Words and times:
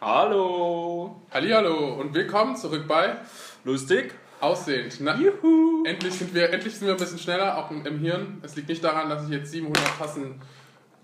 Hallo. 0.00 1.22
Hallihallo 1.32 1.94
und 1.94 2.14
willkommen 2.14 2.54
zurück 2.54 2.86
bei 2.86 3.16
Lustig? 3.64 4.14
Aussehend. 4.38 4.96
Na, 5.00 5.16
Juhu. 5.16 5.82
endlich, 5.84 6.14
sind 6.14 6.32
wir, 6.32 6.52
endlich 6.52 6.76
sind 6.76 6.86
wir 6.86 6.94
ein 6.94 7.00
bisschen 7.00 7.18
schneller, 7.18 7.58
auch 7.58 7.68
im, 7.72 7.98
Hirn. 7.98 8.38
Es 8.42 8.54
liegt 8.54 8.68
nicht 8.68 8.84
daran, 8.84 9.10
dass 9.10 9.24
ich 9.24 9.30
jetzt 9.30 9.50
700 9.50 9.98
Tassen 9.98 10.40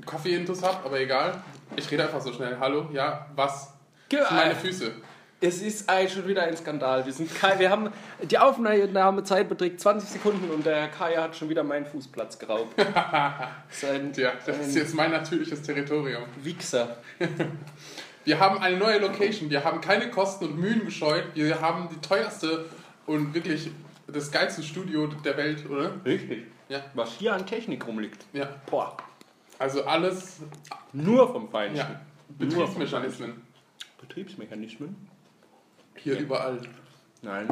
Kaffee-Intus 0.06 0.62
habe, 0.62 0.84
aber 0.84 1.00
egal. 1.00 1.42
Ich 1.74 1.90
rede 1.90 2.04
einfach 2.04 2.20
so 2.20 2.32
schnell. 2.32 2.56
Hallo, 2.60 2.88
ja, 2.92 3.26
was? 3.34 3.72
Das 4.10 4.28
sind 4.28 4.36
meine 4.38 4.54
Füße. 4.54 4.92
Es 5.40 5.60
ist 5.60 5.90
eigentlich 5.90 6.12
schon 6.12 6.28
wieder 6.28 6.44
ein 6.44 6.56
Skandal. 6.56 7.04
Wir, 7.04 7.12
sind 7.12 7.34
Kai, 7.34 7.58
wir 7.58 7.70
haben 7.70 7.90
die 8.22 8.38
Aufnahmezeit 8.38 9.48
beträgt 9.48 9.80
20 9.80 10.08
Sekunden 10.08 10.48
und 10.50 10.64
der 10.64 10.86
Kaya 10.86 11.24
hat 11.24 11.34
schon 11.34 11.48
wieder 11.48 11.64
meinen 11.64 11.84
Fußplatz 11.84 12.38
geraubt. 12.38 12.80
Sein 13.70 14.12
Ja, 14.14 14.34
das 14.46 14.56
ist 14.68 14.76
jetzt 14.76 14.94
mein 14.94 15.10
natürliches 15.10 15.62
Territorium. 15.62 16.22
Wichser. 16.44 16.98
Wir 18.24 18.40
haben 18.40 18.58
eine 18.58 18.76
neue 18.76 18.98
Location. 18.98 19.50
Wir 19.50 19.64
haben 19.64 19.80
keine 19.80 20.10
Kosten 20.10 20.46
und 20.46 20.58
Mühen 20.58 20.84
gescheut. 20.84 21.24
Wir 21.34 21.60
haben 21.60 21.88
die 21.90 22.00
teuerste 22.00 22.64
und 23.06 23.34
wirklich 23.34 23.70
das 24.06 24.30
geilste 24.30 24.62
Studio 24.62 25.06
der 25.06 25.36
Welt, 25.36 25.68
oder? 25.68 25.92
Richtig. 26.04 26.46
Ja. 26.68 26.82
Was 26.94 27.12
hier 27.12 27.34
an 27.34 27.46
Technik 27.46 27.86
rumliegt. 27.86 28.24
Ja. 28.32 28.48
Boah. 28.70 28.96
Also 29.58 29.84
alles, 29.84 30.38
Nur 30.92 31.30
vom 31.30 31.48
Feinsten. 31.48 31.78
ja, 31.78 32.00
Betriebsmechanismen. 32.28 33.42
Betriebsmechanismen? 34.00 35.08
Hier 35.96 36.18
überall. 36.18 36.60
Nein. 37.22 37.48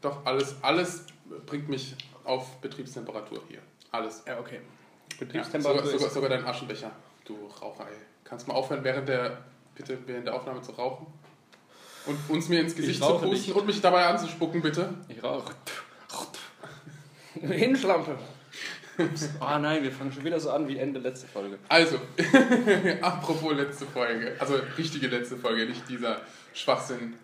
Doch, 0.00 0.24
alles, 0.26 0.56
alles 0.62 1.06
bringt 1.46 1.68
mich 1.68 1.96
auf 2.24 2.60
Betriebstemperatur 2.60 3.42
hier. 3.48 3.60
Alles. 3.90 4.22
Ja, 4.26 4.38
okay. 4.38 4.56
Ja, 4.56 5.16
Betriebstemperatur 5.18 5.78
sogar, 5.78 5.92
sogar, 5.92 6.06
ist... 6.08 6.14
sogar 6.14 6.30
dein 6.30 6.44
Aschenbecher, 6.44 6.90
du 7.24 7.46
Raucher, 7.60 7.88
ey. 7.88 7.96
Kannst 8.24 8.46
mal 8.46 8.54
aufhören, 8.54 8.84
während 8.84 9.08
der, 9.08 9.38
bitte 9.78 9.98
während 10.06 10.26
der 10.26 10.34
Aufnahme 10.34 10.60
zu 10.60 10.72
rauchen? 10.72 11.06
Und 12.04 12.18
uns 12.28 12.48
mir 12.48 12.60
ins 12.60 12.74
Gesicht 12.74 13.00
Ich 13.00 13.06
zu 13.06 13.12
pusten 13.12 13.30
nicht. 13.30 13.52
und 13.52 13.66
mich 13.66 13.80
dabei 13.80 14.06
anzuspucken, 14.06 14.60
bitte. 14.60 14.94
Ich 15.08 15.22
rauche. 15.22 15.54
Hinschlampe. 17.40 18.18
Ah 19.38 19.58
nein, 19.58 19.82
wir 19.84 19.92
fangen 19.92 20.12
schon 20.12 20.24
wieder 20.24 20.40
so 20.40 20.50
an 20.50 20.66
wie 20.66 20.76
Ende 20.76 20.98
letzte 20.98 21.28
Folge. 21.28 21.58
Also, 21.68 22.00
apropos 23.00 23.54
letzte 23.54 23.86
Folge, 23.86 24.34
also 24.40 24.58
richtige 24.76 25.06
letzte 25.06 25.36
Folge, 25.36 25.66
nicht 25.66 25.88
dieser 25.88 26.20
Schwachsinn, 26.52 27.14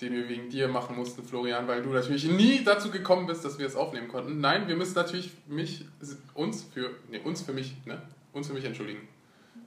den 0.00 0.14
wir 0.14 0.28
wegen 0.28 0.48
dir 0.48 0.68
machen 0.68 0.96
mussten, 0.96 1.22
Florian, 1.24 1.68
weil 1.68 1.82
du 1.82 1.90
natürlich 1.90 2.24
nie 2.24 2.64
dazu 2.64 2.90
gekommen 2.90 3.26
bist, 3.26 3.44
dass 3.44 3.58
wir 3.58 3.66
es 3.66 3.76
aufnehmen 3.76 4.08
konnten. 4.08 4.40
Nein, 4.40 4.68
wir 4.68 4.76
müssen 4.76 4.94
natürlich 4.94 5.32
mich, 5.46 5.84
uns 6.32 6.62
für, 6.72 6.90
nee, 7.10 7.18
uns 7.18 7.42
für 7.42 7.52
mich, 7.52 7.74
ne, 7.84 8.00
uns 8.32 8.46
für 8.46 8.54
mich 8.54 8.64
entschuldigen. 8.64 9.06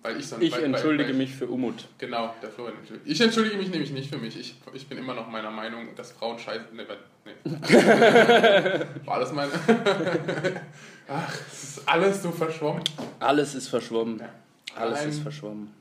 Weil 0.02 0.18
ich 0.18 0.28
sonst, 0.28 0.44
Ich 0.44 0.52
weil, 0.52 0.64
entschuldige 0.64 1.10
weil, 1.10 1.14
weil 1.14 1.18
mich 1.18 1.36
für 1.36 1.48
Umut. 1.48 1.86
Genau, 2.00 2.34
der 2.42 2.50
Florian 2.50 2.78
entschuldigt. 2.80 3.08
Ich 3.08 3.22
entschuldige 3.22 3.58
mich 3.58 3.70
nämlich 3.70 3.92
nicht 3.92 4.10
für 4.10 4.18
mich. 4.18 4.40
Ich, 4.40 4.56
ich 4.74 4.88
bin 4.88 4.98
immer 4.98 5.14
noch 5.14 5.28
meiner 5.28 5.52
Meinung, 5.52 5.94
dass 5.96 6.12
Frauen 6.12 6.40
scheiße. 6.40 6.66
Ne, 6.74 6.86
nee. 7.26 7.32
War 9.06 9.16
alles 9.16 9.32
meine. 9.32 9.52
Ach, 11.08 11.38
es 11.52 11.64
ist 11.64 11.88
alles 11.88 12.24
so 12.24 12.32
verschwommen. 12.32 12.84
Alles 13.20 13.54
ist 13.54 13.68
verschwommen. 13.68 14.20
Ja. 14.20 14.30
Alles 14.76 15.06
ist 15.06 15.20
verschwommen. 15.20 15.72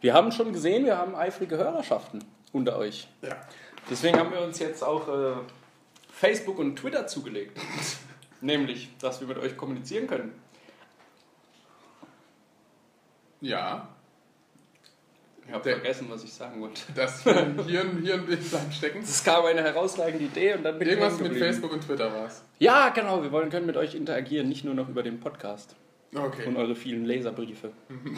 Wir 0.00 0.12
haben 0.12 0.32
schon 0.32 0.52
gesehen, 0.52 0.84
wir 0.84 0.98
haben 0.98 1.14
eifrige 1.14 1.56
Hörerschaften 1.56 2.22
unter 2.52 2.76
euch. 2.76 3.08
Ja. 3.22 3.36
Deswegen 3.88 4.18
haben 4.18 4.32
wir 4.32 4.40
uns 4.40 4.58
jetzt 4.58 4.82
auch 4.82 5.08
äh, 5.08 5.36
Facebook 6.12 6.58
und 6.58 6.76
Twitter 6.76 7.06
zugelegt. 7.06 7.58
Nämlich, 8.40 8.90
dass 9.00 9.20
wir 9.20 9.28
mit 9.28 9.38
euch 9.38 9.56
kommunizieren 9.56 10.06
können. 10.06 10.32
Ja, 13.44 13.88
Ich 15.46 15.52
habe 15.52 15.62
vergessen, 15.62 16.06
was 16.08 16.24
ich 16.24 16.32
sagen 16.32 16.60
wollte. 16.62 16.80
das 16.94 17.22
Hirn, 17.22 17.58
Hirn 17.66 18.24
bleibt 18.26 18.72
stecken. 18.74 19.00
Es 19.00 19.22
kam 19.22 19.44
eine 19.44 19.62
herausragende 19.62 20.24
Idee 20.24 20.54
und 20.54 20.62
dann 20.62 20.78
bin 20.78 20.88
Irgendwas 20.88 21.20
ich 21.20 21.28
mit. 21.28 21.36
Facebook 21.38 21.72
und 21.72 21.82
Twitter 21.82 22.10
war 22.12 22.26
es. 22.26 22.42
Ja, 22.58 22.88
genau. 22.88 23.22
Wir 23.22 23.30
wollen 23.32 23.50
können 23.50 23.66
mit 23.66 23.76
euch 23.76 23.94
interagieren, 23.94 24.48
nicht 24.48 24.64
nur 24.64 24.74
noch 24.74 24.88
über 24.88 25.02
den 25.02 25.20
Podcast 25.20 25.76
und 26.12 26.20
Okay. 26.22 26.54
eure 26.56 26.74
vielen 26.74 27.04
Laserbriefe. 27.04 27.70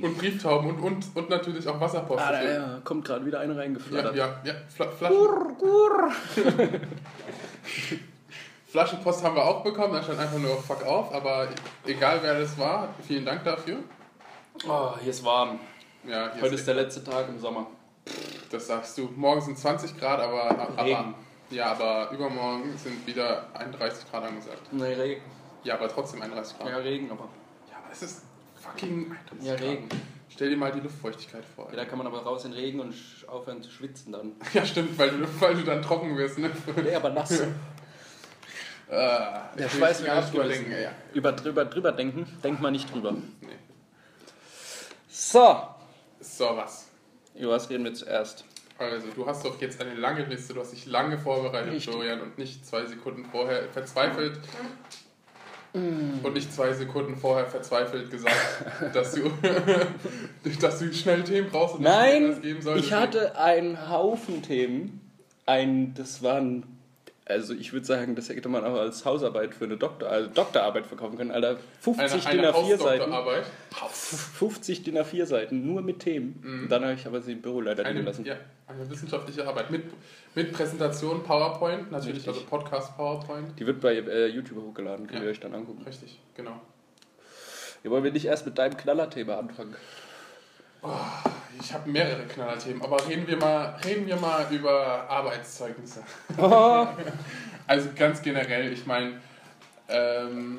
Und 0.00 0.18
Brieftauben 0.18 0.70
und, 0.70 0.80
und, 0.82 1.06
und 1.14 1.30
natürlich 1.30 1.68
auch 1.68 1.78
Wasserpost. 1.80 2.20
Ah, 2.20 2.32
da 2.32 2.42
ja, 2.42 2.80
kommt 2.82 3.04
gerade 3.04 3.24
wieder 3.24 3.38
eine 3.38 3.52
ja, 3.52 3.60
reingeflattert. 3.60 4.16
ja, 4.16 4.40
ja. 4.42 4.54
Fla 4.74 4.88
Flaschen 4.88 5.16
Gurr, 5.16 5.54
gurr. 5.60 6.12
Flaschenpost 8.72 9.22
haben 9.22 9.36
wir 9.36 9.44
auch 9.44 9.62
bekommen, 9.62 9.92
da 9.92 10.02
stand 10.02 10.18
einfach 10.18 10.38
nur 10.38 10.56
Fuck 10.56 10.86
off, 10.86 11.12
aber 11.12 11.48
egal 11.84 12.20
wer 12.22 12.40
das 12.40 12.56
war, 12.56 12.88
vielen 13.06 13.26
Dank 13.26 13.44
dafür. 13.44 13.80
Oh, 14.66 14.92
hier 14.98 15.10
ist 15.10 15.22
warm. 15.22 15.60
Ja, 16.08 16.32
hier 16.32 16.40
Heute 16.40 16.54
ist 16.54 16.66
der 16.66 16.76
letzte 16.76 17.04
Tag 17.04 17.28
im 17.28 17.38
Sommer. 17.38 17.66
Das 18.50 18.66
sagst 18.68 18.96
du. 18.96 19.10
Morgen 19.14 19.42
sind 19.42 19.58
20 19.58 19.98
Grad, 19.98 20.20
aber, 20.20 20.68
aber 20.74 21.14
ja, 21.50 21.72
aber 21.72 22.12
übermorgen 22.12 22.74
sind 22.78 23.06
wieder 23.06 23.44
31 23.52 24.10
Grad 24.10 24.24
angesagt. 24.24 24.62
Nee, 24.72 24.94
Regen. 24.94 25.22
Ja, 25.64 25.74
aber 25.74 25.88
trotzdem 25.88 26.22
31 26.22 26.58
Grad. 26.58 26.70
Ja, 26.70 26.78
Regen, 26.78 27.10
aber. 27.10 27.28
Ja, 27.70 27.76
aber 27.76 27.92
es 27.92 28.02
ist 28.02 28.22
fucking 28.54 29.14
31 29.34 29.46
Ja, 29.46 29.54
Grad. 29.54 29.64
Regen. 29.68 29.88
Stell 30.30 30.48
dir 30.48 30.56
mal 30.56 30.72
die 30.72 30.80
Luftfeuchtigkeit 30.80 31.44
vor. 31.44 31.68
Ja, 31.68 31.76
da 31.76 31.84
kann 31.84 31.98
man 31.98 32.06
aber 32.06 32.22
raus 32.22 32.46
in 32.46 32.54
Regen 32.54 32.80
und 32.80 32.94
aufhören 33.26 33.60
zu 33.60 33.70
schwitzen 33.70 34.12
dann. 34.12 34.32
Ja, 34.54 34.64
stimmt, 34.64 34.98
weil 34.98 35.10
du, 35.10 35.26
weil 35.40 35.56
du 35.56 35.62
dann 35.62 35.82
trocken 35.82 36.16
wirst, 36.16 36.38
ne? 36.38 36.50
Nee, 36.82 36.94
aber 36.94 37.10
nass. 37.10 37.42
Äh, 38.88 38.96
Der 39.58 39.68
Schweiß 39.68 40.04
gar 40.04 40.20
nicht 40.20 40.32
drüber 40.32 40.44
denken. 40.48 40.70
Ja. 40.72 40.90
Über 41.14 41.32
drüber, 41.32 41.64
drüber 41.64 41.92
denken, 41.92 42.26
denkt 42.44 42.60
man 42.60 42.72
nicht 42.72 42.92
drüber. 42.92 43.12
Nee. 43.12 43.48
So, 45.08 45.62
So, 46.20 46.56
was? 46.56 46.88
über 47.34 47.52
was 47.52 47.68
reden 47.70 47.84
wir 47.84 47.94
zuerst? 47.94 48.44
Also, 48.78 49.08
du 49.14 49.26
hast 49.26 49.44
doch 49.44 49.60
jetzt 49.60 49.80
eine 49.80 49.94
lange 49.94 50.24
Liste, 50.24 50.54
du 50.54 50.60
hast 50.60 50.72
dich 50.72 50.86
lange 50.86 51.16
vorbereitet, 51.18 51.72
Richtig. 51.72 51.92
Florian, 51.94 52.20
und 52.20 52.36
nicht 52.38 52.66
zwei 52.66 52.84
Sekunden 52.86 53.24
vorher 53.26 53.68
verzweifelt. 53.68 54.38
Und 55.74 56.34
nicht 56.34 56.52
zwei 56.52 56.72
Sekunden 56.74 57.16
vorher 57.16 57.46
verzweifelt 57.46 58.10
gesagt, 58.10 58.36
dass 58.94 59.14
du, 59.14 59.30
dass 60.60 60.78
du 60.80 60.92
schnell 60.92 61.24
Themen 61.24 61.48
brauchst 61.50 61.76
und 61.76 61.82
Nein, 61.82 62.28
das 62.28 62.40
geben 62.42 62.60
soll. 62.60 62.78
ich 62.78 62.92
hatte 62.92 63.38
einen 63.38 63.88
Haufen 63.88 64.42
Themen. 64.42 65.00
Ein, 65.46 65.94
das 65.94 66.22
waren, 66.22 66.71
also 67.24 67.54
ich 67.54 67.72
würde 67.72 67.86
sagen, 67.86 68.14
das 68.16 68.28
hätte 68.28 68.48
man 68.48 68.64
auch 68.64 68.74
als 68.74 69.04
Hausarbeit 69.04 69.54
für 69.54 69.64
eine 69.64 69.76
Doktor, 69.76 70.08
also 70.08 70.28
Doktorarbeit 70.30 70.86
verkaufen 70.86 71.16
können. 71.16 71.30
Alter, 71.30 71.56
50 71.80 72.26
eine, 72.26 72.36
DIN 72.42 72.46
eine 72.46 72.56
A4 72.56 72.76
Seiten. 72.78 73.12
Hausdoktorarbeit. 73.12 73.44
50 74.34 74.82
DIN 74.82 74.98
A4 74.98 75.26
Seiten, 75.26 75.66
nur 75.66 75.82
mit 75.82 76.00
Themen. 76.00 76.42
Und 76.62 76.68
dann 76.68 76.82
habe 76.82 76.94
ich 76.94 77.06
aber 77.06 77.20
sie 77.20 77.32
im 77.32 77.42
Büro 77.42 77.60
leider 77.60 77.84
liegen 77.90 78.04
lassen. 78.04 78.24
ja, 78.24 78.36
eine 78.66 78.88
wissenschaftliche 78.90 79.46
Arbeit 79.46 79.70
mit, 79.70 79.84
mit 80.34 80.52
Präsentation, 80.52 81.22
PowerPoint, 81.22 81.90
natürlich, 81.92 82.16
Richtig. 82.26 82.28
also 82.34 82.46
Podcast 82.46 82.96
PowerPoint. 82.96 83.58
Die 83.58 83.66
wird 83.66 83.80
bei 83.80 83.94
äh, 83.94 84.26
YouTube 84.26 84.58
hochgeladen, 84.62 85.06
könnt 85.06 85.20
Ja. 85.20 85.24
ihr 85.26 85.30
euch 85.30 85.40
dann 85.40 85.54
angucken. 85.54 85.82
Richtig, 85.86 86.18
genau. 86.34 86.60
Ja, 87.84 87.90
wollen 87.90 88.04
wir 88.04 88.12
nicht 88.12 88.26
erst 88.26 88.46
mit 88.46 88.58
deinem 88.58 88.76
Knallerthema 88.76 89.36
anfangen? 89.38 89.74
Ich 91.60 91.72
habe 91.72 91.88
mehrere 91.88 92.24
Knallerthemen, 92.26 92.82
aber 92.82 93.06
reden 93.06 93.26
wir 93.26 93.36
mal, 93.36 93.76
reden 93.84 94.06
wir 94.06 94.16
mal 94.16 94.46
über 94.50 95.08
Arbeitszeugnisse. 95.08 96.02
Also 97.64 97.90
ganz 97.96 98.20
generell, 98.20 98.72
ich 98.72 98.86
meine, 98.86 99.20
ähm, 99.88 100.58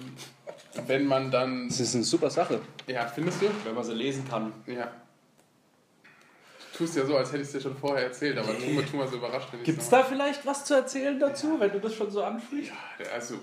wenn 0.88 1.06
man 1.06 1.30
dann, 1.30 1.68
Das 1.68 1.82
ist 1.82 1.96
eine 1.96 2.04
super 2.06 2.30
Sache, 2.30 2.62
ja, 2.88 3.06
findest 3.06 3.42
du? 3.42 3.48
wenn 3.66 3.76
man 3.76 3.84
sie 3.84 3.94
lesen 3.94 4.28
kann. 4.28 4.54
Ja. 4.66 4.90
Du 6.72 6.78
tust 6.78 6.96
ja 6.96 7.06
so, 7.06 7.18
als 7.18 7.30
hätte 7.34 7.42
ich 7.42 7.48
es 7.48 7.52
dir 7.52 7.60
schon 7.62 7.76
vorher 7.76 8.06
erzählt, 8.06 8.38
aber 8.38 8.58
tu, 8.58 8.66
mal, 8.72 8.84
tu 8.86 8.96
mal 8.98 9.08
so 9.08 9.18
überrascht, 9.18 9.50
wenn 9.52 9.60
ich 9.60 9.66
Gibt 9.66 9.82
es 9.82 9.90
da 9.90 10.02
vielleicht 10.04 10.46
was 10.46 10.64
zu 10.64 10.76
erzählen 10.76 11.20
dazu, 11.20 11.60
wenn 11.60 11.72
du 11.72 11.80
das 11.80 11.94
schon 11.94 12.10
so 12.10 12.24
ansprichst? 12.24 12.72
Also, 13.14 13.36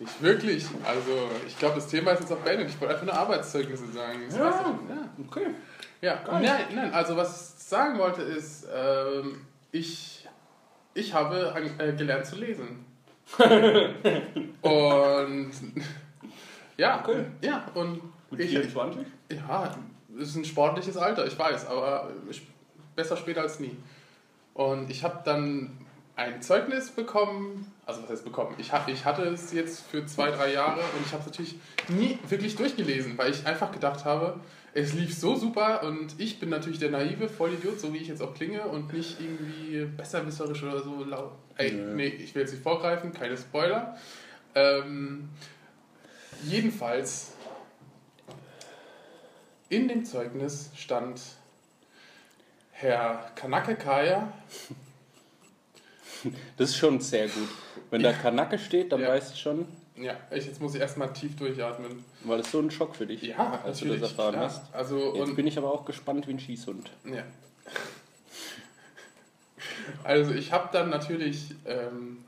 nicht 0.00 0.22
wirklich. 0.22 0.66
Also, 0.84 1.28
ich 1.46 1.58
glaube, 1.58 1.76
das 1.76 1.86
Thema 1.88 2.12
ist 2.12 2.20
jetzt 2.20 2.32
auch 2.32 2.38
beendet. 2.38 2.68
Ich 2.70 2.80
wollte 2.80 2.94
einfach 2.94 3.06
nur 3.06 3.14
Arbeitszeugnisse 3.14 3.86
sagen. 3.92 4.18
Das 4.28 4.38
war's 4.38 4.56
doch. 4.62 4.74
ja. 4.88 5.08
okay. 5.28 5.46
Ja, 6.02 6.14
Geil. 6.24 6.42
nein, 6.42 6.64
nein, 6.74 6.94
also 6.94 7.14
was 7.16 7.54
ich 7.58 7.62
sagen 7.64 7.98
wollte 7.98 8.22
ist, 8.22 8.66
ähm, 8.74 9.44
ich, 9.70 10.26
ich 10.94 11.12
habe 11.12 11.52
an, 11.54 11.78
äh, 11.78 11.92
gelernt 11.92 12.24
zu 12.24 12.36
lesen. 12.36 12.86
und 14.62 15.50
ja, 16.76 17.00
Okay. 17.00 17.24
ja, 17.42 17.66
und 17.74 18.00
Mit 18.30 18.40
ich, 18.40 18.50
24? 18.50 19.06
ja, 19.30 19.76
es 20.18 20.28
ist 20.30 20.36
ein 20.36 20.44
sportliches 20.44 20.96
Alter, 20.96 21.26
ich 21.26 21.38
weiß, 21.38 21.66
aber 21.66 22.10
ich, 22.30 22.46
besser 22.96 23.16
später 23.16 23.42
als 23.42 23.60
nie. 23.60 23.76
Und 24.54 24.90
ich 24.90 25.04
habe 25.04 25.20
dann 25.24 25.76
ein 26.20 26.42
Zeugnis 26.42 26.90
bekommen, 26.90 27.72
also 27.86 28.02
was 28.02 28.10
heißt 28.10 28.24
bekommen? 28.24 28.54
Ich, 28.58 28.72
hab, 28.72 28.88
ich 28.88 29.04
hatte 29.06 29.22
es 29.22 29.52
jetzt 29.52 29.80
für 29.86 30.04
zwei, 30.04 30.30
drei 30.30 30.52
Jahre 30.52 30.80
und 30.80 31.06
ich 31.06 31.12
habe 31.12 31.20
es 31.20 31.26
natürlich 31.26 31.54
nie 31.88 32.18
wirklich 32.28 32.56
durchgelesen, 32.56 33.16
weil 33.16 33.30
ich 33.30 33.46
einfach 33.46 33.72
gedacht 33.72 34.04
habe, 34.04 34.38
es 34.74 34.92
lief 34.92 35.16
so 35.16 35.34
super 35.34 35.82
und 35.82 36.14
ich 36.18 36.38
bin 36.38 36.50
natürlich 36.50 36.78
der 36.78 36.90
naive 36.90 37.28
Vollidiot, 37.28 37.80
so 37.80 37.92
wie 37.94 37.98
ich 37.98 38.08
jetzt 38.08 38.20
auch 38.20 38.34
klinge 38.34 38.62
und 38.64 38.92
nicht 38.92 39.18
irgendwie 39.18 39.86
besserwisserisch 39.96 40.62
oder 40.62 40.82
so 40.82 41.04
laut. 41.04 41.32
Ey, 41.56 41.72
Nö. 41.72 41.94
nee, 41.94 42.08
ich 42.08 42.34
will 42.34 42.42
jetzt 42.42 42.52
nicht 42.52 42.62
vorgreifen, 42.62 43.12
keine 43.12 43.36
Spoiler. 43.38 43.96
Ähm, 44.54 45.30
jedenfalls 46.44 47.32
in 49.70 49.88
dem 49.88 50.04
Zeugnis 50.04 50.70
stand 50.76 51.20
Herr 52.72 53.30
Kanake 53.34 53.74
Kaya. 53.74 54.32
Das 56.56 56.70
ist 56.70 56.76
schon 56.76 57.00
sehr 57.00 57.26
gut. 57.28 57.48
Wenn 57.90 58.02
da 58.02 58.12
Kanake 58.12 58.58
steht, 58.58 58.92
dann 58.92 59.00
Ja. 59.00 59.08
weiß 59.08 59.32
ich 59.32 59.40
schon, 59.40 59.66
Ja, 59.96 60.16
ich, 60.30 60.46
jetzt 60.46 60.60
muss 60.60 60.74
ich 60.74 60.80
erstmal 60.80 61.12
tief 61.12 61.36
durchatmen. 61.36 62.04
war 62.24 62.36
das 62.38 62.50
so 62.50 62.58
ein 62.60 62.70
Schock 62.70 62.94
für 62.96 63.06
dich, 63.06 63.22
Ja, 63.22 63.60
als 63.64 63.80
du 63.80 63.88
das 63.88 64.02
erfahren 64.10 64.32
klar. 64.34 64.44
hast. 64.46 64.74
Also, 64.74 65.14
Jetzt 65.14 65.28
und, 65.30 65.36
bin 65.36 65.46
ich 65.46 65.58
aber 65.58 65.70
auch 65.72 65.84
gespannt 65.84 66.26
wie 66.26 66.32
ein 66.32 66.40
Schießhund. 66.40 66.90
ja. 67.04 67.22
Also 70.04 70.32
ich 70.32 70.52
habe 70.52 70.68
dann 70.72 70.88
natürlich 70.90 71.54
ähm, 71.66 72.24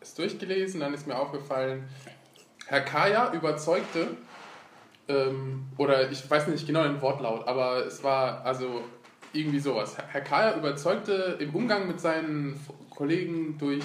es 0.00 0.14
durchgelesen, 0.14 0.80
dann 0.80 0.94
ist 0.94 1.06
mir 1.06 1.16
aufgefallen, 1.18 1.88
Herr 2.66 2.80
Kaya 2.80 3.32
überzeugte, 3.32 4.08
ähm, 5.08 5.66
oder 5.76 6.10
ich 6.10 6.28
weiß 6.30 6.46
nicht 6.48 6.66
genau 6.66 6.84
den 6.84 7.00
Wortlaut, 7.02 7.46
aber 7.46 7.84
es 7.86 8.02
war 8.02 8.44
also 8.44 8.82
irgendwie 9.32 9.60
sowas. 9.60 9.96
Herr 10.10 10.20
Kaya 10.20 10.56
überzeugte 10.56 11.36
im 11.40 11.54
Umgang 11.54 11.86
mit 11.86 12.00
seinen 12.00 12.58
Kollegen 12.90 13.56
durch 13.58 13.82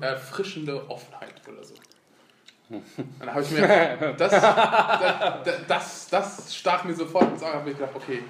erfrischende 0.00 0.88
Offenheit 0.90 1.34
oder 1.48 1.64
so. 1.64 1.74
Dann 3.18 3.30
habe 3.34 3.42
ich 3.42 3.50
mir, 3.50 4.14
das, 4.18 4.30
das, 4.30 5.66
das, 5.66 6.08
das 6.08 6.54
stach 6.54 6.84
mir 6.84 6.94
sofort 6.94 7.32
ins 7.32 7.42
Auge, 7.42 7.54
habe 7.54 7.70
ich 7.70 7.76
gedacht, 7.76 7.94
okay, 7.94 8.22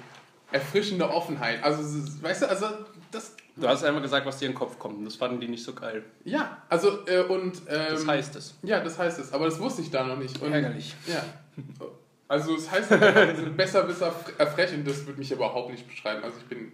erfrischende 0.51 1.09
Offenheit. 1.09 1.63
Also, 1.63 1.83
weißt 2.23 2.43
du, 2.43 2.49
also 2.49 2.67
das, 3.11 3.35
Du 3.57 3.67
hast 3.67 3.83
einfach 3.83 4.01
gesagt, 4.01 4.25
was 4.25 4.37
dir 4.37 4.45
in 4.45 4.53
den 4.53 4.57
Kopf 4.57 4.79
kommt. 4.79 4.97
und 4.99 5.05
Das 5.05 5.15
fanden 5.15 5.39
die 5.41 5.47
nicht 5.47 5.63
so 5.63 5.73
geil. 5.73 6.03
ja, 6.23 6.57
also 6.69 7.05
äh, 7.05 7.19
und 7.21 7.57
ähm, 7.67 7.85
Das 7.91 8.07
heißt 8.07 8.35
es. 8.37 8.55
ja, 8.63 8.79
das 8.79 8.97
heißt 8.97 9.19
es, 9.19 9.33
aber 9.33 9.45
das 9.45 9.59
wusste 9.59 9.81
ich 9.81 9.91
da 9.91 10.03
noch 10.05 10.17
nicht. 10.17 10.41
Und, 10.41 10.53
Ärgerlich. 10.53 10.95
Ja. 11.05 11.23
Also 12.31 12.55
es 12.55 12.71
heißt 12.71 12.89
einfach, 12.93 13.35
so 13.35 13.51
besser, 13.51 13.83
besser, 13.83 14.15
erfrechend, 14.37 14.87
das 14.87 15.05
würde 15.05 15.19
mich 15.19 15.29
überhaupt 15.33 15.69
nicht 15.69 15.85
beschreiben. 15.85 16.23
Also 16.23 16.37
ich 16.37 16.45
bin, 16.45 16.71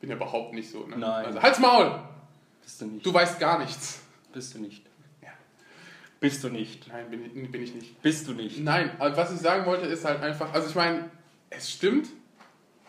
bin 0.00 0.10
ja 0.10 0.16
überhaupt 0.16 0.52
nicht 0.52 0.68
so. 0.68 0.84
Ne? 0.84 0.96
Nein. 0.98 1.26
Also, 1.26 1.40
halt's 1.40 1.60
Maul! 1.60 2.00
Bist 2.60 2.80
du 2.80 2.86
nicht. 2.86 3.06
Du 3.06 3.14
weißt 3.14 3.38
gar 3.38 3.60
nichts. 3.60 4.02
Bist 4.32 4.56
du 4.56 4.58
nicht. 4.58 4.84
Ja. 5.22 5.28
Bist 6.18 6.42
du 6.42 6.48
nicht. 6.48 6.88
Nein, 6.88 7.08
bin 7.08 7.24
ich, 7.24 7.52
bin 7.52 7.62
ich 7.62 7.72
nicht. 7.72 8.02
Bist 8.02 8.26
du 8.26 8.32
nicht. 8.32 8.58
Nein, 8.58 8.90
was 8.98 9.32
ich 9.32 9.38
sagen 9.38 9.64
wollte, 9.64 9.86
ist 9.86 10.04
halt 10.04 10.24
einfach, 10.24 10.52
also 10.52 10.68
ich 10.68 10.74
meine, 10.74 11.08
es 11.50 11.70
stimmt, 11.70 12.08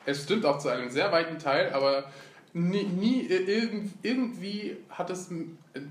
es 0.08 0.24
stimmt 0.24 0.44
auch 0.44 0.58
zu 0.58 0.70
einem 0.70 0.90
sehr 0.90 1.12
weiten 1.12 1.38
Teil, 1.38 1.72
aber 1.72 2.12
nie, 2.54 2.84
nie 2.84 3.22
irgend, 3.28 3.94
irgendwie 4.04 4.78
hat 4.90 5.10
es 5.10 5.30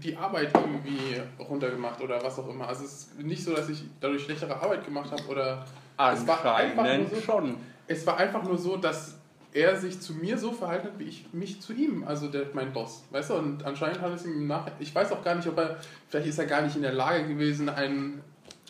die 0.03 0.17
Arbeit 0.17 0.50
irgendwie 0.55 1.20
runtergemacht 1.38 2.00
oder 2.00 2.23
was 2.23 2.38
auch 2.38 2.49
immer. 2.49 2.69
Also 2.69 2.85
es 2.85 2.93
ist 2.93 3.23
nicht 3.23 3.44
so, 3.44 3.55
dass 3.55 3.69
ich 3.69 3.85
dadurch 4.00 4.25
schlechtere 4.25 4.61
Arbeit 4.61 4.85
gemacht 4.85 5.11
habe 5.11 5.23
oder 5.29 5.64
es 6.12 6.26
war 6.26 6.56
einfach 6.56 6.85
nur 6.99 7.08
so, 7.08 7.20
schon. 7.20 7.56
es 7.87 8.06
war 8.06 8.17
einfach 8.19 8.43
nur 8.43 8.58
so, 8.58 8.76
dass 8.76 9.17
er 9.53 9.76
sich 9.76 10.00
zu 10.00 10.12
mir 10.12 10.37
so 10.37 10.53
verhalten 10.53 10.88
hat, 10.88 10.99
wie 10.99 11.05
ich 11.05 11.32
mich 11.32 11.61
zu 11.62 11.73
ihm, 11.73 12.05
also 12.05 12.29
der, 12.29 12.47
mein 12.53 12.73
Boss, 12.73 13.05
weißt 13.11 13.31
du, 13.31 13.35
und 13.35 13.64
anscheinend 13.64 14.02
hat 14.02 14.12
es 14.12 14.26
ihm 14.26 14.47
Nachhinein, 14.47 14.76
ich 14.81 14.94
weiß 14.94 15.12
auch 15.12 15.25
gar 15.25 15.35
nicht, 15.35 15.49
ob 15.49 15.56
er, 15.56 15.79
vielleicht 16.09 16.29
ist 16.29 16.38
er 16.38 16.44
gar 16.44 16.61
nicht 16.61 16.76
in 16.76 16.82
der 16.82 16.93
Lage 16.93 17.26
gewesen, 17.26 17.70
einen, 17.70 18.20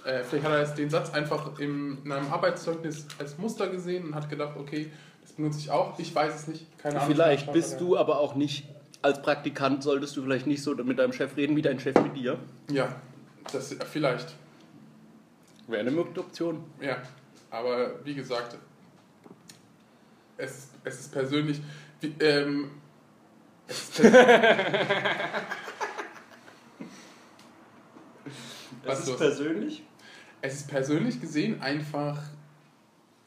äh, 0.04 0.22
vielleicht 0.22 0.44
hat 0.44 0.52
er 0.52 0.64
den 0.76 0.88
Satz 0.88 1.12
einfach 1.12 1.58
im, 1.58 1.98
in 2.04 2.12
einem 2.12 2.32
Arbeitszeugnis 2.32 3.08
als 3.18 3.36
Muster 3.36 3.66
gesehen 3.68 4.06
und 4.06 4.14
hat 4.14 4.30
gedacht, 4.30 4.56
okay, 4.56 4.92
das 5.36 5.42
benutze 5.42 5.58
ich 5.58 5.70
auch, 5.70 5.98
ich 5.98 6.14
weiß 6.14 6.34
es 6.34 6.46
nicht, 6.48 6.78
keine 6.78 6.96
Ahnung. 6.96 7.10
Vielleicht 7.14 7.52
bist 7.52 7.78
du 7.80 7.98
aber 7.98 8.18
auch 8.20 8.34
nicht, 8.36 8.66
als 9.02 9.20
Praktikant 9.20 9.82
solltest 9.82 10.16
du 10.16 10.22
vielleicht 10.22 10.46
nicht 10.46 10.62
so 10.62 10.74
mit 10.74 10.98
deinem 10.98 11.12
Chef 11.12 11.36
reden, 11.36 11.56
wie 11.56 11.62
dein 11.62 11.78
Chef 11.78 11.94
mit 12.00 12.16
dir. 12.16 12.38
Ja, 12.70 12.94
das, 13.52 13.76
vielleicht, 13.92 14.34
Wäre 15.68 15.80
eine 15.80 15.90
mögliche 15.90 16.20
Option. 16.20 16.64
ja, 16.80 16.96
aber 17.50 18.04
wie 18.04 18.14
gesagt, 18.14 18.56
es, 20.38 20.68
es 20.84 21.00
ist 21.00 21.12
persönlich, 21.12 21.60
wie, 22.00 22.14
ähm, 22.20 22.70
es 23.68 23.82
ist 23.82 23.94
persönlich, 23.96 24.24
Was 28.84 29.00
los? 29.00 29.08
ist 29.08 29.18
persönlich? 29.18 29.82
Es 30.40 30.54
ist 30.54 30.68
persönlich 30.68 31.20
gesehen 31.20 31.60
einfach 31.60 32.22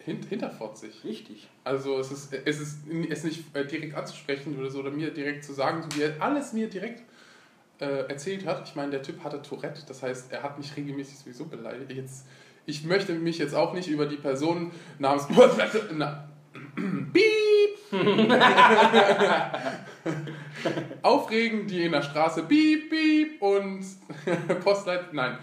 hint 0.09 0.25
hinterfotzig. 0.25 1.03
Richtig. 1.03 1.47
Also 1.63 1.99
es 1.99 2.11
ist, 2.11 2.33
es 2.33 2.59
ist, 2.59 2.79
es 3.09 3.23
nicht 3.23 3.55
äh, 3.55 3.65
direkt 3.65 3.95
anzusprechen 3.95 4.57
oder 4.59 4.69
so, 4.69 4.79
oder 4.79 4.91
mir 4.91 5.11
direkt 5.11 5.43
zu 5.43 5.53
sagen, 5.53 5.83
so 5.83 5.97
wie 5.97 6.03
er 6.03 6.15
alles 6.19 6.53
mir 6.53 6.67
direkt 6.67 7.03
äh, 7.79 8.07
erzählt 8.09 8.45
hat. 8.45 8.67
Ich 8.67 8.75
meine, 8.75 8.91
der 8.91 9.03
Typ 9.03 9.23
hatte 9.23 9.41
Tourette, 9.41 9.83
das 9.87 10.03
heißt, 10.03 10.31
er 10.31 10.43
hat 10.43 10.57
mich 10.57 10.75
regelmäßig 10.75 11.19
sowieso 11.19 11.45
beleidigt. 11.45 11.91
Jetzt, 11.91 12.25
ich 12.65 12.83
möchte 12.83 13.13
mich 13.13 13.37
jetzt 13.37 13.53
auch 13.53 13.73
nicht 13.73 13.87
über 13.87 14.05
die 14.05 14.17
Person 14.17 14.71
namens 14.97 15.27
Na, 15.93 16.27
Piep 17.13 17.91
aufregen, 21.01 21.67
die 21.67 21.83
in 21.83 21.91
der 21.91 22.01
Straße 22.01 22.43
Piep, 22.43 22.89
Piep 22.89 23.41
und 23.41 23.85
Postleit. 24.63 25.13
Nein. 25.13 25.37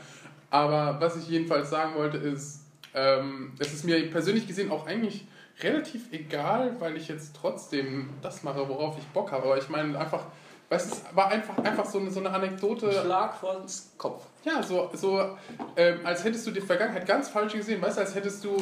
Aber 0.51 1.01
was 1.01 1.17
ich 1.17 1.29
jedenfalls 1.29 1.71
sagen 1.71 1.97
wollte, 1.97 2.19
ist, 2.19 2.66
ähm, 2.97 3.53
es 3.61 3.73
ist 3.73 3.85
mir 3.85 4.11
persönlich 4.11 4.47
gesehen 4.49 4.71
auch 4.73 4.87
eigentlich 4.87 5.27
relativ 5.63 6.13
egal, 6.13 6.75
weil 6.81 6.97
ich 6.97 7.09
jetzt 7.09 7.37
trotzdem 7.41 8.11
das 8.23 8.43
mache, 8.43 8.69
worauf 8.69 8.99
ich 8.99 9.05
Bock 9.09 9.31
habe. 9.33 9.45
Aber 9.45 9.59
ich 9.59 9.69
meine 9.69 9.99
einfach, 9.99 10.25
weißt 10.71 10.93
es 10.93 11.03
war 11.15 11.29
einfach, 11.31 11.57
einfach 11.59 11.85
so 11.87 11.99
eine, 11.99 12.11
so 12.11 12.21
eine 12.21 12.31
Anekdote. 12.31 12.91
Schlag 12.93 13.37
vor 13.37 13.61
ins 13.63 13.93
Kopf. 13.97 14.25
Ja, 14.45 14.63
so, 14.63 14.91
so 14.95 15.37
ähm, 15.77 16.01
als 16.05 16.25
hättest 16.25 16.47
du 16.47 16.51
die 16.51 16.61
Vergangenheit 16.61 17.07
ganz 17.07 17.29
falsch 17.29 17.53
gesehen. 17.53 17.81
Weißt 17.81 17.97
du, 17.97 18.01
als 18.01 18.15
hättest 18.15 18.45
du 18.45 18.57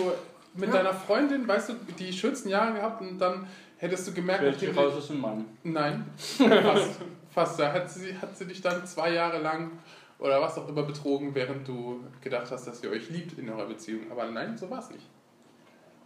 mit 0.54 0.68
Ja. 0.68 0.76
deiner 0.76 0.94
Freundin, 0.94 1.48
weißt 1.48 1.70
du, 1.70 1.74
die 1.98 2.12
schönsten 2.12 2.48
Jahre 2.48 2.74
gehabt 2.74 3.00
und 3.00 3.18
dann 3.18 3.46
hättest 3.78 4.06
du 4.06 4.12
gemerkt, 4.12 4.44
nachdem 4.44 4.76
raus, 4.78 4.94
ist 4.98 5.10
ein 5.10 5.20
Mann. 5.20 5.44
Nein, 5.64 6.04
fast. 6.16 6.90
fast. 7.34 7.58
Da 7.58 7.72
hat 7.72 7.90
sie, 7.90 8.16
hat 8.16 8.36
sie 8.38 8.46
dich 8.46 8.60
dann 8.60 8.86
zwei 8.86 9.10
Jahre 9.12 9.38
lang 9.38 9.72
oder 10.18 10.40
was 10.40 10.56
auch 10.58 10.68
immer 10.68 10.82
betrogen, 10.82 11.34
während 11.34 11.66
du 11.66 12.04
gedacht 12.20 12.50
hast, 12.50 12.66
dass 12.66 12.82
ihr 12.82 12.90
euch 12.90 13.10
liebt 13.10 13.38
in 13.38 13.48
eurer 13.50 13.66
Beziehung. 13.66 14.10
Aber 14.10 14.26
nein, 14.30 14.56
so 14.56 14.70
war 14.70 14.78
es 14.78 14.90
nicht. 14.90 15.06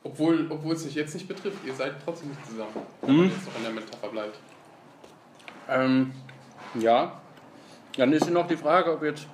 Obwohl, 0.04 0.46
obwohl 0.50 0.74
es 0.74 0.84
sich 0.84 0.94
jetzt 0.94 1.14
nicht 1.14 1.28
betrifft, 1.28 1.58
ihr 1.66 1.74
seid 1.74 1.96
trotzdem 2.04 2.28
nicht 2.30 2.46
zusammen. 2.46 2.70
Wenn 3.02 3.16
man 3.16 3.26
Mhm. 3.26 3.32
jetzt 3.32 3.46
noch 3.46 3.56
in 3.56 3.62
der 3.64 3.72
Metapher 3.72 4.08
bleibt. 4.08 4.38
Ähm, 5.68 6.12
ja. 6.74 7.20
Dann 7.96 8.12
ist 8.12 8.30
noch 8.30 8.46
die 8.46 8.56
Frage, 8.56 8.92
ob 8.92 9.02
jetzt, 9.02 9.26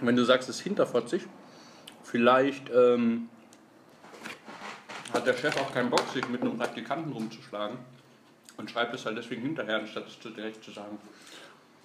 wenn 0.00 0.14
du 0.16 0.24
sagst, 0.24 0.48
es 0.48 0.56
ist 0.56 0.62
hinterfotzig, 0.62 1.22
vielleicht 2.02 2.70
ähm, 2.70 3.28
hat 5.12 5.26
der 5.26 5.34
Chef 5.34 5.56
auch 5.56 5.72
keinen 5.72 5.90
Bock, 5.90 6.04
sich 6.12 6.28
mit 6.28 6.42
einem 6.42 6.58
Praktikanten 6.58 7.12
rumzuschlagen 7.12 7.78
und 8.58 8.70
schreibt 8.70 8.94
es 8.94 9.06
halt 9.06 9.16
deswegen 9.16 9.42
hinterher, 9.42 9.76
anstatt 9.76 10.06
es 10.06 10.20
zu- 10.20 10.30
direkt 10.30 10.62
zu 10.62 10.70
sagen. 10.72 10.98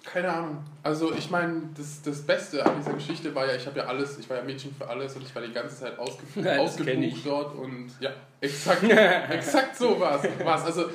Keine 0.04 0.32
Ahnung. 0.32 0.64
Also 0.82 1.12
ich 1.12 1.30
meine, 1.30 1.62
das, 1.76 2.00
das 2.02 2.22
Beste 2.22 2.64
an 2.64 2.78
dieser 2.78 2.94
Geschichte 2.94 3.34
war 3.34 3.46
ja, 3.46 3.54
ich 3.54 3.66
habe 3.66 3.78
ja 3.78 3.86
alles, 3.86 4.18
ich 4.18 4.28
war 4.30 4.38
ja 4.38 4.42
Mädchen 4.42 4.74
für 4.74 4.88
alles 4.88 5.14
und 5.14 5.22
ich 5.22 5.34
war 5.34 5.42
die 5.42 5.52
ganze 5.52 5.76
Zeit 5.76 5.98
ausge 5.98 6.22
Ja, 6.40 6.58
ausgebucht 6.58 7.20
dort 7.24 7.54
und 7.54 7.90
ja, 8.00 8.10
exakt, 8.40 8.82
exakt 9.30 9.76
so 9.76 10.00
war 10.00 10.22
es. 10.22 10.64
Also, 10.64 10.86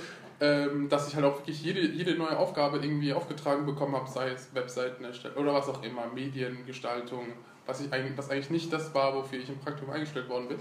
ähm, 0.42 0.90
dass 0.90 1.08
ich 1.08 1.16
halt 1.16 1.26
auch 1.26 1.38
wirklich 1.38 1.62
jede, 1.62 1.82
jede 1.82 2.16
neue 2.16 2.38
Aufgabe 2.38 2.78
irgendwie 2.78 3.14
aufgetragen 3.14 3.66
bekommen 3.66 3.96
habe, 3.96 4.10
sei 4.10 4.32
es 4.32 4.54
Webseiten 4.54 5.04
erstellen 5.06 5.36
oder 5.36 5.54
was 5.54 5.70
auch 5.70 5.82
immer, 5.84 6.08
Mediengestaltung, 6.08 7.28
was, 7.66 7.82
ich 7.82 7.94
eigentlich, 7.94 8.18
was 8.18 8.30
eigentlich 8.30 8.50
nicht 8.50 8.74
das 8.74 8.94
war, 8.94 9.16
wofür 9.16 9.40
ich 9.40 9.50
im 9.50 9.60
Praktikum 9.60 9.94
eingestellt 9.94 10.28
worden 10.28 10.50
bin. 10.50 10.60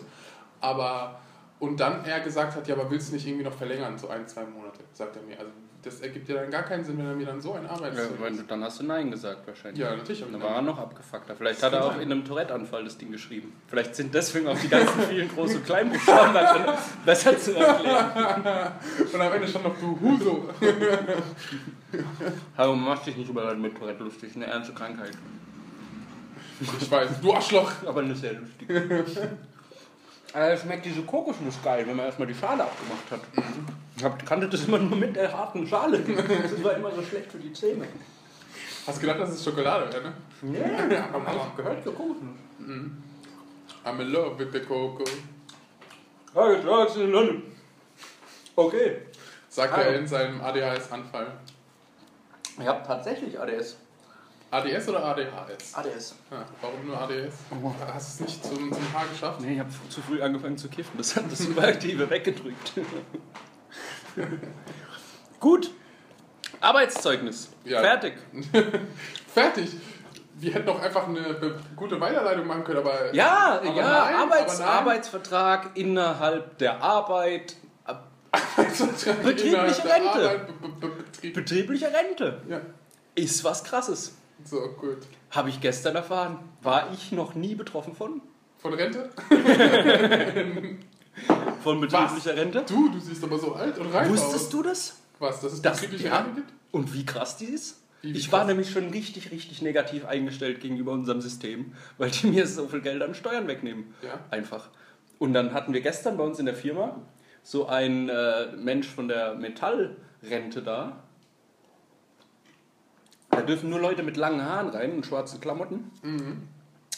Aber, 0.60 1.20
und 1.58 1.80
dann 1.80 2.04
er 2.04 2.20
gesagt 2.20 2.54
hat, 2.54 2.68
ja, 2.68 2.76
aber 2.76 2.90
willst 2.90 3.10
du 3.10 3.14
nicht 3.14 3.26
irgendwie 3.26 3.44
noch 3.44 3.52
verlängern, 3.52 3.98
so 3.98 4.08
ein, 4.08 4.28
zwei 4.28 4.44
Monate, 4.44 4.80
sagt 4.92 5.16
er 5.16 5.22
mir. 5.22 5.38
Also 5.38 5.50
das 5.84 6.00
ergibt 6.00 6.28
ja 6.28 6.36
dann 6.36 6.50
gar 6.50 6.62
keinen 6.62 6.84
Sinn, 6.84 6.96
wenn 6.98 7.06
er 7.06 7.14
mir 7.14 7.26
dann 7.26 7.40
so 7.40 7.52
ein 7.52 7.64
Ja, 7.64 7.70
Arbeitszeugnis... 7.70 8.38
du, 8.38 8.42
dann 8.44 8.64
hast 8.64 8.80
du 8.80 8.84
Nein 8.84 9.10
gesagt 9.10 9.46
wahrscheinlich. 9.46 9.80
Ja, 9.80 9.94
natürlich. 9.94 10.24
Dann 10.30 10.42
war 10.42 10.56
er 10.56 10.62
noch 10.62 10.78
abgefuckter. 10.78 11.36
Vielleicht 11.36 11.58
Das 11.62 11.64
hat 11.64 11.72
er 11.74 11.84
auch 11.84 11.92
sein. 11.92 12.02
in 12.02 12.12
einem 12.12 12.24
Tourette-Anfall 12.24 12.84
das 12.84 12.96
Ding 12.96 13.12
geschrieben. 13.12 13.52
Vielleicht 13.68 13.94
sind 13.94 14.14
deswegen 14.14 14.48
auch 14.48 14.58
die 14.58 14.68
ganzen 14.68 15.02
vielen 15.02 15.28
Groß- 15.30 15.56
und 15.56 15.64
Kleinbuchstaben 15.66 16.34
da 16.34 16.54
drin. 16.54 16.74
Besser 17.04 17.38
zu 17.38 17.54
erklären. 17.56 18.42
Und 19.12 19.20
am 19.20 19.32
Ende 19.32 19.48
stand 19.48 19.64
noch 19.64 19.78
du 19.78 20.00
Huso. 20.00 20.48
Hallo, 22.56 22.74
mach 22.74 23.04
dich 23.04 23.16
nicht 23.16 23.28
überall 23.28 23.56
mit 23.56 23.76
Tourette 23.76 24.02
lustig. 24.02 24.32
Eine 24.36 24.46
ernste 24.46 24.72
Krankheit. 24.72 25.12
Ich 26.80 26.90
weiß, 26.90 27.20
du 27.20 27.32
Arschloch. 27.34 27.70
Aber 27.84 28.00
eine 28.00 28.14
sehr 28.14 28.34
lustige. 28.34 28.74
äh, 30.34 30.56
schmeckt 30.56 30.86
diese 30.86 31.02
Kokosnuss 31.02 31.58
geil, 31.62 31.84
wenn 31.86 31.96
man 31.96 32.06
erstmal 32.06 32.28
die 32.28 32.34
Schale 32.34 32.64
abgemacht 32.64 33.10
hat. 33.10 33.20
Ich 33.96 34.02
hab, 34.04 34.26
kannte 34.26 34.48
das 34.48 34.64
immer 34.64 34.78
nur 34.78 34.96
mit 34.96 35.14
der 35.14 35.32
harten 35.32 35.66
Schale. 35.66 36.00
Das 36.00 36.64
war 36.64 36.74
immer 36.74 36.90
so 36.90 37.02
schlecht 37.02 37.30
für 37.30 37.38
die 37.38 37.52
Zähne. 37.52 37.86
Hast 38.86 39.00
gedacht, 39.00 39.20
dass 39.20 39.30
es 39.30 39.44
Schokolade 39.44 39.92
wäre, 39.92 40.12
ne? 40.52 40.94
Ja, 40.94 41.08
aber 41.12 41.26
hat 41.26 41.56
gehört 41.56 41.82
für 41.82 41.92
Kokosnuss. 41.92 42.36
I'm 43.84 44.00
in 44.00 44.08
love 44.12 44.38
with 44.38 44.48
the 44.52 44.60
Coco. 44.60 45.04
Ja, 46.34 46.52
jetzt 46.52 46.66
war 46.66 46.86
es 46.86 46.96
in 46.96 47.10
London. 47.10 47.42
Okay. 48.56 48.98
Sagt 49.48 49.76
er 49.78 49.96
in 49.96 50.06
seinem 50.06 50.40
ADHS-Anfall. 50.40 51.32
Ich 52.58 52.66
habe 52.66 52.86
tatsächlich 52.86 53.38
ADS. 53.38 53.76
ADS 54.50 54.88
oder 54.88 55.04
ADHS? 55.04 55.74
ADS. 55.74 56.14
Ja, 56.30 56.44
warum 56.60 56.86
nur 56.86 57.00
ADS? 57.00 57.34
Hast 57.92 58.20
du 58.20 58.24
es 58.24 58.28
nicht 58.28 58.44
zum, 58.44 58.72
zum 58.72 58.92
Haar 58.92 59.06
geschafft? 59.06 59.40
Nee, 59.40 59.54
ich 59.54 59.58
habe 59.58 59.70
zu 59.88 60.00
früh 60.00 60.22
angefangen 60.22 60.56
zu 60.56 60.68
kiffen. 60.68 60.96
Das 60.96 61.16
hat 61.16 61.30
das 61.30 61.40
Überaktive 61.40 62.08
weggedrückt. 62.10 62.72
Gut. 65.40 65.70
Arbeitszeugnis. 66.60 67.50
Ja. 67.64 67.80
Fertig. 67.80 68.14
Fertig. 69.34 69.70
Wir 70.36 70.52
hätten 70.54 70.66
doch 70.66 70.80
einfach 70.82 71.06
eine 71.08 71.34
be- 71.34 71.60
gute 71.76 72.00
Weiterleitung 72.00 72.46
machen 72.46 72.64
können, 72.64 72.78
aber. 72.78 73.14
Ja, 73.14 73.60
aber 73.60 73.66
ja, 73.66 74.04
nein, 74.04 74.14
Arbeits 74.16 74.60
aber. 74.60 74.70
Arbeitsvertrag 74.70 75.70
innerhalb 75.76 76.58
der 76.58 76.82
Arbeit, 76.82 77.56
Betriebliche 79.22 79.84
Rente. 79.84 80.08
Arbeit, 80.08 80.46
Be 80.46 80.52
Be 80.68 80.68
Be 80.80 80.88
Betrieb. 80.88 81.34
betriebliche 81.34 81.86
Rente. 81.86 82.40
Ja, 82.48 82.60
Ist 83.14 83.44
was 83.44 83.62
krasses. 83.62 84.16
so, 84.44 84.60
gut. 84.80 84.98
Habe 85.30 85.50
ich 85.50 85.60
gestern 85.60 85.94
erfahren. 85.94 86.38
War 86.62 86.88
ich 86.92 87.12
noch 87.12 87.34
nie 87.34 87.54
betroffen 87.54 87.94
von? 87.94 88.20
Von 88.58 88.74
Rente? 88.74 89.10
Von 91.62 91.80
betrieblicher 91.80 92.36
Rente? 92.36 92.64
Du, 92.68 92.88
du 92.90 93.00
siehst 93.00 93.22
aber 93.24 93.38
so 93.38 93.54
alt 93.54 93.78
und 93.78 93.92
reif 93.92 94.08
Wusstest 94.10 94.34
aus. 94.46 94.48
du 94.50 94.62
das? 94.62 94.96
Was, 95.18 95.40
dass 95.40 95.52
es 95.54 95.62
Das- 95.62 95.80
betriebliche 95.80 96.08
ja. 96.08 96.18
Rente 96.18 96.34
gibt? 96.40 96.52
Und 96.72 96.92
wie 96.92 97.06
krass 97.06 97.36
die 97.36 97.46
ist? 97.46 97.80
Wie- 98.02 98.12
wie 98.14 98.18
ich 98.18 98.30
war 98.32 98.44
nämlich 98.44 98.70
schon 98.70 98.90
richtig, 98.90 99.30
richtig 99.30 99.62
negativ 99.62 100.04
eingestellt 100.04 100.60
gegenüber 100.60 100.92
unserem 100.92 101.20
System, 101.22 101.72
weil 101.96 102.10
die 102.10 102.26
mir 102.26 102.46
so 102.46 102.66
viel 102.68 102.80
Geld 102.82 103.00
an 103.02 103.14
Steuern 103.14 103.46
wegnehmen. 103.46 103.94
Ja. 104.02 104.18
Einfach. 104.30 104.68
Und 105.18 105.32
dann 105.32 105.54
hatten 105.54 105.72
wir 105.72 105.80
gestern 105.80 106.16
bei 106.18 106.24
uns 106.24 106.38
in 106.38 106.44
der 106.46 106.54
Firma 106.56 107.00
so 107.42 107.66
einen 107.66 108.08
äh, 108.10 108.52
Mensch 108.56 108.88
von 108.88 109.08
der 109.08 109.34
Metallrente 109.36 110.62
da. 110.62 111.02
Da 113.30 113.40
dürfen 113.42 113.70
nur 113.70 113.80
Leute 113.80 114.02
mit 114.02 114.16
langen 114.16 114.42
Haaren 114.44 114.68
rein 114.68 114.92
und 114.92 115.06
schwarzen 115.06 115.40
Klamotten. 115.40 115.90
Mhm. 116.02 116.42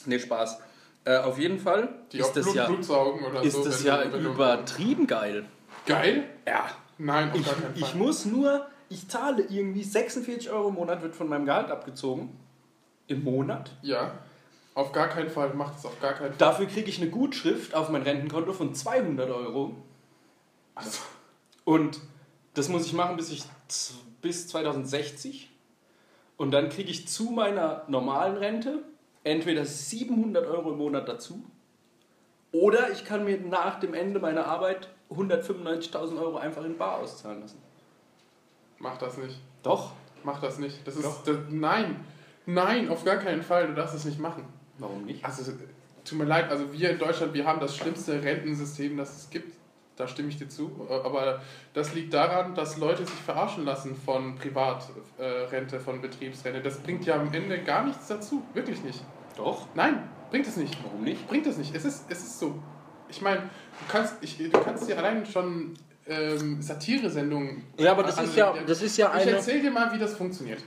Nee, 0.06 0.18
Spaß. 0.18 0.58
Äh, 1.06 1.18
auf 1.18 1.38
jeden 1.38 1.58
Fall 1.60 1.88
Die 2.12 2.18
ist 2.18 2.32
das 2.36 2.44
Blut, 2.44 2.56
ja, 2.56 2.66
ist 3.42 3.52
so. 3.54 3.64
das 3.64 3.82
ja 3.84 4.02
du- 4.04 4.12
wenn 4.12 4.24
du- 4.24 4.30
übertrieben 4.32 5.06
geil. 5.06 5.44
Geil? 5.86 6.24
Ja. 6.46 6.66
Nein, 6.98 7.30
auf 7.30 7.36
Ich, 7.38 7.46
gar 7.46 7.54
keinen 7.54 7.62
Fall. 7.76 7.82
ich 7.88 7.94
muss 7.94 8.24
nur, 8.24 8.66
ich 8.88 9.08
zahle 9.08 9.44
irgendwie 9.44 9.84
46 9.84 10.50
Euro 10.50 10.68
im 10.68 10.74
Monat, 10.74 11.02
wird 11.02 11.14
von 11.14 11.28
meinem 11.28 11.46
Gehalt 11.46 11.70
abgezogen. 11.70 12.36
Im 13.06 13.22
Monat. 13.22 13.70
Ja, 13.82 14.18
auf 14.74 14.90
gar 14.90 15.06
keinen 15.08 15.30
Fall. 15.30 15.52
Mach 15.54 15.72
das 15.74 15.86
auf 15.86 16.00
gar 16.00 16.14
keinen 16.14 16.30
Fall. 16.30 16.38
Dafür 16.38 16.66
kriege 16.66 16.88
ich 16.90 17.00
eine 17.00 17.08
Gutschrift 17.08 17.72
auf 17.74 17.88
mein 17.88 18.02
Rentenkonto 18.02 18.52
von 18.52 18.74
200 18.74 19.30
Euro. 19.30 19.76
Also, 20.74 20.98
Und 21.64 22.00
das 22.54 22.68
muss 22.68 22.84
ich 22.84 22.92
machen 22.94 23.16
bis, 23.16 23.30
ich, 23.30 23.44
bis 24.22 24.48
2060. 24.48 25.50
Und 26.36 26.50
dann 26.50 26.68
kriege 26.68 26.90
ich 26.90 27.06
zu 27.06 27.30
meiner 27.30 27.84
normalen 27.86 28.36
Rente 28.36 28.82
entweder 29.26 29.64
700 29.64 30.46
Euro 30.46 30.72
im 30.72 30.78
Monat 30.78 31.08
dazu. 31.08 31.44
Oder 32.52 32.90
ich 32.92 33.04
kann 33.04 33.24
mir 33.24 33.38
nach 33.40 33.80
dem 33.80 33.92
Ende 33.92 34.20
meiner 34.20 34.46
Arbeit 34.46 34.88
195.000 35.10 36.20
Euro 36.20 36.38
einfach 36.38 36.64
in 36.64 36.78
Bar 36.78 36.98
auszahlen 36.98 37.40
lassen. 37.40 37.60
mach 38.78 38.96
das 38.98 39.18
nicht. 39.18 39.40
Doch. 39.62 39.92
Mach 40.22 40.40
das 40.40 40.58
nicht. 40.58 40.86
Das 40.86 40.96
ist. 40.96 41.04
Doch. 41.04 41.22
Das, 41.24 41.36
nein. 41.50 42.04
Nein, 42.46 42.88
auf 42.88 43.04
gar 43.04 43.16
keinen 43.16 43.42
Fall. 43.42 43.66
Du 43.66 43.74
darfst 43.74 43.94
es 43.94 44.04
nicht 44.04 44.20
machen. 44.20 44.44
Warum 44.78 45.04
nicht? 45.04 45.24
Also, 45.24 45.52
tut 46.04 46.18
mir 46.18 46.24
leid, 46.24 46.48
also 46.50 46.72
wir 46.72 46.90
in 46.90 46.98
Deutschland, 46.98 47.34
wir 47.34 47.44
haben 47.44 47.60
das 47.60 47.76
schlimmste 47.76 48.22
Rentensystem, 48.22 48.96
das 48.96 49.16
es 49.16 49.30
gibt. 49.30 49.56
Da 49.96 50.06
stimme 50.06 50.28
ich 50.28 50.36
dir 50.36 50.48
zu. 50.48 50.86
Aber 50.88 51.40
das 51.72 51.94
liegt 51.94 52.12
daran, 52.14 52.54
dass 52.54 52.76
Leute 52.76 53.06
sich 53.06 53.14
verarschen 53.14 53.64
lassen 53.64 53.96
von 53.96 54.36
Privatrente, 54.36 55.80
von 55.80 56.00
Betriebsrente. 56.00 56.60
Das 56.60 56.78
bringt 56.78 57.06
ja 57.06 57.16
am 57.16 57.32
Ende 57.32 57.58
gar 57.62 57.84
nichts 57.84 58.06
dazu. 58.06 58.42
Wirklich 58.52 58.82
nicht. 58.84 59.02
Doch. 59.36 59.66
Nein, 59.74 60.08
bringt 60.30 60.46
es 60.46 60.56
nicht. 60.56 60.76
Warum 60.82 61.02
nicht? 61.02 61.28
Bringt 61.28 61.46
es 61.46 61.56
nicht. 61.58 61.74
Es 61.74 61.84
ist, 61.84 62.04
es 62.08 62.18
ist 62.18 62.38
so. 62.38 62.58
Ich 63.08 63.20
meine, 63.22 63.42
du 63.42 63.86
kannst, 63.88 64.16
ich, 64.20 64.36
du 64.38 64.50
kannst 64.50 64.88
dir 64.88 64.98
allein 64.98 65.24
schon 65.24 65.74
ähm, 66.06 66.60
Satire-Sendungen. 66.60 67.64
Ja, 67.78 67.92
aber 67.92 68.02
das 68.02 68.20
ist 68.20 68.36
ja, 68.36 68.54
das 68.66 68.82
ist 68.82 68.96
ja 68.96 69.12
Ich 69.16 69.22
eine. 69.22 69.32
erzähl 69.32 69.60
dir 69.60 69.70
mal, 69.70 69.92
wie 69.92 69.98
das 69.98 70.14
funktioniert. 70.14 70.62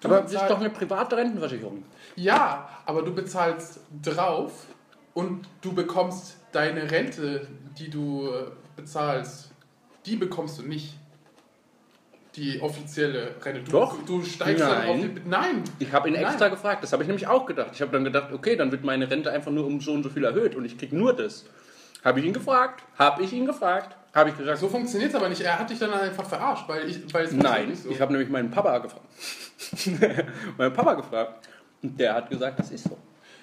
Du 0.00 0.08
Aber 0.08 0.22
das 0.22 0.32
ist 0.32 0.48
doch 0.48 0.58
eine 0.58 0.70
private 0.70 1.16
Rentenversicherung. 1.16 1.84
Ja, 2.16 2.68
aber 2.86 3.02
du 3.02 3.14
bezahlst 3.14 3.80
drauf 4.02 4.66
und 5.14 5.48
du 5.60 5.72
bekommst 5.72 6.38
deine 6.50 6.90
Rente, 6.90 7.46
die 7.78 7.88
du 7.88 8.28
äh, 8.28 8.46
bezahlst, 8.74 9.52
die 10.04 10.16
bekommst 10.16 10.58
du 10.58 10.62
nicht. 10.62 10.98
Die 12.36 12.60
offizielle 12.62 13.34
Rente. 13.42 13.62
Du, 13.64 13.72
Doch. 13.72 14.02
Du 14.06 14.22
steigst 14.22 14.62
dann 14.62 14.88
auf 14.88 14.96
Nein. 14.96 15.14
die. 15.14 15.28
Nein! 15.28 15.64
Ich 15.78 15.92
habe 15.92 16.08
ihn 16.08 16.14
Nein. 16.14 16.24
extra 16.24 16.48
gefragt. 16.48 16.82
Das 16.82 16.92
habe 16.92 17.02
ich 17.02 17.06
nämlich 17.06 17.26
auch 17.26 17.44
gedacht. 17.44 17.70
Ich 17.74 17.82
habe 17.82 17.92
dann 17.92 18.04
gedacht, 18.04 18.32
okay, 18.32 18.56
dann 18.56 18.72
wird 18.72 18.84
meine 18.84 19.10
Rente 19.10 19.30
einfach 19.30 19.50
nur 19.50 19.66
um 19.66 19.80
so 19.80 19.92
und 19.92 20.02
so 20.02 20.08
viel 20.08 20.24
erhöht 20.24 20.54
und 20.54 20.64
ich 20.64 20.78
kriege 20.78 20.96
nur 20.96 21.14
das. 21.14 21.44
Habe 22.02 22.20
ich 22.20 22.26
ihn 22.26 22.32
gefragt? 22.32 22.82
Habe 22.98 23.22
ich 23.22 23.32
ihn 23.32 23.44
gefragt? 23.46 23.96
Habe 24.14 24.30
ich 24.30 24.36
gesagt, 24.36 24.58
So 24.58 24.68
funktioniert 24.68 25.10
es 25.10 25.16
aber 25.16 25.28
nicht. 25.28 25.40
Er 25.40 25.58
hat 25.58 25.70
dich 25.70 25.78
dann 25.78 25.92
einfach 25.92 26.24
verarscht, 26.24 26.68
weil 26.68 26.88
ich. 26.88 27.12
Weil 27.12 27.26
es 27.26 27.32
nein. 27.32 27.74
so. 27.74 27.90
Ich 27.90 28.00
habe 28.00 28.12
nämlich 28.12 28.30
meinen 28.30 28.50
Papa 28.50 28.78
gefragt. 28.78 29.06
meinen 30.58 30.72
Papa 30.72 30.94
gefragt. 30.94 31.48
Und 31.82 31.98
der 31.98 32.14
hat 32.14 32.30
gesagt, 32.30 32.58
das 32.58 32.70
ist 32.70 32.84
so. 32.84 32.96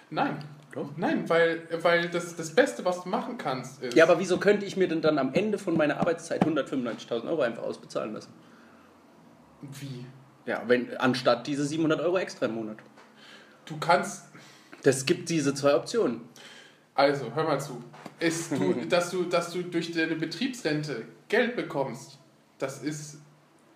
Nein. 0.10 0.38
Doch. 0.74 0.90
Nein, 0.98 1.28
weil, 1.28 1.64
weil 1.82 2.10
das, 2.10 2.36
das 2.36 2.54
Beste, 2.54 2.86
was 2.86 3.04
du 3.04 3.10
machen 3.10 3.38
kannst, 3.38 3.82
ist. 3.82 3.96
Ja, 3.96 4.04
aber 4.04 4.20
wieso 4.20 4.38
könnte 4.38 4.66
ich 4.66 4.78
mir 4.78 4.88
denn 4.88 5.02
dann 5.02 5.18
am 5.18 5.34
Ende 5.34 5.58
von 5.58 5.76
meiner 5.76 5.98
Arbeitszeit 6.00 6.46
195.000 6.46 7.28
Euro 7.28 7.42
einfach 7.42 7.64
ausbezahlen 7.64 8.14
lassen? 8.14 8.32
Wie? 9.62 10.06
Ja, 10.46 10.64
wenn, 10.68 10.96
anstatt 10.98 11.48
diese 11.48 11.66
700 11.66 12.00
Euro 12.02 12.18
extra 12.18 12.48
im 12.48 12.56
Monat. 12.56 12.78
Du 13.66 13.78
kannst. 13.78 14.26
Das 14.84 15.06
gibt 15.06 15.30
diese 15.30 15.54
zwei 15.54 15.76
Optionen. 15.76 16.22
Also, 16.96 17.34
hör 17.34 17.44
mal 17.44 17.60
zu. 17.60 17.84
Ist 18.20 18.52
du, 18.52 18.74
dass, 18.90 19.12
du, 19.12 19.24
dass 19.24 19.52
du 19.52 19.64
durch 19.64 19.92
deine 19.92 20.16
Betriebsrente 20.16 21.06
Geld 21.28 21.56
bekommst, 21.56 22.18
das 22.58 22.84
ist. 22.84 23.20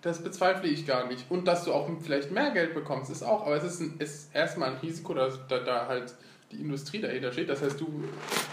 Das 0.01 0.21
bezweifle 0.21 0.67
ich 0.67 0.85
gar 0.85 1.07
nicht. 1.07 1.31
Und 1.31 1.47
dass 1.47 1.63
du 1.63 1.71
auch 1.71 1.89
vielleicht 2.01 2.29
mehr 2.29 2.51
Geld 2.51 2.73
bekommst, 2.73 3.09
ist 3.09 3.23
auch. 3.23 3.45
Aber 3.45 3.55
es 3.55 3.63
ist, 3.63 3.79
ein, 3.79 3.95
ist 3.99 4.35
erstmal 4.35 4.71
ein 4.71 4.77
Risiko, 4.77 5.13
dass 5.13 5.39
da, 5.47 5.59
da 5.59 5.87
halt 5.87 6.13
die 6.51 6.59
Industrie 6.59 6.99
dahinter 6.99 7.31
steht. 7.31 7.47
Das 7.47 7.61
heißt, 7.61 7.79
du 7.79 8.03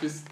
bist 0.01 0.27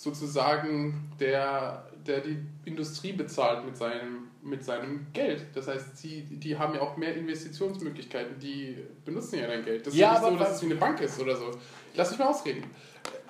sozusagen 0.00 1.10
der, 1.18 1.84
der 2.06 2.20
die 2.20 2.38
Industrie 2.64 3.12
bezahlt 3.12 3.64
mit 3.66 3.76
seinem, 3.76 4.29
mit 4.42 4.64
seinem 4.64 5.06
Geld. 5.12 5.44
Das 5.54 5.68
heißt, 5.68 6.02
die, 6.02 6.22
die 6.22 6.58
haben 6.58 6.74
ja 6.74 6.80
auch 6.80 6.96
mehr 6.96 7.14
Investitionsmöglichkeiten, 7.14 8.38
die 8.38 8.76
benutzen 9.04 9.38
ja 9.38 9.46
dein 9.46 9.64
Geld. 9.64 9.86
Das 9.86 9.92
ist 9.92 10.00
Ja, 10.00 10.12
nicht 10.12 10.22
so, 10.22 10.36
dass 10.36 10.56
es 10.56 10.62
wie 10.62 10.66
eine 10.66 10.76
Bank 10.76 11.00
ist 11.00 11.20
oder 11.20 11.36
so. 11.36 11.50
Lass 11.94 12.10
mich 12.10 12.18
mal 12.18 12.28
ausreden. 12.28 12.64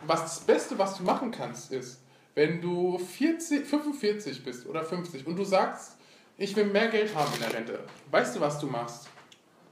Was 0.07 0.23
das 0.23 0.41
Beste, 0.41 0.79
was 0.79 0.97
du 0.97 1.03
machen 1.05 1.31
kannst, 1.31 1.73
ist, 1.73 2.01
wenn 2.35 2.61
du 2.61 2.99
40, 2.99 3.67
45 3.67 4.45
bist 4.45 4.67
oder 4.67 4.85
50 4.85 5.27
und 5.27 5.37
du 5.37 5.45
sagst, 5.45 5.97
ich 6.39 6.55
will 6.57 6.65
mehr 6.65 6.89
Geld 6.89 7.15
haben 7.15 7.33
in 7.35 7.41
der 7.41 7.53
Rente. 7.53 7.81
Weißt 8.11 8.37
du, 8.37 8.41
was 8.41 8.59
du 8.59 8.67
machst? 8.67 9.09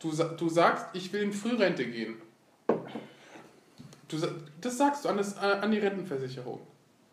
Du, 0.00 0.12
du 0.12 0.48
sagst, 0.48 0.86
ich 0.92 1.12
will 1.12 1.22
in 1.22 1.32
Frührente 1.32 1.86
gehen. 1.86 2.16
Du, 4.08 4.16
das 4.60 4.76
sagst 4.78 5.04
du 5.04 5.08
an, 5.08 5.16
das, 5.16 5.36
an 5.36 5.70
die 5.70 5.78
Rentenversicherung. 5.78 6.60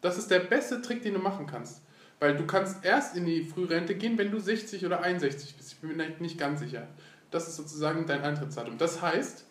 Das 0.02 0.18
ist 0.18 0.30
der 0.30 0.40
beste 0.40 0.82
Trick, 0.82 1.02
den 1.02 1.14
du 1.14 1.20
machen 1.20 1.48
kannst. 1.48 1.82
Weil 2.20 2.38
du 2.38 2.46
kannst 2.46 2.84
erst 2.86 3.16
in 3.18 3.26
die 3.26 3.44
Frührente 3.44 3.96
gehen, 3.96 4.18
wenn 4.18 4.32
du 4.32 4.40
60 4.40 4.86
oder 4.86 5.02
61 5.02 5.56
bist. 5.58 5.74
Ich 5.74 5.80
bin 5.80 5.96
mir 5.98 6.10
nicht 6.20 6.38
ganz 6.38 6.60
sicher. 6.62 6.88
Das 7.32 7.48
ist 7.48 7.58
sozusagen 7.58 8.06
dein 8.06 8.22
Eintrittsdatum. 8.22 8.78
Das 8.78 9.02
heißt, 9.02 9.46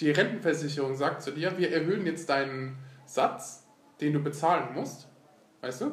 die 0.00 0.10
Rentenversicherung 0.10 0.96
sagt 0.96 1.22
zu 1.22 1.32
dir, 1.32 1.56
wir 1.58 1.70
erhöhen 1.72 2.06
jetzt 2.06 2.28
deinen 2.28 2.76
Satz, 3.04 3.64
den 4.00 4.12
du 4.14 4.20
bezahlen 4.22 4.74
musst. 4.74 5.08
Weißt 5.60 5.80
du? 5.82 5.92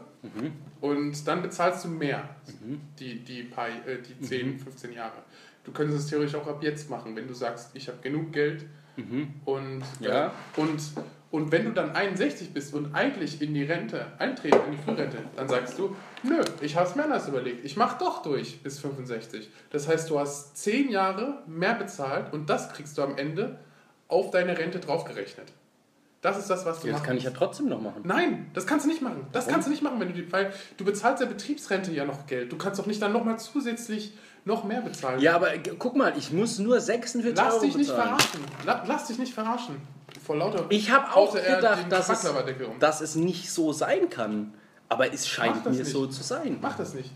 Und 0.81 1.27
dann 1.27 1.41
bezahlst 1.41 1.85
du 1.85 1.89
mehr, 1.89 2.29
die, 2.99 3.19
die, 3.23 3.43
paar, 3.43 3.67
äh, 3.69 4.01
die 4.01 4.19
10, 4.19 4.59
15 4.59 4.93
Jahre. 4.93 5.23
Du 5.63 5.71
könntest 5.71 5.99
es 5.99 6.07
theoretisch 6.07 6.35
auch 6.35 6.47
ab 6.47 6.61
jetzt 6.61 6.89
machen, 6.89 7.15
wenn 7.15 7.27
du 7.27 7.33
sagst, 7.33 7.71
ich 7.73 7.87
habe 7.87 7.97
genug 8.01 8.31
Geld 8.33 8.65
und, 9.45 9.83
Ja. 9.99 10.27
äh, 10.27 10.59
und, 10.61 10.79
und 11.33 11.51
wenn 11.51 11.65
du 11.65 11.71
dann 11.71 11.95
61 11.95 12.53
bist 12.53 12.75
und 12.75 12.93
eigentlich 12.93 13.41
in 13.41 13.55
die 13.55 13.63
Rente 13.63 14.05
eintreten, 14.19 14.55
in 14.67 14.73
die 14.73 14.77
Frührente, 14.77 15.17
dann 15.35 15.49
sagst 15.49 15.79
du, 15.79 15.95
nö, 16.21 16.39
ich 16.61 16.75
habe 16.75 16.87
es 16.87 16.95
mir 16.95 17.05
anders 17.05 17.27
überlegt. 17.27 17.65
Ich 17.65 17.75
mache 17.75 17.97
doch 17.97 18.21
durch 18.21 18.61
bis 18.61 18.77
65. 18.77 19.49
Das 19.71 19.87
heißt, 19.87 20.11
du 20.11 20.19
hast 20.19 20.55
10 20.57 20.91
Jahre 20.91 21.39
mehr 21.47 21.73
bezahlt 21.73 22.31
und 22.33 22.51
das 22.51 22.71
kriegst 22.71 22.99
du 22.99 23.01
am 23.01 23.17
Ende 23.17 23.57
auf 24.09 24.29
deine 24.29 24.55
Rente 24.55 24.79
draufgerechnet. 24.79 25.47
Das 26.21 26.37
ist 26.37 26.51
das, 26.51 26.67
was 26.67 26.81
du 26.81 26.85
Ja, 26.85 26.93
das 26.93 27.01
machen 27.01 27.07
kann 27.07 27.17
ich 27.17 27.23
ja 27.23 27.31
trotzdem 27.31 27.67
noch 27.67 27.81
machen. 27.81 28.03
Nein, 28.03 28.51
das 28.53 28.67
kannst 28.67 28.85
du 28.85 28.89
nicht 28.91 29.01
machen. 29.01 29.25
Das 29.31 29.45
Warum? 29.45 29.53
kannst 29.53 29.67
du 29.67 29.71
nicht 29.71 29.81
machen, 29.81 29.99
wenn 29.99 30.09
du 30.09 30.13
die, 30.13 30.31
weil 30.31 30.53
du 30.77 30.85
bezahlst 30.85 31.19
der 31.19 31.27
Betriebsrente 31.27 31.91
ja 31.93 32.05
noch 32.05 32.27
Geld. 32.27 32.51
Du 32.51 32.57
kannst 32.57 32.79
doch 32.79 32.85
nicht 32.85 33.01
dann 33.01 33.11
nochmal 33.11 33.39
zusätzlich 33.39 34.13
noch 34.45 34.65
mehr 34.65 34.81
bezahlen. 34.81 35.19
Ja, 35.19 35.33
aber 35.33 35.49
guck 35.79 35.95
mal, 35.95 36.13
ich 36.15 36.31
muss 36.31 36.59
nur 36.59 36.79
46 36.79 37.35
Lass 37.35 37.55
Euro 37.55 37.65
dich 37.65 37.75
nicht 37.75 37.89
verarschen. 37.89 38.41
La, 38.67 38.83
lass 38.87 39.07
dich 39.07 39.17
nicht 39.17 39.33
verarschen. 39.33 39.77
Vor 40.25 40.37
lauter 40.37 40.65
Ich 40.69 40.91
habe 40.91 41.15
auch 41.15 41.33
gedacht, 41.33 41.85
dass 41.89 42.09
es, 42.09 42.25
um. 42.25 42.79
dass 42.79 43.01
es 43.01 43.15
nicht 43.15 43.51
so 43.51 43.73
sein 43.73 44.09
kann. 44.09 44.53
Aber 44.89 45.11
es 45.11 45.27
scheint 45.27 45.65
mir 45.65 45.71
nicht. 45.71 45.85
so 45.85 46.05
zu 46.07 46.21
sein. 46.21 46.59
Mach 46.61 46.77
das 46.77 46.93
nicht. 46.93 47.11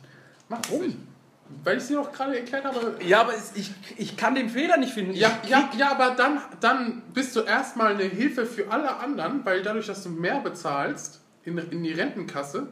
Mach 0.50 0.60
Warum? 0.68 0.80
das 0.80 0.88
nicht. 0.88 1.00
Weil 1.64 1.78
ich 1.78 1.84
sie 1.84 1.94
doch 1.94 2.12
gerade 2.12 2.38
erklärt 2.38 2.66
habe. 2.66 2.96
Ja, 3.06 3.22
aber 3.22 3.34
es, 3.34 3.54
ich, 3.56 3.72
ich 3.98 4.18
kann 4.18 4.36
den 4.36 4.50
Fehler 4.50 4.78
nicht 4.78 4.94
finden. 4.94 5.14
Ja, 5.14 5.40
ja, 5.48 5.70
ja, 5.78 5.92
aber 5.92 6.16
dann, 6.16 6.42
dann 6.60 7.04
bist 7.14 7.36
du 7.36 7.42
erstmal 7.42 7.94
eine 7.94 8.04
Hilfe 8.04 8.46
für 8.46 8.70
alle 8.70 8.98
anderen, 8.98 9.46
weil 9.46 9.62
dadurch, 9.62 9.88
dass 9.88 10.04
du 10.04 10.10
mehr 10.10 10.42
bezahlst 10.42 11.22
in, 11.46 11.58
in 11.58 11.84
die 11.84 11.94
Rentenkasse, 11.94 12.68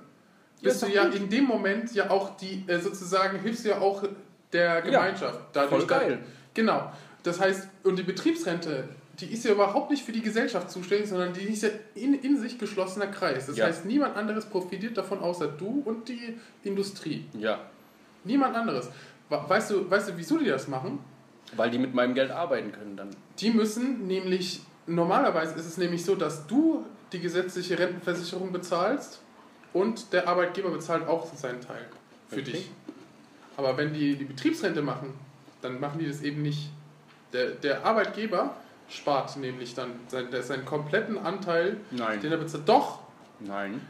bist 0.62 0.76
ist 0.76 0.84
du 0.84 0.94
ja 0.94 1.06
gut. 1.06 1.16
in 1.16 1.30
dem 1.30 1.46
Moment 1.46 1.94
ja 1.94 2.10
auch 2.10 2.36
die, 2.36 2.66
äh, 2.68 2.80
sozusagen, 2.80 3.40
hilfst 3.40 3.64
du 3.64 3.70
ja 3.70 3.80
auch 3.80 4.04
der 4.52 4.82
Gemeinschaft. 4.82 5.40
Dadurch, 5.54 5.70
voll 5.70 5.88
geil. 5.88 6.20
Genau. 6.54 6.92
Das 7.24 7.40
heißt, 7.40 7.68
und 7.84 7.98
die 7.98 8.04
Betriebsrente, 8.04 8.90
die 9.20 9.28
ist 9.28 9.46
ja 9.46 9.52
überhaupt 9.52 9.92
nicht 9.92 10.04
für 10.04 10.12
die 10.12 10.22
Gesellschaft 10.22 10.70
zuständig, 10.70 11.10
sondern 11.10 11.32
die 11.34 11.42
ist 11.42 11.64
ja 11.64 11.70
in, 11.96 12.14
in 12.16 12.40
sich 12.40 12.58
geschlossener 12.60 13.08
Kreis. 13.08 13.46
Das 13.48 13.56
Ja. 13.58 13.66
heißt, 13.68 13.86
niemand 13.86 14.16
anderes 14.18 14.46
profitiert 14.46 14.98
davon, 14.98 15.20
außer 15.20 15.48
du 15.48 15.82
und 15.86 16.08
die 16.10 16.38
Industrie. 16.64 17.26
Ja, 17.40 17.60
Niemand 18.24 18.56
anderes. 18.56 18.90
We- 19.30 19.40
Weißt 19.48 19.70
du, 19.72 19.90
weißt 19.90 20.10
du, 20.10 20.18
wieso 20.18 20.38
die 20.38 20.46
das 20.48 20.68
machen? 20.68 21.00
weil 21.56 21.70
die 21.70 21.78
mit 21.78 21.94
meinem 21.94 22.16
Geld 22.16 22.32
arbeiten 22.32 22.72
können 22.72 22.98
dann. 22.98 23.10
Die 23.40 23.52
müssen 23.52 24.08
nämlich, 24.08 24.62
normalerweise 24.88 25.54
ist 25.56 25.68
es 25.68 25.78
nämlich 25.78 26.04
so, 26.04 26.16
dass 26.16 26.48
du 26.48 26.84
die 27.14 27.20
gesetzliche 27.20 27.78
Rentenversicherung 27.78 28.52
bezahlst 28.52 29.22
und 29.72 30.12
der 30.12 30.28
Arbeitgeber 30.28 30.72
bezahlt 30.72 31.08
auch 31.08 31.32
seinen 31.36 31.62
Teil 31.62 31.86
für 32.30 32.38
Richtig. 32.38 32.54
dich. 32.56 32.72
Aber 33.58 33.78
wenn 33.78 33.94
die 33.94 34.16
die 34.16 34.26
Betriebsrente 34.26 34.82
machen, 34.82 35.14
dann 35.62 35.80
machen 35.80 36.00
die 36.00 36.08
das 36.08 36.24
eben 36.24 36.42
nicht. 36.42 36.72
Der, 37.32 37.52
der 37.52 37.86
Arbeitgeber 37.86 38.56
spart 38.90 39.36
nämlich 39.38 39.74
dann 39.76 39.92
seinen, 40.08 40.30
seinen 40.44 40.66
kompletten 40.66 41.18
Anteil, 41.18 41.78
Nein. 41.92 42.20
den 42.22 42.32
er 42.32 42.38
bezahlt. 42.38 42.68
Doch, 42.68 43.00
Nein. 43.40 43.82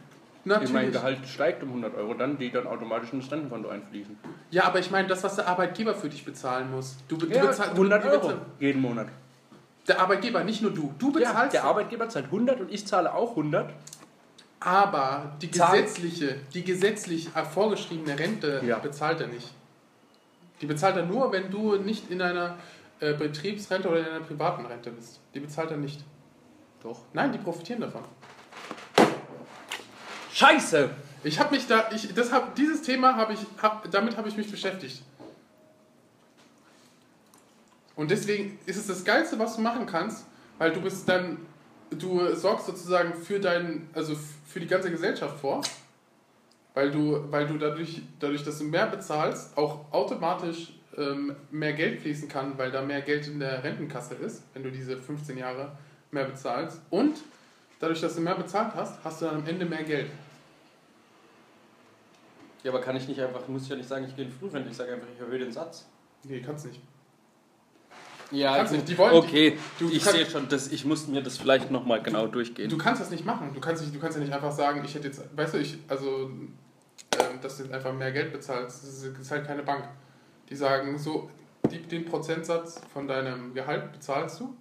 Wenn 0.48 0.52
mein 0.60 0.62
natürlich. 0.74 0.94
Gehalt 0.94 1.28
steigt 1.28 1.64
um 1.64 1.70
100 1.70 1.96
Euro, 1.96 2.14
dann 2.14 2.38
die 2.38 2.52
dann 2.52 2.68
automatisch 2.68 3.12
in 3.14 3.20
das 3.20 3.32
Rentenkonto 3.32 3.68
einfließen. 3.70 4.16
Ja, 4.52 4.66
aber 4.66 4.78
ich 4.78 4.92
meine, 4.92 5.08
das, 5.08 5.24
was 5.24 5.36
der 5.38 5.48
Arbeitgeber 5.48 5.96
für 5.96 6.08
dich 6.08 6.24
bezahlen 6.24 6.70
muss. 6.70 6.98
Du, 7.08 7.18
du 7.18 7.26
Ja, 7.26 7.46
bezahlst 7.48 7.72
100 7.74 8.04
du, 8.04 8.10
Euro 8.10 8.28
bezahl- 8.28 8.42
jeden 8.60 8.80
Monat. 8.82 9.08
Der 9.88 10.00
Arbeitgeber, 10.00 10.44
nicht 10.44 10.62
nur 10.62 10.70
du. 10.72 10.94
Du 11.00 11.08
Ja, 11.08 11.30
bezahlst 11.32 11.54
der 11.56 11.64
Arbeitgeber 11.64 12.10
zahlt 12.10 12.26
100 12.26 12.60
und 12.62 12.72
ich 12.72 12.86
zahle 12.86 13.12
auch 13.16 13.32
100. 13.36 13.74
Aber 14.60 15.34
die 15.42 15.50
Zahl- 15.52 15.82
gesetzliche, 15.82 16.36
die 16.54 16.64
gesetzlich 16.64 17.30
vorgeschriebene 17.54 18.18
Rente 18.18 18.62
Ja. 18.66 18.78
bezahlt 18.80 19.22
er 19.22 19.28
nicht. 19.28 19.50
Die 20.62 20.66
bezahlt 20.68 20.96
er 20.96 21.06
nur, 21.08 21.32
wenn 21.32 21.50
du 21.52 21.76
nicht 21.78 22.10
in 22.12 22.22
einer 22.22 22.56
äh, 23.00 23.14
Betriebsrente 23.14 23.90
oder 23.90 24.00
in 24.00 24.06
einer 24.06 24.20
privaten 24.22 24.66
Rente 24.66 24.92
bist. 24.92 25.20
Die 25.34 25.40
bezahlt 25.40 25.72
er 25.72 25.78
nicht. 25.78 26.04
Doch. 26.82 27.02
Nein, 27.14 27.32
die 27.32 27.40
profitieren 27.40 27.82
davon. 27.82 28.04
Scheiße! 30.32 30.90
Ich 31.24 31.40
habe 31.40 31.56
mich 31.56 31.66
da, 31.66 31.90
ich, 31.92 32.14
das 32.14 32.32
hab, 32.32 32.56
dieses 32.56 32.84
Thema 32.84 33.16
habe 33.16 33.34
ich, 33.34 33.40
hab, 33.62 33.90
damit 33.90 34.16
habe 34.16 34.30
ich 34.30 34.38
mich 34.38 34.52
beschäftigt. 34.52 35.02
Und 37.96 38.12
deswegen 38.12 38.60
ist 38.66 38.78
es 38.78 38.88
das 38.88 39.04
Geilste, 39.04 39.40
was 39.40 39.56
du 39.56 39.62
machen 39.62 39.86
kannst, 39.86 40.28
weil 40.58 40.72
du 40.72 40.82
bist 40.82 41.08
dann, 41.10 41.40
du 41.90 42.36
sorgst 42.36 42.68
sozusagen 42.68 43.14
für 43.16 43.40
deinen, 43.40 43.90
also 43.94 44.16
für 44.46 44.60
die 44.60 44.68
ganze 44.68 44.92
Gesellschaft 44.92 45.40
vor, 45.40 45.62
weil 46.74 46.92
du, 46.92 47.32
weil 47.32 47.48
du 47.48 47.58
dadurch, 47.58 48.02
dadurch, 48.20 48.44
dass 48.44 48.60
du 48.60 48.66
mehr 48.66 48.86
bezahlst, 48.88 49.58
auch 49.58 49.92
automatisch 49.92 50.74
ähm, 50.98 51.36
mehr 51.52 51.74
Geld 51.74 52.02
fließen 52.02 52.28
kann, 52.30 52.58
weil 52.58 52.72
da 52.72 52.82
mehr 52.82 53.02
Geld 53.02 53.28
in 53.28 53.40
der 53.40 53.64
Rentenkasse 53.64 54.16
ist, 54.16 54.44
wenn 54.54 54.64
du 54.64 54.72
diese 54.72 54.98
15 54.98 55.38
Jahre 55.38 55.72
mehr 56.12 56.26
bezahlst. 56.26 56.82
Und 56.90 57.18
dadurch, 57.80 58.02
dass 58.02 58.16
du 58.16 58.22
mehr 58.22 58.36
bezahlt 58.36 58.74
hast, 58.76 59.04
hast 59.04 59.22
du 59.22 59.26
dann 59.26 59.36
am 59.38 59.48
Ende 59.48 59.66
mehr 59.66 59.84
Geld. 59.84 60.10
Ja, 62.64 62.72
aber 62.72 62.82
kann 62.82 62.96
ich 62.96 63.08
nicht 63.08 63.20
einfach, 63.22 63.48
muss 63.48 63.64
ich 63.64 63.70
ja 63.70 63.76
nicht 63.76 63.88
sagen, 63.90 64.06
ich 64.08 64.16
gehe 64.16 64.26
in 64.26 64.32
Frührente, 64.32 64.70
ich 64.70 64.76
sage 64.78 64.94
einfach, 64.94 65.08
ich 65.14 65.20
erhöhe 65.22 65.40
den 65.40 65.52
Satz. 65.52 65.86
Nee, 66.24 66.42
kannst 66.42 66.66
nicht. 66.66 66.82
Ja, 68.32 68.56
Kannst 68.58 68.72
gut. 68.72 68.80
nicht, 68.80 68.90
die 68.90 68.98
wollen- 68.98 69.14
okay, 69.14 69.58
du- 69.78 69.88
du 69.88 69.94
ich 69.96 70.04
sehe 70.04 70.26
schon, 70.26 70.50
das, 70.50 70.70
ich 70.72 70.84
muss 70.84 71.06
mir 71.08 71.22
das 71.22 71.38
vielleicht 71.38 71.70
nochmal 71.70 72.02
genau 72.02 72.26
durchgehen. 72.26 72.70
Du 72.72 72.78
kannst 72.78 73.00
das 73.02 73.12
nicht 73.12 73.24
machen. 73.24 73.52
Du 73.54 73.60
kannst, 73.60 73.84
nicht, 73.84 73.94
du 73.94 74.00
kannst 74.00 74.18
ja 74.18 74.24
nicht 74.24 74.34
einfach 74.34 74.52
sagen, 74.52 74.82
ich 74.84 74.96
hätte 74.96 75.08
jetzt, 75.08 75.22
weißt 75.38 75.54
du, 75.54 75.58
ich, 75.60 75.78
also, 75.88 76.22
ähm, 76.32 76.56
dass 77.42 77.58
du 77.58 77.64
jetzt 77.64 77.72
einfach 77.74 77.94
mehr 77.94 78.12
Geld 78.12 78.34
bezahlst, 78.34 78.82
das 78.84 79.04
ist 79.04 79.30
halt 79.32 79.46
keine 79.46 79.62
Bank. 79.62 79.88
Die 80.50 80.56
sagen 80.56 80.98
so, 80.98 81.30
die, 81.72 81.80
den 81.80 82.06
Prozentsatz 82.06 82.82
von 82.94 83.08
deinem 83.08 83.54
Gehalt 83.54 83.92
bezahlst 83.92 84.40
du. 84.40 84.56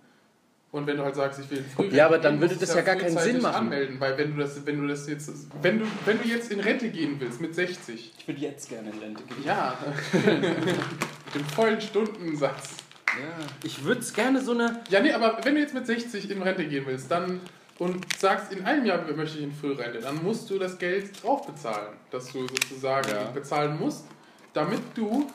Und 0.73 0.89
wenn 0.89 0.97
du 0.97 1.05
halt 1.05 1.15
sagst, 1.15 1.39
ich 1.39 1.49
will 1.51 1.63
früh 1.77 1.87
Ja, 1.95 2.07
aber 2.07 2.19
dann 2.19 2.41
würde 2.41 2.55
das 2.57 2.71
es 2.71 2.75
ja 2.75 2.81
gar 2.81 2.97
keinen 2.97 3.17
Sinn 3.17 3.41
machen. 3.41 3.55
anmelden, 3.55 4.01
weil 4.01 4.19
wenn 4.19 4.35
du 4.35 4.41
das, 4.43 4.67
wenn 4.67 4.81
du 4.81 4.89
das 4.89 5.09
jetzt, 5.09 5.31
wenn 5.63 5.79
du, 5.79 5.85
wenn 6.05 6.21
du 6.21 6.27
jetzt 6.27 6.51
in 6.51 6.59
Rente 6.59 6.89
gehen 6.89 7.15
willst 7.21 7.41
mit 7.41 7.55
60, 7.55 8.13
Ich 8.19 8.27
würde 8.27 8.41
jetzt 8.41 8.69
gerne 8.69 8.91
in 8.91 8.99
Rente 8.99 9.23
gehen. 9.23 9.45
ja, 9.45 9.77
mit 10.13 11.35
dem 11.35 11.45
vollen 11.55 11.81
Stundensatz. 11.81 12.71
Ja. 13.07 13.47
Ich 13.63 13.85
würde 13.85 14.01
es 14.01 14.13
gerne 14.13 14.41
so 14.41 14.51
eine. 14.51 14.81
Ja, 14.91 14.99
nee, 15.01 15.13
aber 15.13 15.39
wenn 15.45 15.55
du 15.55 15.61
jetzt 15.61 15.75
mit 15.75 15.87
60 15.87 16.29
in 16.31 16.43
Rente 16.43 16.65
gehen 16.67 16.85
willst, 16.87 17.09
dann 17.09 17.41
und 17.79 18.05
sagst, 18.19 18.53
in 18.53 18.65
einem 18.65 18.85
Jahr 18.87 19.01
möchte 19.15 19.39
ich 19.39 19.45
in 19.45 19.53
Frührente, 19.53 20.01
dann 20.01 20.23
musst 20.25 20.51
du 20.51 20.59
das 20.59 20.77
Geld 20.79 21.23
drauf 21.23 21.47
bezahlen, 21.47 21.93
das 22.11 22.33
du 22.33 22.41
sozusagen 22.49 23.09
Ja. 23.11 23.25
bezahlen 23.31 23.79
musst, 23.79 24.07
damit 24.53 24.81
du 24.97 25.29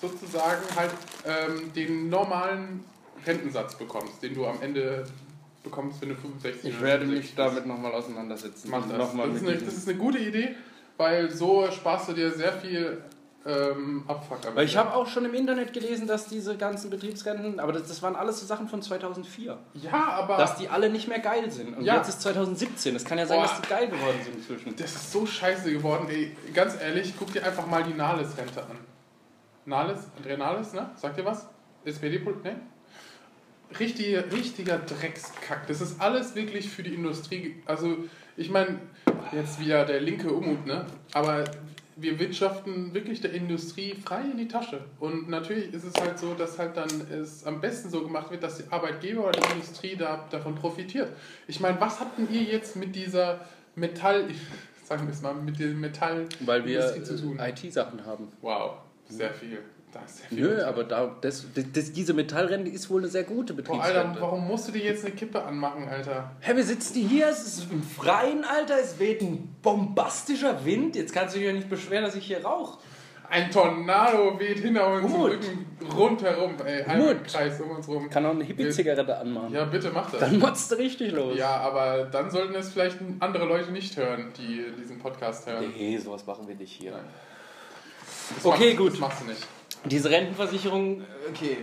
sozusagen 0.00 0.62
halt 0.76 0.90
ähm, 1.26 1.72
den 1.74 2.08
normalen 2.08 2.84
Rentensatz 3.26 3.74
bekommst, 3.76 4.22
den 4.22 4.34
du 4.34 4.46
am 4.46 4.60
Ende 4.62 5.04
bekommst, 5.62 6.00
wenn 6.00 6.10
du 6.10 6.14
65 6.14 6.64
Ich 6.70 6.80
werde 6.80 7.04
65 7.04 7.10
mich 7.10 7.34
damit 7.34 7.66
nochmal 7.66 7.92
auseinandersetzen. 7.92 8.70
Mach 8.70 8.86
das. 8.88 8.96
Nochmal 8.96 9.28
das, 9.28 9.42
ist 9.42 9.48
eine, 9.48 9.58
das 9.58 9.74
ist 9.74 9.88
eine 9.88 9.98
gute 9.98 10.18
Idee, 10.18 10.54
weil 10.96 11.30
so 11.30 11.70
sparst 11.70 12.08
du 12.08 12.12
dir 12.14 12.30
sehr 12.32 12.52
viel 12.54 13.02
ähm, 13.46 14.04
Abfuck. 14.06 14.38
Weil 14.54 14.66
ich 14.66 14.76
habe 14.76 14.94
auch 14.94 15.06
schon 15.06 15.24
im 15.24 15.34
Internet 15.34 15.72
gelesen, 15.72 16.06
dass 16.06 16.26
diese 16.26 16.56
ganzen 16.56 16.90
Betriebsrenten, 16.90 17.58
aber 17.58 17.72
das, 17.72 17.88
das 17.88 18.02
waren 18.02 18.14
alles 18.16 18.40
so 18.40 18.46
Sachen 18.46 18.68
von 18.68 18.82
2004, 18.82 19.58
Ja, 19.74 20.08
aber 20.10 20.36
dass 20.36 20.56
die 20.56 20.68
alle 20.68 20.90
nicht 20.90 21.08
mehr 21.08 21.20
geil 21.20 21.50
sind. 21.50 21.76
Und 21.76 21.84
Ja. 21.84 21.96
jetzt 21.96 22.08
ist 22.08 22.20
2017. 22.22 22.96
Es 22.96 23.04
kann 23.04 23.16
ja 23.18 23.26
sein, 23.26 23.38
Boah. 23.38 23.46
dass 23.46 23.60
die 23.60 23.68
geil 23.68 23.88
geworden 23.88 24.18
sind 24.24 24.36
inzwischen. 24.36 24.76
Das 24.76 24.94
ist 24.94 25.12
so 25.12 25.24
scheiße 25.24 25.72
geworden, 25.72 26.06
ey. 26.10 26.36
Ganz 26.52 26.74
ehrlich, 26.80 27.14
guck 27.18 27.32
dir 27.32 27.44
einfach 27.44 27.66
mal 27.66 27.82
die 27.82 27.94
Nahles-Rente 27.94 28.62
an. 28.62 28.76
Nahles? 29.70 30.00
Andrea 30.18 30.36
Nahles, 30.36 30.74
ne? 30.74 30.90
Sagt 30.96 31.16
ihr 31.16 31.24
was? 31.24 31.48
SPD-Pult, 31.84 32.44
ne? 32.44 32.56
Richtig, 33.78 34.16
richtiger 34.32 34.78
Dreckskack. 34.78 35.66
Das 35.68 35.80
ist 35.80 36.00
alles 36.00 36.34
wirklich 36.34 36.68
für 36.68 36.82
die 36.82 36.94
Industrie. 36.94 37.62
Also, 37.66 37.96
ich 38.36 38.50
meine, 38.50 38.80
jetzt 39.32 39.60
wieder 39.60 39.84
der 39.84 40.00
linke 40.00 40.30
Umut, 40.32 40.66
ne? 40.66 40.84
Aber 41.14 41.44
wir 41.96 42.18
wirtschaften 42.18 42.92
wirklich 42.94 43.20
der 43.20 43.32
Industrie 43.32 43.94
frei 43.94 44.22
in 44.22 44.38
die 44.38 44.48
Tasche. 44.48 44.80
Und 44.98 45.28
natürlich 45.28 45.72
ist 45.72 45.84
es 45.84 45.94
halt 46.00 46.18
so, 46.18 46.34
dass 46.34 46.58
halt 46.58 46.76
dann 46.76 46.88
es 47.12 47.44
am 47.44 47.60
besten 47.60 47.90
so 47.90 48.02
gemacht 48.02 48.30
wird, 48.30 48.42
dass 48.42 48.58
die 48.58 48.64
Arbeitgeber 48.70 49.28
oder 49.28 49.38
die 49.40 49.52
Industrie 49.52 49.96
da, 49.96 50.26
davon 50.30 50.54
profitiert. 50.56 51.08
Ich 51.46 51.60
meine, 51.60 51.80
was 51.80 52.00
habt 52.00 52.18
denn 52.18 52.28
ihr 52.32 52.42
jetzt 52.42 52.74
mit 52.74 52.96
dieser 52.96 53.40
Metall, 53.76 54.26
sagen 54.84 55.06
wir 55.06 55.12
es 55.12 55.22
mal, 55.22 55.34
mit 55.34 55.60
der 55.60 55.68
Metall 55.68 56.26
Weil 56.40 56.64
wir 56.64 56.92
Industrie 56.94 57.04
zu 57.04 57.22
tun? 57.22 57.38
äh, 57.38 57.50
IT-Sachen 57.50 58.04
haben. 58.04 58.28
Wow, 58.40 58.78
sehr 59.10 59.32
viel. 59.32 59.58
Da 59.92 60.00
ist 60.04 60.18
sehr 60.18 60.28
viel. 60.28 60.40
Nö, 60.40 60.64
aber 60.64 60.84
da, 60.84 61.16
das, 61.20 61.46
das, 61.72 61.92
diese 61.92 62.14
Metallrente 62.14 62.70
ist 62.70 62.88
wohl 62.90 63.00
eine 63.00 63.08
sehr 63.08 63.24
gute 63.24 63.54
Boah, 63.54 63.74
Alter, 63.82 63.82
Betriebsrente. 63.86 64.20
warum 64.20 64.46
musst 64.46 64.68
du 64.68 64.72
dir 64.72 64.84
jetzt 64.84 65.04
eine 65.04 65.14
Kippe 65.14 65.42
anmachen, 65.42 65.88
Alter? 65.88 66.30
Hä, 66.40 66.54
wir 66.54 66.62
sitzen 66.64 67.08
hier, 67.08 67.28
es 67.28 67.44
ist 67.44 67.72
im 67.72 67.82
Freien, 67.82 68.44
Alter, 68.44 68.78
es 68.80 68.98
weht 69.00 69.20
ein 69.20 69.56
bombastischer 69.62 70.64
Wind. 70.64 70.94
Jetzt 70.94 71.12
kannst 71.12 71.34
du 71.34 71.38
dich 71.40 71.48
ja 71.48 71.52
nicht 71.52 71.68
beschweren, 71.68 72.04
dass 72.04 72.14
ich 72.14 72.24
hier 72.24 72.44
rauche. 72.44 72.78
Ein 73.28 73.48
Tornado 73.50 74.38
weht 74.40 74.58
hinter 74.58 74.92
uns 74.92 75.12
Gut. 75.12 75.30
Rücken 75.32 75.66
rundherum, 75.96 76.54
ey, 76.64 76.82
Gut. 76.82 77.24
Kreis 77.24 77.60
um 77.60 77.70
uns 77.70 77.86
rum. 77.86 78.10
Kann 78.10 78.26
auch 78.26 78.30
eine 78.30 78.42
Hippie-Zigarette 78.42 79.16
anmachen. 79.16 79.52
Ja, 79.54 79.64
bitte 79.66 79.90
mach 79.92 80.10
das. 80.10 80.18
Dann 80.20 80.38
motzt 80.40 80.70
du 80.72 80.76
richtig 80.76 81.12
los. 81.12 81.36
Ja, 81.38 81.56
aber 81.58 82.06
dann 82.10 82.28
sollten 82.28 82.56
es 82.56 82.70
vielleicht 82.72 82.98
andere 83.20 83.46
Leute 83.46 83.70
nicht 83.70 83.96
hören, 83.96 84.32
die 84.36 84.64
diesen 84.76 84.98
Podcast 84.98 85.46
hören. 85.46 85.64
Nee, 85.76 85.96
sowas 85.98 86.26
machen 86.26 86.48
wir 86.48 86.56
nicht 86.56 86.72
hier. 86.72 86.98
Das 88.36 88.44
Okay, 88.44 88.64
machst, 88.66 88.76
gut. 88.78 88.92
Das 88.92 88.98
machst 89.00 89.20
du 89.22 89.24
nicht. 89.26 89.46
Diese 89.84 90.10
Rentenversicherung, 90.10 91.02
okay. 91.28 91.58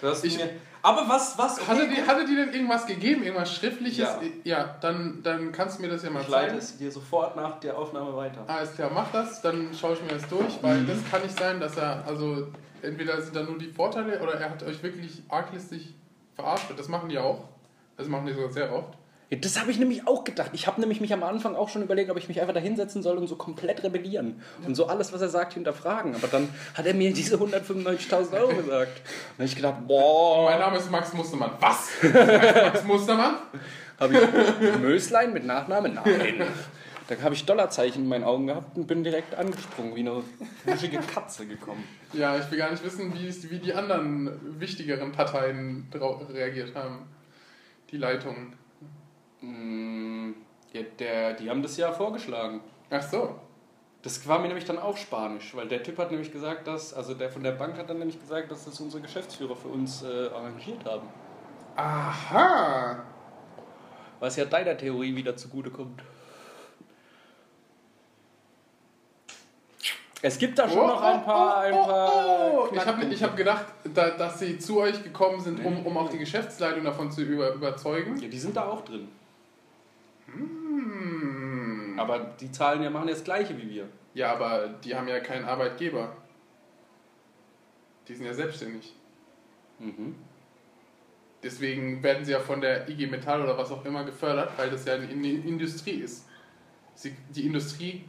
Du 0.00 0.08
hast 0.08 0.24
Ich- 0.24 0.36
mir, 0.36 0.50
aber 0.84 1.08
was, 1.08 1.38
was? 1.38 1.58
okay, 1.60 1.66
Hatte 1.68 1.88
die, 1.88 2.02
hatte 2.02 2.24
die 2.26 2.34
denn 2.34 2.52
irgendwas 2.52 2.86
gegeben, 2.86 3.22
irgendwas 3.22 3.54
Schriftliches? 3.54 3.98
Ja. 3.98 4.20
ja 4.44 4.76
dann, 4.80 5.22
dann 5.22 5.52
kannst 5.52 5.78
du 5.78 5.82
mir 5.82 5.88
das 5.88 6.02
ja 6.02 6.10
mal 6.10 6.22
Ich 6.22 6.28
leite 6.28 6.48
zeigen. 6.48 6.58
es 6.58 6.76
dir 6.78 6.90
sofort 6.90 7.36
nach 7.36 7.60
der 7.60 7.78
Aufnahme 7.78 8.16
weiter. 8.16 8.42
Alles 8.48 8.74
klar, 8.74 8.90
mach 8.92 9.12
das, 9.12 9.40
dann 9.42 9.68
schaue 9.78 9.92
ich 9.94 10.02
mir 10.02 10.08
das 10.18 10.26
durch, 10.28 10.60
weil 10.62 10.84
das 10.86 10.98
kann 11.10 11.22
nicht 11.22 11.38
sein, 11.38 11.60
dass 11.60 11.76
er, 11.76 12.04
also 12.06 12.48
entweder 12.82 13.20
sind 13.20 13.36
da 13.36 13.42
nur 13.44 13.58
die 13.58 13.68
Vorteile 13.68 14.20
oder 14.20 14.32
er 14.34 14.50
hat 14.50 14.62
euch 14.64 14.82
wirklich 14.82 15.22
arglistig 15.28 15.94
verarscht. 16.34 16.66
Das 16.76 16.88
machen 16.88 17.08
die 17.08 17.18
auch. 17.18 17.44
Das 17.96 18.08
machen 18.08 18.26
die 18.26 18.32
sogar 18.32 18.50
sehr 18.50 18.72
oft. 18.72 18.94
Das 19.40 19.58
habe 19.58 19.70
ich 19.70 19.78
nämlich 19.78 20.06
auch 20.06 20.24
gedacht. 20.24 20.50
Ich 20.52 20.66
habe 20.66 20.78
nämlich 20.80 21.00
mich 21.00 21.12
am 21.14 21.22
Anfang 21.22 21.56
auch 21.56 21.68
schon 21.70 21.82
überlegt, 21.82 22.10
ob 22.10 22.18
ich 22.18 22.28
mich 22.28 22.40
einfach 22.40 22.52
da 22.52 22.60
hinsetzen 22.60 23.02
soll 23.02 23.16
und 23.16 23.26
so 23.28 23.36
komplett 23.36 23.82
rebellieren. 23.82 24.42
Und 24.66 24.74
so 24.74 24.86
alles, 24.86 25.12
was 25.12 25.22
er 25.22 25.28
sagt, 25.30 25.54
hinterfragen. 25.54 26.14
Aber 26.14 26.26
dann 26.28 26.48
hat 26.74 26.84
er 26.84 26.92
mir 26.94 27.12
diese 27.14 27.36
195.000 27.36 28.32
Euro 28.34 28.54
gesagt. 28.54 28.66
Und 28.68 28.68
dann 28.68 29.38
habe 29.38 29.44
ich 29.44 29.56
gedacht, 29.56 29.74
Mein 29.78 29.86
boah. 29.86 30.56
Name 30.58 30.76
ist 30.76 30.90
Max 30.90 31.12
Mustermann. 31.14 31.52
Was? 31.60 31.88
Max 32.02 32.84
Mustermann? 32.84 33.36
Habe 33.98 34.14
ich 34.14 34.78
Möslein 34.80 35.32
mit 35.32 35.46
Nachname? 35.46 35.88
Nein. 35.88 36.42
Da 37.08 37.16
habe 37.22 37.34
ich 37.34 37.44
Dollarzeichen 37.44 38.02
in 38.04 38.08
meinen 38.08 38.24
Augen 38.24 38.46
gehabt 38.46 38.76
und 38.76 38.86
bin 38.86 39.02
direkt 39.02 39.34
angesprungen, 39.34 39.94
wie 39.94 40.00
eine 40.00 40.22
wuschige 40.64 40.98
Katze 40.98 41.46
gekommen. 41.46 41.84
Ja, 42.12 42.38
ich 42.38 42.50
will 42.50 42.58
gar 42.58 42.70
nicht 42.70 42.84
wissen, 42.84 43.12
wie, 43.14 43.26
es- 43.28 43.50
wie 43.50 43.58
die 43.58 43.74
anderen 43.74 44.60
wichtigeren 44.60 45.12
Parteien 45.12 45.88
reagiert 46.32 46.74
haben. 46.74 47.06
Die 47.90 47.96
Leitungen. 47.98 48.54
Mm, 49.42 50.32
ja, 50.72 50.82
der, 50.98 51.34
die 51.34 51.50
haben 51.50 51.62
das 51.62 51.76
ja 51.76 51.92
vorgeschlagen. 51.92 52.60
Ach 52.90 53.02
so. 53.02 53.34
Das 54.02 54.26
war 54.26 54.40
mir 54.40 54.48
nämlich 54.48 54.64
dann 54.64 54.78
auch 54.78 54.96
Spanisch, 54.96 55.54
weil 55.54 55.68
der 55.68 55.82
Typ 55.82 55.96
hat 55.98 56.10
nämlich 56.10 56.32
gesagt, 56.32 56.66
dass, 56.66 56.92
also 56.92 57.14
der 57.14 57.30
von 57.30 57.42
der 57.44 57.52
Bank 57.52 57.78
hat 57.78 57.88
dann 57.88 57.98
nämlich 57.98 58.18
gesagt, 58.18 58.50
dass 58.50 58.64
das 58.64 58.80
unsere 58.80 59.00
Geschäftsführer 59.00 59.54
für 59.54 59.68
uns 59.68 60.02
äh, 60.02 60.28
arrangiert 60.34 60.84
haben. 60.84 61.06
Aha. 61.76 63.04
Was 64.18 64.36
ja 64.36 64.44
deiner 64.44 64.76
Theorie 64.76 65.14
wieder 65.14 65.36
zugutekommt. 65.36 66.02
Es 70.20 70.38
gibt 70.38 70.58
da 70.58 70.68
schon 70.68 70.78
Oh, 70.78 70.86
noch 70.86 71.02
ein 71.02 71.24
paar. 71.24 71.58
Ein 71.58 71.72
paar 71.72 72.12
oh, 72.14 72.68
oh. 72.70 72.74
Ich 72.74 72.86
habe 72.86 73.04
ich 73.04 73.22
hab 73.22 73.36
gedacht, 73.36 73.66
da, 73.92 74.10
dass 74.10 74.38
sie 74.38 74.58
zu 74.58 74.80
euch 74.80 75.02
gekommen 75.02 75.40
sind, 75.40 75.64
um, 75.64 75.84
um 75.84 75.96
auch 75.96 76.08
die 76.08 76.18
Geschäftsleitung 76.18 76.84
davon 76.84 77.10
zu 77.10 77.22
über, 77.22 77.52
überzeugen. 77.52 78.16
Ja, 78.18 78.28
die 78.28 78.38
sind 78.38 78.56
da 78.56 78.66
auch 78.66 78.84
drin. 78.84 79.08
Hm. 80.32 81.98
Aber 81.98 82.18
die 82.40 82.50
Zahlen 82.50 82.82
ja 82.82 82.90
machen 82.90 83.08
ja 83.08 83.14
das 83.14 83.24
gleiche 83.24 83.56
wie 83.56 83.68
wir. 83.70 83.88
Ja, 84.14 84.32
aber 84.32 84.68
die 84.84 84.94
haben 84.94 85.08
ja 85.08 85.20
keinen 85.20 85.44
Arbeitgeber. 85.44 86.16
Die 88.08 88.14
sind 88.14 88.26
ja 88.26 88.34
selbstständig. 88.34 88.92
Mhm. 89.78 90.16
Deswegen 91.42 92.02
werden 92.02 92.24
sie 92.24 92.32
ja 92.32 92.40
von 92.40 92.60
der 92.60 92.88
IG 92.88 93.06
Metall 93.08 93.42
oder 93.42 93.56
was 93.58 93.70
auch 93.70 93.84
immer 93.84 94.04
gefördert, 94.04 94.52
weil 94.56 94.70
das 94.70 94.84
ja 94.84 94.94
eine 94.94 95.06
In- 95.06 95.24
Industrie 95.46 95.92
ist. 96.02 96.26
Sie, 96.94 97.16
die 97.34 97.46
Industrie 97.46 98.04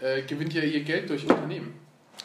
äh, 0.00 0.22
gewinnt 0.22 0.52
ja 0.52 0.62
ihr 0.62 0.82
Geld 0.82 1.08
durch 1.08 1.22
Unternehmen. 1.28 1.78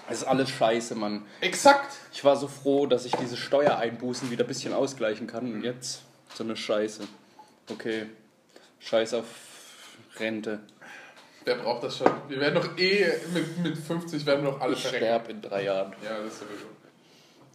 Es 0.09 0.19
ist 0.19 0.23
alles 0.25 0.49
scheiße, 0.49 0.95
Mann. 0.95 1.25
Exakt! 1.41 1.95
Ich 2.11 2.23
war 2.23 2.35
so 2.35 2.47
froh, 2.47 2.87
dass 2.87 3.05
ich 3.05 3.13
diese 3.15 3.37
Steuereinbußen 3.37 4.31
wieder 4.31 4.43
ein 4.43 4.47
bisschen 4.47 4.73
ausgleichen 4.73 5.27
kann. 5.27 5.53
Und 5.53 5.63
jetzt 5.63 6.03
so 6.33 6.43
eine 6.43 6.55
Scheiße. 6.55 7.07
Okay. 7.69 8.07
Scheiß 8.79 9.13
auf 9.15 9.25
Rente. 10.19 10.59
Wer 11.45 11.55
braucht 11.55 11.83
das 11.83 11.97
schon? 11.97 12.11
Wir 12.27 12.39
werden 12.39 12.55
doch 12.55 12.77
eh 12.77 13.07
mit, 13.33 13.57
mit 13.59 13.77
50 13.77 14.25
werden 14.25 14.43
wir 14.43 14.51
doch 14.51 14.59
alle 14.61 14.73
Ich 14.73 14.81
verrecken. 14.81 15.05
sterbe 15.05 15.31
in 15.31 15.41
drei 15.41 15.63
Jahren. 15.63 15.93
Ja, 16.03 16.21
das 16.21 16.39
sowieso. 16.39 16.65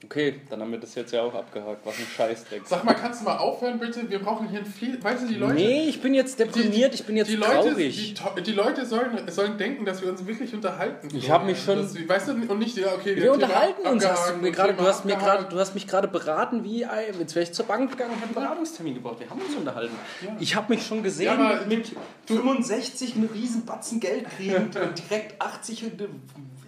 Okay, 0.05 0.41
dann 0.51 0.61
haben 0.61 0.73
wir 0.73 0.79
das 0.81 0.95
jetzt 0.97 1.13
ja 1.13 1.23
auch 1.23 1.35
abgehakt. 1.35 1.87
Was 1.87 1.97
ein 1.99 2.07
Scheißdreck. 2.17 2.63
Sag 2.67 2.83
mal, 2.85 2.95
kannst 2.95 3.21
du 3.21 3.25
mal 3.25 3.37
aufhören, 3.39 3.79
bitte? 3.79 4.09
Wir 4.11 4.19
brauchen 4.19 4.49
hier 4.49 4.65
viel. 4.67 5.03
Weißt 5.03 5.23
du, 5.23 5.29
die 5.29 5.35
Leute. 5.37 5.55
nee, 5.55 5.89
ich 5.89 6.01
bin 6.03 6.13
jetzt 6.15 6.39
deprimiert, 6.39 6.93
ich 6.95 7.05
bin 7.05 7.17
jetzt 7.17 7.31
die 7.31 7.37
Leute, 7.37 7.53
traurig. 7.71 8.15
Die, 8.37 8.43
die 8.43 8.53
Leute 8.53 8.85
sollen, 8.85 9.31
sollen 9.31 9.57
denken, 9.59 9.85
dass 9.85 10.03
wir 10.03 10.11
uns 10.11 10.27
wirklich 10.27 10.53
unterhalten. 10.55 11.09
Ich 11.17 11.31
hab 11.31 11.47
mich 11.47 11.63
schon- 11.63 11.95
wir- 11.95 12.09
weißt 12.09 12.29
du, 12.29 12.33
und 12.33 12.59
nicht, 12.59 12.77
ja, 12.77 12.89
okay, 12.95 13.15
wir 13.15 13.23
Thema 13.23 13.35
unterhalten 13.35 13.87
uns, 13.87 14.07
hast 14.07 14.31
du 14.31 14.37
mir 14.39 14.53
Thema 14.53 14.73
du 14.73 14.83
hast 14.85 15.05
mir 15.05 15.17
gerade, 15.17 15.45
du 15.45 15.59
hast 15.59 15.75
mich 15.75 15.87
gerade 15.87 16.09
beraten, 16.09 16.65
wie 16.65 16.85
ein, 16.85 17.05
jetzt 17.21 17.35
wäre 17.35 17.45
ich 17.45 17.53
zur 17.53 17.67
Bank 17.67 17.91
gegangen 17.93 18.11
und 18.13 18.17
hätte 18.17 18.27
einen 18.27 18.35
Beratungstermin 18.35 18.95
gebraucht. 18.95 19.21
Wir 19.21 19.31
haben 19.31 19.41
uns 19.41 19.55
unterhalten. 19.55 19.95
Ja. 20.27 20.37
Ich 20.41 20.57
habe 20.57 20.73
mich 20.75 20.85
schon 20.85 21.03
gesehen, 21.03 21.27
Ja, 21.27 21.61
mit 21.69 21.93
65 22.27 23.15
einen 23.17 23.29
riesen 23.33 23.65
Batzen 23.65 24.01
Geld 24.01 24.27
kriegend 24.37 24.75
und 24.77 25.11
direkt 25.11 25.41
80 25.41 25.85
und 25.85 26.01
ein 26.01 26.23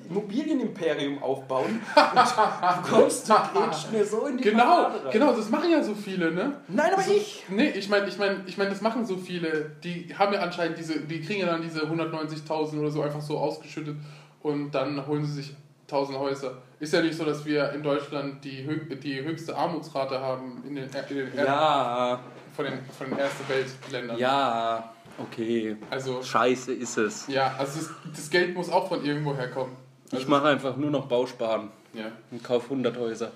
Immobilienimperium 0.08 1.22
aufbauen. 1.22 1.80
Und 1.96 2.86
du 2.86 2.90
kommst, 2.90 3.28
du 3.28 3.34
grätschst 3.34 3.92
mir 3.92 4.04
so 4.04 4.26
in 4.26 4.36
die 4.38 4.44
Genau, 4.44 4.90
genau, 5.10 5.32
das 5.34 5.48
machen 5.50 5.70
ja 5.70 5.82
so 5.82 5.94
viele, 5.94 6.30
ne? 6.32 6.52
Nein, 6.68 6.92
aber 6.92 7.02
so, 7.02 7.12
ich. 7.12 7.44
Nee, 7.48 7.70
ich 7.70 7.88
meine, 7.88 8.06
ich 8.08 8.18
meine, 8.18 8.42
ich 8.46 8.56
meine, 8.58 8.70
das 8.70 8.80
machen 8.80 9.06
so 9.06 9.16
viele. 9.16 9.72
Die 9.82 10.14
haben 10.18 10.32
ja 10.32 10.40
anscheinend 10.40 10.78
diese, 10.78 11.00
die 11.00 11.20
kriegen 11.20 11.40
ja 11.40 11.46
dann 11.46 11.62
diese 11.62 11.80
190.000 11.82 12.78
oder 12.80 12.90
so 12.90 13.02
einfach 13.02 13.20
so 13.22 13.38
ausgeschüttet 13.38 13.96
und 14.42 14.70
dann 14.72 15.06
holen 15.06 15.24
sie 15.24 15.32
sich 15.42 15.54
1000 15.88 16.18
Häuser. 16.18 16.58
Ist 16.80 16.92
ja 16.92 17.00
nicht 17.02 17.16
so, 17.16 17.24
dass 17.24 17.44
wir 17.44 17.72
in 17.72 17.82
Deutschland 17.82 18.44
die, 18.44 18.66
hö- 18.66 18.94
die 18.96 19.22
höchste 19.22 19.56
Armutsrate 19.56 20.20
haben 20.20 20.62
in 20.66 20.74
den, 20.76 20.84
in 21.10 21.16
den 21.16 21.36
Ja, 21.36 22.20
von 22.54 22.64
den, 22.66 22.74
von 22.96 23.08
den 23.10 23.18
ersten 23.18 23.48
Weltländern. 23.48 24.18
ja, 24.18 24.92
okay. 25.18 25.76
Also, 25.90 26.22
Scheiße 26.22 26.72
ist 26.74 26.96
es. 26.98 27.26
ja, 27.28 27.54
also 27.58 27.78
das, 27.80 27.90
das 28.16 28.30
Geld 28.30 28.54
muss 28.54 28.70
auch 28.70 28.88
von 28.88 29.04
irgendwo 29.04 29.34
herkommen. 29.34 29.76
Ich 30.08 30.14
Also, 30.14 30.28
mache 30.28 30.48
einfach 30.48 30.76
nur 30.76 30.90
noch 30.90 31.06
Bausparen 31.06 31.70
Ja. 31.92 32.12
und 32.30 32.42
kaufe 32.44 32.70
100 32.70 32.96
Häuser. 32.96 33.32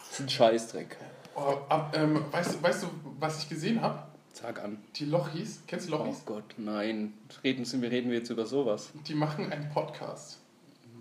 Das 0.00 0.10
ist 0.12 0.20
ein 0.20 0.28
Scheißdreck. 0.28 0.96
Oh, 1.36 1.58
ab, 1.68 1.94
ähm, 1.96 2.24
weißt, 2.30 2.54
du- 2.54 2.62
weißt 2.62 2.82
du, 2.84 2.88
was 3.18 3.42
ich 3.42 3.48
gesehen 3.48 3.80
habe? 3.80 4.02
Sag 4.32 4.62
an. 4.62 4.82
Die 4.96 5.04
Lochis, 5.04 5.60
kennst 5.66 5.88
du 5.88 5.94
Oh 5.94 5.98
Lochis? 5.98 6.22
Gott, 6.24 6.54
nein. 6.56 7.12
Reden, 7.44 7.64
wir 7.82 7.90
reden 7.90 8.10
wir 8.10 8.18
jetzt 8.18 8.30
über 8.30 8.46
sowas. 8.46 8.90
Die 9.06 9.14
machen 9.14 9.52
einen 9.52 9.68
Podcast. 9.70 10.38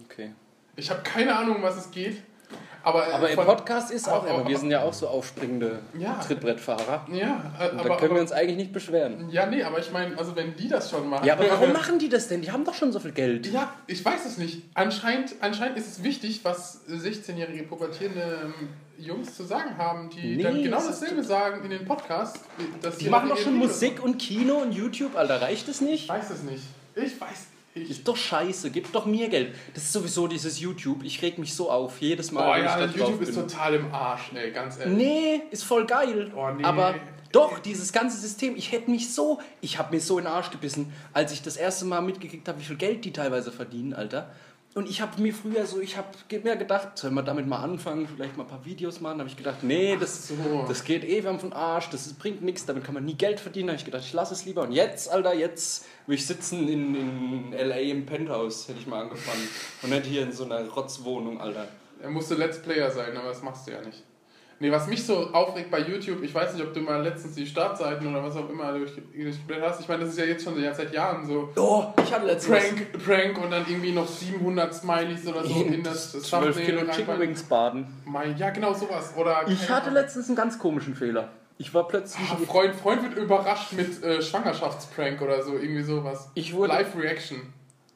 Okay. 0.05 0.33
Ich 0.75 0.89
habe 0.89 1.01
keine 1.03 1.35
Ahnung, 1.37 1.57
um 1.57 1.61
was 1.63 1.77
es 1.77 1.91
geht. 1.91 2.21
Aber, 2.83 3.07
äh, 3.07 3.11
Aber 3.11 3.29
im 3.29 3.35
Podcast 3.35 3.91
ist 3.91 4.07
auch 4.07 4.23
aber- 4.25 4.29
immer, 4.41 4.47
wir 4.47 4.57
sind 4.57 4.71
ja 4.71 4.81
auch 4.83 4.93
so 4.93 5.07
aufspringende 5.07 5.79
Ja. 5.97 6.13
Trittbrettfahrer. 6.25 7.05
Ja, 7.11 7.51
äh, 7.59 7.63
aber, 7.63 7.89
da 7.89 7.95
können 7.95 7.99
wir 8.01 8.09
aber, 8.11 8.21
uns 8.21 8.31
eigentlich 8.31 8.57
nicht 8.57 8.71
beschweren. 8.73 9.29
ja, 9.29 9.45
nee, 9.47 9.61
aber 9.63 9.79
ich 9.79 9.91
meine, 9.91 10.17
also 10.17 10.35
wenn 10.35 10.55
die 10.55 10.67
das 10.69 10.89
schon 10.89 11.09
machen. 11.09 11.25
Ja, 11.25 11.33
aber 11.33 11.49
warum 11.49 11.73
machen 11.73 11.99
die 11.99 12.09
das 12.09 12.27
denn? 12.29 12.41
Die 12.41 12.51
haben 12.51 12.63
doch 12.63 12.73
schon 12.73 12.91
so 12.91 12.99
viel 12.99 13.11
Geld. 13.11 13.47
Ja, 13.47 13.73
ich 13.87 14.03
weiß 14.03 14.25
es 14.25 14.37
nicht. 14.37 14.63
Anscheinend, 14.73 15.35
anscheinend 15.41 15.77
ist 15.77 15.87
es 15.87 16.03
wichtig, 16.03 16.39
was 16.43 16.81
16-jährige 16.87 17.63
pubertierende 17.63 18.21
ähm, 18.45 18.69
Jungs 18.97 19.35
zu 19.35 19.43
sagen 19.43 19.77
haben, 19.77 20.09
die 20.09 20.35
Nee, 20.37 20.43
dann 20.43 20.61
genau 20.61 20.77
dasselbe 20.77 21.23
sagen 21.23 21.63
in 21.63 21.69
den 21.69 21.85
Podcasts. 21.85 22.41
Die 22.99 23.09
machen 23.09 23.29
doch 23.29 23.37
schon 23.37 23.55
Musik 23.57 24.03
und 24.03 24.17
Kino 24.17 24.55
und 24.55 24.71
YouTube, 24.73 25.15
Alter. 25.15 25.41
Reicht 25.41 25.67
es 25.69 25.81
Ich 25.81 25.87
nicht? 25.87 26.09
weiß 26.09 26.29
es 26.31 26.43
nicht. 26.43 26.63
Ich 26.95 27.19
weiß 27.19 27.29
nicht. 27.29 27.48
Ist 27.75 28.07
doch 28.07 28.17
scheiße. 28.17 28.71
Gib 28.71 28.91
doch 28.91 29.05
mir 29.05 29.29
Geld. 29.29 29.53
Das 29.73 29.83
ist 29.83 29.93
sowieso 29.93 30.27
dieses 30.27 30.59
YouTube. 30.59 31.03
Ich 31.03 31.21
reg 31.21 31.37
mich 31.37 31.53
so 31.53 31.69
auf. 31.69 32.01
Jedes 32.01 32.31
Mal, 32.31 32.43
Boah, 32.43 32.55
wenn 32.55 32.65
ich 32.65 32.71
ja, 32.71 32.79
da 32.79 32.87
drauf 32.87 32.95
YouTube 32.97 33.21
ist 33.21 33.35
bin. 33.35 33.47
total 33.47 33.73
im 33.75 33.93
Arsch, 33.93 34.31
ey, 34.33 34.51
ganz 34.51 34.79
ehrlich. 34.79 34.97
Nee, 34.97 35.41
ist 35.51 35.63
voll 35.63 35.85
geil. 35.85 36.31
Oh, 36.35 36.49
nee. 36.49 36.63
Aber 36.63 36.95
doch, 37.31 37.59
dieses 37.59 37.93
ganze 37.93 38.17
System, 38.17 38.55
ich 38.55 38.71
hätte 38.71 38.89
mich 38.89 39.13
so, 39.13 39.39
ich 39.61 39.77
habe 39.77 39.95
mir 39.95 40.01
so 40.01 40.17
in 40.17 40.25
den 40.25 40.33
Arsch 40.33 40.49
gebissen, 40.49 40.91
als 41.13 41.31
ich 41.31 41.43
das 41.43 41.57
erste 41.57 41.85
Mal 41.85 42.01
mitgekriegt 42.01 42.47
habe, 42.47 42.59
wie 42.59 42.63
viel 42.63 42.75
Geld 42.75 43.05
die 43.05 43.13
teilweise 43.13 43.51
verdienen, 43.51 43.93
Alter. 43.93 44.31
Und 44.75 44.87
ich 44.87 45.01
habe 45.01 45.19
mir 45.19 45.33
früher 45.33 45.65
so, 45.65 45.79
ich 45.79 45.97
habe 45.97 46.09
mir 46.43 46.55
gedacht, 46.55 46.95
sollen 46.97 47.15
wir 47.15 47.23
damit 47.23 47.47
mal 47.47 47.63
anfangen, 47.63 48.07
vielleicht 48.07 48.37
mal 48.37 48.43
ein 48.43 48.49
paar 48.49 48.63
Videos 48.65 49.01
machen? 49.01 49.17
Da 49.17 49.23
habe 49.23 49.29
ich 49.29 49.35
gedacht, 49.35 49.63
nee, 49.63 49.97
das, 49.99 50.27
so. 50.27 50.35
das 50.67 50.83
geht 50.83 51.03
eh, 51.03 51.23
wir 51.23 51.29
haben 51.29 51.39
von 51.39 51.53
Arsch, 51.53 51.89
das 51.89 52.13
bringt 52.13 52.43
nichts, 52.43 52.67
damit 52.67 52.83
kann 52.83 52.93
man 52.93 53.03
nie 53.03 53.15
Geld 53.15 53.39
verdienen. 53.39 53.67
Da 53.67 53.73
habe 53.73 53.79
ich 53.79 53.85
gedacht, 53.85 54.03
ich 54.05 54.13
lasse 54.13 54.35
es 54.35 54.45
lieber. 54.45 54.61
Und 54.61 54.71
jetzt, 54.71 55.09
Alter, 55.09 55.33
jetzt 55.33 55.87
will 56.05 56.15
ich 56.15 56.25
sitzen 56.27 56.67
in, 56.67 56.95
in 56.95 57.53
L.A. 57.53 57.77
im 57.77 58.05
Penthouse, 58.05 58.67
hätte 58.67 58.79
ich 58.79 58.85
mal 58.85 59.01
angefangen. 59.01 59.47
Und 59.81 59.89
nicht 59.89 60.05
hier 60.05 60.21
in 60.21 60.31
so 60.31 60.43
einer 60.43 60.63
Rotzwohnung, 60.67 61.41
Alter. 61.41 61.67
Er 62.01 62.11
musste 62.11 62.35
Let's 62.35 62.61
Player 62.61 62.91
sein, 62.91 63.17
aber 63.17 63.29
das 63.29 63.41
machst 63.41 63.67
du 63.67 63.71
ja 63.71 63.81
nicht. 63.81 64.03
Nee, 64.61 64.71
was 64.71 64.87
mich 64.87 65.05
so 65.05 65.27
aufregt 65.31 65.71
bei 65.71 65.79
YouTube, 65.79 66.21
ich 66.21 66.35
weiß 66.35 66.53
nicht, 66.53 66.63
ob 66.65 66.73
du 66.73 66.81
mal 66.81 67.01
letztens 67.01 67.35
die 67.35 67.45
Startseiten 67.47 68.05
oder 68.07 68.21
was 68.21 68.35
auch 68.35 68.49
immer 68.49 68.73
durch- 68.73 68.91
durchgeblättert 69.15 69.69
hast. 69.69 69.79
Ich 69.81 69.87
meine, 69.87 70.01
das 70.01 70.09
ist 70.09 70.19
ja 70.19 70.25
jetzt 70.25 70.43
schon 70.43 70.61
ja 70.61 70.73
seit 70.73 70.91
Jahren 70.93 71.25
so. 71.25 71.47
Oh, 71.55 71.85
ich 72.03 72.13
hatte 72.13 72.25
letztens... 72.25 72.57
Prank, 72.57 73.03
Prank 73.05 73.43
und 73.45 73.51
dann 73.51 73.65
irgendwie 73.69 73.93
noch 73.93 74.05
700 74.07 74.73
Smileys 74.73 75.25
oder 75.27 75.45
so 75.45 75.61
in 75.63 75.81
das 75.81 76.11
12 76.11 76.57
Kilo 76.65 76.81
Chicken. 76.91 77.19
Wings 77.19 77.43
baden. 77.43 77.87
Mein, 78.05 78.37
ja, 78.37 78.49
genau 78.49 78.73
sowas. 78.73 79.13
Oder 79.15 79.47
Ich 79.47 79.69
hatte 79.69 79.83
Ahnung. 79.83 79.93
letztens 79.93 80.27
einen 80.27 80.35
ganz 80.35 80.59
komischen 80.59 80.93
Fehler. 80.93 81.29
Ich 81.57 81.73
war 81.73 81.87
plötzlich. 81.87 82.25
Ah, 82.29 82.35
Freund, 82.45 82.75
Freund 82.75 83.01
wird 83.03 83.15
überrascht 83.15 83.73
mit 83.73 84.03
äh, 84.03 84.21
Schwangerschaftsprank 84.21 85.21
oder 85.21 85.41
so, 85.41 85.53
irgendwie 85.57 85.83
sowas. 85.83 86.29
Ich 86.33 86.53
wurde. 86.53 86.69
Live-Reaction. 86.73 87.41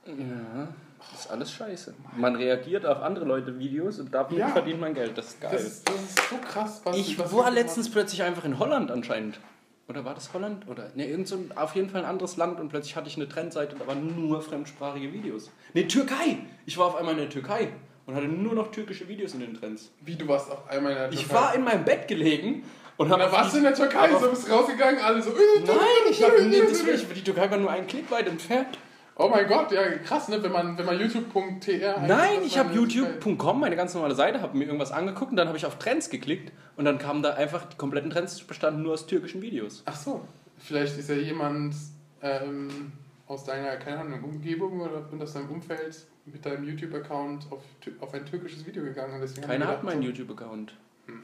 Ja, 0.06 0.68
das 1.14 1.26
ist 1.26 1.32
alles 1.32 1.52
scheiße. 1.52 1.94
Man 2.18 2.36
reagiert 2.36 2.86
auf 2.86 3.02
andere 3.02 3.26
Leute 3.26 3.58
Videos 3.58 4.00
und 4.00 4.14
damit 4.14 4.38
Ja. 4.38 4.50
verdient 4.50 4.82
man 4.82 4.94
Geld. 4.94 5.18
Das 5.18 5.28
ist 5.30 5.42
geil. 5.42 5.52
Das 5.54 5.64
ist, 5.64 5.88
das 5.88 5.96
ist 5.96 6.30
so 6.30 6.36
krass, 6.38 6.82
was 6.84 6.98
ich 6.98 7.18
was 7.18 7.34
war 7.36 7.52
letztens 7.52 7.90
plötzlich 7.90 8.24
einfach 8.24 8.44
in 8.46 8.60
Holland 8.60 8.92
anscheinend. 8.92 9.40
Oder 9.88 10.06
war 10.06 10.14
das 10.14 10.34
Holland? 10.34 10.68
Oder 10.68 10.90
ne, 10.96 11.08
irgend 11.08 11.28
so 11.28 11.36
ein, 11.36 11.52
auf 11.56 11.76
jeden 11.76 11.90
Fall 11.90 12.02
ein 12.04 12.10
anderes 12.10 12.38
Land 12.38 12.60
und 12.60 12.70
plötzlich 12.70 12.96
hatte 12.96 13.08
ich 13.10 13.16
eine 13.18 13.28
Trendseite 13.28 13.74
und 13.76 13.82
da 13.82 13.88
waren 13.88 14.16
nur 14.28 14.42
fremdsprachige 14.42 15.12
Videos. 15.14 15.52
Ne, 15.74 15.88
Türkei! 15.88 16.40
Ich 16.66 16.78
war 16.78 16.88
auf 16.88 16.96
einmal 16.96 17.14
in 17.14 17.20
der 17.20 17.30
Türkei 17.30 17.70
und 18.06 18.16
hatte 18.16 18.28
nur 18.28 18.56
noch 18.56 18.72
türkische 18.72 19.08
Videos 19.08 19.34
in 19.34 19.42
den 19.42 19.54
Trends. 19.54 19.92
Wie 20.02 20.16
du 20.16 20.28
warst 20.28 20.50
auf 20.50 20.70
einmal 20.70 20.94
in 20.94 20.98
der 20.98 21.12
Ich 21.12 21.20
Türkei. 21.28 21.36
war 21.36 21.56
in 21.56 21.64
meinem 21.64 21.86
Bett 21.86 22.08
gelegen 22.08 22.64
und 22.98 23.10
habe. 23.10 23.24
dann 23.24 23.32
warst 23.32 23.54
du 23.54 23.58
in 23.58 23.64
der 23.64 23.74
Türkei, 23.74 24.10
so 24.20 24.30
bist 24.30 24.50
rausgegangen, 24.50 25.02
alle 25.02 25.22
so. 25.22 25.32
Nein, 25.32 25.76
ich 26.10 26.24
habe 26.24 26.42
nee, 26.44 26.62
das 26.62 26.82
ich, 26.82 27.08
die 27.14 27.24
Türkei 27.24 27.52
war 27.52 27.58
nur 27.58 27.70
einen 27.70 27.86
Klick 27.88 28.10
weit 28.10 28.28
entfernt. 28.28 28.78
Oh 29.16 29.30
mein 29.30 29.48
Gott, 29.48 29.72
ja 29.72 29.84
krass, 30.00 30.28
ne? 30.28 30.42
Wenn 30.42 30.52
man, 30.52 30.78
wenn 30.78 30.86
man 30.86 31.00
youtube.tr 31.00 32.02
Nein, 32.08 32.40
ich 32.44 32.58
habe 32.58 32.74
youtube.com, 32.74 33.60
meine 33.60 33.76
ganz 33.76 33.94
normale 33.94 34.16
Seite, 34.16 34.42
habe 34.42 34.58
mir 34.58 34.66
irgendwas 34.66 34.92
angeguckt 34.92 35.32
und 35.32 35.38
dann 35.38 35.48
habe 35.48 35.58
ich 35.58 35.66
auf 35.66 35.78
Trends 35.78 36.10
geklickt 36.10 36.52
und 36.78 36.86
dann 36.86 36.98
kamen 36.98 37.22
da 37.22 37.34
einfach 37.34 37.66
die 37.66 37.78
kompletten 37.78 38.10
Trends 38.10 38.42
bestanden 38.44 38.82
nur 38.82 38.94
aus 38.94 39.06
türkischen 39.06 39.42
Videos. 39.42 39.84
Ach 39.86 39.96
so, 39.96 40.22
vielleicht 40.58 40.98
ist 40.98 41.10
ja 41.10 41.16
jemand 41.16 41.76
ähm, 42.24 42.92
aus 43.28 43.44
deiner, 43.44 43.76
keine 43.78 44.00
Ahnung, 44.00 44.24
Umgebung 44.24 44.82
oder 44.82 45.06
aus 45.22 45.34
deinem 45.34 45.50
Umfeld 45.50 46.06
mit 46.26 46.44
deinem 46.46 46.64
YouTube-Account 46.64 47.48
auf, 47.52 47.62
auf 48.00 48.14
ein 48.14 48.26
türkisches 48.26 48.66
Video 48.66 48.84
gegangen. 48.84 49.16
und 49.16 49.22
Deswegen 49.22 49.46
Keiner 49.46 49.68
hat 49.68 49.84
meinen 49.84 50.02
YouTube-Account. 50.02 50.74
Hm. 51.06 51.24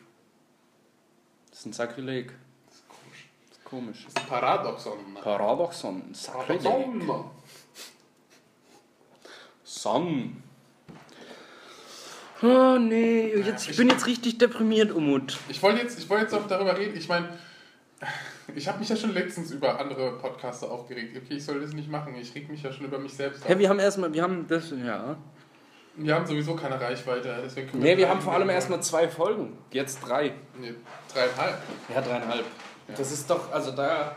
Das 1.49 1.59
ist 1.59 1.65
ein 1.65 1.73
Sakrileg. 1.73 2.33
Das 2.67 2.75
ist 2.75 2.87
komisch. 2.87 3.29
Das 3.49 3.57
ist 3.57 3.65
Komisch. 3.65 4.05
Das 4.05 4.13
ist 4.13 4.19
ein 4.19 4.27
Paradoxon. 4.27 4.97
Paradoxon. 5.23 6.13
Sakrileg. 6.13 6.63
Paradoxon. 6.63 7.31
Son. 9.79 10.35
Oh 12.41 12.77
nee, 12.77 13.33
jetzt, 13.35 13.69
ich 13.69 13.77
bin 13.77 13.87
jetzt 13.89 14.05
richtig 14.07 14.37
deprimiert, 14.37 14.91
Umut. 14.91 15.37
Ich 15.47 15.63
wollte 15.63 15.81
jetzt, 15.81 15.97
ich 15.97 16.09
wollte 16.09 16.23
jetzt 16.25 16.33
auch 16.33 16.47
darüber 16.47 16.77
reden. 16.77 16.97
Ich 16.97 17.07
meine, 17.07 17.29
ich 18.55 18.67
habe 18.67 18.79
mich 18.79 18.89
ja 18.89 18.97
schon 18.97 19.13
letztens 19.13 19.51
über 19.51 19.79
andere 19.79 20.17
Podcaster 20.17 20.69
aufgeregt. 20.69 21.15
Okay, 21.15 21.35
ich 21.35 21.45
soll 21.45 21.61
das 21.61 21.71
nicht 21.71 21.89
machen. 21.89 22.13
Ich 22.15 22.35
reg 22.35 22.49
mich 22.49 22.61
ja 22.61 22.73
schon 22.73 22.87
über 22.87 22.99
mich 22.99 23.13
selbst 23.13 23.47
Hä, 23.47 23.53
auf. 23.53 23.59
wir 23.59 23.69
haben 23.69 23.79
erstmal, 23.79 24.11
wir 24.13 24.21
haben 24.21 24.45
das, 24.49 24.69
ja. 24.71 25.15
Wir 25.95 26.15
haben 26.15 26.25
sowieso 26.25 26.55
keine 26.57 26.79
Reichweite, 26.79 27.39
deswegen 27.45 27.69
können 27.71 27.83
Nee, 27.83 27.95
wir 27.97 28.05
keinen- 28.05 28.15
haben 28.17 28.21
vor 28.21 28.33
allem 28.33 28.49
erstmal 28.49 28.81
zwei 28.83 29.07
Folgen. 29.07 29.57
Jetzt 29.71 29.99
drei. 30.01 30.33
Nee, 30.59 30.73
dreieinhalb. 31.13 31.57
Ja, 31.93 32.01
dreieinhalb. 32.01 32.45
Ja. 32.89 32.95
Das 32.97 33.11
ist 33.13 33.29
doch, 33.29 33.49
also 33.53 33.71
da 33.71 34.15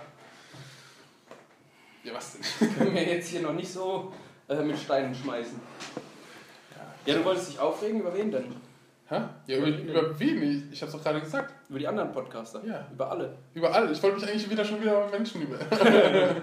Ja, 2.03 2.15
was 2.15 2.33
denn? 2.59 2.75
können 2.75 2.95
wir 2.95 3.05
jetzt 3.05 3.29
hier 3.29 3.43
noch 3.43 3.53
nicht 3.53 3.71
so 3.73 4.13
äh, 4.59 4.63
mit 4.65 4.79
Steinen 4.79 5.15
schmeißen. 5.15 5.61
Ja, 7.07 7.15
du 7.15 7.25
wolltest 7.25 7.51
dich 7.51 7.59
aufregen, 7.59 8.01
über 8.01 8.15
wen 8.15 8.31
denn? 8.31 8.55
Hä? 9.09 9.21
Ja, 9.47 9.57
über, 9.59 9.67
über 9.67 10.19
wen? 10.19 10.43
Ich, 10.43 10.73
ich 10.73 10.83
hab's 10.83 10.93
doch 10.93 11.03
gerade 11.03 11.21
gesagt. 11.21 11.53
Über 11.69 11.79
die 11.79 11.87
anderen 11.87 12.13
Podcaster? 12.13 12.63
Ja. 12.65 12.87
Über 12.93 13.11
alle. 13.11 13.37
Überall. 13.55 13.91
Ich 13.91 14.03
wollte 14.03 14.21
mich 14.21 14.29
eigentlich 14.29 14.49
wieder 14.49 14.65
schon 14.65 14.81
wieder 14.81 14.93
über 14.93 15.11
Menschen 15.11 15.43
über. 15.43 15.59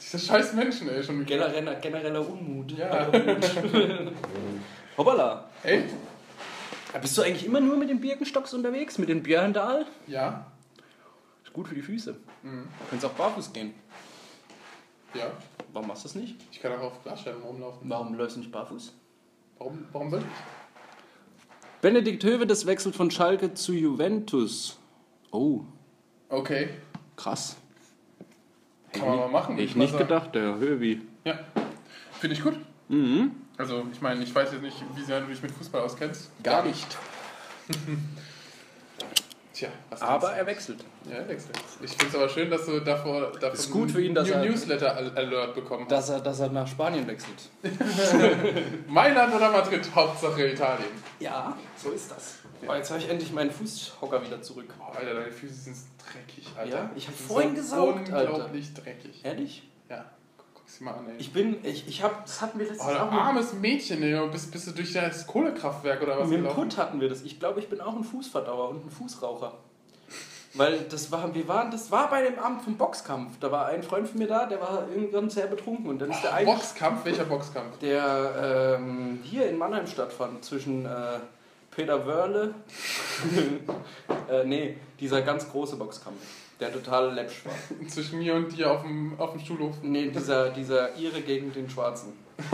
Diese 0.00 0.18
scheiß 0.18 0.54
Menschen, 0.54 0.88
ey, 0.88 1.02
schon 1.02 1.20
wieder. 1.20 1.36
Genereller, 1.36 1.74
genereller 1.76 2.28
Unmut. 2.28 2.72
Ja. 2.72 3.08
Hoppala. 4.96 5.48
Ey? 5.62 5.84
Bist 7.00 7.16
du 7.16 7.22
eigentlich 7.22 7.46
immer 7.46 7.60
nur 7.60 7.76
mit 7.76 7.88
den 7.88 8.00
Birkenstocks 8.00 8.52
unterwegs? 8.52 8.98
Mit 8.98 9.08
den 9.08 9.22
Björndal? 9.22 9.86
Ja? 10.06 10.46
Ist 11.44 11.52
gut 11.52 11.68
für 11.68 11.74
die 11.74 11.82
Füße. 11.82 12.16
Mhm. 12.42 12.64
Du 12.64 12.90
kannst 12.90 13.04
auch 13.04 13.12
barfuß 13.12 13.52
gehen. 13.52 13.74
Ja. 15.14 15.30
Warum 15.72 15.88
machst 15.88 16.04
du 16.04 16.08
das 16.08 16.14
nicht? 16.16 16.36
Ich 16.50 16.60
kann 16.60 16.72
auch 16.72 16.80
auf 16.82 17.02
Glasscheiben 17.02 17.42
rumlaufen. 17.42 17.88
Warum 17.88 18.14
läufst 18.14 18.36
du 18.36 18.40
nicht 18.40 18.52
barfuß? 18.52 18.92
Warum, 19.58 19.84
warum 19.92 20.10
soll 20.10 20.20
ich? 20.20 20.24
Benedikt 21.80 22.22
Hövedes 22.24 22.66
wechselt 22.66 22.94
von 22.96 23.10
Schalke 23.10 23.54
zu 23.54 23.72
Juventus. 23.72 24.78
Oh, 25.30 25.60
Okay. 26.28 26.70
krass. 27.16 27.56
Kann 28.92 29.06
man 29.08 29.18
mal 29.18 29.28
machen. 29.28 29.54
Hätte 29.54 29.64
ich 29.64 29.76
nicht 29.76 29.96
gedacht, 29.96 30.34
der 30.34 30.56
Hövi. 30.58 31.00
Ja. 31.24 31.38
Finde 32.18 32.34
ich 32.36 32.42
gut. 32.42 32.54
Mhm. 32.88 33.32
Also, 33.56 33.84
ich 33.92 34.00
meine, 34.00 34.22
ich 34.22 34.34
weiß 34.34 34.52
jetzt 34.52 34.62
nicht, 34.62 34.76
wie 34.96 35.02
sehr 35.02 35.20
du 35.20 35.26
dich 35.28 35.40
mit 35.42 35.50
Fußball 35.52 35.82
auskennst. 35.82 36.30
Gar 36.42 36.64
nicht. 36.64 36.86
Tja, 39.60 39.68
Aber 40.00 40.32
er 40.32 40.46
wechselt. 40.46 40.82
Ja, 41.04 41.16
er 41.16 41.28
wechselt. 41.28 41.58
Ich 41.82 41.90
finde 41.90 42.06
es 42.08 42.14
aber 42.14 42.28
schön, 42.30 42.48
dass 42.50 42.64
du 42.64 42.80
davor, 42.80 43.30
davon 43.32 43.52
Ist 43.58 43.70
gut 43.70 43.90
für 43.90 44.00
ihn, 44.02 44.14
dass 44.14 44.28
er- 44.30 44.42
Newsletter 44.42 44.96
Al- 44.96 45.12
Alert 45.14 45.54
bekommen 45.54 45.82
hast. 45.84 45.90
Dass 45.92 46.08
er, 46.08 46.20
dass 46.20 46.40
er 46.40 46.48
nach 46.48 46.66
Spanien 46.66 47.06
wechselt. 47.06 47.50
Mailand 48.88 49.34
oder 49.34 49.50
Madrid? 49.50 49.86
Hauptsache 49.94 50.48
Italien. 50.48 50.88
Ja, 51.18 51.56
so 51.76 51.90
ist 51.90 52.10
das. 52.10 52.36
Oh, 52.66 52.72
jetzt 52.74 52.90
habe 52.90 53.00
ich 53.00 53.08
endlich 53.08 53.32
meinen 53.32 53.50
Fußhocker 53.50 54.22
wieder 54.24 54.40
zurück. 54.42 54.72
Oh, 54.80 54.96
Alter, 54.96 55.14
deine 55.14 55.30
Füße 55.32 55.54
sind 55.54 55.76
dreckig, 55.98 56.48
Alter. 56.56 56.70
Ja, 56.76 56.90
ich 56.96 57.06
hab 57.06 57.14
Die 57.14 57.18
sind 57.18 57.28
vorhin 57.30 57.54
gesaugt, 57.54 58.12
Alter. 58.12 58.32
Unglaublich 58.32 58.72
dreckig. 58.74 59.20
Ehrlich? 59.24 59.68
Ja, 59.88 60.04
guck, 60.70 60.78
guck 60.78 60.78
sie 60.78 60.84
mal 60.84 60.92
an, 60.92 61.08
ey. 61.08 61.16
Ich 61.18 61.32
bin, 61.32 61.64
ich, 61.64 61.88
ich 61.88 62.02
habe, 62.02 62.14
das 62.24 62.40
hatten 62.40 62.58
wir 62.58 62.66
letztens 62.66 62.88
Oh, 62.88 62.92
du 62.92 63.02
auch 63.02 63.10
mit, 63.10 63.20
armes 63.20 63.52
Mädchen, 63.54 64.02
ey. 64.02 64.28
Bist, 64.28 64.52
bist 64.52 64.66
du 64.66 64.72
durch 64.72 64.92
das 64.92 65.26
Kohlekraftwerk 65.26 66.02
oder 66.02 66.18
was 66.18 66.28
mit 66.28 66.38
dem 66.38 66.42
gelaufen? 66.44 66.68
Put 66.68 66.78
hatten 66.78 67.00
wir 67.00 67.08
das. 67.08 67.22
Ich 67.22 67.38
glaube, 67.38 67.60
ich 67.60 67.68
bin 67.68 67.80
auch 67.80 67.96
ein 67.96 68.04
Fußverdauer 68.04 68.70
und 68.70 68.86
ein 68.86 68.90
Fußraucher. 68.90 69.54
Weil 70.54 70.80
das 70.90 71.12
war, 71.12 71.32
wir 71.32 71.46
waren, 71.46 71.70
das 71.70 71.92
war 71.92 72.10
bei 72.10 72.22
dem 72.22 72.38
Abend 72.40 72.62
vom 72.62 72.76
Boxkampf. 72.76 73.38
Da 73.38 73.52
war 73.52 73.66
ein 73.66 73.84
Freund 73.84 74.08
von 74.08 74.18
mir 74.18 74.26
da, 74.26 74.46
der 74.46 74.60
war 74.60 74.88
irgendwann 74.92 75.30
sehr 75.30 75.46
betrunken 75.46 75.88
und 75.88 76.00
dann 76.00 76.10
ist 76.10 76.22
der 76.22 76.34
eine, 76.34 76.46
Boxkampf? 76.46 77.04
Welcher 77.04 77.24
Boxkampf? 77.24 77.78
der 77.78 78.76
ähm, 78.78 79.20
hier 79.22 79.48
in 79.48 79.56
Mannheim 79.58 79.86
stattfand 79.86 80.44
zwischen 80.44 80.86
äh, 80.86 81.20
Peter 81.70 82.04
Wörle, 82.04 82.52
äh, 84.28 84.44
nee, 84.44 84.76
dieser 84.98 85.22
ganz 85.22 85.48
große 85.48 85.76
Boxkampf, 85.76 86.18
der 86.60 86.72
total 86.72 87.14
läppsch 87.14 87.44
war. 87.44 87.54
Zwischen 87.88 88.18
mir 88.18 88.34
und 88.34 88.56
dir 88.56 88.70
auf 88.70 88.82
dem, 88.82 89.18
auf 89.18 89.32
dem 89.32 89.40
Schulhof. 89.40 89.76
Nee, 89.82 90.10
dieser, 90.10 90.50
dieser 90.50 90.96
Ire 90.96 91.20
gegen 91.22 91.52
den 91.52 91.68
Schwarzen. 91.68 92.12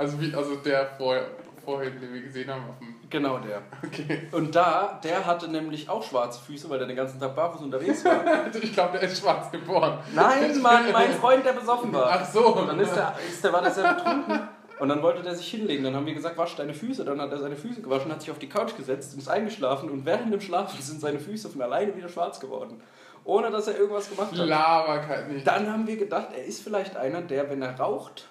Also, 0.00 0.18
wie, 0.18 0.34
also 0.34 0.56
der 0.56 0.86
vorher, 0.96 1.26
vorhin, 1.62 2.00
den 2.00 2.14
wir 2.14 2.22
gesehen 2.22 2.50
haben 2.50 2.62
auf 2.70 2.78
dem. 2.78 2.94
Genau 3.10 3.38
der. 3.38 3.60
Okay. 3.84 4.28
Und 4.32 4.54
da, 4.56 4.98
der 5.04 5.26
hatte 5.26 5.46
nämlich 5.46 5.90
auch 5.90 6.02
schwarze 6.02 6.40
Füße, 6.40 6.70
weil 6.70 6.78
der 6.78 6.88
den 6.88 6.96
ganzen 6.96 7.20
Tag 7.20 7.36
barfuß 7.36 7.60
unterwegs 7.60 8.02
war. 8.06 8.24
Ich 8.62 8.72
glaube, 8.72 8.98
der 8.98 9.02
ist 9.02 9.20
schwarz 9.20 9.50
geboren. 9.50 9.98
Nein, 10.14 10.58
Mann, 10.62 10.90
mein 10.90 11.12
Freund, 11.12 11.44
der 11.44 11.52
besoffen 11.52 11.92
war. 11.92 12.08
Ach 12.12 12.24
so. 12.24 12.46
Und 12.56 12.68
dann 12.68 12.80
ist 12.80 12.94
der, 12.94 13.14
ist 13.28 13.44
der, 13.44 13.52
war 13.52 13.60
der 13.60 13.70
sehr 13.72 13.92
betrunken. 13.92 14.48
Und 14.80 14.88
dann 14.88 15.02
wollte 15.02 15.22
der 15.22 15.34
sich 15.34 15.48
hinlegen. 15.48 15.84
Dann 15.84 15.94
haben 15.94 16.06
wir 16.06 16.14
gesagt, 16.14 16.38
wasch 16.38 16.56
deine 16.56 16.72
Füße. 16.72 17.04
Dann 17.04 17.20
hat 17.20 17.30
er 17.30 17.38
seine 17.38 17.54
Füße 17.54 17.82
gewaschen, 17.82 18.10
hat 18.10 18.22
sich 18.22 18.30
auf 18.30 18.38
die 18.38 18.48
Couch 18.48 18.74
gesetzt 18.76 19.12
und 19.12 19.20
ist 19.20 19.28
eingeschlafen. 19.28 19.90
Und 19.90 20.06
während 20.06 20.32
dem 20.32 20.40
Schlafen 20.40 20.80
sind 20.80 21.02
seine 21.02 21.20
Füße 21.20 21.50
von 21.50 21.60
alleine 21.60 21.94
wieder 21.94 22.08
schwarz 22.08 22.40
geworden. 22.40 22.80
Ohne 23.24 23.50
dass 23.50 23.68
er 23.68 23.76
irgendwas 23.76 24.08
gemacht 24.08 24.32
hat. 24.32 24.38
Laberkeit 24.38 25.30
nicht. 25.30 25.46
Dann 25.46 25.70
haben 25.70 25.86
wir 25.86 25.98
gedacht, 25.98 26.28
er 26.34 26.44
ist 26.46 26.62
vielleicht 26.62 26.96
einer, 26.96 27.20
der, 27.20 27.50
wenn 27.50 27.60
er 27.60 27.78
raucht, 27.78 28.28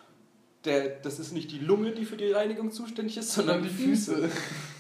der, 0.66 0.90
das 0.90 1.20
ist 1.20 1.34
nicht 1.34 1.52
die 1.52 1.60
Lunge, 1.60 1.92
die 1.92 2.04
für 2.04 2.18
die 2.18 2.32
Reinigung 2.32 2.72
zuständig 2.72 3.16
ist, 3.18 3.32
sondern 3.32 3.62
die 3.62 3.70
Füße. 3.70 4.30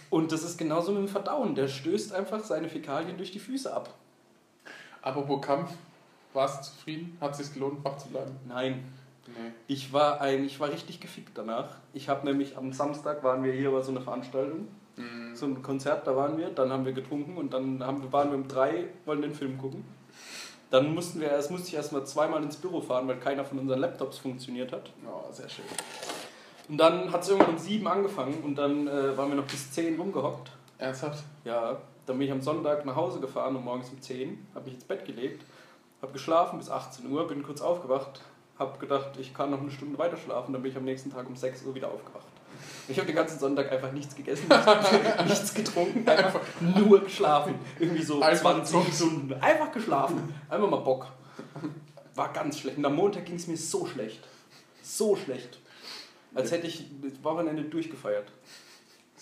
Und 0.09 0.31
das 0.31 0.41
ist 0.41 0.57
genauso 0.57 0.91
mit 0.91 1.01
dem 1.01 1.07
Verdauen. 1.07 1.53
Der 1.53 1.67
stößt 1.67 2.13
einfach 2.13 2.43
seine 2.43 2.67
Fäkalien 2.67 3.15
durch 3.17 3.29
die 3.29 3.39
Füße 3.39 3.71
ab. 3.71 3.93
Apropos 5.03 5.45
Kampf, 5.45 5.69
warst 6.33 6.59
du 6.59 6.71
zufrieden? 6.71 7.15
Hat 7.21 7.33
es 7.33 7.37
sich 7.37 7.53
gelohnt, 7.53 7.83
wach 7.85 7.97
zu 7.97 8.09
bleiben? 8.09 8.35
Nein, 8.47 8.83
Nee. 9.37 9.51
ich 9.67 9.93
war, 9.93 10.21
ein, 10.21 10.45
ich 10.45 10.59
war 10.59 10.69
richtig 10.71 10.99
gefickt 10.99 11.37
danach. 11.37 11.77
Ich 11.93 12.09
habe 12.09 12.25
nämlich 12.25 12.57
am 12.57 12.73
Samstag 12.73 13.23
waren 13.23 13.43
wir 13.43 13.53
hier 13.53 13.71
bei 13.71 13.81
so 13.81 13.91
einer 13.91 14.01
Veranstaltung, 14.01 14.67
Mhm. 14.99 15.33
so 15.33 15.45
ein 15.45 15.61
Konzert, 15.63 16.05
da 16.07 16.15
waren 16.15 16.37
wir, 16.37 16.49
dann 16.49 16.71
haben 16.73 16.83
wir 16.83 16.91
getrunken 16.91 17.37
und 17.37 17.53
dann 17.53 17.81
haben 17.81 18.03
wir, 18.03 18.11
waren 18.11 18.31
wir 18.31 18.37
um 18.37 18.47
drei, 18.49 18.85
wollten 19.05 19.21
den 19.21 19.33
Film 19.33 19.57
gucken. 19.57 19.85
Dann 20.71 20.93
mussten 20.93 21.21
wir, 21.21 21.29
erst 21.29 21.49
musste 21.51 21.69
ich 21.69 21.75
erstmal 21.75 22.05
zweimal 22.05 22.43
ins 22.43 22.57
Büro 22.57 22.81
fahren, 22.81 23.07
weil 23.07 23.17
keiner 23.17 23.45
von 23.45 23.59
unseren 23.59 23.79
Laptops 23.79 24.17
funktioniert 24.17 24.73
hat. 24.73 24.91
Oh, 25.07 25.31
sehr 25.31 25.47
schön. 25.47 25.63
Und 26.67 26.77
dann 26.77 27.11
hat 27.11 27.23
es 27.23 27.29
irgendwann 27.29 27.55
um 27.55 27.57
sieben 27.57 27.87
angefangen 27.87 28.43
und 28.43 28.55
dann 28.55 28.87
äh, 28.87 29.17
waren 29.17 29.29
wir 29.29 29.35
noch 29.37 29.47
bis 29.47 29.71
zehn 29.71 29.97
rumgehockt. 29.99 30.51
Ernsthaft? 30.77 31.23
Ja, 31.45 31.77
dann 32.05 32.17
bin 32.17 32.27
ich 32.27 32.31
am 32.33 32.41
Sonntag 32.41 32.85
nach 32.85 32.95
Hause 32.95 33.19
gefahren 33.19 33.55
und 33.55 33.63
morgens 33.63 33.89
um 33.89 34.01
10, 34.01 34.47
habe 34.53 34.65
mich 34.65 34.75
ins 34.75 34.83
Bett 34.83 35.05
gelegt, 35.05 35.43
habe 36.01 36.11
geschlafen 36.11 36.59
bis 36.59 36.69
18 36.69 37.09
Uhr, 37.09 37.25
bin 37.27 37.41
kurz 37.41 37.61
aufgewacht, 37.61 38.21
habe 38.59 38.77
gedacht, 38.77 39.11
ich 39.17 39.33
kann 39.33 39.51
noch 39.51 39.61
eine 39.61 39.71
Stunde 39.71 39.97
weiter 39.97 40.17
schlafen, 40.17 40.53
dann 40.53 40.61
bin 40.61 40.71
ich 40.71 40.77
am 40.77 40.83
nächsten 40.83 41.11
Tag 41.11 41.27
um 41.27 41.35
6 41.35 41.63
Uhr 41.63 41.73
wieder 41.73 41.89
aufgewacht. 41.89 42.27
Ich 42.89 42.97
habe 42.97 43.07
den 43.07 43.15
ganzen 43.15 43.39
Sonntag 43.39 43.71
einfach 43.71 43.91
nichts 43.91 44.15
gegessen, 44.15 44.47
nichts, 44.49 45.25
nichts 45.25 45.53
getrunken, 45.53 46.07
einfach 46.07 46.41
nur 46.59 47.01
geschlafen. 47.01 47.55
Irgendwie 47.79 48.03
so 48.03 48.21
Einfach 48.21 48.63
20 48.63 48.75
tot. 48.75 48.93
Stunden. 48.93 49.33
Einfach 49.35 49.71
geschlafen. 49.71 50.33
Einfach 50.49 50.69
mal 50.69 50.77
Bock. 50.77 51.07
War 52.15 52.33
ganz 52.33 52.59
schlecht. 52.59 52.77
Und 52.77 52.85
am 52.85 52.95
Montag 52.95 53.25
ging 53.25 53.35
es 53.35 53.47
mir 53.47 53.55
so 53.55 53.85
schlecht. 53.85 54.27
So 54.81 55.15
schlecht. 55.15 55.59
Als 56.35 56.51
hätte 56.51 56.67
ich 56.67 56.85
das 57.01 57.23
Wochenende 57.23 57.63
durchgefeiert. 57.63 58.31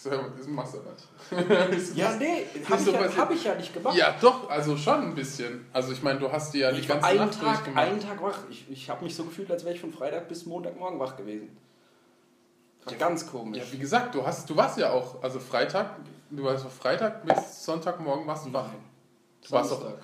Das 0.04 0.48
machst 0.48 0.76
du 0.76 0.80
nicht. 0.80 1.96
Ja, 1.98 2.16
nee, 2.20 2.46
habe 2.70 2.82
ich, 2.82 2.88
ja, 2.88 3.18
hab 3.18 3.32
ich 3.32 3.44
ja 3.44 3.56
nicht 3.56 3.74
gemacht. 3.74 3.98
Ja, 3.98 4.16
doch, 4.22 4.48
also 4.50 4.78
schon 4.78 5.02
ein 5.02 5.16
bisschen. 5.16 5.66
Also 5.74 5.92
ich 5.92 6.04
meine, 6.04 6.20
du 6.20 6.32
hast 6.32 6.54
die 6.54 6.60
ja 6.60 6.72
die 6.72 6.80
ich 6.82 6.90
war 6.90 6.98
ganze 6.98 7.10
einen 7.10 7.20
Nacht 7.20 7.34
Tag, 7.34 7.44
durchgemacht. 7.56 7.88
einen 7.88 8.00
Tag 8.00 8.22
wach. 8.22 8.38
Ich, 8.50 8.70
ich 8.70 8.90
habe 8.90 9.04
mich 9.04 9.16
so 9.16 9.24
gefühlt, 9.24 9.50
als 9.50 9.64
wäre 9.66 9.74
ich 9.74 9.82
von 9.82 9.92
Freitag 9.92 10.28
bis 10.28 10.46
Montagmorgen 10.46 11.00
wach 11.00 11.16
gewesen. 11.18 11.58
War 12.86 12.94
ganz 12.94 13.30
komisch. 13.30 13.58
Ja, 13.58 13.64
wie 13.72 13.80
gesagt, 13.80 14.14
du 14.14 14.26
hast, 14.26 14.50
du 14.50 14.56
warst 14.56 14.78
ja 14.78 14.92
auch, 14.92 15.22
also 15.24 15.40
Freitag, 15.40 15.96
du 16.30 16.44
warst 16.44 16.62
von 16.64 16.72
Freitag 16.72 17.26
bis 17.26 17.66
Sonntagmorgen 17.66 18.28
warst 18.28 18.46
du 18.46 18.54
wach. 18.54 18.70
Du 19.42 19.52
warst 19.52 19.72
doch, 19.72 19.82
Samstag. 19.82 20.04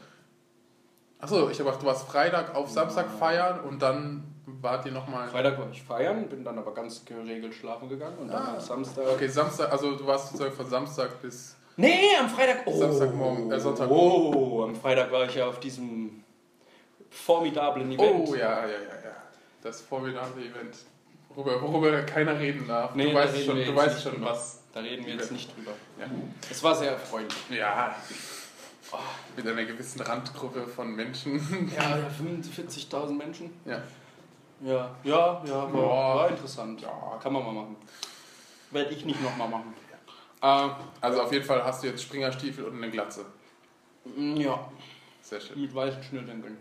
achso, 1.20 1.50
ich 1.50 1.60
habe 1.60 1.70
gedacht, 1.70 1.82
du 1.82 1.86
warst 1.86 2.08
Freitag 2.08 2.56
auf 2.56 2.70
Samstag 2.70 3.10
feiern 3.20 3.60
und 3.62 3.82
dann 3.82 4.33
wart 4.46 4.86
ihr 4.86 4.92
nochmal. 4.92 5.28
Freitag 5.30 5.58
war 5.60 5.70
ich 5.72 5.82
feiern, 5.84 6.28
bin 6.30 6.44
dann 6.44 6.58
aber 6.58 6.74
ganz 6.74 7.04
geregelt 7.06 7.54
schlafen 7.54 7.90
gegangen 7.90 8.18
und 8.18 8.28
dann 8.30 8.42
Ah. 8.46 8.54
am 8.56 8.60
Samstag. 8.60 9.06
Okay, 9.14 9.28
Samstag, 9.28 9.72
also 9.72 9.96
du 9.96 10.06
warst 10.06 10.28
sozusagen 10.32 10.54
von 10.56 10.70
Samstag 10.70 11.22
bis. 11.22 11.56
Nee, 11.78 12.16
am 12.20 12.30
Freitag. 12.30 12.62
Oh, 12.66 12.78
Samstagmorgen, 12.78 13.52
äh, 13.52 13.60
Sonntagmorgen. 13.60 14.36
Oh, 14.36 14.64
am 14.64 14.76
Freitag 14.76 15.12
war 15.12 15.26
ich 15.26 15.36
ja 15.36 15.48
auf 15.48 15.60
diesem 15.60 16.24
formidablen 17.10 17.92
Event. 17.92 18.28
Oh 18.30 18.36
ja, 18.36 18.62
ja, 18.62 18.68
ja, 18.68 18.74
ja. 19.04 19.16
Das 19.62 19.82
formidable 19.82 20.42
Event. 20.44 20.76
Worüber, 21.30 21.62
worüber 21.62 22.02
keiner 22.04 22.38
reden 22.40 22.68
darf. 22.68 22.94
Nee, 22.96 23.10
du 23.10 23.14
weißt 23.16 23.44
schon, 23.46 23.56
du 23.58 23.76
weißt 23.76 24.04
schon 24.04 24.14
drüber. 24.14 24.28
was. 24.32 24.60
Da 24.74 24.80
reden 24.82 25.06
wir 25.06 25.14
jetzt 25.16 25.32
nicht 25.32 25.56
drüber. 25.56 25.72
Ja. 26.00 26.06
Es 26.50 26.62
war 26.64 26.76
sehr 26.76 26.92
erfreulich. 26.92 27.34
ja. 27.50 27.96
Oh, 28.92 28.98
mit 29.36 29.48
einer 29.48 29.64
gewissen 29.66 30.02
Randgruppe 30.02 30.68
von 30.68 30.96
Menschen. 30.96 31.40
Ja, 31.76 31.98
ja 31.98 32.08
45.000 32.20 33.18
Menschen. 33.18 33.52
ja. 33.66 33.82
Ja, 34.64 34.96
ja, 35.04 35.44
ja, 35.46 35.74
war, 35.74 35.82
Ja. 35.82 36.16
war 36.16 36.30
interessant. 36.30 36.82
Ja, 36.82 37.20
kann 37.22 37.34
man 37.34 37.44
mal 37.44 37.52
machen. 37.54 37.76
Werde 38.72 38.92
ich 38.94 39.04
nicht 39.06 39.22
nochmal 39.22 39.50
machen. 39.50 39.74
Äh, 40.42 40.70
Also 41.02 41.22
auf 41.22 41.32
jeden 41.32 41.46
Fall 41.46 41.64
hast 41.64 41.84
du 41.84 41.88
jetzt 41.88 42.04
Springerstiefel 42.04 42.66
und 42.66 42.78
eine 42.78 42.90
Glatze. 42.90 43.26
Mm, 44.16 44.36
Ja, 44.38 44.70
Sehr 45.22 45.40
schön. 45.42 45.62
mit 45.62 45.74
weißen 45.74 46.04
Schnürsenkeln. 46.04 46.58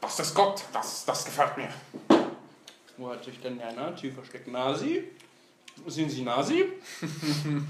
Das 0.00 0.18
ist 0.18 0.34
Gott, 0.34 0.64
das, 0.72 1.04
das 1.04 1.24
gefällt 1.24 1.56
mir. 1.56 1.68
Wo 2.96 3.10
hat 3.10 3.24
sich 3.24 3.40
denn 3.40 3.58
der 3.58 3.72
Nazi 3.72 4.10
versteckt? 4.10 4.48
Nasi? 4.48 5.04
Sind 5.86 6.10
Sie 6.10 6.22
Nasi? 6.22 6.64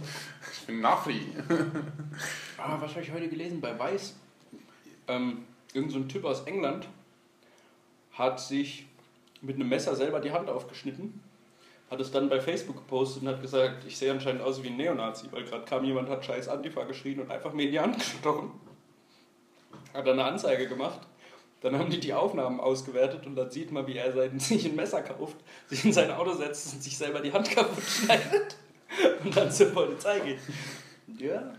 Ich 0.53 0.67
bin 0.67 0.81
Nafri. 0.81 1.27
Ah, 2.59 2.77
was 2.81 2.91
habe 2.93 3.01
ich 3.03 3.11
heute 3.13 3.29
gelesen 3.29 3.61
bei 3.61 3.77
Weiß? 3.77 4.15
Ähm, 5.09 5.45
irgend 5.73 5.91
so 5.93 5.99
ein 5.99 6.09
Typ 6.09 6.25
aus 6.25 6.43
England 6.43 6.87
hat 8.13 8.41
sich 8.41 8.87
mit 9.41 9.57
einem 9.57 9.69
Messer 9.69 9.97
selber 9.97 10.21
die 10.21 10.33
Hand 10.33 10.49
aufgeschnitten, 10.49 11.21
hat 11.91 12.01
es 12.01 12.11
dann 12.11 12.29
bei 12.29 12.41
Facebook 12.41 12.77
gepostet 12.77 13.23
und 13.23 13.29
hat 13.29 13.43
gesagt, 13.43 13.85
ich 13.87 13.99
sehe 13.99 14.11
anscheinend 14.11 14.43
aus 14.43 14.63
wie 14.63 14.69
ein 14.69 14.77
Neonazi, 14.77 15.27
weil 15.31 15.45
gerade 15.45 15.65
kam 15.65 15.85
jemand, 15.85 16.09
hat 16.09 16.25
scheiß 16.25 16.49
Antifa 16.49 16.85
geschrien 16.85 17.21
und 17.21 17.31
einfach 17.31 17.53
mir 17.53 17.65
in 17.65 17.73
die 17.73 17.81
Hand 17.81 17.99
gestochen. 17.99 18.51
Hat 19.93 20.07
dann 20.07 20.19
eine 20.19 20.25
Anzeige 20.25 20.69
gemacht. 20.69 21.01
Dann 21.61 21.79
haben 21.79 21.91
die 21.91 22.01
die 22.01 22.15
Aufnahmen 22.15 22.61
ausgewertet 22.61 23.27
und 23.27 23.37
dann 23.37 23.51
sieht 23.51 23.71
man, 23.71 23.87
wie 23.87 23.97
er 23.97 24.13
sich 24.39 24.65
ein 24.65 24.75
Messer 24.75 25.03
kauft, 25.03 25.37
sich 25.69 25.85
in 25.85 25.93
sein 25.93 26.11
Auto 26.11 26.33
setzt 26.33 26.73
und 26.75 26.83
sich 26.83 26.97
selber 26.97 27.21
die 27.21 27.33
Hand 27.33 27.51
kaputt 27.51 27.85
schneidet 27.85 28.57
und 29.23 29.37
dann 29.37 29.51
zur 29.51 29.69
Polizei 29.69 30.21
geht. 30.21 30.41
Ja, 31.19 31.53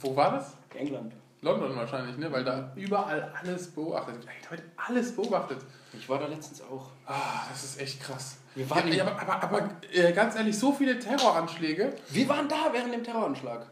Wo 0.00 0.14
war 0.14 0.32
das? 0.32 0.54
England. 0.74 1.14
London 1.46 1.76
wahrscheinlich, 1.76 2.16
ne? 2.18 2.30
Weil 2.30 2.44
da 2.44 2.72
überall 2.74 3.32
alles 3.40 3.68
beobachtet. 3.68 4.16
Ey, 4.26 4.50
heute 4.50 4.62
alles 4.76 5.14
beobachtet. 5.14 5.58
Ich 5.92 6.08
war 6.08 6.18
da 6.18 6.26
letztens 6.26 6.60
auch. 6.62 6.90
Ah, 7.06 7.46
das 7.50 7.64
ist 7.64 7.80
echt 7.80 8.02
krass. 8.02 8.38
Wir 8.54 8.68
waren 8.68 8.92
ja, 8.92 9.06
aber, 9.06 9.20
aber, 9.22 9.42
aber 9.42 9.70
äh, 9.92 10.12
ganz 10.12 10.34
ehrlich, 10.34 10.58
so 10.58 10.72
viele 10.72 10.98
Terroranschläge. 10.98 11.94
Wir 12.10 12.28
waren 12.28 12.48
da 12.48 12.70
während 12.72 12.92
dem 12.92 13.04
Terroranschlag. 13.04 13.66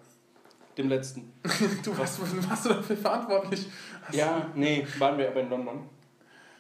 Dem 0.79 0.89
letzten. 0.89 1.33
Du, 1.85 1.97
was 1.99 2.19
warst 2.49 2.65
du 2.65 2.69
dafür 2.71 2.97
verantwortlich? 2.97 3.67
Hast 4.07 4.15
Ja, 4.17 4.47
nee, 4.55 4.87
waren 4.99 5.19
wir 5.19 5.29
aber 5.29 5.41
in 5.41 5.51
London. 5.51 5.89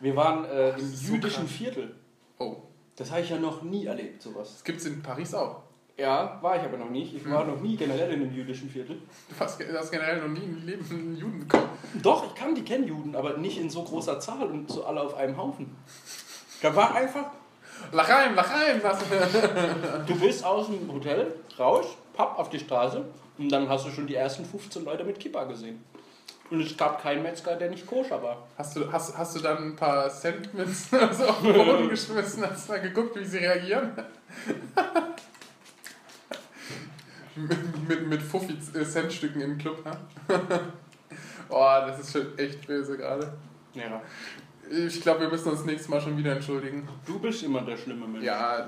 Wir 0.00 0.14
waren 0.16 0.44
äh, 0.44 0.70
im 0.70 0.94
so 0.94 1.14
jüdischen 1.14 1.44
krass. 1.44 1.52
Viertel. 1.56 1.94
Oh, 2.38 2.56
Das 2.96 3.10
habe 3.10 3.20
ich 3.22 3.30
ja 3.30 3.38
noch 3.38 3.62
nie 3.62 3.86
erlebt, 3.86 4.22
sowas. 4.22 4.52
das 4.52 4.64
gibt's 4.64 4.84
in 4.84 5.02
Paris 5.02 5.34
auch. 5.34 5.63
Ja, 5.96 6.38
war 6.42 6.56
ich 6.56 6.62
aber 6.62 6.76
noch 6.76 6.90
nicht. 6.90 7.14
Ich 7.14 7.30
war 7.30 7.44
noch 7.44 7.60
nie 7.60 7.76
generell 7.76 8.12
in 8.12 8.22
einem 8.22 8.34
jüdischen 8.34 8.68
Viertel. 8.68 8.96
Du 9.28 9.34
hast, 9.38 9.60
hast 9.60 9.90
generell 9.92 10.20
noch 10.20 10.28
nie 10.28 10.44
im 10.44 10.66
Leben 10.66 10.84
einen 10.90 11.16
Juden 11.16 11.40
bekommen. 11.40 11.68
Doch, 12.02 12.26
ich 12.26 12.34
kann 12.34 12.54
die 12.54 12.64
kennen 12.64 12.88
Juden, 12.88 13.14
aber 13.14 13.36
nicht 13.36 13.58
in 13.58 13.70
so 13.70 13.84
großer 13.84 14.18
Zahl 14.18 14.46
und 14.46 14.68
so 14.70 14.84
alle 14.84 15.02
auf 15.02 15.14
einem 15.14 15.36
Haufen. 15.36 15.76
Da 16.62 16.74
war 16.74 16.94
einfach, 16.96 17.26
Lach 17.92 18.08
rein, 18.08 18.34
lach 18.34 18.50
rein! 18.50 18.80
Was? 18.82 18.98
du 20.06 20.18
bist 20.18 20.44
aus 20.44 20.66
dem 20.66 20.92
Hotel 20.92 21.32
raus, 21.58 21.86
papp 22.14 22.38
auf 22.38 22.48
die 22.48 22.58
Straße 22.58 23.04
und 23.38 23.50
dann 23.50 23.68
hast 23.68 23.86
du 23.86 23.90
schon 23.90 24.06
die 24.06 24.14
ersten 24.14 24.44
15 24.44 24.84
Leute 24.84 25.04
mit 25.04 25.18
Kippa 25.18 25.44
gesehen. 25.44 25.84
Und 26.50 26.60
es 26.60 26.76
gab 26.76 27.02
keinen 27.02 27.22
Metzger, 27.22 27.56
der 27.56 27.70
nicht 27.70 27.86
koscher 27.86 28.22
war. 28.22 28.46
Hast 28.58 28.76
du, 28.76 28.92
hast, 28.92 29.16
hast 29.16 29.36
du 29.36 29.40
dann 29.40 29.70
ein 29.70 29.76
paar 29.76 30.10
so 30.10 30.28
auf 30.28 31.40
den 31.42 31.54
Boden 31.54 31.88
geschmissen? 31.88 32.48
Hast 32.48 32.68
du 32.68 32.72
mal 32.72 32.80
geguckt, 32.80 33.18
wie 33.18 33.24
sie 33.24 33.38
reagieren? 33.38 33.92
mit, 37.36 37.88
mit, 37.88 38.06
mit 38.08 38.22
Fuffi-Centstücken 38.22 39.40
im 39.40 39.58
Club, 39.58 39.82
oh, 41.48 41.74
das 41.86 42.00
ist 42.00 42.12
schon 42.12 42.38
echt 42.38 42.66
böse 42.66 42.96
gerade. 42.96 43.32
Ja. 43.74 44.00
Ich 44.70 45.00
glaube, 45.02 45.20
wir 45.20 45.28
müssen 45.28 45.50
uns 45.50 45.64
nächstes 45.64 45.88
Mal 45.88 46.00
schon 46.00 46.16
wieder 46.16 46.32
entschuldigen. 46.32 46.88
Du 47.04 47.18
bist 47.18 47.42
immer 47.42 47.60
der 47.62 47.76
schlimme 47.76 48.06
Mensch. 48.06 48.24
Ja, 48.24 48.66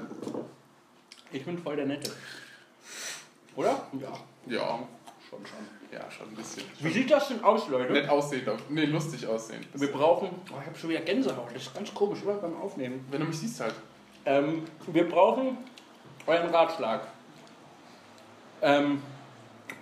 Ich 1.33 1.45
bin 1.45 1.57
voll 1.59 1.77
der 1.77 1.87
Nette. 1.87 2.11
Oder? 3.55 3.87
Ja. 3.99 4.13
ja, 4.47 4.79
Schon, 5.31 5.41
schon. 5.47 5.59
ja, 5.91 6.11
schon 6.11 6.29
ein 6.29 6.35
bisschen. 6.35 6.65
Wie 6.81 6.91
sieht 6.93 7.11
das 7.11 7.29
denn 7.29 7.43
aus, 7.43 7.69
Leute? 7.69 7.93
Nett 7.93 8.09
aussehen, 8.09 8.45
doch. 8.45 8.59
nee, 8.69 8.85
lustig 8.85 9.27
aussehen. 9.27 9.65
Wir 9.73 9.91
brauchen. 9.91 10.29
Oh, 10.53 10.59
ich 10.61 10.67
habe 10.67 10.79
schon 10.79 10.91
wieder 10.91 11.01
Gänsehaut. 11.01 11.49
Das 11.55 11.63
ist 11.63 11.75
ganz 11.75 11.93
komisch, 11.95 12.19
oder? 12.25 12.35
Beim 12.35 12.57
Aufnehmen. 12.61 13.05
Wenn 13.11 13.21
du 13.21 13.27
mich 13.27 13.39
siehst 13.39 13.61
halt. 13.61 13.75
Ähm, 14.27 14.65
wir 14.89 15.09
brauchen 15.09 15.57
euren 16.27 16.51
Ratschlag. 16.55 17.07
Ähm, 18.62 19.03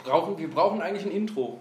brauchen, 0.02 0.38
wir 0.38 0.50
brauchen 0.50 0.82
eigentlich 0.82 1.06
ein 1.06 1.12
Intro. 1.12 1.60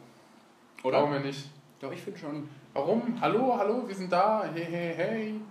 Oder? 0.83 0.99
Brauchen 0.99 1.13
wir 1.13 1.19
nicht. 1.19 1.49
Doch, 1.79 1.91
ich 1.91 2.01
finde 2.01 2.19
schon. 2.19 2.49
Warum? 2.73 3.19
Hallo, 3.21 3.55
hallo, 3.57 3.87
wir 3.87 3.95
sind 3.95 4.11
da. 4.11 4.45
Hey, 4.53 4.65
hey, 4.65 4.93
hey. 4.95 5.41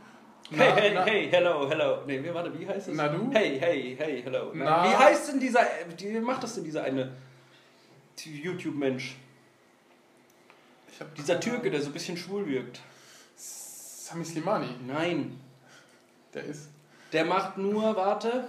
Na, 0.50 0.64
hey, 0.64 0.72
hey, 0.80 0.94
na, 0.94 1.04
hey, 1.04 1.28
hello, 1.30 1.68
hello. 1.68 1.98
Nee, 2.06 2.22
warte, 2.32 2.58
wie 2.58 2.66
heißt 2.66 2.88
es? 2.88 2.96
Na 2.96 3.08
du? 3.08 3.30
Hey, 3.32 3.58
hey, 3.58 3.96
hey, 3.96 4.22
hello. 4.22 4.50
Na? 4.54 4.84
Wie 4.84 4.94
heißt 4.94 5.28
denn 5.28 5.40
dieser, 5.40 5.60
wie 5.96 6.20
macht 6.20 6.42
das 6.42 6.54
denn 6.56 6.64
dieser 6.64 6.82
eine 6.84 7.12
YouTube-Mensch? 8.24 9.16
Dieser 11.16 11.40
Türke, 11.40 11.70
der 11.70 11.80
so 11.80 11.88
ein 11.88 11.92
bisschen 11.92 12.16
schwul 12.16 12.46
wirkt. 12.46 12.80
Sami 13.34 14.24
Slimani, 14.24 14.68
Nein, 14.86 15.40
der 16.34 16.44
ist. 16.44 16.68
der 17.12 17.24
macht 17.24 17.56
nur, 17.56 17.96
warte, 17.96 18.48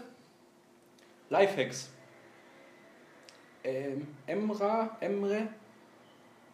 Lifehacks. 1.30 1.93
Ähm, 3.64 4.08
Emra, 4.28 4.98
Emre, 5.00 5.48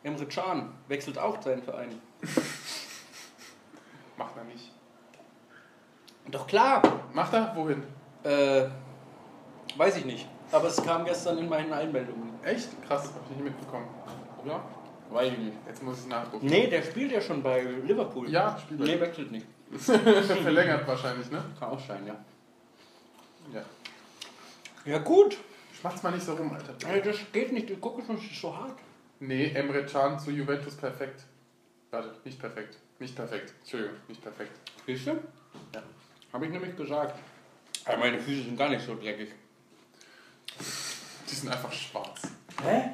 Emre 0.03 0.25
Can 0.27 0.73
wechselt 0.87 1.17
auch 1.17 1.41
seinen 1.41 1.63
Verein. 1.63 1.99
Macht 4.17 4.35
er 4.37 4.43
nicht. 4.43 4.71
Doch 6.29 6.45
klar, 6.45 6.81
Macht 7.13 7.33
er? 7.33 7.55
Wohin? 7.55 7.83
äh, 8.23 8.65
weiß 9.75 9.97
ich 9.97 10.05
nicht. 10.05 10.27
Aber 10.51 10.67
es 10.67 10.81
kam 10.83 11.05
gestern 11.05 11.37
in 11.39 11.49
meinen 11.49 11.71
Einmeldungen. 11.73 12.29
Echt? 12.43 12.69
Krass, 12.87 13.05
hab 13.13 13.23
ich 13.29 13.37
nicht 13.37 13.43
mitbekommen. 13.45 13.87
Oder? 14.43 14.61
Weiß 15.11 15.31
ich 15.31 15.37
nicht. 15.37 15.57
Jetzt 15.67 15.81
muss 15.83 16.01
ich 16.01 16.07
nachgucken. 16.07 16.45
Nee, 16.45 16.67
der 16.67 16.83
spielt 16.83 17.11
ja 17.11 17.21
schon 17.21 17.41
bei 17.41 17.61
Liverpool. 17.61 18.29
Ja, 18.29 18.57
spielt 18.59 18.79
Nee, 18.81 18.95
nee. 18.95 18.99
wechselt 19.01 19.31
nicht. 19.31 19.47
Verlängert 19.79 20.87
wahrscheinlich, 20.87 21.29
ne? 21.31 21.43
Kann 21.59 21.69
auch 21.69 21.79
sein, 21.79 22.05
ja. 22.05 22.15
Ja. 23.53 23.61
Ja, 24.85 24.97
gut. 24.99 25.37
Schmacht's 25.79 26.03
mal 26.03 26.11
nicht 26.11 26.25
so 26.25 26.33
rum, 26.33 26.53
Alter. 26.53 26.73
Ey, 26.89 27.01
Das 27.01 27.17
geht 27.31 27.51
nicht, 27.53 27.69
du 27.69 27.77
guckst 27.77 28.09
ist 28.09 28.41
so 28.41 28.55
hart. 28.55 28.77
Nee, 29.19 29.51
Emre 29.53 29.85
Can 29.85 30.19
zu 30.19 30.31
Juventus 30.31 30.75
perfekt. 30.75 31.23
Warte, 31.91 32.15
nicht 32.23 32.39
perfekt. 32.39 32.77
Nicht 32.99 33.15
perfekt. 33.15 33.53
Entschuldigung, 33.61 33.95
nicht 34.07 34.21
perfekt. 34.21 34.51
Siehst 34.85 35.07
du? 35.07 35.11
Ja. 35.73 35.83
Habe 36.33 36.45
ich 36.45 36.51
nämlich 36.51 36.75
gesagt. 36.75 37.17
Aber 37.85 37.97
meine 37.97 38.19
Füße 38.19 38.43
sind 38.43 38.57
gar 38.57 38.69
nicht 38.69 38.85
so 38.85 38.95
dreckig. 38.95 39.29
Die 41.29 41.35
sind 41.35 41.49
einfach 41.49 41.71
schwarz. 41.71 42.23
Hä? 42.61 42.91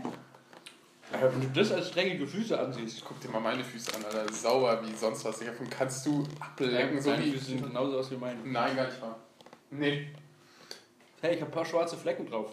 Aber 1.11 1.33
wenn 1.33 1.41
du 1.41 1.47
das 1.47 1.71
als 1.71 1.91
dreckige 1.91 2.27
Füße 2.27 2.59
ansiehst. 2.59 3.03
Guck 3.03 3.19
dir 3.19 3.29
mal 3.29 3.39
meine 3.41 3.63
Füße 3.63 3.95
an, 3.95 4.05
Alter. 4.05 4.31
Sauber 4.31 4.81
wie 4.85 4.95
sonst 4.95 5.25
was. 5.25 5.39
Davon 5.39 5.69
kannst 5.69 6.05
du 6.05 6.27
ablecken. 6.39 7.01
So 7.01 7.11
Deine 7.11 7.25
wie. 7.25 7.31
Füße 7.31 7.45
sehen 7.45 7.61
genauso 7.63 7.99
aus 7.99 8.11
wie 8.11 8.17
meine. 8.17 8.39
Nein, 8.43 8.75
gar 8.75 8.87
nicht 8.87 9.01
wahr. 9.01 9.19
Nee. 9.71 10.09
Hey, 11.25 11.33
ich 11.33 11.41
habe 11.41 11.49
ein 11.49 11.55
paar 11.55 11.65
schwarze 11.65 11.97
Flecken 11.97 12.27
drauf. 12.29 12.51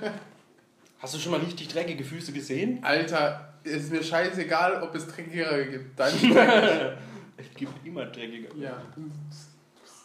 Hast 1.00 1.14
du 1.14 1.18
schon 1.18 1.32
mal 1.32 1.40
richtig 1.40 1.68
dreckige 1.68 2.02
Füße 2.02 2.32
gesehen? 2.32 2.78
Alter, 2.82 3.52
ist 3.62 3.92
mir 3.92 4.02
scheißegal, 4.02 4.82
ob 4.82 4.94
es 4.94 5.06
dreckigere 5.06 5.66
gibt. 5.66 5.98
Dreckig. 5.98 6.34
Es 7.36 7.54
gibt 7.54 7.86
immer 7.86 8.06
dreckige. 8.06 8.48
Ja. 8.58 8.80
Du 8.94 9.02
bist 9.02 9.50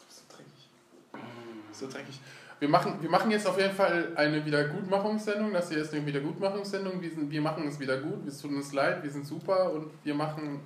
so 0.09 0.23
dreckig. 0.29 1.23
So 1.71 1.87
dreckig. 1.87 2.19
Wir 2.59 2.67
machen, 2.67 2.97
wir 3.01 3.09
machen 3.09 3.31
jetzt 3.31 3.47
auf 3.47 3.57
jeden 3.57 3.73
Fall 3.73 4.11
eine 4.15 4.45
Wiedergutmachungssendung. 4.45 5.53
Das 5.53 5.69
hier 5.69 5.77
ist 5.79 5.93
eine 5.93 6.05
Wiedergutmachungssendung. 6.05 7.01
Wir, 7.01 7.11
sind, 7.11 7.31
wir 7.31 7.41
machen 7.41 7.65
es 7.69 7.79
wieder 7.79 7.97
gut. 7.99 8.27
Es 8.27 8.41
tut 8.41 8.51
uns 8.51 8.73
leid. 8.73 9.03
Wir 9.03 9.09
sind 9.11 9.25
super 9.25 9.71
und 9.71 9.91
wir 10.03 10.15
machen, 10.15 10.59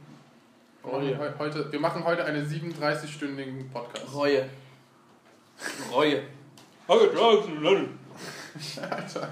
Reue. 0.84 1.16
heu- 1.18 1.34
heute, 1.38 1.72
wir 1.72 1.80
machen 1.80 2.04
heute 2.06 2.26
einen 2.26 2.48
37-stündigen 2.48 3.70
Podcast. 3.72 4.14
Reue. 4.16 4.46
Reue. 5.92 6.24
Alter. 8.82 9.30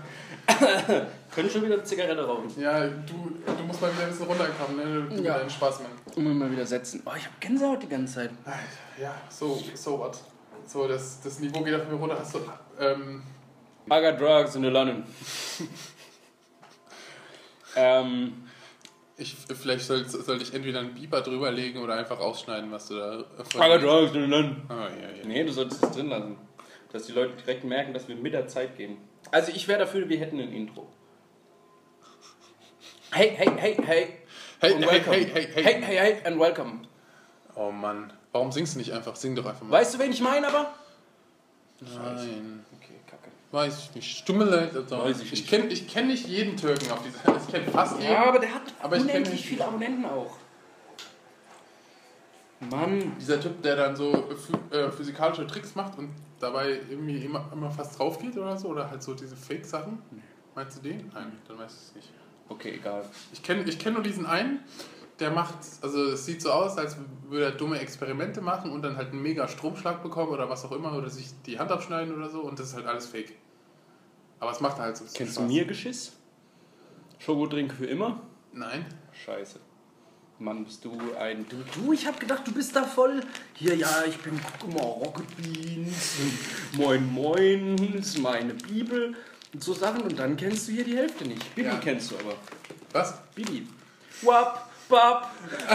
Können 1.34 1.50
schon 1.50 1.63
wieder 1.63 1.74
eine 1.76 1.84
Zigarette 1.84 2.26
rauchen. 2.26 2.52
Ja, 2.58 2.88
du, 2.88 3.32
du 3.46 3.63
musst 3.63 3.82
mal 3.82 3.91
wieder 3.93 4.04
ein 4.04 4.10
bisschen 4.10 4.28
runterkommen. 4.28 4.78
Ne? 5.10 5.15
Du 5.17 5.24
Ja. 5.24 5.39
deinen 5.39 5.50
Spaß, 5.50 5.82
Mann. 5.82 5.91
Und 6.15 6.38
mal 6.38 6.52
wieder 6.52 6.65
setzen. 6.65 7.02
Oh, 7.06 7.12
ich 7.17 7.26
habe 7.26 7.36
Gänsehaut 7.39 7.82
die 7.84 7.89
ganze 7.89 8.13
Zeit. 8.13 8.30
Alter, 8.46 8.60
ja, 9.02 9.13
so, 9.30 9.62
so 9.74 10.00
what. 10.00 10.17
So, 10.65 10.88
das, 10.88 11.20
das 11.22 11.39
Niveau 11.39 11.62
geht 11.64 11.74
auf 11.76 11.88
mir 11.88 11.95
runter. 11.95 12.18
Hast 12.20 12.36
du, 12.36 12.39
ähm, 12.80 13.24
I 13.91 14.01
got 14.01 14.20
drugs 14.22 14.55
in 14.55 14.64
London. 14.64 15.03
ähm, 17.76 18.34
ich, 19.18 19.36
vielleicht 19.36 19.86
sollte 19.86 20.10
soll 20.10 20.41
ich 20.41 20.53
entweder 20.53 20.80
einen 20.80 20.93
Biber 20.93 21.22
drüberlegen 21.22 21.82
oder 21.82 21.95
einfach 21.95 22.20
ausschneiden, 22.20 22.72
was 22.72 22.88
du 22.88 22.95
da 22.97 23.20
I 23.20 23.24
got 23.80 23.82
drugs 23.82 24.14
in 24.14 24.30
London. 24.30 24.62
Ah, 24.70 24.88
ja, 25.01 25.10
ja. 25.18 25.26
Nee, 25.26 25.43
du 25.43 25.51
solltest 25.51 25.84
es 25.84 25.91
drin 25.91 26.10
lassen. 26.10 26.38
Dass 26.92 27.06
die 27.06 27.12
Leute 27.12 27.34
direkt 27.36 27.64
merken, 27.64 27.94
dass 27.94 28.08
wir 28.08 28.16
mit 28.16 28.34
der 28.34 28.48
Zeit 28.48 28.78
gehen. 28.78 28.98
Also 29.32 29.52
ich 29.52 29.68
wäre 29.68 29.80
dafür, 29.80 30.08
wir 30.08 30.18
hätten 30.20 30.40
ein 30.40 30.52
Intro. 30.54 30.88
Hey, 33.12 33.30
hey, 33.36 33.50
hey, 33.58 33.78
hey. 33.86 34.08
Hey, 34.60 34.74
and 34.74 34.84
hey, 34.84 34.92
welcome. 34.92 35.14
hey, 35.14 35.26
hey, 35.26 35.48
hey. 35.54 35.64
Hey, 35.64 35.82
hey, 35.82 35.96
hey, 35.98 36.22
and 36.26 36.40
welcome. 36.40 36.82
Oh 37.56 37.72
Mann, 37.72 38.12
warum 38.34 38.52
singst 38.52 38.76
du 38.76 38.80
nicht 38.80 38.92
einfach? 38.92 39.16
Sing 39.16 39.34
doch 39.36 39.46
einfach 39.46 39.64
mal. 39.64 39.72
Weißt 39.80 39.94
du, 39.96 40.00
wen 40.00 40.12
ich 40.12 40.20
meine 40.22 40.48
aber? 40.48 40.74
Nein. 41.80 42.66
Okay, 42.78 42.96
kacke. 43.10 43.30
Weiß 43.52 43.80
ich 43.80 43.96
nicht. 43.96 44.18
Stummele. 44.18 44.70
Also 44.74 44.98
Weiß 45.00 45.18
ich 45.22 45.26
ich 45.26 45.32
nicht. 45.32 45.50
kenne 45.50 45.68
ich 45.68 45.88
kenn 45.88 46.08
nicht 46.08 46.28
jeden 46.28 46.58
Türken 46.58 46.92
auf 46.92 47.00
dieser. 47.04 47.38
Ich 47.38 47.48
kenne 47.48 47.72
fast 47.72 47.98
jeden. 48.00 48.12
Ja, 48.12 48.26
aber 48.26 48.40
der 48.40 48.54
hat 48.54 48.64
Aber 48.82 48.98
ich 48.98 49.04
unendlich 49.04 49.32
nicht- 49.36 49.46
viele 49.46 49.66
Abonnenten 49.66 50.06
auch. 50.06 50.36
Mann, 52.60 53.16
Dieser 53.20 53.40
Typ, 53.40 53.62
der 53.62 53.76
dann 53.76 53.96
so 53.96 54.12
phy- 54.12 54.76
äh, 54.76 54.92
physikalische 54.92 55.46
Tricks 55.48 55.76
macht 55.76 55.98
und 55.98 56.10
dabei 56.40 56.80
irgendwie 56.90 57.18
immer, 57.26 57.50
immer 57.52 57.72
fast 57.72 57.98
drauf 57.98 58.20
geht 58.20 58.38
oder 58.38 58.58
so. 58.58 58.70
Oder 58.70 58.90
halt 58.90 59.04
so 59.04 59.14
diese 59.14 59.36
Fake-Sachen. 59.36 60.02
Meinst 60.56 60.78
du 60.78 60.82
den? 60.82 61.12
Nein, 61.14 61.32
dann 61.48 61.58
weiß 61.60 61.72
ich 61.72 61.80
es 61.90 61.96
nicht. 61.96 62.14
okay, 62.50 62.76
egal. 62.76 63.06
Ich 63.32 63.44
kenne 63.44 63.64
ich 63.64 63.78
kenn 63.78 63.94
nur 63.94 64.04
diesen 64.04 64.26
einen, 64.26 64.60
der 65.20 65.32
macht, 65.32 65.56
also 65.82 66.12
es 66.12 66.26
sieht 66.26 66.42
so 66.42 66.52
aus, 66.52 66.78
als 66.78 66.98
würde 67.30 67.46
er 67.46 67.52
dumme 67.52 67.80
Experimente 67.80 68.42
machen 68.42 68.72
und 68.72 68.82
dann 68.82 68.98
halt 68.98 69.12
einen 69.12 69.22
mega 69.22 69.48
Stromschlag 69.48 70.02
bekommen 70.04 70.32
oder 70.32 70.50
was 70.50 70.64
auch 70.66 70.72
immer 70.72 70.94
oder 70.94 71.10
sich 71.10 71.30
die 71.46 71.60
Hand 71.60 71.72
abschneiden 71.72 72.16
oder 72.16 72.30
so 72.30 72.42
und 72.42 72.58
das 72.60 72.70
ist 72.70 72.76
halt 72.76 72.86
alles 72.86 73.08
fake. 73.08 73.34
Aber 74.40 74.52
es 74.52 74.60
macht 74.60 74.78
halt 74.78 74.98
so 74.98 75.06
Kennst 75.06 75.36
Spaß. 75.36 75.48
du 75.48 75.54
mir 75.54 75.66
Geschiss? 75.66 76.14
Schokodrink 77.20 77.74
für 77.74 77.86
immer? 77.88 78.22
Nein. 78.54 78.86
Scheiße. 79.26 79.60
Mann, 80.40 80.64
bist 80.66 80.86
du 80.86 80.92
ein. 81.20 81.46
Du, 81.50 81.58
du 81.74 81.94
ich 81.94 82.06
hab 82.06 82.20
gedacht, 82.20 82.46
du 82.46 82.52
bist 82.52 82.76
da 82.76 82.84
voll. 82.84 83.22
Hier, 83.56 83.76
ja, 83.76 84.04
ich 84.08 84.18
bin, 84.20 84.40
guck 84.60 84.74
mal, 84.74 84.84
Rocket 84.84 85.26
Beans. 85.38 86.16
Moin, 86.74 87.12
moin, 87.12 87.76
ist 87.96 88.20
meine 88.20 88.54
Bibel. 88.54 89.16
Und 89.54 89.64
so 89.64 89.74
Sachen. 89.74 90.02
Und 90.02 90.18
dann 90.20 90.38
kennst 90.38 90.68
du 90.68 90.74
hier 90.74 90.84
die 90.84 90.96
Hälfte 90.96 91.26
nicht. 91.26 91.56
Bibi 91.56 91.68
Ja. 91.70 91.78
kennst 91.78 92.12
du 92.12 92.16
aber. 92.18 92.36
Was? 92.92 93.16
Bibi. 93.34 93.68
Wap, 94.22 94.70
bap, 94.90 95.32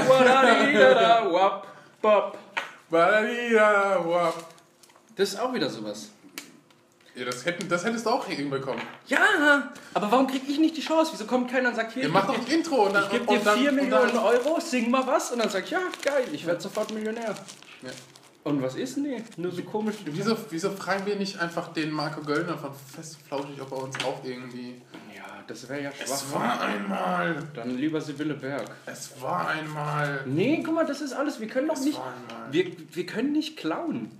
wadadidada, 0.08 1.32
wap, 1.32 1.66
bap. 2.00 2.38
Badadida, 2.88 4.04
wap. 4.06 4.44
Das 5.16 5.30
ist 5.30 5.40
auch 5.40 5.52
wieder 5.54 5.68
sowas. 5.70 6.10
Ja, 7.14 7.26
das, 7.26 7.44
hätten, 7.44 7.68
das 7.68 7.84
hättest 7.84 8.06
du 8.06 8.10
auch 8.10 8.26
hinbekommen. 8.26 8.80
Ja, 9.06 9.70
aber 9.92 10.10
warum 10.10 10.26
krieg 10.26 10.42
ich 10.48 10.58
nicht 10.58 10.76
die 10.76 10.80
Chance? 10.80 11.12
Wieso 11.12 11.26
kommt 11.26 11.50
keiner 11.50 11.68
und 11.68 11.74
sagt, 11.76 11.92
hier, 11.92 12.04
Ihr 12.04 12.08
ich 12.08 12.14
macht 12.14 12.28
geb 12.28 12.36
doch 12.36 12.44
dir- 12.44 12.52
ein 12.52 12.58
Intro 12.58 12.86
und 12.86 12.94
dann. 12.94 13.04
ich 13.04 13.10
gebe 13.10 13.24
und 13.24 13.38
dir 13.40 13.44
dann, 13.44 13.58
4 13.58 13.68
und 13.70 13.76
Millionen 13.76 14.08
dann, 14.14 14.18
Euro, 14.24 14.60
sing 14.60 14.90
mal 14.90 15.06
was 15.06 15.30
und 15.30 15.38
dann 15.40 15.50
sag 15.50 15.64
ich, 15.64 15.70
ja, 15.70 15.80
geil, 16.02 16.24
ich 16.32 16.46
werde 16.46 16.60
sofort 16.62 16.92
Millionär. 16.94 17.34
Ja. 17.82 17.90
Und 18.44 18.60
was 18.62 18.74
ist? 18.76 18.96
Nee, 18.96 19.22
nur 19.36 19.52
so 19.52 19.62
komisch. 19.62 19.96
Wieso, 20.06 20.36
wieso 20.50 20.70
fragen 20.70 21.04
wir 21.06 21.14
nicht 21.16 21.38
einfach 21.38 21.68
den 21.74 21.90
Marco 21.92 22.22
Göllner 22.22 22.56
von 22.58 22.70
Fest 22.74 23.18
und 23.20 23.28
Flauschig, 23.28 23.60
ob 23.60 23.70
er 23.72 23.82
uns 23.84 23.96
auch 24.04 24.24
irgendwie. 24.24 24.80
Ja, 25.14 25.22
das 25.46 25.68
wäre 25.68 25.82
ja 25.82 25.90
Es 26.02 26.22
schwach. 26.22 26.40
war 26.40 26.60
einmal. 26.62 27.42
Dann 27.54 27.76
lieber 27.76 28.00
Sibylle 28.00 28.34
Berg. 28.34 28.68
Es 28.86 29.12
war 29.20 29.48
einmal. 29.48 30.22
Nee, 30.26 30.60
guck 30.64 30.74
mal, 30.74 30.86
das 30.86 31.00
ist 31.02 31.12
alles. 31.12 31.38
Wir 31.38 31.46
können 31.46 31.68
doch 31.68 31.76
Es 31.76 31.84
nicht. 31.84 31.98
war 31.98 32.06
einmal. 32.28 32.52
Wir, 32.52 32.72
wir 32.90 33.06
können 33.06 33.30
nicht 33.32 33.56
klauen. 33.56 34.10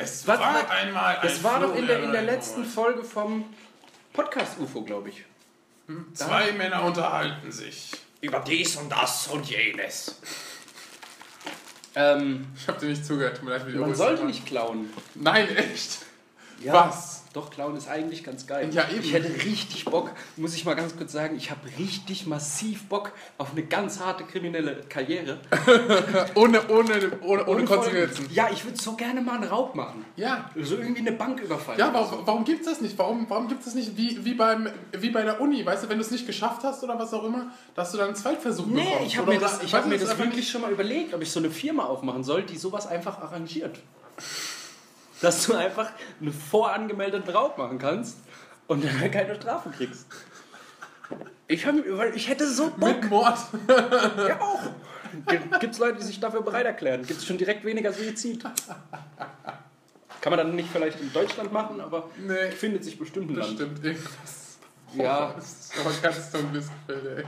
Es 0.00 0.26
Was- 0.28 0.38
war 0.38 0.54
was- 0.54 0.70
einmal. 0.70 1.18
Das 1.22 1.38
ein 1.38 1.42
war 1.42 1.58
doch 1.60 1.74
in 1.74 1.86
der, 1.88 2.02
in 2.04 2.12
der 2.12 2.22
letzten. 2.22 2.64
Folge 2.64 3.02
vom 3.02 3.44
Podcast 4.12 4.58
UFO, 4.60 4.82
glaube 4.82 5.08
ich. 5.08 5.24
Zwei 6.14 6.52
Männer 6.52 6.82
unterhalten 6.84 7.50
sich. 7.50 7.90
Über 8.20 8.38
dies 8.40 8.76
und 8.76 8.90
das 8.90 9.26
und 9.26 9.44
jenes. 9.50 10.20
Ähm, 11.96 12.46
Ich 12.56 12.68
hab 12.68 12.78
dir 12.78 12.86
nicht 12.86 13.04
zugehört. 13.04 13.36
Tut 13.38 13.44
mir 13.46 13.56
leid, 13.58 13.74
man 13.74 13.94
sollte 13.94 14.24
nicht 14.24 14.46
klauen. 14.46 14.92
Nein, 15.14 15.48
echt. 15.56 15.98
Ja, 16.60 16.74
Was? 16.74 17.24
Doch, 17.38 17.50
klauen 17.50 17.76
ist 17.76 17.88
eigentlich 17.88 18.24
ganz 18.24 18.48
geil. 18.48 18.68
Ja, 18.72 18.88
eben. 18.90 19.04
Ich 19.04 19.12
hätte 19.12 19.32
richtig 19.44 19.84
Bock, 19.84 20.10
muss 20.36 20.56
ich 20.56 20.64
mal 20.64 20.74
ganz 20.74 20.96
kurz 20.96 21.12
sagen, 21.12 21.36
ich 21.36 21.52
habe 21.52 21.60
richtig 21.78 22.26
massiv 22.26 22.88
Bock 22.88 23.12
auf 23.36 23.52
eine 23.52 23.62
ganz 23.62 24.00
harte 24.00 24.24
kriminelle 24.24 24.82
Karriere. 24.88 25.38
Ohne, 26.34 26.68
ohne, 26.68 27.12
ohne, 27.22 27.46
ohne. 27.46 27.64
Konsequenzen. 27.64 28.26
Ja, 28.32 28.48
ich 28.52 28.64
würde 28.64 28.76
so 28.76 28.96
gerne 28.96 29.20
mal 29.20 29.36
einen 29.36 29.44
Raub 29.44 29.76
machen. 29.76 30.04
Ja. 30.16 30.50
So 30.60 30.78
irgendwie 30.78 30.98
eine 30.98 31.12
Bank 31.12 31.40
überfallen. 31.40 31.78
Ja, 31.78 31.94
warum, 31.94 32.26
warum 32.26 32.44
gibt 32.44 32.62
es 32.62 32.66
das 32.66 32.80
nicht? 32.80 32.98
Warum, 32.98 33.26
warum 33.28 33.46
gibt 33.46 33.60
es 33.60 33.66
das 33.66 33.74
nicht 33.76 33.96
wie, 33.96 34.24
wie, 34.24 34.34
beim, 34.34 34.68
wie 34.90 35.10
bei 35.10 35.22
der 35.22 35.40
Uni? 35.40 35.64
Weißt 35.64 35.84
du, 35.84 35.88
wenn 35.88 35.98
du 35.98 36.04
es 36.04 36.10
nicht 36.10 36.26
geschafft 36.26 36.64
hast 36.64 36.82
oder 36.82 36.98
was 36.98 37.14
auch 37.14 37.22
immer, 37.22 37.52
dass 37.76 37.92
du 37.92 37.98
dann 37.98 38.08
einen 38.08 38.16
Zweitversuch 38.16 38.66
Nee, 38.66 38.82
bekommst? 38.82 39.06
ich 39.06 39.16
habe 39.16 39.30
mir 39.30 39.38
das, 39.38 39.62
ich 39.62 39.72
hab 39.72 39.86
mir 39.86 39.96
das 39.96 40.18
wirklich 40.18 40.50
schon 40.50 40.62
mal 40.62 40.72
überlegt, 40.72 41.14
ob 41.14 41.22
ich 41.22 41.30
so 41.30 41.38
eine 41.38 41.50
Firma 41.50 41.84
aufmachen 41.84 42.24
soll, 42.24 42.42
die 42.42 42.56
sowas 42.56 42.88
einfach 42.88 43.20
arrangiert. 43.20 43.78
Dass 45.20 45.46
du 45.46 45.54
einfach 45.54 45.90
einen 46.20 46.32
vorangemeldeten 46.32 47.30
Raub 47.34 47.58
machen 47.58 47.78
kannst 47.78 48.18
und 48.66 48.84
dann 48.84 49.10
keine 49.10 49.34
Strafe 49.34 49.70
kriegst. 49.70 50.06
Ich, 51.46 51.66
hab, 51.66 51.74
weil 51.88 52.14
ich 52.14 52.28
hätte 52.28 52.46
so 52.46 52.70
Bock. 52.70 53.00
mit 53.00 53.10
Mord. 53.10 53.38
Ja, 53.68 54.40
auch. 54.40 54.60
Gibt 55.60 55.72
es 55.74 55.78
Leute, 55.78 55.98
die 55.98 56.04
sich 56.04 56.20
dafür 56.20 56.42
bereit 56.42 56.66
erklären? 56.66 57.04
Gibt 57.06 57.20
es 57.20 57.26
schon 57.26 57.38
direkt 57.38 57.64
weniger 57.64 57.92
Suizid? 57.92 58.44
Kann 60.20 60.30
man 60.30 60.38
dann 60.38 60.54
nicht 60.54 60.68
vielleicht 60.70 61.00
in 61.00 61.12
Deutschland 61.12 61.52
machen, 61.52 61.80
aber 61.80 62.10
Nee, 62.18 62.50
findet 62.50 62.84
sich 62.84 62.98
bestimmt 62.98 63.30
ein 63.30 63.36
Land. 63.36 63.52
stimmt. 63.54 63.82
Irgendwas. 63.84 64.58
Ja. 64.94 65.32
Das 65.34 65.44
ist 65.44 65.72
aber 65.80 65.90
ganz 66.02 66.30
Gefälle, 66.52 67.16
ey. 67.18 67.24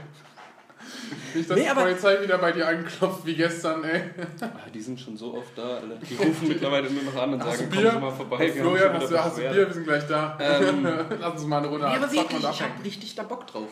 Nicht, 1.33 1.49
dass 1.49 1.57
Nee, 1.57 1.63
die 1.63 1.69
aber- 1.69 1.81
Polizei 1.83 2.21
wieder 2.23 2.37
bei 2.37 2.51
dir 2.51 2.67
anklopft 2.67 3.25
wie 3.25 3.35
gestern, 3.35 3.83
ey. 3.83 4.01
Ah, 4.41 4.49
die 4.73 4.79
sind 4.81 4.99
schon 4.99 5.15
so 5.17 5.35
oft 5.35 5.57
da, 5.57 5.75
Alter. 5.77 5.95
Die 6.09 6.15
rufen 6.15 6.47
mittlerweile 6.47 6.89
nur 6.91 7.03
noch 7.03 7.21
an 7.21 7.33
und 7.33 7.43
Hast 7.43 7.57
sagen, 7.59 7.69
Bier? 7.69 7.81
kommen 7.89 7.93
Sie 7.95 7.99
mal 8.05 8.11
vorbei. 8.11 8.39
wir 8.39 8.47
haben 8.49 8.59
Florian, 8.59 8.91
schon 8.91 9.01
hast 9.01 9.11
du, 9.11 9.17
hast 9.23 9.37
du. 9.37 9.41
Bier? 9.41 9.55
Wir 9.67 9.73
sind 9.73 9.83
gleich 9.85 10.07
da. 10.07 10.37
Ähm. 10.39 10.87
Lass 11.19 11.33
uns 11.33 11.45
mal 11.45 11.57
eine 11.59 11.67
Runde 11.67 11.87
Nee, 11.87 11.95
aber 11.95 12.11
wirklich, 12.11 12.39
ich 12.49 12.61
habe 12.61 12.83
richtig 12.83 13.15
da 13.15 13.23
Bock 13.23 13.47
drauf. 13.47 13.69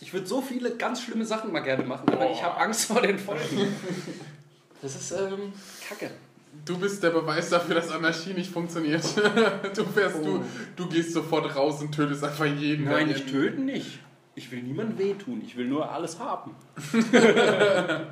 Ich 0.00 0.12
würde 0.12 0.26
so 0.26 0.40
viele 0.42 0.72
ganz 0.76 1.02
schlimme 1.02 1.24
Sachen 1.24 1.52
mal 1.52 1.60
gerne 1.60 1.84
machen, 1.84 2.08
aber 2.10 2.30
ich 2.30 2.42
habe 2.42 2.58
Angst 2.60 2.86
vor 2.86 3.00
den 3.02 3.18
Folgen. 3.18 3.40
Das 4.82 4.96
ist 4.96 5.12
ähm, 5.12 5.52
kacke. 5.88 6.10
Du 6.64 6.76
bist 6.76 7.02
der 7.04 7.10
Beweis 7.10 7.48
dafür, 7.50 7.76
dass 7.76 7.90
Anarchie 7.92 8.34
nicht 8.34 8.52
funktioniert. 8.52 9.04
Du, 9.76 9.84
fährst, 9.84 10.16
Oh. 10.20 10.24
du, 10.24 10.44
du 10.74 10.88
gehst 10.88 11.12
sofort 11.12 11.54
raus 11.54 11.80
und 11.80 11.92
tötest 11.94 12.24
einfach 12.24 12.46
jeden. 12.46 12.86
Nein, 12.86 13.08
ich 13.08 13.24
töten 13.26 13.64
nicht. 13.64 14.00
Ich 14.34 14.50
will 14.50 14.62
niemandem 14.62 14.98
wehtun. 14.98 15.42
Ich 15.44 15.56
will 15.56 15.66
nur 15.66 15.90
alles 15.90 16.18
haben. 16.18 16.54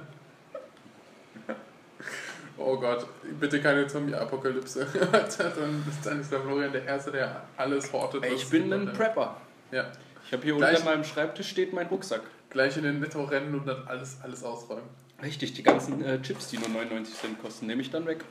Oh 2.63 2.77
Gott, 2.79 3.07
bitte 3.41 3.59
keine 3.63 3.87
Zombie-Apokalypse. 3.87 4.87
dann, 5.13 5.25
ist- 5.27 6.05
dann 6.05 6.21
ist 6.21 6.31
der 6.31 6.41
Florian 6.41 6.71
der 6.73 6.85
Erste, 6.85 7.11
der 7.11 7.43
alles 7.57 7.91
hortet. 7.91 8.23
Ey, 8.23 8.35
ich 8.35 8.49
bin 8.51 8.71
ein. 8.71 8.93
Prepper. 8.93 9.37
Ja, 9.73 9.91
Ich 10.27 10.33
habe 10.33 10.43
hier 10.43 10.55
Gleich- 10.57 10.77
unter 10.79 10.91
meinem 10.91 11.05
Schreibtisch 11.05 11.49
steht 11.49 11.73
mein 11.73 11.87
Rucksack. 11.87 12.21
gleich 12.51 12.77
in 12.77 12.83
den 12.83 13.01
Netto 13.01 13.25
rennen 13.25 13.55
und 13.55 13.67
dann 13.67 13.87
alles, 13.89 14.19
alles 14.23 14.45
ausräumen. 14.45 14.85
Richtig, 15.23 15.55
die 15.55 15.63
ganzen 15.63 16.05
äh, 16.05 16.21
Chips, 16.21 16.49
die 16.49 16.59
nur 16.59 16.69
99 16.69 17.15
Cent 17.15 17.41
kosten, 17.41 17.67
nehme 17.67 17.81
ich 17.81 17.91
dann 17.91 18.05
weg. 18.07 18.25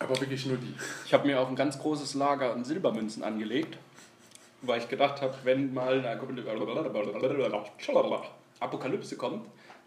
Aber 0.00 0.18
wirklich 0.20 0.46
nur 0.46 0.56
die. 0.56 0.74
Ich 1.06 1.14
habe 1.14 1.24
mir 1.26 1.38
auch 1.40 1.48
ein 1.48 1.54
ganz 1.56 1.78
großes 1.78 2.14
Lager 2.14 2.52
an 2.52 2.64
Silbermünzen 2.64 3.22
angelegt, 3.22 3.78
weil 4.66 4.80
ich 4.80 4.88
gedacht 4.88 5.20
habe, 5.22 5.34
wenn 5.44 5.72
mal 5.74 5.98
eine 5.98 6.10
Apokalypse 8.60 9.16
kommt, 9.16 9.46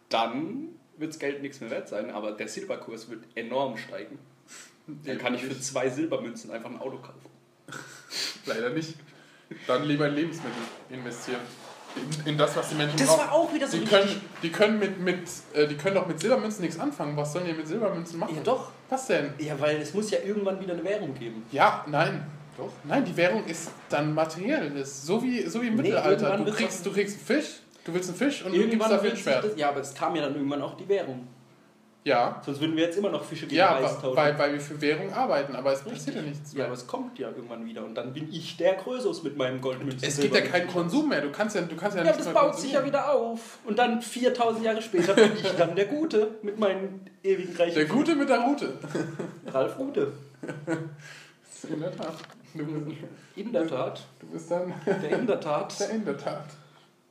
dann 0.09 0.69
wird 0.97 1.11
das 1.11 1.19
Geld 1.19 1.41
nichts 1.41 1.59
mehr 1.61 1.69
wert 1.69 1.87
sein, 1.89 2.09
aber 2.11 2.31
der 2.31 2.47
Silberkurs 2.47 3.09
wird 3.09 3.23
enorm 3.35 3.77
steigen. 3.77 4.17
Dann 4.87 5.17
kann 5.17 5.35
ich 5.35 5.43
für 5.43 5.59
zwei 5.59 5.89
Silbermünzen 5.89 6.51
einfach 6.51 6.69
ein 6.69 6.79
Auto 6.79 6.97
kaufen. 6.97 7.29
Leider 8.45 8.69
nicht. 8.69 8.95
Dann 9.65 9.83
lieber 9.83 10.07
in 10.07 10.15
Lebensmittel 10.15 10.61
investieren. 10.89 11.41
In, 12.25 12.31
in 12.33 12.37
das, 12.37 12.55
was 12.55 12.69
die 12.69 12.75
Menschen 12.75 12.97
Das 12.97 13.07
brauchen. 13.07 13.19
war 13.21 13.31
auch 13.33 13.53
wieder 13.53 13.67
so 13.67 13.77
Die 13.77 13.85
können, 13.85 14.21
die, 14.43 14.51
können 14.51 14.77
mit, 14.79 14.99
mit, 14.99 15.19
äh, 15.53 15.67
die 15.67 15.75
können 15.75 15.95
doch 15.95 16.05
mit 16.07 16.19
Silbermünzen 16.19 16.63
nichts 16.63 16.79
anfangen. 16.79 17.17
Was 17.17 17.33
sollen 17.33 17.45
die 17.45 17.53
mit 17.53 17.67
Silbermünzen 17.67 18.19
machen? 18.19 18.35
Ja 18.35 18.43
doch. 18.43 18.71
Was 18.89 19.07
denn? 19.07 19.33
Ja, 19.39 19.59
weil 19.59 19.77
es 19.77 19.93
muss 19.93 20.11
ja 20.11 20.19
irgendwann 20.19 20.59
wieder 20.59 20.73
eine 20.73 20.83
Währung 20.83 21.13
geben. 21.15 21.45
Ja, 21.51 21.83
nein. 21.87 22.25
Doch. 22.57 22.69
Nein, 22.83 23.05
die 23.05 23.15
Währung 23.15 23.45
ist 23.45 23.69
dann 23.89 24.13
materiell. 24.13 24.75
Ist 24.77 25.05
so 25.05 25.21
wie, 25.23 25.43
so 25.43 25.61
wie 25.61 25.67
im 25.67 25.75
Nee, 25.75 25.83
Mittelalter. 25.83 26.09
irgendwann 26.31 26.45
Du 26.45 26.51
kriegst, 26.51 26.85
du 26.85 26.91
kriegst 26.91 27.17
einen 27.17 27.25
Fisch, 27.41 27.59
du 27.85 27.93
willst 27.93 28.09
einen 28.09 28.17
Fisch 28.17 28.43
und 28.43 28.51
du 28.51 28.57
gibst 28.57 28.67
Irgendwann 28.73 28.89
dafür 28.91 29.11
ein 29.11 29.17
Schwert. 29.17 29.43
das, 29.43 29.55
ja, 29.57 29.69
aber 29.69 29.81
es 29.81 29.93
kam 29.93 30.15
ja 30.15 30.23
dann 30.23 30.35
irgendwann 30.35 30.61
auch 30.61 30.75
die 30.75 30.87
Währung. 30.89 31.27
Ja, 32.03 32.41
Sonst 32.45 32.61
würden 32.61 32.73
wir 32.77 32.85
jetzt 32.85 32.97
immer 32.97 33.09
noch 33.09 33.21
Fische 33.25 33.47
gegen 33.47 33.57
ja 33.57 33.73
Reis 33.73 33.83
weil, 33.95 34.01
tauschen. 34.01 34.15
weil, 34.15 34.39
weil 34.39 34.53
wir 34.53 34.61
für 34.61 34.79
Währung 34.79 35.11
arbeiten, 35.11 35.53
aber 35.57 35.73
es 35.73 35.81
passiert 35.81 36.15
ja 36.15 36.21
nichts. 36.21 36.53
ja, 36.53 36.63
aber 36.63 36.73
es 36.73 36.87
kommt 36.87 37.19
ja 37.19 37.27
irgendwann 37.27 37.65
wieder 37.65 37.83
und 37.83 37.95
dann 37.95 38.13
bin 38.13 38.31
ich 38.31 38.55
der 38.55 38.75
Krösus 38.75 39.23
mit 39.23 39.35
meinem 39.35 39.59
Goldmünzen. 39.59 40.07
Es 40.07 40.17
gibt 40.17 40.33
ja 40.33 40.39
keinen 40.39 40.67
Konsum 40.69 41.09
mehr. 41.09 41.19
Du 41.19 41.31
kannst 41.33 41.57
ja, 41.57 41.63
du 41.63 41.75
kannst 41.75 41.97
ja, 41.97 42.03
Ja, 42.03 42.11
nichts 42.11 42.23
das 42.25 42.33
mehr 42.33 42.43
baut 42.43 42.57
sich 42.57 42.71
ja 42.71 42.85
wieder 42.85 43.11
auf. 43.11 43.57
Und 43.65 43.77
dann 43.77 44.01
4000 44.01 44.63
Jahre 44.63 44.81
später 44.81 45.15
bin 45.15 45.33
ich 45.35 45.51
dann 45.57 45.75
der 45.75 45.85
Gute 45.87 46.35
mit 46.43 46.57
meinen 46.57 47.01
ewigen 47.25 47.53
reichen 47.57 47.75
Der 47.75 47.85
Gute 47.85 48.15
mit 48.15 48.29
der 48.29 48.39
Route. 48.39 48.73
Ralf 49.47 49.77
Rute. 49.77 50.13
In 51.69 51.79
der 51.81 51.91
Tat. 51.93 52.13
Du 52.53 52.65
bist, 52.81 52.97
In 53.35 53.51
der 53.53 53.67
Tat. 53.67 54.05
du 54.19 54.27
bist 54.27 54.49
dann 54.51 54.73
Der 54.85 55.19
in 55.19 55.27
der 55.27 55.39
Tat. 55.39 55.79
der 55.79 55.89
in 55.91 56.05
der 56.05 56.17
Tat. 56.17 56.45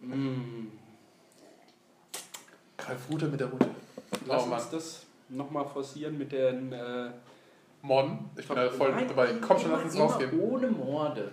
Mm. 0.00 0.66
Ralf 2.78 3.00
Rute 3.10 3.26
mit 3.26 3.40
der 3.40 3.48
Route. 3.48 3.68
Lass 4.26 4.42
Oh 4.42 4.46
Mann. 4.46 4.60
uns 4.60 4.70
das 4.70 5.06
nochmal 5.28 5.66
forcieren 5.66 6.16
mit 6.18 6.32
den... 6.32 6.72
Äh, 6.72 7.10
Morden. 7.82 8.30
Ich 8.36 8.46
bin 8.48 8.56
da 8.56 8.68
voll 8.70 8.90
Nein, 8.92 9.06
dabei. 9.06 9.34
Komm 9.40 9.58
schon, 9.60 9.70
lass 9.70 9.84
uns 9.84 9.98
rausgehen. 9.98 10.40
ohne 10.40 10.68
Morde. 10.68 11.30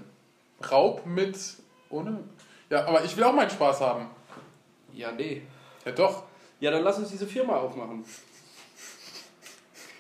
Raub 0.72 1.04
mit. 1.06 1.38
Ohne. 1.90 2.24
Ja, 2.70 2.86
aber 2.86 3.04
ich 3.04 3.16
will 3.18 3.24
auch 3.24 3.34
meinen 3.34 3.50
Spaß 3.50 3.82
haben. 3.82 4.08
Ja, 4.94 5.12
nee. 5.12 5.42
Ja, 5.86 5.92
doch. 5.94 6.24
Ja, 6.60 6.70
dann 6.70 6.84
lass 6.84 7.00
uns 7.00 7.10
diese 7.10 7.26
Firma 7.26 7.58
aufmachen. 7.58 8.06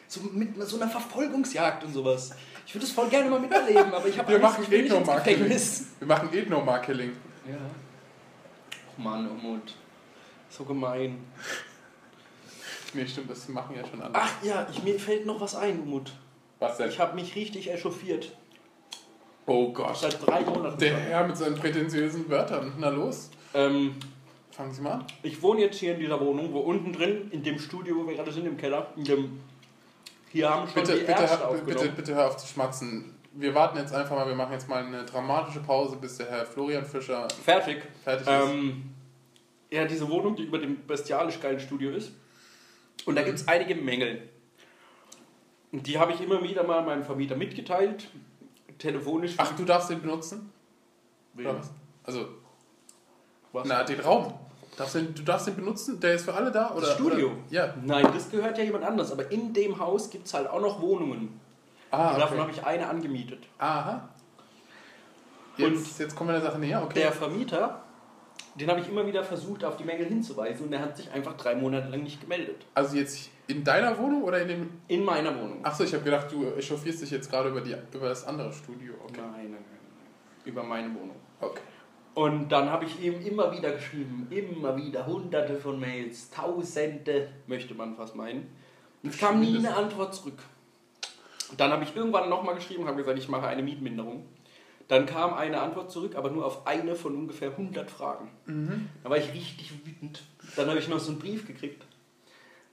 So 0.07 0.21
mit 0.31 0.55
so 0.67 0.79
einer 0.79 0.89
Verfolgungsjagd 0.89 1.83
und 1.85 1.93
sowas. 1.93 2.35
Ich 2.73 2.75
würde 2.77 2.87
das 2.87 2.95
voll 2.95 3.07
gerne 3.07 3.29
mal 3.29 3.39
miterleben, 3.39 3.93
aber 3.93 4.07
ich 4.07 4.17
habe 4.17 4.29
Wir 4.29 4.37
Angst, 4.37 4.49
machen 4.57 4.63
ich 4.63 4.71
will 4.71 4.81
nicht 4.81 4.91
ins 4.91 5.01
Ethno-Marketing. 5.01 5.37
Gefängnis. 5.43 5.85
Wir 5.99 6.07
machen 6.07 6.33
Ethno-Marketing. 6.33 7.11
Ja. 7.47 7.55
Oh 8.97 9.01
Mann, 9.03 9.29
Umut. 9.29 9.75
So 10.49 10.63
gemein. 10.63 11.23
Nee, 12.95 13.05
stimmt, 13.05 13.29
das 13.29 13.47
machen 13.49 13.75
ja 13.75 13.87
schon 13.87 14.01
andere. 14.01 14.23
Ach 14.23 14.43
ja, 14.43 14.65
ich, 14.71 14.81
mir 14.81 14.99
fällt 14.99 15.27
noch 15.27 15.39
was 15.39 15.53
ein, 15.53 15.81
Umut. 15.81 16.13
Was 16.57 16.77
denn? 16.77 16.89
Ich 16.89 16.99
habe 16.99 17.13
mich 17.13 17.35
richtig 17.35 17.71
echauffiert. 17.71 18.31
Oh 19.45 19.71
Gott. 19.71 19.95
Seit 19.95 20.25
drei 20.25 20.41
Monaten. 20.41 20.79
Der. 20.79 20.97
Herr 20.97 21.27
mit 21.27 21.37
seinen 21.37 21.53
prätentiösen 21.55 22.27
Wörtern. 22.27 22.73
Na 22.79 22.89
los, 22.89 23.29
Ähm, 23.53 23.97
fangen 24.49 24.73
Sie 24.73 24.81
mal 24.81 24.93
an. 24.93 25.05
ich 25.21 25.39
wohne 25.43 25.61
jetzt 25.61 25.77
hier 25.77 25.93
in 25.93 25.99
dieser 25.99 26.19
Wohnung, 26.19 26.51
wo 26.51 26.61
unten 26.61 26.91
drin, 26.91 27.27
in 27.29 27.43
dem 27.43 27.59
Studio, 27.59 27.97
wo 27.97 28.07
wir 28.07 28.15
gerade 28.15 28.31
sind, 28.31 28.47
im 28.47 28.57
Keller, 28.57 28.87
in 28.97 29.03
dem, 29.03 29.39
hier 30.33 30.49
haben 30.49 30.67
schon 30.67 30.75
Bitte, 30.81 30.93
die 30.95 30.99
bitte, 31.05 31.11
Ärzte 31.21 31.39
hör- 31.39 31.53
bitte, 31.61 31.89
bitte 31.89 32.15
hör 32.15 32.27
auf 32.27 32.37
zu 32.37 32.47
schmatzen. 32.47 33.15
Wir 33.31 33.55
warten 33.55 33.77
jetzt 33.77 33.93
einfach 33.93 34.15
mal, 34.15 34.27
wir 34.27 34.35
machen 34.35 34.51
jetzt 34.51 34.67
mal 34.67 34.83
eine 34.85 35.05
dramatische 35.05 35.59
Pause, 35.61 35.95
bis 35.95 36.17
der 36.17 36.29
Herr 36.29 36.45
Florian 36.45 36.85
Fischer 36.85 37.27
Fertig. 37.43 37.81
fertig 38.03 38.27
ist. 38.27 38.33
Ähm, 38.49 38.89
ja, 39.71 39.85
diese 39.85 40.09
Wohnung, 40.09 40.35
die 40.35 40.43
über 40.43 40.59
dem 40.59 40.85
bestialisch 40.85 41.39
geilen 41.39 41.59
Studio 41.59 41.91
ist. 41.91 42.11
Und 43.05 43.15
da 43.15 43.23
gibt 43.23 43.39
es 43.39 43.47
einige 43.47 43.73
Mängel. 43.75 44.29
Und 45.71 45.87
die 45.87 45.97
habe 45.97 46.11
ich 46.13 46.21
immer 46.21 46.43
wieder 46.43 46.63
mal 46.63 46.83
meinem 46.83 47.03
Vermieter 47.03 47.35
mitgeteilt. 47.35 48.07
Telefonisch. 48.77 49.33
Ach, 49.37 49.55
du 49.55 49.65
darfst 49.65 49.89
den 49.89 50.01
benutzen? 50.01 50.51
Wen? 51.33 51.47
Also, 52.03 52.27
Was? 53.51 53.67
na, 53.67 53.83
den 53.83 53.99
Raum. 53.99 54.33
Darfst 54.77 54.95
den, 54.95 55.13
du 55.13 55.21
darfst 55.21 55.47
den 55.47 55.55
benutzen? 55.55 55.99
Der 55.99 56.15
ist 56.15 56.25
für 56.25 56.33
alle 56.33 56.51
da? 56.51 56.71
Oder, 56.71 56.81
Das 56.81 56.95
Studio? 56.95 57.27
Oder? 57.27 57.35
Ja. 57.49 57.73
Nein, 57.83 58.07
das 58.13 58.29
gehört 58.29 58.57
ja 58.57 58.63
jemand 58.63 58.83
anders. 58.83 59.11
Aber 59.11 59.31
in 59.31 59.53
dem 59.53 59.77
Haus 59.79 60.09
gibt 60.09 60.25
es 60.27 60.33
halt 60.33 60.47
auch 60.49 60.61
noch 60.61 60.81
Wohnungen. 60.81 61.39
Ah, 61.91 62.13
Und 62.13 62.19
davon 62.19 62.37
okay. 62.39 62.41
habe 62.41 62.51
ich 62.51 62.65
eine 62.65 62.87
angemietet. 62.87 63.43
Aha. 63.59 64.09
Jetzt, 65.57 65.99
jetzt 65.99 66.15
kommen 66.15 66.29
wir 66.31 66.39
der 66.39 66.49
Sache 66.49 66.57
näher, 66.59 66.81
okay. 66.83 66.99
Der 66.99 67.11
Vermieter, 67.11 67.83
den 68.55 68.67
habe 68.69 68.79
ich 68.79 68.89
immer 68.89 69.05
wieder 69.05 69.23
versucht, 69.23 69.63
auf 69.63 69.77
die 69.77 69.83
Mängel 69.83 70.07
hinzuweisen. 70.07 70.65
Und 70.65 70.73
er 70.73 70.79
hat 70.79 70.97
sich 70.97 71.11
einfach 71.11 71.37
drei 71.37 71.53
Monate 71.53 71.89
lang 71.89 72.01
nicht 72.01 72.19
gemeldet. 72.19 72.65
also 72.73 72.97
jetzt 72.97 73.29
in 73.45 73.63
deiner 73.63 73.95
Wohnung 73.99 74.23
oder 74.23 74.41
in 74.41 74.47
dem... 74.47 74.69
In 74.87 75.03
meiner 75.03 75.37
Wohnung. 75.37 75.63
Achso, 75.63 75.83
ich 75.83 75.93
habe 75.93 76.03
gedacht, 76.03 76.31
du 76.31 76.45
echauffierst 76.55 77.01
dich 77.01 77.11
jetzt 77.11 77.29
gerade 77.29 77.49
über, 77.49 77.61
die, 77.61 77.75
über 77.93 78.07
das 78.09 78.25
andere 78.25 78.51
Studio. 78.53 78.93
Okay. 79.03 79.19
Nein, 79.21 79.31
nein, 79.31 79.51
nein, 79.51 79.61
nein. 79.61 80.45
Über 80.45 80.63
meine 80.63 80.87
Wohnung. 80.87 81.17
okay. 81.41 81.61
Und 82.13 82.49
dann 82.49 82.69
habe 82.69 82.85
ich 82.85 83.01
ihm 83.01 83.25
immer 83.25 83.51
wieder 83.51 83.71
geschrieben, 83.71 84.27
immer 84.29 84.77
wieder, 84.77 85.07
hunderte 85.07 85.57
von 85.57 85.79
Mails, 85.79 86.29
tausende, 86.29 87.29
möchte 87.47 87.73
man 87.73 87.95
fast 87.95 88.15
meinen. 88.15 88.47
Und 89.01 89.09
es 89.09 89.17
kam 89.17 89.39
nie 89.39 89.57
eine 89.57 89.75
Antwort 89.75 90.13
zurück. 90.13 90.37
Dann 91.57 91.71
habe 91.71 91.83
ich 91.83 91.95
irgendwann 91.95 92.29
nochmal 92.29 92.55
geschrieben, 92.55 92.85
habe 92.85 92.97
gesagt, 92.97 93.17
ich 93.17 93.29
mache 93.29 93.47
eine 93.47 93.63
Mietminderung. 93.63 94.25
Dann 94.87 95.05
kam 95.05 95.33
eine 95.33 95.59
Antwort 95.61 95.91
zurück, 95.91 96.15
aber 96.15 96.29
nur 96.29 96.45
auf 96.45 96.67
eine 96.67 96.95
von 96.95 97.15
ungefähr 97.15 97.51
100 97.51 97.89
Fragen. 97.89 98.29
Da 99.03 99.09
war 99.09 99.17
ich 99.17 99.33
richtig 99.33 99.71
wütend. 99.85 100.23
Dann 100.55 100.69
habe 100.69 100.77
ich 100.77 100.87
noch 100.87 100.99
so 100.99 101.11
einen 101.11 101.19
Brief 101.19 101.47
gekriegt, 101.47 101.83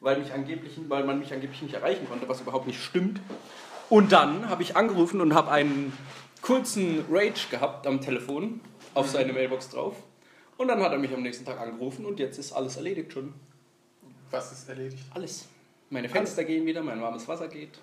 weil, 0.00 0.18
mich 0.18 0.32
angeblich, 0.32 0.78
weil 0.88 1.04
man 1.04 1.18
mich 1.18 1.32
angeblich 1.32 1.62
nicht 1.62 1.74
erreichen 1.74 2.06
konnte, 2.08 2.28
was 2.28 2.40
überhaupt 2.42 2.66
nicht 2.66 2.82
stimmt. 2.82 3.20
Und 3.88 4.12
dann 4.12 4.50
habe 4.50 4.62
ich 4.62 4.76
angerufen 4.76 5.20
und 5.20 5.34
habe 5.34 5.50
einen 5.50 5.92
kurzen 6.42 7.04
Rage 7.10 7.48
gehabt 7.50 7.86
am 7.86 8.00
Telefon 8.00 8.60
auf 8.94 9.08
seine 9.08 9.32
Mailbox 9.32 9.70
drauf. 9.70 9.94
Und 10.56 10.68
dann 10.68 10.82
hat 10.82 10.92
er 10.92 10.98
mich 10.98 11.12
am 11.12 11.22
nächsten 11.22 11.44
Tag 11.44 11.58
angerufen 11.60 12.04
und 12.04 12.18
jetzt 12.20 12.38
ist 12.38 12.52
alles 12.52 12.76
erledigt 12.76 13.12
schon. 13.12 13.32
Was 14.30 14.52
ist 14.52 14.68
erledigt? 14.68 15.02
Alles. 15.14 15.48
Meine 15.88 16.08
Fenster 16.08 16.44
gehen 16.44 16.66
wieder, 16.66 16.82
mein 16.82 17.00
warmes 17.00 17.26
Wasser 17.26 17.48
geht. 17.48 17.78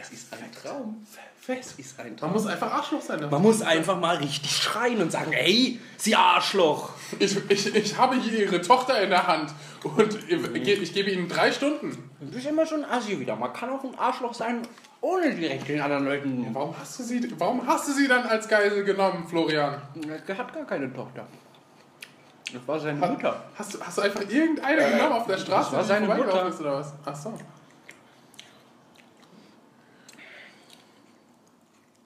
Es 0.00 0.10
ist 0.10 0.32
ein 0.32 0.52
Traum. 0.52 1.04
Es 1.48 1.72
ist 1.72 1.98
ein 1.98 2.06
Man 2.08 2.16
Traum. 2.16 2.32
muss 2.32 2.46
einfach 2.46 2.72
Arschloch 2.72 3.02
sein. 3.02 3.28
Man 3.30 3.42
muss 3.42 3.62
einfach 3.62 3.98
mal 3.98 4.16
richtig 4.18 4.52
schreien 4.52 5.00
und 5.02 5.10
sagen, 5.10 5.32
hey, 5.32 5.80
Sie 5.96 6.14
Arschloch. 6.14 6.90
Ich, 7.18 7.36
ich, 7.50 7.74
ich 7.74 7.96
habe 7.96 8.14
hier 8.20 8.46
Ihre 8.46 8.60
Tochter 8.60 9.02
in 9.02 9.10
der 9.10 9.26
Hand 9.26 9.52
und 9.82 10.18
ich, 10.28 10.68
ich 10.82 10.94
gebe 10.94 11.10
Ihnen 11.10 11.28
drei 11.28 11.50
Stunden. 11.50 12.10
Du 12.20 12.30
bist 12.30 12.46
immer 12.46 12.64
schon 12.64 12.84
Assi 12.84 13.18
wieder. 13.18 13.34
Man 13.34 13.52
kann 13.52 13.70
auch 13.70 13.82
ein 13.82 13.98
Arschloch 13.98 14.34
sein, 14.34 14.62
ohne 15.00 15.34
direkt 15.34 15.68
den 15.68 15.80
anderen 15.80 16.04
Leuten. 16.04 16.46
Warum 16.54 16.76
hast 16.78 16.98
du 16.98 17.02
sie, 17.04 17.32
warum 17.38 17.66
hast 17.66 17.88
du 17.88 17.92
sie 17.92 18.08
dann 18.08 18.26
als 18.26 18.48
Geisel 18.48 18.84
genommen, 18.84 19.26
Florian? 19.28 19.80
Er 20.26 20.38
hat 20.38 20.52
gar 20.52 20.64
keine 20.64 20.92
Tochter. 20.92 21.26
Das 22.52 22.66
war 22.66 22.80
seine 22.80 23.00
Ha- 23.00 23.08
Mutter. 23.10 23.44
Hast 23.56 23.74
du, 23.74 23.80
hast 23.80 23.98
du 23.98 24.02
einfach 24.02 24.22
irgendeine 24.28 24.90
genommen 24.90 25.12
auf 25.12 25.26
der 25.26 25.36
Straße, 25.38 25.72
war 25.72 25.82
die 25.82 25.88
seine 25.88 26.06
Mutter. 26.06 26.48
ist 26.48 26.60
oder 26.60 26.74
was? 26.80 26.92
Ach 27.04 27.14
so. 27.14 27.34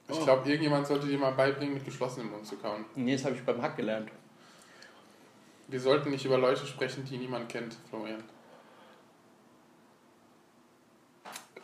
Ich 0.09 0.19
Oh. 0.21 0.25
glaube, 0.25 0.47
irgendjemand 0.49 0.87
sollte 0.87 1.07
dir 1.07 1.19
mal 1.19 1.31
beibringen, 1.33 1.75
mit 1.75 1.85
geschlossenem 1.85 2.31
Mund 2.33 2.47
zu 2.47 2.57
kauen. 2.57 2.85
Nee, 2.97 3.15
das 3.15 3.25
habe 3.25 3.35
ich 3.37 3.43
beim 3.45 3.63
Hack 3.63 3.77
gelernt. 3.77 4.11
Wir 5.69 5.81
sollten 5.81 6.11
nicht 6.11 6.25
über 6.27 6.37
Leute 6.37 6.67
sprechen, 6.67 7.05
die 7.05 7.17
niemand 7.17 7.49
kennt, 7.49 7.77
Florian. 7.89 8.23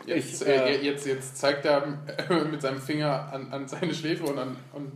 Jetzt, 0.08 0.42
Ich, 0.42 0.48
äh, 0.48 0.74
äh, 0.76 0.82
jetzt, 0.84 1.06
jetzt 1.06 1.36
zeigt 1.36 1.64
er 1.64 1.86
mit 2.50 2.60
seinem 2.62 2.80
Finger 2.80 3.30
an, 3.32 3.52
an 3.52 3.68
seine 3.68 3.94
Schläfe 3.94 4.24
und, 4.24 4.38
an, 4.38 4.56
und 4.72 4.92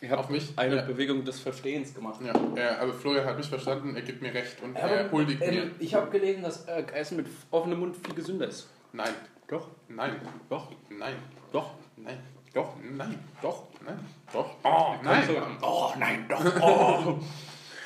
Ich 0.00 0.10
habe 0.10 0.20
auf 0.20 0.28
mich. 0.30 0.52
eine 0.56 0.76
Ja. 0.76 0.82
Bewegung 0.82 1.24
des 1.24 1.40
Verstehens 1.40 1.94
gemacht. 1.94 2.20
Ja, 2.24 2.32
ja, 2.56 2.78
aber 2.80 2.92
Florian 2.92 3.24
hat 3.26 3.36
mich 3.36 3.48
verstanden, 3.48 3.94
er 3.96 4.02
gibt 4.02 4.22
mir 4.22 4.32
recht 4.32 4.62
und 4.62 4.74
er 4.76 4.84
Aber, 5.02 5.12
huldigt 5.12 5.40
mir. 5.40 5.62
ähm, 5.64 5.70
ich 5.78 5.94
habe 5.94 6.10
gelesen, 6.10 6.42
dass 6.42 6.64
äh, 6.66 6.84
Essen 6.94 7.16
mit 7.18 7.26
offenem 7.50 7.80
Mund 7.80 7.96
viel 7.96 8.14
gesünder 8.14 8.46
ist. 8.48 8.68
Nein, 8.92 9.12
Doch, 9.48 9.68
nein, 9.88 10.16
doch, 10.48 10.70
nein, 10.88 11.14
doch, 11.52 11.72
nein, 11.96 12.18
doch, 12.54 12.74
nein, 12.82 13.18
doch, 13.42 13.64
nein. 13.84 13.98
doch. 14.32 14.50
Oh, 14.64 14.94
Nein. 15.02 15.26
Sogar, 15.26 15.46
oh 15.62 15.92
nein, 15.98 16.24
doch. 16.28 16.62
Oh. 16.62 17.18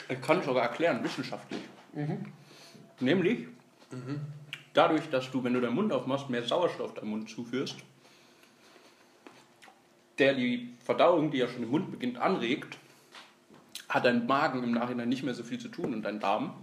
Ich 0.08 0.20
kann 0.20 0.42
sogar 0.42 0.64
erklären, 0.64 1.02
wissenschaftlich. 1.02 1.60
Nämlich, 3.00 3.46
dadurch, 4.74 5.08
dass 5.10 5.30
du, 5.30 5.44
wenn 5.44 5.54
du 5.54 5.60
deinen 5.60 5.74
Mund 5.74 5.92
aufmachst, 5.92 6.30
mehr 6.30 6.44
Sauerstoff 6.44 6.94
deinem 6.94 7.10
Mund 7.10 7.30
zuführst, 7.30 7.76
der 10.18 10.34
die 10.34 10.74
Verdauung, 10.84 11.30
die 11.30 11.38
ja 11.38 11.48
schon 11.48 11.62
im 11.62 11.70
Mund 11.70 11.90
beginnt, 11.90 12.18
anregt, 12.18 12.78
hat 13.88 14.04
dein 14.04 14.26
Magen 14.26 14.62
im 14.62 14.72
Nachhinein 14.72 15.08
nicht 15.08 15.22
mehr 15.22 15.34
so 15.34 15.42
viel 15.42 15.58
zu 15.58 15.68
tun 15.68 15.92
und 15.92 16.02
dein 16.02 16.20
Darm. 16.20 16.54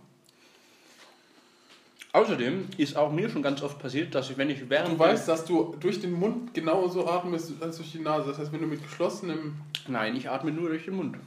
Außerdem 2.11 2.69
ist 2.77 2.97
auch 2.97 3.11
mir 3.11 3.29
schon 3.29 3.43
ganz 3.43 3.61
oft 3.61 3.77
passiert, 3.77 4.15
dass 4.15 4.31
ich, 4.31 4.37
wenn 4.37 4.49
ich 4.49 4.67
während 4.67 4.93
Du 4.93 4.99
weißt, 4.99 5.27
dass 5.27 5.45
du 5.45 5.75
durch 5.79 6.01
den 6.01 6.11
Mund 6.11 6.55
genauso 6.55 7.07
atmest 7.07 7.53
als 7.61 7.77
durch 7.77 7.91
die 7.91 7.99
Nase. 7.99 8.29
Das 8.29 8.39
heißt, 8.39 8.51
wenn 8.51 8.61
du 8.61 8.67
mit 8.67 8.81
geschlossenem. 8.81 9.55
Nein, 9.87 10.15
ich 10.15 10.27
atme 10.27 10.51
nur 10.51 10.69
durch 10.69 10.85
den 10.85 10.95
Mund. 10.95 11.17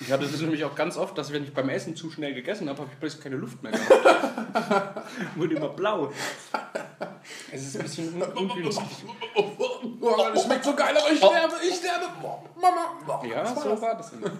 Ich 0.00 0.10
hatte 0.10 0.26
das 0.26 0.40
nämlich 0.40 0.64
auch 0.64 0.74
ganz 0.74 0.96
oft, 0.96 1.16
dass 1.18 1.30
wenn 1.32 1.44
ich 1.44 1.52
beim 1.52 1.68
Essen 1.68 1.94
zu 1.94 2.10
schnell 2.10 2.32
gegessen 2.32 2.68
habe, 2.68 2.80
habe 2.80 2.90
ich 2.92 2.98
plötzlich 2.98 3.22
keine 3.22 3.36
Luft 3.36 3.62
mehr 3.62 3.72
gehabt. 3.72 5.06
Wurde 5.36 5.56
immer 5.56 5.68
blau. 5.68 6.10
Es 7.52 7.62
ist 7.62 7.76
ein 7.76 7.82
bisschen 7.82 8.22
un 8.22 8.22
ungünstig. 8.32 8.86
Oh, 9.34 10.16
das 10.32 10.44
schmeckt 10.44 10.64
so 10.64 10.74
geil, 10.74 10.96
aber 10.96 11.12
ich 11.12 11.18
sterbe, 11.18 11.54
ich 11.68 11.74
sterbe. 11.74 12.06
Mama. 12.60 13.24
Ja, 13.26 13.44
so 13.54 13.80
war 13.80 13.96
das 13.96 14.12
immer. 14.14 14.30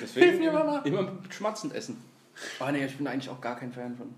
Deswegen 0.00 0.26
Hilf 0.26 0.40
mir, 0.40 0.52
Mama. 0.52 0.78
immer 0.84 1.12
schmatzend 1.28 1.74
essen. 1.74 2.02
Ah 2.58 2.72
nee, 2.72 2.84
ich 2.84 2.96
bin 2.96 3.06
eigentlich 3.06 3.28
auch 3.28 3.40
gar 3.40 3.56
kein 3.58 3.72
Fan 3.72 3.96
von. 3.96 4.14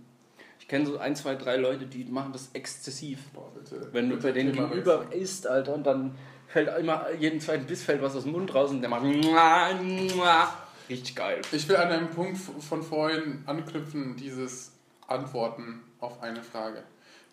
Ich 0.60 0.68
kenne 0.68 0.86
so 0.86 0.98
ein, 0.98 1.16
zwei, 1.16 1.34
drei 1.34 1.56
Leute, 1.56 1.86
die 1.86 2.04
machen 2.04 2.32
das 2.32 2.50
exzessiv. 2.52 3.18
Boah, 3.34 3.50
bitte. 3.52 3.88
Wenn 3.92 4.08
du 4.08 4.14
Bitte 4.16 4.28
bei 4.28 4.32
denen 4.32 4.52
gegenüber 4.52 5.06
isst, 5.12 5.46
Alter, 5.48 5.74
und 5.74 5.84
dann 5.84 6.14
fällt 6.52 6.78
immer 6.78 7.10
jeden 7.18 7.40
zweiten 7.40 7.66
Biss 7.66 7.82
fällt 7.82 8.02
was 8.02 8.14
aus 8.14 8.24
dem 8.24 8.32
Mund 8.32 8.54
raus 8.54 8.70
und 8.70 8.82
der 8.82 8.90
macht 8.90 9.04
richtig 10.88 11.16
geil. 11.16 11.40
Ich 11.50 11.66
will 11.68 11.76
an 11.76 11.88
einem 11.88 12.10
Punkt 12.10 12.38
von 12.38 12.82
vorhin 12.82 13.42
anknüpfen, 13.46 14.16
dieses 14.16 14.72
Antworten 15.06 15.80
auf 16.00 16.22
eine 16.22 16.42
Frage. 16.42 16.82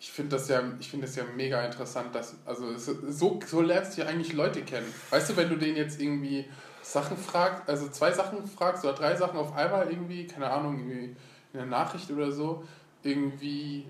Ich 0.00 0.10
finde 0.10 0.36
das 0.36 0.48
ja, 0.48 0.62
ich 0.78 0.98
das 0.98 1.16
ja 1.16 1.24
mega 1.36 1.62
interessant, 1.62 2.14
dass, 2.14 2.34
also 2.46 2.78
so, 2.78 3.38
so 3.46 3.60
lernst 3.60 3.96
du 3.96 4.02
ja 4.02 4.08
eigentlich 4.08 4.32
Leute 4.32 4.62
kennen. 4.62 4.86
Weißt 5.10 5.28
du, 5.28 5.36
wenn 5.36 5.50
du 5.50 5.56
denen 5.56 5.76
jetzt 5.76 6.00
irgendwie 6.00 6.46
Sachen 6.80 7.18
fragst, 7.18 7.68
also 7.68 7.88
zwei 7.88 8.10
Sachen 8.12 8.46
fragst 8.46 8.82
oder 8.84 8.94
drei 8.94 9.14
Sachen 9.14 9.38
auf 9.38 9.54
einmal 9.54 9.90
irgendwie, 9.90 10.26
keine 10.26 10.50
Ahnung, 10.50 10.78
irgendwie 10.78 11.14
in 11.52 11.58
der 11.58 11.66
Nachricht 11.66 12.10
oder 12.10 12.32
so, 12.32 12.64
irgendwie, 13.02 13.84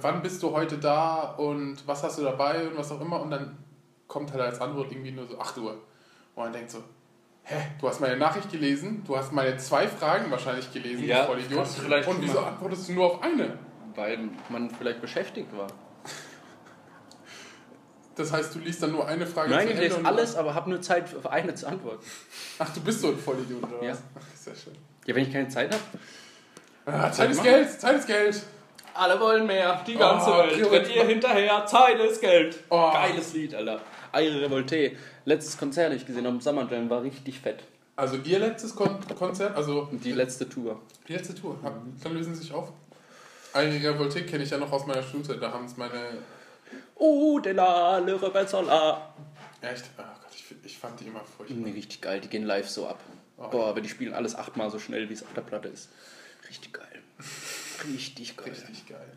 wann 0.00 0.22
bist 0.22 0.40
du 0.44 0.52
heute 0.52 0.78
da 0.78 1.32
und 1.32 1.84
was 1.88 2.04
hast 2.04 2.18
du 2.18 2.22
dabei 2.22 2.68
und 2.68 2.76
was 2.76 2.92
auch 2.92 3.00
immer 3.00 3.20
und 3.20 3.30
dann 3.30 3.58
kommt 4.16 4.32
halt 4.32 4.40
als 4.42 4.60
Antwort 4.62 4.90
irgendwie 4.90 5.10
nur 5.10 5.26
so 5.26 5.38
8 5.38 5.58
Uhr. 5.58 5.72
Und 6.34 6.44
man 6.44 6.50
denkt 6.54 6.70
so, 6.70 6.82
hä, 7.42 7.56
du 7.78 7.86
hast 7.86 8.00
meine 8.00 8.16
Nachricht 8.16 8.50
gelesen, 8.50 9.04
du 9.06 9.14
hast 9.14 9.30
meine 9.30 9.58
zwei 9.58 9.86
Fragen 9.86 10.30
wahrscheinlich 10.30 10.72
gelesen, 10.72 11.04
Ja, 11.04 11.20
du 11.20 11.26
Vollidiot. 11.32 11.58
kannst 11.58 11.76
du 11.76 11.82
vielleicht 11.82 12.08
Und 12.08 12.22
wieso 12.22 12.38
antwortest 12.38 12.88
du 12.88 12.92
nur 12.94 13.04
auf 13.12 13.22
eine? 13.22 13.58
Weil 13.94 14.30
man 14.48 14.70
vielleicht 14.70 15.02
beschäftigt 15.02 15.54
war. 15.54 15.66
Das 18.14 18.32
heißt, 18.32 18.54
du 18.54 18.60
liest 18.60 18.82
dann 18.82 18.92
nur 18.92 19.06
eine 19.06 19.26
Frage 19.26 19.50
Nein, 19.50 19.58
zu 19.60 19.64
ich 19.66 19.70
Ende 19.72 19.82
lese 19.88 19.96
und- 19.98 20.06
alles, 20.06 20.34
aber 20.36 20.54
habe 20.54 20.70
nur 20.70 20.80
Zeit 20.80 21.06
für 21.10 21.30
eine 21.30 21.54
zu 21.54 21.66
antworten. 21.68 22.02
Ach, 22.58 22.72
du 22.72 22.80
bist 22.80 23.02
so 23.02 23.08
ein 23.08 23.18
Vollidiot, 23.18 23.62
oder 23.64 23.82
Ja. 23.84 23.90
was? 23.92 24.02
Ach, 24.18 24.34
sehr 24.36 24.54
schön. 24.54 24.72
Ja, 25.04 25.14
wenn 25.14 25.24
ich 25.24 25.32
keine 25.32 25.48
Zeit 25.48 25.70
habe. 25.74 25.82
Ah, 26.86 27.12
Zeit 27.12 27.30
ist. 27.30 27.42
Geld, 27.42 27.70
Zeit 27.80 27.96
ist 27.98 28.06
Geld. 28.06 28.42
Alle 28.94 29.20
wollen 29.20 29.46
mehr, 29.46 29.82
die 29.86 29.94
ganze 29.96 30.30
Oh, 30.30 30.38
Welt. 30.38 30.70
Rennt 30.72 30.88
ihr 30.88 31.04
hinterher, 31.04 31.66
Zeit 31.66 31.98
ist 32.00 32.18
Geld. 32.22 32.58
Oh. 32.70 32.90
Geiles 32.92 33.34
Lied, 33.34 33.54
Alter. 33.54 33.80
Aire 34.16 34.40
Revolte. 34.42 34.92
Letztes 35.24 35.56
Konzert, 35.58 35.92
das 35.92 36.00
ich 36.00 36.06
gesehen 36.06 36.26
habe, 36.26 36.40
Summer 36.40 36.68
Jam, 36.70 36.88
war 36.90 37.02
richtig 37.02 37.40
fett. 37.40 37.62
Also 37.96 38.16
ihr 38.24 38.38
letztes 38.38 38.74
Kon 38.74 38.98
Konzert, 39.18 39.56
also 39.56 39.88
Die 39.92 40.12
letzte 40.12 40.48
Tour. 40.48 40.80
die 41.08 41.14
letzte 41.14 41.34
Tour, 41.34 41.56
dann 42.02 42.14
lösen 42.14 42.34
sie 42.34 42.42
sich 42.42 42.52
auf. 42.52 42.72
Einige 43.52 43.90
Revolte 43.90 44.24
kenne 44.26 44.44
ich 44.44 44.50
ja 44.50 44.58
noch 44.58 44.70
aus 44.70 44.86
meiner 44.86 45.02
Schulzeit, 45.02 45.40
da 45.40 45.50
haben 45.50 45.64
es 45.64 45.76
meine... 45.78 46.18
Oh, 46.96 47.38
de 47.38 47.52
la, 47.52 47.98
le 47.98 48.20
Rebelsola. 48.20 49.14
Echt? 49.62 49.84
Oh 49.96 50.02
Gott, 50.02 50.34
ich, 50.34 50.44
ich 50.64 50.78
fand 50.78 51.00
die 51.00 51.06
immer 51.06 51.20
furchtbar. 51.24 51.64
Richtig 51.72 52.00
geil, 52.02 52.20
die 52.20 52.28
gehen 52.28 52.44
live 52.44 52.68
so 52.68 52.86
ab. 52.86 53.00
Oh, 53.38 53.48
Boah, 53.48 53.68
aber 53.68 53.80
die 53.80 53.88
spielen 53.88 54.12
alles 54.12 54.34
achtmal 54.34 54.70
so 54.70 54.78
schnell, 54.78 55.08
wie 55.08 55.14
es 55.14 55.22
auf 55.22 55.32
der 55.34 55.42
Platte 55.42 55.68
ist. 55.68 55.88
Richtig 56.48 56.72
geil. 56.72 57.02
Richtig 57.86 58.36
geil. 58.36 58.50
Richtig 58.50 58.86
geil. 58.88 59.08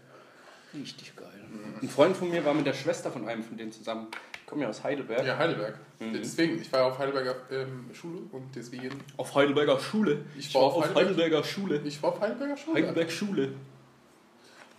Richtig 0.74 1.16
geil. 1.16 1.46
Ein 1.82 1.90
Freund 1.90 2.16
von 2.16 2.30
mir 2.30 2.46
war 2.46 2.54
mit 2.54 2.66
der 2.66 2.74
Schwester 2.74 3.12
von 3.12 3.28
einem 3.28 3.44
von 3.44 3.58
denen 3.58 3.72
zusammen. 3.72 4.08
Ich 4.50 4.52
komme 4.52 4.64
ja 4.64 4.70
aus 4.70 4.84
Heidelberg. 4.84 5.24
Ja, 5.24 5.38
Heidelberg. 5.38 5.78
Mhm. 6.00 6.14
Deswegen, 6.14 6.60
ich 6.60 6.74
war 6.74 6.86
auf 6.86 6.98
Heidelberger 6.98 7.36
ähm, 7.52 7.88
Schule 7.94 8.22
und 8.32 8.56
deswegen... 8.56 9.00
Auf 9.16 9.36
Heidelberger 9.36 9.80
Schule. 9.80 10.26
Ich 10.36 10.52
war 10.56 10.64
war 10.64 10.68
auf 10.70 10.84
Heidelberg. 10.86 11.06
Heidelberger 11.06 11.44
Schule. 11.44 11.82
Ich 11.86 12.02
war 12.02 12.10
auf 12.10 12.20
Heidelberger 12.20 12.58
Schule. 12.58 12.76
Heidelberg 12.76 13.12
Schule. 13.12 13.54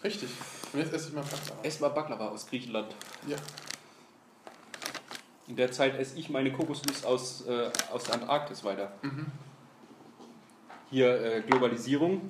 Richtig. 0.03 0.29
Und 0.73 0.81
jetzt 0.81 0.93
esse 0.93 1.11
ich 1.11 1.15
mal 1.15 1.21
Pasta. 1.23 1.55
Es 1.63 1.81
war 1.81 1.95
Baklava 1.95 2.31
aus 2.31 2.49
Griechenland. 2.49 2.93
Ja. 3.29 3.37
In 5.47 5.55
der 5.55 5.71
Zeit 5.71 5.97
esse 6.01 6.19
ich 6.19 6.31
meine 6.31 6.51
Kokosnuss 6.51 7.05
aus, 7.05 7.47
äh, 7.47 7.71
aus 7.93 8.03
der 8.03 8.15
Antarktis 8.15 8.65
weiter. 8.65 8.91
Mhm. 9.03 9.27
Hier 10.91 11.15
äh, 11.23 11.43
Globalisierung. 11.43 12.29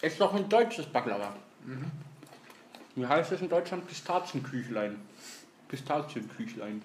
Ist 0.00 0.20
doch 0.20 0.34
ein 0.34 0.48
deutsches 0.48 0.86
Baklava. 0.86 1.34
Mhm. 1.64 1.90
Wie 2.94 3.04
heißt 3.04 3.32
es 3.32 3.40
in 3.40 3.48
Deutschland? 3.48 3.88
Pistazienküchlein. 3.88 5.00
Pistazienküchlein. 5.68 6.82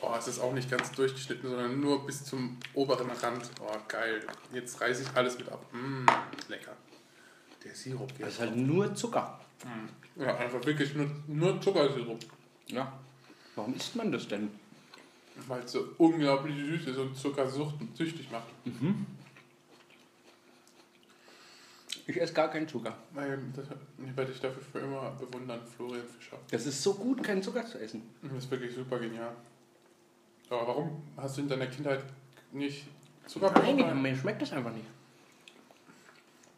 Oh, 0.00 0.14
es 0.16 0.28
ist 0.28 0.38
auch 0.38 0.52
nicht 0.52 0.70
ganz 0.70 0.92
durchgeschnitten, 0.92 1.48
sondern 1.50 1.80
nur 1.80 2.06
bis 2.06 2.24
zum 2.24 2.56
oberen 2.74 3.10
Rand. 3.10 3.50
Oh, 3.60 3.76
geil. 3.88 4.24
Jetzt 4.52 4.80
reiße 4.80 5.02
ich 5.02 5.16
alles 5.16 5.36
mit 5.38 5.48
ab. 5.50 5.64
Mmh, 5.72 6.06
lecker. 6.48 6.76
Der 7.64 7.74
Sirup 7.74 8.12
Das 8.18 8.34
ist 8.34 8.40
halt 8.40 8.56
nur 8.56 8.94
Zucker. 8.94 9.40
Ja, 10.16 10.36
einfach 10.36 10.64
wirklich 10.64 10.94
nur, 10.94 11.10
nur 11.26 11.60
Zuckersirup. 11.60 12.20
Ja. 12.68 12.92
Warum 13.56 13.74
isst 13.74 13.96
man 13.96 14.12
das 14.12 14.28
denn? 14.28 14.50
Weil 15.48 15.62
es 15.62 15.72
so 15.72 15.88
unglaublich 15.98 16.56
süß 16.56 16.86
ist 16.88 16.98
und 16.98 17.16
Zuckersucht 17.16 17.74
süchtig 17.94 18.30
macht. 18.30 18.48
Ich 22.08 22.18
esse 22.18 22.32
gar 22.32 22.50
keinen 22.50 22.66
Zucker. 22.66 22.96
Weil 23.12 23.38
das 23.54 23.66
ich 24.02 24.16
werde 24.16 24.32
ich 24.32 24.40
dafür 24.40 24.62
für 24.62 24.78
immer 24.78 25.10
bewundern, 25.10 25.60
Florian 25.76 26.06
Fischer. 26.06 26.38
Das 26.50 26.64
ist 26.64 26.82
so 26.82 26.94
gut, 26.94 27.22
keinen 27.22 27.42
Zucker 27.42 27.66
zu 27.66 27.78
essen. 27.78 28.02
Das 28.22 28.32
ist 28.32 28.50
wirklich 28.50 28.74
super 28.74 28.98
genial. 28.98 29.36
Aber 30.48 30.66
warum 30.68 31.02
hast 31.18 31.36
du 31.36 31.42
in 31.42 31.48
deiner 31.50 31.66
Kindheit 31.66 32.02
nicht 32.50 32.86
Zucker 33.26 33.50
bekommen? 33.50 34.00
mir 34.00 34.16
schmeckt 34.16 34.40
das 34.40 34.54
einfach 34.54 34.72
nicht. 34.72 34.86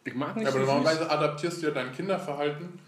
Ich 0.05 0.15
mag 0.15 0.37
nicht 0.37 0.45
Ja, 0.45 0.51
aber 0.51 0.61
normalerweise 0.61 1.11
adaptierst 1.11 1.63
du 1.63 1.67
ja 1.67 1.73
dein 1.73 1.93
Kinderverhalten. 1.93 2.79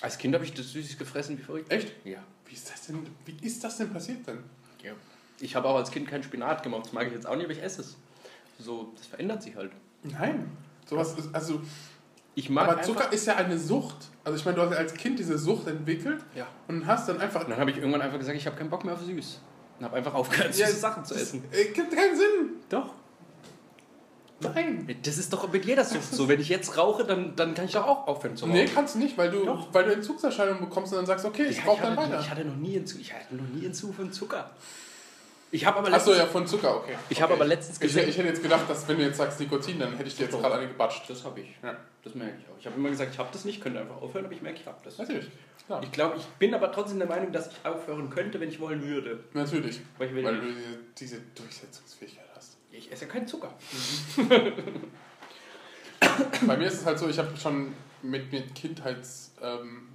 Als 0.00 0.16
Kind 0.16 0.34
habe 0.34 0.46
ich 0.46 0.54
das 0.54 0.72
Süßes 0.72 0.96
gefressen 0.96 1.36
wie 1.36 1.42
verrückt. 1.42 1.70
Echt? 1.70 1.92
Ja. 2.06 2.24
Wie 2.46 2.54
ist 2.54 2.70
das 2.70 2.86
denn, 2.86 3.06
wie 3.26 3.46
ist 3.46 3.62
das 3.62 3.76
denn 3.76 3.92
passiert 3.92 4.26
denn? 4.26 4.38
ja. 4.82 4.92
Ich 5.38 5.54
habe 5.54 5.68
auch 5.68 5.76
als 5.76 5.90
Kind 5.90 6.08
keinen 6.08 6.22
Spinat 6.22 6.62
gemacht. 6.62 6.86
Das 6.86 6.92
mag 6.94 7.06
ich 7.06 7.12
jetzt 7.12 7.26
auch 7.26 7.36
nicht, 7.36 7.44
aber 7.44 7.52
ich 7.52 7.62
esse 7.62 7.82
es. 7.82 7.96
So, 8.58 8.90
das 8.96 9.06
verändert 9.06 9.42
sich 9.42 9.54
halt. 9.54 9.70
Nein. 10.02 10.50
Sowas 10.88 11.14
ist, 11.18 11.28
also, 11.34 11.60
Ich 12.34 12.48
mag 12.50 12.68
aber 12.68 12.82
Zucker 12.82 13.12
ist 13.12 13.26
ja 13.26 13.36
eine 13.36 13.58
Sucht. 13.58 13.96
Also 14.24 14.38
ich 14.38 14.44
meine, 14.44 14.56
du 14.56 14.62
hast 14.62 14.76
als 14.76 14.94
Kind 14.94 15.18
diese 15.18 15.36
Sucht 15.38 15.66
entwickelt 15.66 16.20
Ja. 16.34 16.46
und 16.68 16.86
hast 16.86 17.08
dann 17.08 17.20
einfach... 17.20 17.42
Und 17.44 17.50
dann 17.50 17.58
habe 17.60 17.70
ich 17.70 17.76
irgendwann 17.78 18.02
einfach 18.02 18.18
gesagt, 18.18 18.36
ich 18.36 18.46
habe 18.46 18.56
keinen 18.56 18.70
Bock 18.70 18.84
mehr 18.84 18.94
auf 18.94 19.02
süß. 19.02 19.40
Und 19.78 19.84
habe 19.84 19.96
einfach 19.96 20.14
aufgehört, 20.14 20.52
süße 20.54 20.60
Ja, 20.70 20.76
Sachen 20.76 21.04
zu 21.04 21.14
essen. 21.14 21.44
Äh, 21.52 21.66
gibt 21.72 21.94
keinen 21.94 22.16
Sinn. 22.16 22.50
Doch. 22.68 22.90
Nein. 24.40 24.88
Das 25.02 25.18
ist 25.18 25.32
doch 25.32 25.50
mit 25.52 25.64
jeder 25.64 25.84
Sucht 25.84 26.12
so. 26.14 26.28
Wenn 26.28 26.40
ich 26.40 26.48
jetzt 26.48 26.76
rauche, 26.76 27.04
dann, 27.04 27.34
dann 27.34 27.54
kann 27.54 27.64
ich 27.64 27.72
doch 27.72 27.86
auch 27.86 28.06
aufhören 28.06 28.36
zu 28.36 28.44
rauchen. 28.44 28.54
Nee, 28.54 28.66
kannst 28.72 28.94
du 28.94 29.00
nicht, 29.00 29.18
weil 29.18 29.30
du, 29.32 29.44
Doch. 29.44 29.74
weil 29.74 29.84
du 29.84 29.92
Entzugserscheinungen 29.92 30.60
bekommst 30.60 30.92
und 30.92 30.98
dann 30.98 31.06
sagst, 31.06 31.24
okay, 31.24 31.46
ich 31.46 31.56
Ja, 31.58 31.64
brauche 31.64 31.82
dann 31.82 31.96
weiter. 31.96 32.20
ich 32.20 32.30
hatte 32.30 32.44
noch 32.44 32.54
nie 32.56 32.76
Entzug, 32.76 33.00
ich 33.00 33.12
hatte 33.12 33.34
noch 33.34 33.48
nie 33.48 33.66
Entzug 33.66 33.94
von 33.96 34.12
Zucker. 34.12 34.50
Ich 35.50 35.64
habe 35.64 35.78
aber 35.78 35.88
Achso, 35.88 36.10
letztens, 36.10 36.18
ja, 36.18 36.26
von 36.26 36.46
Zucker, 36.46 36.76
okay. 36.76 36.94
Ich 37.08 37.22
habe 37.22 37.32
okay. 37.32 37.40
aber 37.42 37.48
letztens 37.48 37.76
Ich, 37.76 37.80
gesehen- 37.82 38.08
ich 38.08 38.18
hätte 38.18 38.28
jetzt 38.28 38.42
gedacht, 38.42 38.68
dass 38.68 38.86
wenn 38.86 38.98
du 38.98 39.04
jetzt 39.04 39.16
sagst 39.16 39.40
Nikotin, 39.40 39.78
dann 39.78 39.96
hätte 39.96 40.08
ich 40.08 40.16
dir 40.16 40.24
jetzt 40.24 40.38
gerade 40.38 40.56
eine 40.56 40.68
gebatscht. 40.68 41.08
das 41.08 41.24
habe 41.24 41.40
ich. 41.40 41.48
Ja, 41.62 41.74
Das 42.04 42.14
merke 42.14 42.34
ich 42.38 42.44
auch. 42.50 42.58
Ich 42.60 42.66
habe 42.66 42.76
immer 42.76 42.90
gesagt, 42.90 43.12
ich 43.14 43.18
habe 43.18 43.30
das 43.32 43.44
nicht, 43.46 43.62
könnte 43.62 43.80
einfach 43.80 43.96
aufhören, 44.02 44.26
aber 44.26 44.34
ich 44.34 44.42
merke, 44.42 44.58
ich 44.60 44.66
habe 44.66 44.76
das. 44.84 44.98
natürlich. 44.98 45.28
Klar. 45.66 45.82
Ich 45.82 45.92
glaube, 45.92 46.16
ich 46.18 46.24
bin 46.38 46.54
aber 46.54 46.70
trotzdem 46.72 46.98
der 46.98 47.08
Meinung, 47.08 47.30
dass 47.32 47.48
ich 47.50 47.56
aufhören 47.64 48.08
könnte, 48.10 48.40
wenn 48.40 48.48
ich 48.48 48.58
wollen 48.60 48.82
würde. 48.86 49.20
Natürlich. 49.34 49.80
Weil 49.98 50.08
ich 50.16 50.24
Weil 50.24 50.40
du 50.40 50.46
diese, 50.98 51.16
diese 51.16 51.20
Durchsetzungsfähigkeit 51.34 52.24
hast. 52.34 52.56
Ich 52.72 52.90
esse 52.92 53.04
ja 53.06 53.10
keinen 53.10 53.26
Zucker. 53.26 53.52
Bei 56.46 56.56
mir 56.56 56.66
ist 56.68 56.74
es 56.74 56.86
halt 56.86 56.98
so, 56.98 57.08
ich 57.08 57.18
habe 57.18 57.36
schon 57.36 57.74
mit, 58.02 58.32
mit 58.32 58.54
Kindheits... 58.54 59.32
Ähm, 59.42 59.88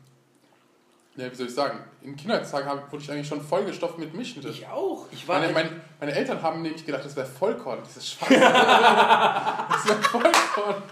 ja, 1.16 1.32
wie 1.32 1.36
soll 1.36 1.48
ich 1.48 1.54
sagen? 1.54 1.80
In 2.02 2.16
Kindheitstagen 2.16 2.70
wurde 2.90 3.04
ich 3.04 3.12
eigentlich 3.12 3.28
schon 3.28 3.42
vollgestopft 3.42 4.00
mit 4.00 4.14
Milchschnitte. 4.14 4.50
Ich 4.50 4.68
auch. 4.68 5.06
Ich 5.12 5.28
war 5.28 5.40
Meine, 5.40 5.54
meine, 5.54 5.70
meine 6.00 6.12
Eltern 6.12 6.42
haben 6.42 6.62
nämlich 6.64 6.86
gedacht, 6.86 7.06
das 7.06 7.16
wäre 7.16 7.28
Vollkorn, 7.28 7.80
dieses 7.86 8.10
Schwarz. 8.10 8.30
das 8.32 9.88
wäre 9.88 10.02
Vollkorn. 10.02 10.84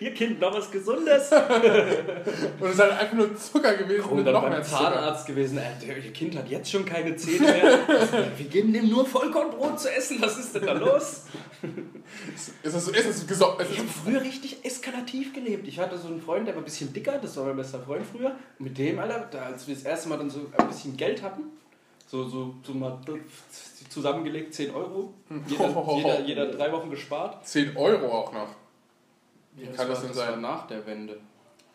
Ihr 0.00 0.14
Kind 0.14 0.40
noch 0.40 0.54
was 0.54 0.70
Gesundes. 0.70 1.30
Und 2.60 2.66
es 2.66 2.74
ist 2.74 2.80
halt 2.80 2.92
einfach 2.92 3.14
nur 3.14 3.36
Zucker 3.36 3.74
gewesen 3.74 4.04
Und 4.04 4.24
dann 4.24 4.34
noch 4.34 4.42
beim 4.42 4.52
mehr. 4.52 4.62
Zahnarzt 4.62 5.26
gewesen, 5.26 5.58
äh, 5.58 5.72
ihr 6.04 6.12
Kind 6.12 6.36
hat 6.36 6.48
jetzt 6.48 6.70
schon 6.70 6.84
keine 6.84 7.16
Zähne 7.16 7.40
mehr. 7.40 7.78
Wir 8.36 8.46
geben 8.46 8.72
dem 8.72 8.88
nur 8.88 9.06
Vollkornbrot 9.06 9.80
zu 9.80 9.92
essen. 9.92 10.20
Was 10.20 10.38
ist 10.38 10.54
denn 10.54 10.66
da 10.66 10.72
los? 10.72 11.24
Ist 12.62 12.74
es, 12.74 12.88
ist 12.88 13.06
es 13.06 13.26
gesund? 13.26 13.60
Ist 13.60 13.70
Ich 13.70 13.78
es, 13.78 13.78
habe 13.78 13.88
früher 14.04 14.20
richtig 14.20 14.64
eskalativ 14.64 15.32
gelebt. 15.32 15.66
Ich 15.66 15.78
hatte 15.78 15.98
so 15.98 16.08
einen 16.08 16.20
Freund, 16.20 16.46
der 16.46 16.54
war 16.54 16.62
ein 16.62 16.64
bisschen 16.64 16.92
dicker, 16.92 17.18
das 17.18 17.36
war 17.36 17.44
mein 17.44 17.56
bester 17.56 17.80
Freund 17.80 18.04
früher. 18.06 18.36
Mit 18.58 18.78
dem, 18.78 18.98
Alter, 18.98 19.28
da, 19.30 19.42
als 19.46 19.66
wir 19.66 19.74
das 19.74 19.84
erste 19.84 20.08
Mal 20.08 20.18
dann 20.18 20.30
so 20.30 20.40
ein 20.56 20.68
bisschen 20.68 20.96
Geld 20.96 21.22
hatten, 21.22 21.44
so, 22.06 22.28
so, 22.28 22.54
so 22.62 22.72
mal 22.74 23.00
zusammengelegt 23.88 24.54
10 24.54 24.74
Euro, 24.74 25.14
jeder, 25.48 25.68
jeder, 25.96 26.20
jeder 26.20 26.46
drei 26.46 26.70
Wochen 26.72 26.90
gespart. 26.90 27.46
10 27.46 27.76
Euro 27.76 28.06
auch 28.12 28.32
noch. 28.32 28.48
Wie 29.54 29.66
kann 29.66 29.76
das 29.76 29.88
war, 29.88 29.96
denn 29.96 30.08
das 30.08 30.16
war 30.18 30.26
sein? 30.32 30.40
nach 30.40 30.66
der 30.66 30.86
Wende. 30.86 31.20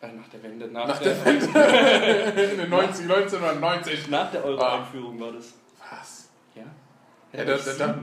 Äh, 0.02 0.12
nach 0.12 0.28
der 0.28 0.42
Wende, 0.42 0.68
nach, 0.68 0.88
Nach 0.88 0.98
der, 0.98 1.14
der 1.14 1.24
Wende. 1.26 2.42
In 2.52 2.58
den 2.58 2.70
90, 2.70 3.02
1990. 3.10 4.08
nach 4.08 4.30
der 4.30 4.44
Euro-Einführung 4.44 5.20
war 5.20 5.32
das. 5.32 5.52
Was? 5.90 6.28
Ja? 6.54 6.62
Ja, 7.32 7.44
da- 7.44 7.56
da- 7.56 7.72
da- 7.86 7.98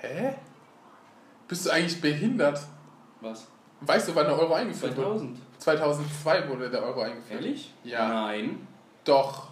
Hä? 0.00 0.34
Bist 1.48 1.66
du 1.66 1.70
eigentlich 1.70 2.00
behindert? 2.00 2.60
Was? 3.20 3.46
Weißt 3.80 4.08
du, 4.08 4.14
wann 4.14 4.26
der 4.26 4.38
Euro 4.38 4.54
eingeführt 4.54 4.96
wurde? 4.96 5.08
2000. 5.08 5.38
2002 5.58 6.48
wurde 6.48 6.70
der 6.70 6.82
Euro 6.82 7.00
eingeführt. 7.02 7.40
Ehrlich? 7.42 7.74
Ja. 7.84 8.08
Nein. 8.08 8.66
Doch. 9.04 9.48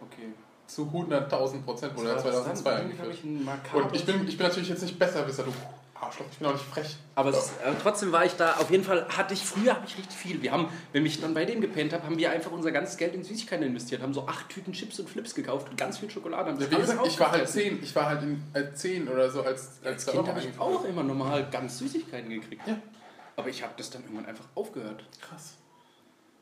Okay. 0.00 0.32
Zu 0.66 0.82
100.000 0.84 1.62
Prozent 1.62 1.96
wurde 1.96 2.08
er 2.10 2.14
Das 2.16 2.24
war 2.24 2.32
2002 2.32 2.70
dann 2.70 2.80
irgendwie, 2.90 2.96
glaub 2.96 3.08
eingeführt. 3.08 3.64
ich, 3.64 3.74
Und 3.84 3.94
ich 3.96 4.06
bin, 4.06 4.28
ich 4.28 4.36
bin 4.38 4.46
natürlich 4.46 4.68
jetzt 4.68 4.82
nicht 4.82 4.98
besserwisser, 4.98 5.44
du 5.44 5.52
Arschloch. 6.00 6.26
Ich 6.30 6.38
bin 6.38 6.46
auch 6.48 6.52
nicht 6.52 6.64
frech. 6.64 6.96
Aber, 7.14 7.30
es, 7.30 7.50
aber 7.64 7.78
trotzdem 7.78 8.12
war 8.12 8.24
ich 8.24 8.34
da, 8.34 8.54
auf 8.54 8.70
jeden 8.70 8.84
Fall 8.84 9.06
hatte 9.08 9.34
ich, 9.34 9.44
früher 9.44 9.74
habe 9.74 9.86
ich 9.86 9.98
richtig 9.98 10.16
viel. 10.16 10.42
Wir 10.42 10.52
haben, 10.52 10.68
wenn 10.92 11.04
ich 11.04 11.20
dann 11.20 11.34
bei 11.34 11.44
dem 11.44 11.60
gepennt 11.60 11.92
habe, 11.92 12.04
haben 12.04 12.16
wir 12.18 12.30
einfach 12.30 12.50
unser 12.50 12.72
ganzes 12.72 12.96
Geld 12.96 13.14
in 13.14 13.22
Süßigkeiten 13.22 13.64
investiert, 13.66 14.02
haben 14.02 14.14
so 14.14 14.26
acht 14.26 14.48
Tüten 14.48 14.72
Chips 14.72 14.98
und 15.00 15.10
Flips 15.10 15.34
gekauft 15.34 15.68
und 15.68 15.76
ganz 15.76 15.98
viel 15.98 16.10
Schokolade. 16.10 16.50
Haben 16.50 16.60
Ja, 16.60 16.78
gesagt, 16.78 17.06
ich 17.06 17.20
war 17.20 17.30
halt. 17.32 17.48
10. 17.48 17.82
Ich 17.82 17.94
war 17.94 18.06
halt 18.06 18.22
in, 18.22 18.42
äh, 18.54 18.72
10 18.72 19.08
oder 19.08 19.30
so, 19.30 19.42
als, 19.42 19.78
als 19.84 20.06
Als 20.06 20.06
Kind 20.06 20.28
habe 20.28 20.40
ich 20.40 20.48
auch 20.58 20.84
immer 20.84 21.02
normal 21.02 21.48
ganz 21.50 21.78
Süßigkeiten 21.78 22.30
gekriegt. 22.30 22.66
Ja. 22.66 22.76
Aber 23.36 23.48
ich 23.48 23.62
habe 23.62 23.72
das 23.76 23.90
dann 23.90 24.02
irgendwann 24.02 24.26
einfach 24.26 24.44
aufgehört. 24.54 25.04
Krass. 25.20 25.54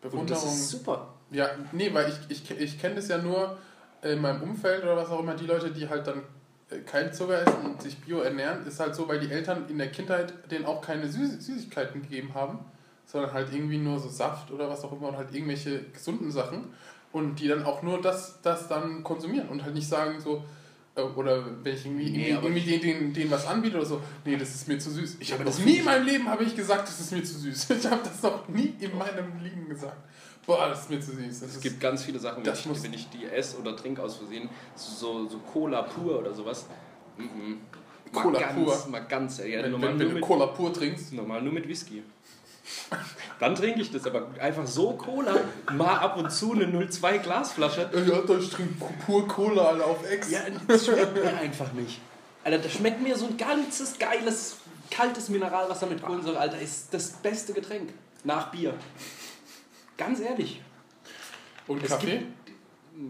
Und 0.01 0.05
das 0.05 0.13
Bewunderung. 0.13 0.49
ist 0.49 0.71
super. 0.71 1.15
Ja, 1.31 1.51
nee, 1.73 1.93
weil 1.93 2.09
ich, 2.31 2.43
ich, 2.51 2.51
ich 2.59 2.81
kenne 2.81 2.95
das 2.97 3.09
ja 3.09 3.19
nur 3.19 3.59
in 4.03 4.21
meinem 4.21 4.43
Umfeld 4.43 4.85
oder 4.85 4.97
was 4.97 5.09
auch 5.09 5.21
immer, 5.21 5.35
die 5.35 5.47
Leute, 5.47 5.71
die 5.73 5.89
halt 5.89 6.07
dann 6.07 6.19
äh, 6.19 6.23
keinen 6.87 7.13
Zucker 7.13 7.43
essen 7.47 7.65
und 7.65 7.83
sich 7.83 7.99
bio 7.99 8.21
ernähren, 8.21 8.67
ist 8.67 8.81
halt 8.81 8.95
so, 8.95 9.09
weil 9.09 9.21
die 9.21 9.31
Eltern 9.31 9.67
in 9.69 9.79
der 9.79 9.91
Kindheit 9.91 10.33
denen 10.51 10.67
auch 10.67 10.83
keine 10.83 11.09
Süß 11.09 11.45
Süßigkeiten 11.45 12.03
gegeben 12.03 12.35
haben, 12.35 12.59
sondern 13.07 13.33
halt 13.33 13.53
irgendwie 13.53 13.79
nur 13.79 13.99
so 13.99 14.09
Saft 14.09 14.51
oder 14.51 14.69
was 14.69 14.85
auch 14.85 14.93
immer 14.93 15.09
und 15.09 15.17
halt 15.17 15.33
irgendwelche 15.33 15.85
gesunden 15.93 16.31
Sachen 16.31 16.67
und 17.13 17.37
die 17.37 17.49
dann 17.49 17.65
auch 17.65 17.83
nur 17.83 18.01
das, 18.03 18.41
das 18.43 18.69
dann 18.69 19.03
konsumieren 19.03 19.49
und 19.49 19.65
halt 19.65 19.75
nicht 19.75 19.89
sagen 19.89 20.21
so, 20.21 20.45
äh, 20.95 21.01
oder 21.01 21.45
wenn 21.65 21.75
ich 21.75 21.87
irgendwie, 21.87 22.11
Nee, 22.11 22.31
irgendwie, 22.31 22.61
denen, 22.61 22.83
denen, 22.83 23.13
denen 23.15 23.31
was 23.31 23.47
anbiete 23.47 23.77
oder 23.77 23.87
so, 23.87 24.03
nee, 24.25 24.37
das 24.37 24.55
ist 24.55 24.69
mir 24.69 24.79
zu 24.79 24.91
süß. 24.91 25.17
Ich 25.21 25.33
habe 25.33 25.45
noch 25.45 25.51
das 25.51 25.65
nie 25.65 25.79
in 25.79 25.85
meinem 25.85 26.07
Leben 26.07 26.29
habe 26.29 26.45
ich 26.45 26.55
gesagt, 26.55 26.89
das 26.89 27.01
ist 27.01 27.13
mir 27.13 27.23
zu 27.23 27.39
süß. 27.39 27.71
Ich 27.79 27.87
habe 27.87 28.03
das 28.05 28.23
noch 28.23 28.49
nie 28.49 28.75
in 28.81 28.97
meinem 28.97 29.41
Leben 29.43 29.69
gesagt. 29.69 29.97
Boah, 30.49 30.71
das 30.71 30.81
ist 30.81 30.91
mir 30.91 30.99
zu 30.99 31.13
süß. 31.13 31.41
Das 31.41 31.51
Es 31.51 31.57
ist, 31.57 31.63
gibt 31.63 31.79
ganz 31.79 32.03
viele 32.03 32.19
Sachen, 32.19 32.43
wenn 32.45 32.55
ich, 32.55 32.65
muss- 32.65 32.83
wenn 32.83 32.95
ich 32.95 33.07
die 33.11 33.27
esse 33.27 33.59
oder 33.59 33.77
trinke 33.77 34.03
aus 34.03 34.17
Versehen, 34.17 34.49
so, 34.75 35.29
so 35.29 35.39
Cola 35.41 35.83
pur 35.83 36.21
oder 36.21 36.33
sowas. 36.33 36.65
Mhm. 37.19 37.61
Mal 38.11 38.23
Cola 38.23 38.41
ganz, 38.41 38.55
pur. 38.55 38.87
Mal 38.91 39.01
ganz, 39.01 39.39
ja, 39.39 39.63
wenn, 39.63 39.73
normal, 39.73 39.91
wenn, 39.91 39.99
wenn 39.99 40.09
du 40.09 40.15
mit, 40.15 40.23
Cola 40.25 40.47
pur 40.47 40.73
trinkst, 40.73 41.13
normal 41.13 41.43
nur 41.43 41.53
mit 41.53 41.69
Whisky. 41.69 42.03
Dann 43.41 43.55
trinke 43.55 43.83
ich 43.83 43.91
das, 43.93 44.07
aber 44.07 44.27
einfach 44.41 44.67
so 44.67 44.93
Cola, 44.93 45.37
mal 45.75 45.99
ab 45.99 46.17
und 46.17 46.33
zu 46.33 46.53
eine 46.53 46.89
02 46.89 47.19
Glasflasche. 47.19 47.91
Ja, 47.93 48.35
ich 48.39 48.49
trinke 48.51 48.75
pur 49.05 49.29
Cola, 49.29 49.65
Alter, 49.69 49.85
auf 49.85 50.11
Ex. 50.11 50.31
Ja, 50.31 50.41
das 50.67 50.87
schmeckt 50.87 51.13
mir 51.15 51.37
einfach 51.37 51.75
nicht. 51.75 52.01
Alter, 52.43 52.57
das 52.59 52.73
schmeckt 52.73 53.03
mir 53.03 53.19
so 53.19 53.27
ein 53.27 53.37
ganzes 53.37 53.99
geiles, 53.99 54.57
kaltes 54.91 55.29
Mineralwasser 55.29 55.87
mit 55.89 56.01
Kohlensäure, 56.03 56.39
Alter, 56.39 56.59
ist 56.59 56.95
das 56.95 57.11
beste 57.11 57.53
Getränk. 57.53 57.91
Nach 58.25 58.51
Bier. 58.51 58.73
Ganz 59.99 60.21
ehrlich. 60.21 60.63
Und 61.67 61.83
Es 61.83 61.91
Kaffee? 61.91 62.23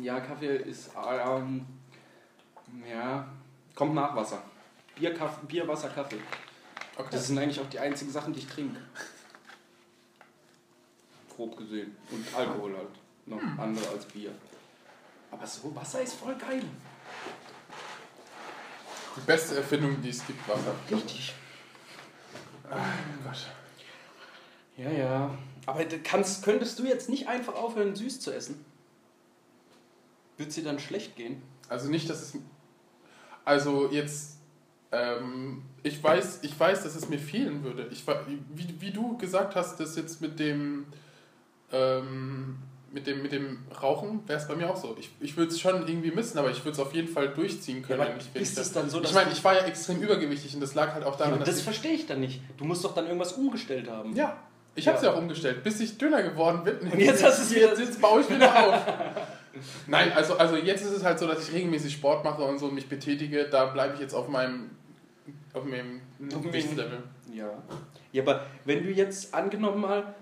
Ja, 0.01 0.19
Kaffee 0.21 0.57
ist, 0.57 0.91
ähm, 0.97 1.65
ja, 2.91 3.29
kommt 3.75 3.95
nach 3.95 4.17
Wasser. 4.17 4.43
Bier, 4.97 5.15
Kaffee, 5.15 5.47
Bier, 5.47 5.69
Wasser, 5.69 5.91
Kaffee. 5.91 6.19
Okay. 6.97 7.09
Das 7.13 7.29
sind 7.29 7.39
eigentlich 7.39 7.61
auch 7.61 7.69
die 7.69 7.79
einzigen 7.79 8.11
Sachen, 8.11 8.33
die 8.33 8.41
ich 8.41 8.49
trinke. 8.49 8.81
Grob 11.35 11.57
gesehen. 11.57 11.97
Und 12.11 12.35
Alkohol 12.35 12.77
halt. 12.77 12.89
Noch 13.27 13.41
andere 13.59 13.89
als 13.91 14.07
Bier. 14.07 14.33
Aber 15.31 15.47
so 15.47 15.75
Wasser 15.77 16.01
ist 16.01 16.15
voll 16.15 16.35
geil. 16.37 16.63
Die 19.17 19.21
beste 19.21 19.57
Erfindung, 19.57 20.01
die 20.01 20.09
es 20.09 20.27
gibt, 20.27 20.49
Wasser. 20.49 20.75
Richtig. 20.91 21.35
Oh 22.65 22.75
Gott. 23.25 23.47
Ja, 24.77 24.91
ja. 24.91 25.31
Aber 25.69 25.85
kannst, 26.03 26.43
könntest 26.45 26.79
du 26.79 26.87
jetzt 26.87 27.11
nicht 27.11 27.29
einfach 27.29 27.55
aufhören, 27.55 27.95
süß 27.95 28.21
zu 28.21 28.33
essen? 28.33 28.65
Wird 30.39 30.51
sie 30.51 30.63
dann 30.63 30.79
schlecht 30.79 31.15
gehen? 31.15 31.43
Also 31.69 31.91
nicht, 31.91 32.09
dass 32.09 32.23
es. 32.23 32.39
Also 33.45 33.91
jetzt. 33.93 34.39
Ähm, 34.93 35.61
ich, 35.83 36.03
weiß, 36.03 36.39
ich 36.41 36.59
weiß, 36.59 36.85
dass 36.85 36.95
es 36.95 37.11
mir 37.11 37.19
fehlen 37.19 37.65
würde. 37.65 37.87
Ich, 37.91 38.07
wie, 38.55 38.81
wie 38.81 38.91
du 38.93 39.19
gesagt 39.19 39.57
hast, 39.57 39.79
das 39.79 39.95
jetzt 39.95 40.23
mit 40.23 40.41
dem. 40.41 40.87
Ähm, 41.71 42.57
mit 42.91 43.07
dem, 43.07 43.21
mit 43.21 43.33
dem 43.33 43.59
Rauchen 43.83 44.27
wäre 44.27 44.41
es 44.41 44.49
bei 44.49 44.57
mir 44.57 44.71
auch 44.71 44.77
so. 44.79 44.97
Ich, 44.99 45.11
ich 45.21 45.37
würde 45.37 45.53
es 45.53 45.61
schon 45.61 45.87
irgendwie 45.87 46.11
missen, 46.11 46.39
aber 46.39 46.51
ich 46.51 46.65
würde 46.65 46.71
es 46.71 46.79
auf 46.79 46.95
jeden 46.95 47.09
Fall 47.09 47.29
durchziehen 47.35 47.83
können. 47.83 48.01
wenn 48.01 48.17
ich, 48.17 48.41
ist 48.41 48.57
es 48.57 48.73
dann 48.73 48.89
so, 48.89 49.01
dass 49.01 49.11
Ich 49.11 49.15
meine, 49.15 49.31
ich 49.31 49.45
war 49.45 49.55
ja 49.55 49.67
extrem 49.67 50.01
übergewichtig 50.01 50.55
und 50.55 50.63
das 50.63 50.75
lag 50.75 50.95
halt 50.95 51.05
auch 51.05 51.21
Ja, 51.21 51.27
daran, 51.27 51.41
dass 51.41 51.51
das 51.51 51.61
verstehe 51.61 51.93
ich 51.93 52.07
dann 52.07 52.21
nicht. 52.21 52.41
Du 52.57 52.65
musst 52.65 52.83
doch 52.87 52.95
dann 52.95 53.05
irgendwas 53.05 53.35
umgestellt 53.35 53.91
haben. 53.91 54.17
Ja, 54.17 54.39
ich 54.79 54.85
Ja. 54.87 54.93
habe 54.93 54.99
es 54.99 55.05
ja 55.05 55.13
auch 55.13 55.19
umgestellt, 55.19 55.63
bis 55.65 55.81
ich 55.81 55.99
dünner 55.99 56.23
geworden 56.23 56.63
bin. 56.65 56.79
Und 56.93 56.99
jetzt 56.99 57.23
hast 57.25 57.39
es 57.41 57.55
wieder- 57.55 57.69
Jetzt, 57.69 57.81
jetzt 57.81 58.01
baue 58.01 58.21
ich 58.23 58.31
wieder 58.31 58.69
auf. 58.69 58.81
Nein, 59.87 60.13
also, 60.15 60.37
also 60.39 60.57
jetzt 60.57 60.83
ist 60.85 60.93
es 60.93 61.05
halt 61.05 61.19
so, 61.19 61.27
dass 61.27 61.49
ich 61.49 61.55
regelmäßig 61.55 61.93
Sport 61.93 62.25
mache 62.25 62.43
und 62.43 62.59
so 62.59 62.69
mich 62.71 62.89
betätige. 62.89 63.49
Da 63.51 63.67
bleibe 63.67 63.95
ich 63.95 64.01
jetzt 64.01 64.15
auf 64.15 64.29
meinem, 64.29 64.71
auf 65.53 65.65
meinem 65.65 66.01
Gewichtslevel. 66.19 67.03
Ja. 67.35 67.51
Ja, 68.13 68.23
aber 68.23 68.43
wenn 68.65 68.85
du 68.85 68.91
jetzt 68.91 69.35
angenommen 69.35 69.81
mal, 69.81 70.15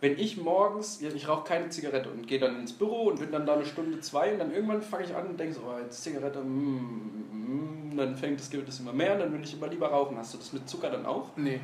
wenn 0.00 0.16
ich 0.18 0.36
morgens, 0.36 1.02
ich 1.02 1.28
rauche 1.28 1.44
keine 1.44 1.68
Zigarette 1.70 2.08
und 2.08 2.26
gehe 2.26 2.38
dann 2.38 2.60
ins 2.60 2.72
Büro 2.72 3.08
und 3.08 3.18
bin 3.20 3.30
dann 3.32 3.44
da 3.46 3.54
eine 3.54 3.66
Stunde, 3.66 4.00
zwei 4.00 4.32
und 4.32 4.38
dann 4.38 4.52
irgendwann 4.54 4.80
fange 4.80 5.04
ich 5.04 5.14
an 5.14 5.26
und 5.26 5.38
denke 5.40 5.54
so, 5.54 5.60
oh, 5.66 5.78
jetzt 5.82 6.02
Zigarette, 6.02 6.38
mm, 6.40 7.90
mm, 7.92 7.96
dann 7.96 8.16
fängt 8.16 8.38
das 8.40 8.48
Gewicht 8.48 8.68
immer 8.80 8.92
mehr 8.92 9.14
und 9.14 9.18
dann 9.20 9.32
will 9.32 9.40
ich 9.42 9.54
immer 9.54 9.66
lieber 9.66 9.88
rauchen. 9.88 10.16
Hast 10.16 10.34
du 10.34 10.38
das 10.38 10.52
mit 10.52 10.68
Zucker 10.68 10.90
dann 10.90 11.04
auch? 11.04 11.30
Nee. 11.36 11.60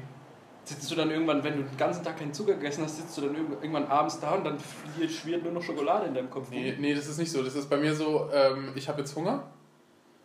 Sitzt 0.64 0.90
du 0.90 0.94
dann 0.94 1.10
irgendwann, 1.10 1.44
wenn 1.44 1.58
du 1.58 1.62
den 1.62 1.76
ganzen 1.76 2.02
Tag 2.02 2.18
keinen 2.18 2.32
Zucker 2.32 2.54
gegessen 2.54 2.84
hast, 2.84 2.96
sitzt 2.96 3.16
du 3.18 3.22
dann 3.22 3.34
irgend- 3.34 3.52
irgendwann 3.62 3.86
abends 3.86 4.18
da 4.18 4.32
und 4.34 4.44
dann 4.44 4.56
schwirrt 5.08 5.42
nur 5.42 5.52
noch 5.52 5.62
Schokolade 5.62 6.06
in 6.06 6.14
deinem 6.14 6.30
Kopf 6.30 6.48
nee. 6.50 6.74
Nee, 6.78 6.94
das 6.94 7.06
ist 7.06 7.18
nicht 7.18 7.30
so. 7.30 7.42
Das 7.42 7.54
ist 7.54 7.68
bei 7.68 7.76
mir 7.76 7.94
so, 7.94 8.30
ähm, 8.32 8.72
ich 8.74 8.88
habe 8.88 9.00
jetzt 9.00 9.14
Hunger, 9.14 9.44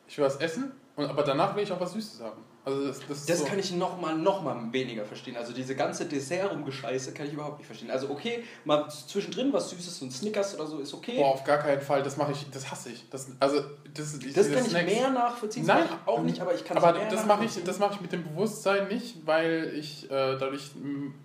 ich 0.08 0.18
will 0.18 0.26
was 0.26 0.38
essen, 0.38 0.72
und, 0.96 1.10
aber 1.10 1.24
danach 1.24 1.56
will 1.56 1.64
ich 1.64 1.72
auch 1.72 1.80
was 1.80 1.92
Süßes 1.92 2.22
haben. 2.22 2.42
Also 2.66 2.88
das, 2.88 2.99
das, 3.07 3.26
Das 3.26 3.39
so. 3.39 3.45
kann 3.45 3.57
ich 3.57 3.72
noch 3.72 3.99
mal, 3.99 4.16
noch 4.18 4.43
mal 4.43 4.55
weniger 4.72 5.05
verstehen. 5.05 5.38
Also 5.38 5.53
diese 5.53 5.76
ganze 5.76 6.05
Dessert-Rumgescheiße 6.05 7.14
kann 7.14 7.26
ich 7.28 7.34
überhaupt 7.34 7.57
nicht 7.57 7.68
verstehen. 7.68 7.89
Also 7.89 8.10
okay, 8.10 8.43
mal 8.66 8.89
zwischendrin 8.89 9.51
was 9.53 9.70
Süßes 9.70 10.01
und 10.01 10.12
Snickers 10.12 10.55
oder 10.55 10.68
so 10.68 10.80
ist 10.80 10.93
okay. 10.93 11.18
Boah, 11.18 11.30
auf 11.34 11.43
gar 11.43 11.57
keinen 11.60 11.82
Fall. 11.82 12.03
Das 12.03 12.18
mache 12.18 12.34
ich, 12.34 12.49
das 12.51 12.70
hasse 12.70 12.89
ich. 12.89 13.10
Das, 13.10 13.28
also, 13.39 13.62
das, 13.93 14.12
das 14.12 14.20
diese 14.20 14.51
kann 14.51 14.66
ich 14.66 14.72
Snacks- 14.72 14.86
mehr 14.93 15.10
nachvollziehen. 15.10 15.66
Nein, 15.66 15.84
Das 15.88 15.91
ich 16.01 16.07
auch 16.07 16.22
nicht, 16.22 16.41
aber 16.41 16.53
ich 16.53 16.64
kann 16.66 16.78
es 16.78 16.84
Aber 16.84 16.99
das 16.99 17.26
mache 17.26 17.45
ich, 17.45 17.64
das 17.64 17.80
mache 17.80 17.93
ich 17.95 18.01
mit 18.01 18.12
dem 18.12 18.24
Bewusstsein 18.24 18.88
nicht, 18.89 19.26
weil 19.26 19.72
ich 19.76 20.05
äh, 20.05 20.38
dadurch 20.38 20.72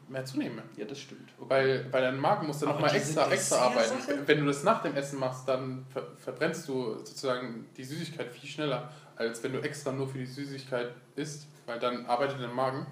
mehr 0.08 0.24
zunehme. 0.24 0.62
Ja, 0.76 0.84
das 0.86 1.00
stimmt. 1.00 1.30
Okay. 1.38 1.50
Weil, 1.50 1.92
weil 1.92 2.02
dein 2.02 2.18
Magen 2.18 2.46
muss 2.46 2.60
dann 2.60 2.68
nochmal 2.70 2.94
extra, 2.94 3.30
extra 3.30 3.56
arbeiten. 3.56 3.94
Wenn 4.26 4.38
du 4.40 4.46
das 4.46 4.62
nach 4.62 4.82
dem 4.82 4.94
Essen 4.94 5.18
machst, 5.18 5.48
dann 5.48 5.84
ver 5.92 6.04
verbrennst 6.16 6.68
du 6.68 6.94
sozusagen 6.98 7.66
die 7.76 7.84
Süßigkeit 7.84 8.30
viel 8.32 8.48
schneller, 8.48 8.90
als 9.16 9.42
wenn 9.42 9.52
du 9.52 9.60
extra 9.60 9.92
nur 9.92 10.08
für 10.08 10.18
die 10.18 10.26
Süßigkeit 10.26 10.92
isst, 11.16 11.46
weil 11.66 11.78
dann 11.78 12.06
arbeitet 12.06 12.40
dein 12.40 12.54
Magen 12.54 12.86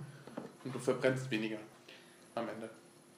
und 0.64 0.74
du 0.74 0.78
verbrennst 0.78 1.30
weniger 1.30 1.58
am 2.34 2.48
Ende. 2.48 2.70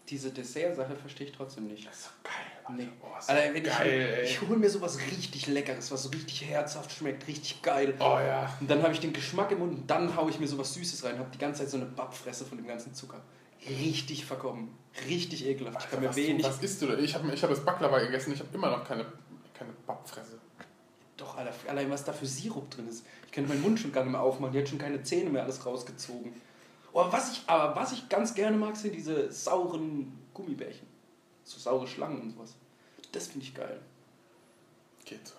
Diese 0.09 0.31
Dessert-Sache 0.31 0.97
verstehe 0.97 1.29
ich 1.29 1.33
trotzdem 1.33 1.67
nicht. 1.67 1.87
Das 1.87 1.97
ist 1.97 2.07
doch 2.07 2.31
geil, 2.31 2.77
Nee. 2.77 2.89
Boah, 3.01 3.19
ist 3.19 3.29
Alter, 3.31 3.49
so 3.49 3.55
wenn 3.55 3.63
geil, 3.63 4.21
ich, 4.23 4.31
ich 4.31 4.41
hole 4.43 4.59
mir 4.59 4.71
sowas 4.71 4.99
richtig 4.99 5.47
Leckeres, 5.47 5.91
was 5.91 6.03
so 6.03 6.09
richtig 6.11 6.45
herzhaft 6.45 6.93
schmeckt, 6.93 7.27
richtig 7.27 7.63
geil. 7.63 7.95
Oh 7.99 8.19
ja. 8.19 8.55
Und 8.61 8.71
dann 8.71 8.83
habe 8.83 8.93
ich 8.93 9.01
den 9.01 9.13
Geschmack 9.13 9.51
im 9.53 9.61
Mund 9.61 9.79
und 9.79 9.91
dann 9.91 10.15
haue 10.17 10.31
ich 10.31 10.41
mir 10.41 10.47
sowas 10.47 10.75
Süßes 10.75 11.05
rein, 11.05 11.19
habe 11.19 11.31
die 11.33 11.39
ganze 11.39 11.63
Zeit 11.63 11.71
so 11.71 11.77
eine 11.77 11.87
Bappfresse 11.87 12.45
von 12.45 12.59
dem 12.59 12.67
ganzen 12.67 12.95
Zucker. 12.95 13.23
Richtig 13.67 14.27
verkommen. 14.27 14.77
Richtig 15.09 15.47
ekelhaft. 15.47 15.85
Ich 15.85 15.91
kann 15.91 16.01
mir 16.01 16.09
was, 16.09 16.17
du, 16.17 16.23
wenig. 16.23 16.45
was 16.45 16.63
isst 16.63 16.83
du 16.83 16.87
da? 16.87 16.99
Ich 16.99 17.15
habe 17.15 17.33
ich 17.33 17.43
hab 17.43 17.51
das 17.51 17.65
Baklava 17.65 17.99
gegessen, 17.99 18.33
ich 18.33 18.41
habe 18.41 18.51
immer 18.53 18.71
noch 18.71 18.85
keine, 18.85 19.07
keine 19.55 19.73
Backfresse. 19.87 20.39
Doch, 21.17 21.37
Alter, 21.37 21.53
allein 21.69 21.91
was 21.91 22.05
da 22.05 22.13
für 22.13 22.27
Sirup 22.27 22.71
drin 22.71 22.89
ist. 22.89 23.05
Ich 23.27 23.33
könnte 23.33 23.51
meinen 23.51 23.63
Mund 23.63 23.79
schon 23.79 23.93
gar 23.93 24.03
nicht 24.03 24.13
mehr 24.13 24.21
aufmachen. 24.21 24.53
Die 24.53 24.59
hat 24.59 24.69
schon 24.69 24.79
keine 24.79 25.03
Zähne 25.03 25.31
mehr 25.31 25.45
alles 25.45 25.65
rausgezogen. 25.65 26.33
Oh, 26.93 27.05
was 27.11 27.33
ich, 27.33 27.43
aber 27.47 27.75
was 27.77 27.93
ich 27.93 28.09
ganz 28.09 28.35
gerne 28.35 28.57
mag, 28.57 28.77
sind 28.77 28.95
diese 28.95 29.31
sauren 29.33 30.13
Gummibärchen. 30.33 30.87
So 31.45 31.59
saure 31.59 31.87
Schlangen 31.87 32.21
und 32.21 32.31
sowas. 32.31 32.55
Das 33.13 33.29
finde 33.29 33.47
ich 33.47 33.55
geil. 33.55 33.81
Geht 35.05 35.27
so. 35.27 35.35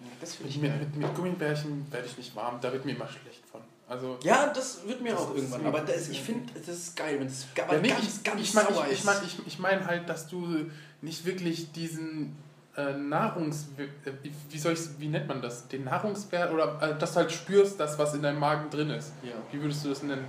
Ja, 0.00 0.06
das 0.20 0.34
finde 0.34 0.50
ich 0.50 0.58
Mit, 0.58 0.70
geil. 0.70 0.80
mit, 0.80 0.96
mit 0.96 1.14
Gummibärchen 1.14 1.90
werde 1.90 2.06
ich 2.06 2.16
nicht 2.18 2.34
warm, 2.36 2.60
da 2.60 2.72
wird 2.72 2.84
mir 2.84 2.94
immer 2.94 3.08
schlecht 3.08 3.42
von. 3.50 3.60
Also, 3.88 4.18
Ja, 4.22 4.48
das 4.52 4.86
wird 4.86 5.00
mir 5.00 5.12
Das 5.12 5.20
auch 5.22 5.34
irgendwann. 5.34 5.64
Aber 5.66 5.80
das, 5.80 6.08
ich 6.08 6.20
finde, 6.20 6.52
das 6.54 6.68
ist 6.68 6.96
geil, 6.96 7.18
wenn 7.20 7.28
es 7.28 7.46
aber 7.56 7.74
Ja, 7.76 7.80
nee, 7.80 7.88
ganz, 7.88 8.04
ich, 8.18 8.24
ganz 8.24 8.40
ich 8.40 8.54
meine 8.54 8.68
sauer 8.74 8.86
ich, 8.86 8.92
ist. 8.92 8.98
ich 8.98 9.04
mein, 9.04 9.16
ich, 9.24 9.46
ich 9.46 9.58
mein 9.58 9.86
halt, 9.86 10.08
dass 10.08 10.26
du 10.28 10.70
nicht 11.02 11.24
wirklich 11.24 11.72
diesen 11.72 12.36
äh, 12.76 12.92
Nahrungs... 12.96 13.66
äh, 13.78 14.10
Wie, 14.50 14.58
soll 14.58 14.76
wie 14.98 15.08
nennt 15.08 15.28
man 15.28 15.40
das? 15.42 15.68
Den 15.68 15.84
Nahrungswert 15.84 16.52
oder 16.52 16.78
äh, 16.82 16.98
dass 16.98 17.12
du 17.14 17.20
halt 17.20 17.32
spürst, 17.32 17.78
das, 17.80 17.98
was 17.98 18.14
in 18.14 18.22
deinem 18.22 18.38
Magen 18.40 18.68
drin 18.70 18.90
ist. 18.90 19.12
ja. 19.22 19.32
Wie 19.52 19.60
würdest 19.60 19.84
du 19.84 19.88
das 19.90 20.02
nennen? 20.02 20.24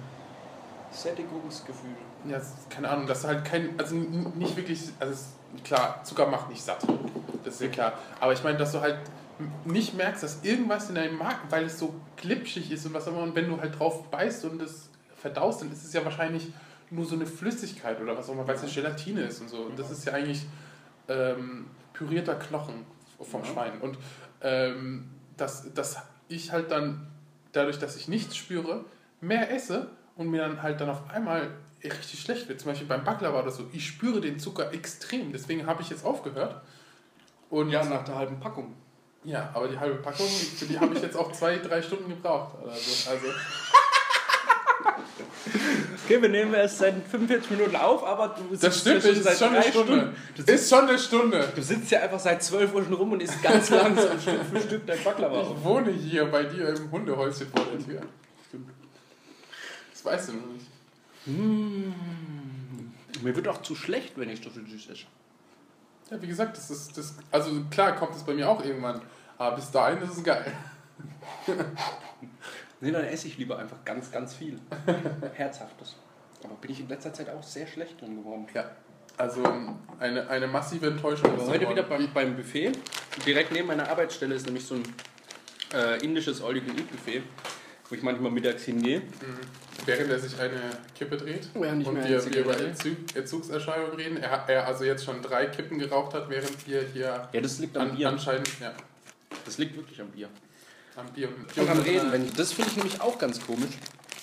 Sättigungsgefühl. 0.92 1.92
Ja, 2.28 2.38
ist- 2.38 2.70
keine 2.70 2.90
Ahnung, 2.90 3.08
dass 3.08 3.22
du 3.22 3.28
halt 3.28 3.46
kein... 3.46 3.78
Also 3.78 3.96
nicht 3.96 4.56
wirklich... 4.56 4.82
Also 5.00 5.14
klar, 5.64 6.02
Zucker 6.04 6.28
macht 6.28 6.50
nicht 6.50 6.62
satt. 6.64 6.86
Das 7.44 7.56
ist 7.56 7.62
ja 7.62 7.68
klar. 7.70 7.94
Aber 8.20 8.34
ich 8.34 8.44
meine, 8.44 8.58
dass 8.58 8.72
du 8.72 8.82
halt 8.82 8.98
nicht 9.66 9.94
merkst, 9.94 10.24
dass 10.24 10.44
irgendwas 10.44 10.90
in 10.90 10.96
deinem 10.96 11.18
Magen, 11.18 11.40
weil 11.50 11.66
es 11.66 11.78
so 11.78 11.94
glitschig 12.16 12.72
ist 12.72 12.86
und 12.86 12.94
was 12.94 13.08
auch 13.08 13.12
immer, 13.12 13.22
und 13.22 13.36
wenn 13.36 13.48
du 13.48 13.60
halt 13.62 13.78
drauf 13.78 14.10
beißt 14.10 14.46
und 14.46 14.62
es 14.62 14.90
verdaust, 15.16 15.62
dann 15.62 15.72
ist 15.72 15.84
es 15.86 15.94
ja 15.94 16.04
wahrscheinlich 16.04 16.52
nur 16.90 17.06
so 17.06 17.16
eine 17.16 17.26
Flüssigkeit 17.26 18.02
oder 18.02 18.18
was 18.18 18.30
auch 18.30 18.34
immer, 18.34 18.48
weil 18.48 18.56
es 18.56 18.64
eine 18.64 18.72
Gelatine 18.72 19.22
ist 19.22 19.42
und 19.42 19.50
so. 19.50 19.58
Und 19.58 19.78
das 19.78 19.92
ist 19.92 20.06
ja 20.06 20.14
eigentlich 20.14 20.46
ähm, 21.08 21.68
pürierter 21.98 22.36
Knochen 22.36 22.86
vom 23.22 23.42
Ja. 23.44 23.48
Schwein. 23.48 23.80
Und 23.82 23.98
ähm, 24.42 25.10
dass, 25.38 25.74
dass 25.74 25.98
ich 26.28 26.52
halt 26.52 26.72
dann, 26.72 27.08
dadurch, 27.54 27.80
dass 27.80 27.96
ich 27.96 28.08
nichts 28.08 28.36
spüre, 28.36 28.86
mehr 29.22 29.52
esse 29.54 29.90
und 30.16 30.30
mir 30.30 30.42
dann 30.42 30.62
halt 30.62 30.82
dann 30.82 30.90
auf 30.90 31.10
einmal 31.10 31.50
richtig 31.84 32.22
schlecht 32.22 32.48
wird. 32.50 32.60
Zum 32.60 32.72
Beispiel 32.72 32.88
beim 32.88 33.04
Baklava 33.04 33.42
oder 33.42 33.52
so. 33.52 33.66
Ich 33.72 33.88
spüre 33.88 34.20
den 34.22 34.40
Zucker 34.40 34.74
extrem. 34.74 35.32
Deswegen 35.32 35.66
habe 35.68 35.82
ich 35.82 35.90
jetzt 35.90 36.06
aufgehört. 36.06 36.62
Und 37.50 37.70
Ja, 37.70 37.84
nach 37.86 38.04
der 38.04 38.16
halben 38.16 38.40
Packung. 38.40 38.76
ja, 39.24 39.50
aber 39.54 39.68
die 39.68 39.80
halbe 39.80 39.96
Packung, 40.02 40.26
für 40.28 40.66
die 40.66 40.80
habe 40.80 40.94
ich 40.96 41.02
jetzt 41.02 41.16
auch 41.16 41.32
zwei, 41.32 41.58
drei 41.60 41.82
Stunden 41.82 42.10
gebraucht. 42.10 42.58
Also, 42.68 43.10
also 43.10 43.28
Okay, 46.08 46.22
wir 46.22 46.30
nehmen 46.30 46.54
erst 46.54 46.78
seit 46.78 46.94
45 47.06 47.52
Minuten 47.52 47.76
auf, 47.76 48.02
aber 48.06 48.30
du 48.30 48.48
sitzt 48.52 48.64
das 48.64 48.80
stimmt 48.80 49.04
ja 49.04 49.10
nicht, 49.12 49.26
ist 49.26 49.40
schon 49.40 49.50
eine 49.50 49.62
Stunde. 49.64 49.94
Stunden. 49.94 50.16
Sitzt, 50.38 50.50
Ist 50.50 50.70
schon 50.70 50.88
eine 50.88 51.00
Stunde. 51.00 51.52
du 51.54 51.62
sitzt 51.62 51.92
ja 51.92 52.00
einfach 52.00 52.20
seit 52.22 52.42
12 52.42 52.74
Uhr 52.74 52.84
schon 52.86 52.94
rum 52.94 53.12
und 53.12 53.22
isst 53.22 53.44
ganz 53.44 53.70
langsam 53.70 54.18
Stück 54.18 54.40
für 54.50 54.62
Stück 54.62 54.88
dein 54.88 55.04
Baklava. 55.04 55.42
Ich 55.42 55.64
wohne 55.66 55.92
hier 55.92 56.24
bei 56.28 56.44
dir 56.44 56.70
im 56.70 56.90
Hundehäuschen 56.92 57.48
vor 57.54 57.66
der 57.66 57.86
Tür. 57.86 58.02
Das 59.92 60.06
weißt 60.06 60.30
du 60.30 60.34
noch 60.36 60.48
nicht. 60.54 60.66
Mir 63.22 63.36
wird 63.36 63.50
auch 63.50 63.62
zu 63.62 63.76
schlecht, 63.76 64.18
wenn 64.18 64.30
ich 64.30 64.42
so 64.42 64.50
viel 64.50 64.66
süß 64.66 64.90
esse. 64.90 65.04
Ja, 66.10 66.22
wie 66.22 66.28
gesagt, 66.28 66.56
das 66.56 66.72
ist 66.72 66.98
das. 66.98 67.16
Also 67.32 67.52
klar 67.70 67.98
kommt 67.98 68.16
es 68.16 68.24
bei 68.24 68.34
mir 68.34 68.50
auch 68.50 68.64
irgendwann. 68.64 69.02
Aber 69.38 69.58
bis 69.58 69.70
dahin 69.72 70.02
ist 70.02 70.16
es 70.20 70.24
geil. 70.24 70.54
Nee, 72.80 72.92
dann 72.92 73.06
esse 73.06 73.28
ich 73.28 73.38
lieber 73.38 73.58
einfach 73.58 73.84
ganz, 73.86 74.12
ganz 74.12 74.36
viel. 74.36 74.60
Herzhaftes. 75.34 75.96
Aber 76.44 76.56
bin 76.56 76.72
ich 76.72 76.80
in 76.80 76.90
letzter 76.90 77.14
Zeit 77.14 77.30
auch 77.30 77.42
sehr 77.42 77.66
schlecht 77.68 78.00
drin 78.00 78.18
geworden. 78.18 78.48
Ja. 78.54 78.70
Also 79.18 79.42
eine, 80.00 80.30
eine 80.30 80.48
massive 80.48 80.88
Enttäuschung. 80.88 81.32
Aber 81.32 81.48
heute 81.48 81.68
wieder 81.68 81.84
beim, 81.84 82.14
beim 82.14 82.36
Buffet. 82.36 82.74
Direkt 83.26 83.52
neben 83.52 83.68
meiner 83.68 83.90
Arbeitsstelle 83.90 84.36
ist 84.36 84.46
nämlich 84.46 84.64
so 84.64 84.76
ein 84.76 84.84
äh, 85.74 86.04
indisches 86.04 86.40
All-You-Can-Eat-Buffet, 86.42 87.24
wo 87.90 87.96
ich 87.96 88.04
manchmal 88.04 88.30
mittags 88.30 88.64
hingehe. 88.64 89.02
während 89.86 90.12
er 90.12 90.20
sich 90.20 90.40
eine 90.40 90.62
Kippe 90.96 91.18
dreht 91.18 91.50
Während 91.56 91.82
ich 91.82 91.88
und 91.88 91.96
wir, 91.96 92.26
wir 92.32 92.42
über 92.42 92.60
Entzug, 92.60 92.98
Entzugserscheinungen 93.16 93.94
reden, 93.96 94.18
er, 94.18 94.48
er 94.48 94.68
also 94.68 94.84
jetzt 94.84 95.04
schon 95.04 95.24
drei 95.24 95.48
Kippen 95.48 95.80
geraucht 95.80 96.14
hat, 96.14 96.30
während 96.30 96.68
wir 96.68 96.84
hier 96.94 97.28
Ja, 97.32 97.42
das 97.42 97.58
liegt 97.58 97.76
am 97.76 97.90
an, 97.90 97.96
Bier. 97.98 98.10
anscheinend 98.10 98.48
ja, 98.60 98.72
Das 99.46 99.58
liegt 99.58 99.76
wirklich 99.76 100.00
am 100.00 100.10
Bier. 100.10 100.30
Am 100.98 101.08
Bier 101.14 101.30
und, 101.30 101.58
Und 101.58 101.70
am 101.70 101.80
Reden. 101.80 102.12
Wenn 102.12 102.34
das 102.34 102.54
finde 102.54 102.72
ich 102.72 102.78
nämlich 102.78 103.02
auch 103.02 103.18
ganz 103.18 103.40
komisch. 103.46 103.76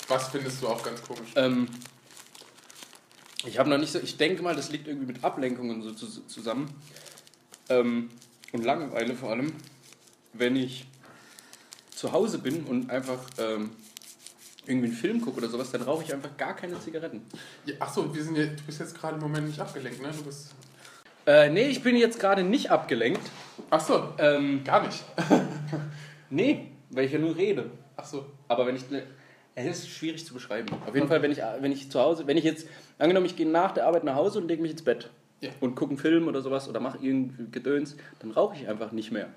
Was 0.09 0.29
findest 0.29 0.63
du 0.63 0.69
auch 0.69 0.83
ganz 0.83 1.03
komisch? 1.03 1.31
Ähm, 1.37 1.69
ich 3.47 3.59
habe 3.59 3.71
noch 3.71 3.79
nicht 3.79 3.93
so, 3.93 3.99
ich 3.99 4.17
denke 4.17 4.43
mal, 4.43 4.55
das 4.55 4.71
liegt 4.71 4.89
irgendwie 4.89 5.07
mit 5.07 5.25
Ablenkungen 5.25 5.83
so 5.83 5.93
zu, 5.93 6.07
zusammen. 6.27 6.69
Ähm, 7.69 8.11
und 8.53 8.65
Langeweile 8.65 9.15
vor 9.15 9.31
allem, 9.31 9.53
wenn 10.33 10.57
ich 10.57 10.87
zu 11.91 12.13
Hause 12.13 12.39
bin 12.39 12.65
und 12.65 12.91
einfach 12.91 13.21
ähm, 13.39 13.71
irgendwie 14.67 14.89
einen 14.89 14.97
Film 14.97 15.21
gucke 15.21 15.39
oder 15.39 15.49
sowas, 15.49 15.71
dann 15.71 15.83
rauche 15.83 16.05
ich 16.05 16.13
einfach 16.13 16.37
gar 16.37 16.55
keine 16.55 16.79
Zigaretten. 16.81 17.23
Ja, 17.67 17.75
Achso, 17.81 18.15
wir 18.15 18.23
sind 18.23 18.37
ja, 18.37 18.47
du 18.47 18.63
bist 18.67 18.81
jetzt 18.81 18.99
gerade 18.99 19.17
im 19.17 19.23
Moment 19.23 19.47
nicht 19.47 19.61
abgelenkt, 19.61 20.03
ne? 20.03 20.11
Du 20.17 20.25
bist. 20.25 20.55
Äh, 21.27 21.51
nee, 21.51 21.69
ich 21.69 21.83
bin 21.83 21.97
jetzt 21.97 22.19
gerade 22.19 22.43
nicht 22.43 22.71
abgelenkt. 22.71 23.23
Achso, 23.71 24.13
Ähm, 24.19 24.63
gar 24.65 24.87
nicht. 24.87 25.03
nee, 26.31 26.69
weil 26.91 27.05
ich 27.07 27.13
ja 27.13 27.19
nur 27.19 27.37
rede. 27.37 27.71
Achso. 27.97 28.25
Aber 28.49 28.67
wenn 28.67 28.77
ich. 28.77 28.91
ne, 28.91 29.03
Es 29.55 29.67
ist 29.67 29.89
schwierig 29.89 30.25
zu 30.27 30.35
beschreiben. 30.35 30.69
Auf 30.87 30.95
jeden 30.95 31.09
Fall, 31.09 31.23
wenn 31.23 31.31
ich, 31.33 31.39
wenn 31.61 31.73
ich 31.73 31.91
zu 31.91 32.01
Hause, 32.01 32.27
wenn 32.27 32.37
ich 32.37 32.45
jetzt, 32.45 32.69
angenommen, 32.99 33.27
ich 33.27 33.37
gehe 33.37 33.49
nach 33.49 33.73
der 33.73 33.87
Arbeit 33.87 34.05
nach 34.05 34.15
Hause 34.17 34.39
und 34.41 34.49
lege 34.49 34.61
mich 34.63 34.73
ins 34.73 34.83
Bett 34.83 35.11
Ja. 35.41 35.51
und 35.61 35.75
gucke 35.77 35.91
einen 35.91 35.99
Film 35.99 36.27
oder 36.29 36.41
sowas 36.43 36.69
oder 36.69 36.81
mache 36.81 36.99
irgendwie 37.01 37.47
Gedöns, 37.51 37.97
dann 38.21 38.31
rauche 38.33 38.57
ich 38.57 38.69
einfach 38.69 38.91
nicht 38.93 39.13
mehr. 39.13 39.29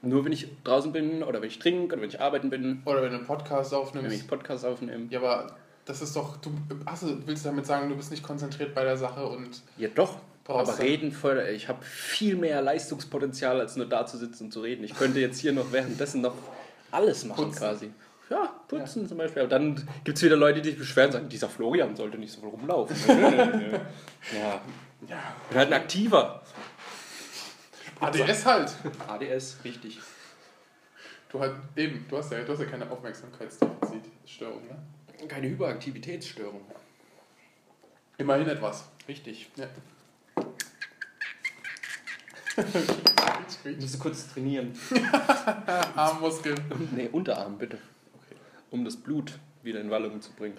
Nur 0.00 0.24
wenn 0.24 0.32
ich 0.32 0.46
draußen 0.62 0.92
bin 0.92 1.22
oder 1.24 1.40
wenn 1.42 1.48
ich 1.48 1.58
trinke 1.58 1.94
oder 1.94 2.02
wenn 2.02 2.08
ich 2.08 2.20
arbeiten 2.20 2.50
bin, 2.50 2.82
Oder 2.84 3.02
wenn 3.02 3.10
du 3.10 3.16
einen 3.18 3.26
Podcast 3.26 3.72
wenn 3.72 3.78
aufnimmst. 3.80 4.16
ich 4.16 4.28
Podcasts 4.28 4.64
aufnehme. 4.64 5.06
Ja, 5.10 5.18
aber 5.18 5.56
das 5.84 6.00
ist 6.02 6.14
doch. 6.14 6.36
Du, 6.36 6.50
achso, 6.84 7.08
willst 7.26 7.44
du 7.44 7.48
damit 7.48 7.66
sagen, 7.66 7.88
du 7.88 7.96
bist 7.96 8.10
nicht 8.12 8.22
konzentriert 8.22 8.74
bei 8.74 8.84
der 8.84 8.96
Sache 8.96 9.26
und. 9.26 9.60
Ja, 9.76 9.88
doch. 9.94 10.18
Brauchst 10.48 10.72
aber 10.72 10.82
reden 10.82 11.12
voll. 11.12 11.38
Ich 11.54 11.68
habe 11.68 11.84
viel 11.84 12.34
mehr 12.34 12.62
Leistungspotenzial, 12.62 13.60
als 13.60 13.76
nur 13.76 13.86
da 13.86 14.06
zu 14.06 14.16
sitzen 14.16 14.44
und 14.44 14.50
zu 14.52 14.62
reden. 14.62 14.82
Ich 14.82 14.94
könnte 14.96 15.20
jetzt 15.20 15.38
hier 15.38 15.52
noch 15.52 15.70
währenddessen 15.72 16.22
noch 16.22 16.34
alles 16.90 17.24
machen 17.26 17.44
Putzen. 17.44 17.58
quasi. 17.58 17.90
Ja, 18.30 18.54
putzen 18.66 19.06
zum 19.06 19.18
Beispiel. 19.18 19.42
Aber 19.42 19.50
dann 19.50 19.76
gibt 20.04 20.16
es 20.16 20.24
wieder 20.24 20.36
Leute, 20.36 20.60
die 20.62 20.70
sich 20.70 20.78
beschweren 20.78 21.08
und 21.08 21.12
sagen, 21.12 21.28
dieser 21.28 21.48
Florian 21.50 21.94
sollte 21.94 22.16
nicht 22.18 22.32
so 22.32 22.40
viel 22.40 22.48
rumlaufen. 22.50 22.96
Ja, 24.32 24.60
Ja. 25.06 25.34
bin 25.50 25.58
halt 25.58 25.68
ein 25.68 25.72
Aktiver. 25.74 26.42
ADS 28.00 28.44
halt. 28.46 28.72
ADS, 29.06 29.58
richtig. 29.64 29.98
Du 31.30 31.40
halt 31.40 31.56
eben, 31.76 32.06
du 32.08 32.16
hast 32.16 32.32
ja, 32.32 32.42
du 32.42 32.52
hast 32.52 32.60
ja 32.60 32.64
keine 32.66 32.90
Aufmerksamkeitsdefizitstörung, 32.90 34.62
ne? 34.66 35.26
Keine 35.28 35.48
Hyperaktivitätsstörung. 35.48 36.62
Immerhin 38.18 38.48
etwas. 38.48 38.84
Richtig. 39.06 39.50
Ja. 39.56 39.66
Ich 43.64 43.80
muss 43.80 43.98
kurz 43.98 44.28
trainieren. 44.32 44.78
Armmuskeln. 45.96 46.58
Nee, 46.94 47.08
Unterarm, 47.10 47.56
bitte. 47.58 47.78
Okay. 48.14 48.36
Um 48.70 48.84
das 48.84 48.96
Blut 48.96 49.32
wieder 49.62 49.80
in 49.80 49.90
Wallung 49.90 50.20
zu 50.20 50.32
bringen. 50.32 50.56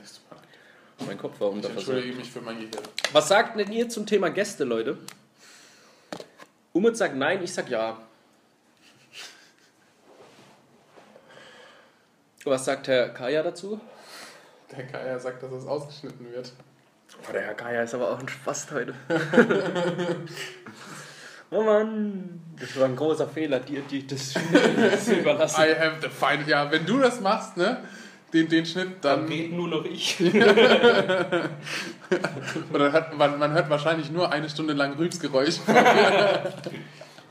Mein 1.05 1.17
Kopf 1.17 1.39
war 1.39 1.49
Ich 1.49 1.55
unterversorgt. 1.55 1.87
entschuldige 1.89 2.17
mich 2.17 2.29
für 2.31 2.41
mein 2.41 2.55
Gehirn. 2.57 2.83
Was 3.13 3.27
sagt 3.27 3.59
denn 3.59 3.71
ihr 3.71 3.89
zum 3.89 4.05
Thema 4.05 4.29
Gäste, 4.29 4.63
Leute? 4.63 4.97
Umut 6.73 6.97
sagt 6.97 7.15
nein, 7.15 7.43
ich 7.43 7.53
sag 7.53 7.69
ja. 7.69 7.97
Was 12.43 12.65
sagt 12.65 12.87
Herr 12.87 13.09
Kaya 13.09 13.43
dazu? 13.43 13.79
Der 14.75 14.87
Kaya 14.87 15.19
sagt, 15.19 15.43
dass 15.43 15.51
es 15.51 15.65
ausgeschnitten 15.65 16.31
wird. 16.31 16.53
Oh, 17.27 17.31
der 17.33 17.41
Herr 17.41 17.53
Kaya 17.53 17.83
ist 17.83 17.93
aber 17.93 18.11
auch 18.11 18.19
ein 18.19 18.29
Spast 18.29 18.71
heute. 18.71 18.93
oh 21.51 21.63
Mann, 21.63 22.39
das 22.59 22.77
war 22.77 22.85
ein 22.85 22.95
großer 22.95 23.27
Fehler, 23.27 23.59
dir 23.59 23.81
die, 23.81 24.05
das 24.07 24.33
Schnitt 24.33 25.01
zu 25.03 25.15
überlassen. 25.15 25.61
I 25.61 25.75
have 25.79 25.95
the 26.01 26.09
final. 26.09 26.47
Ja, 26.47 26.71
wenn 26.71 26.85
du 26.85 26.99
das 26.99 27.19
machst, 27.21 27.57
ne? 27.57 27.83
Den, 28.33 28.47
den 28.47 28.63
Schnitt, 28.65 28.97
Dann 29.01 29.21
dann. 29.21 29.29
geht 29.29 29.51
nur 29.53 29.67
noch 29.67 29.83
ich. 29.85 30.17
Oder 32.73 32.91
hört, 32.91 33.17
man, 33.17 33.39
man 33.39 33.51
hört 33.53 33.69
wahrscheinlich 33.71 34.11
nur 34.11 34.31
eine 34.31 34.47
Stunde 34.49 34.73
lang 34.73 34.93
Rübsgeräusch. 34.93 35.55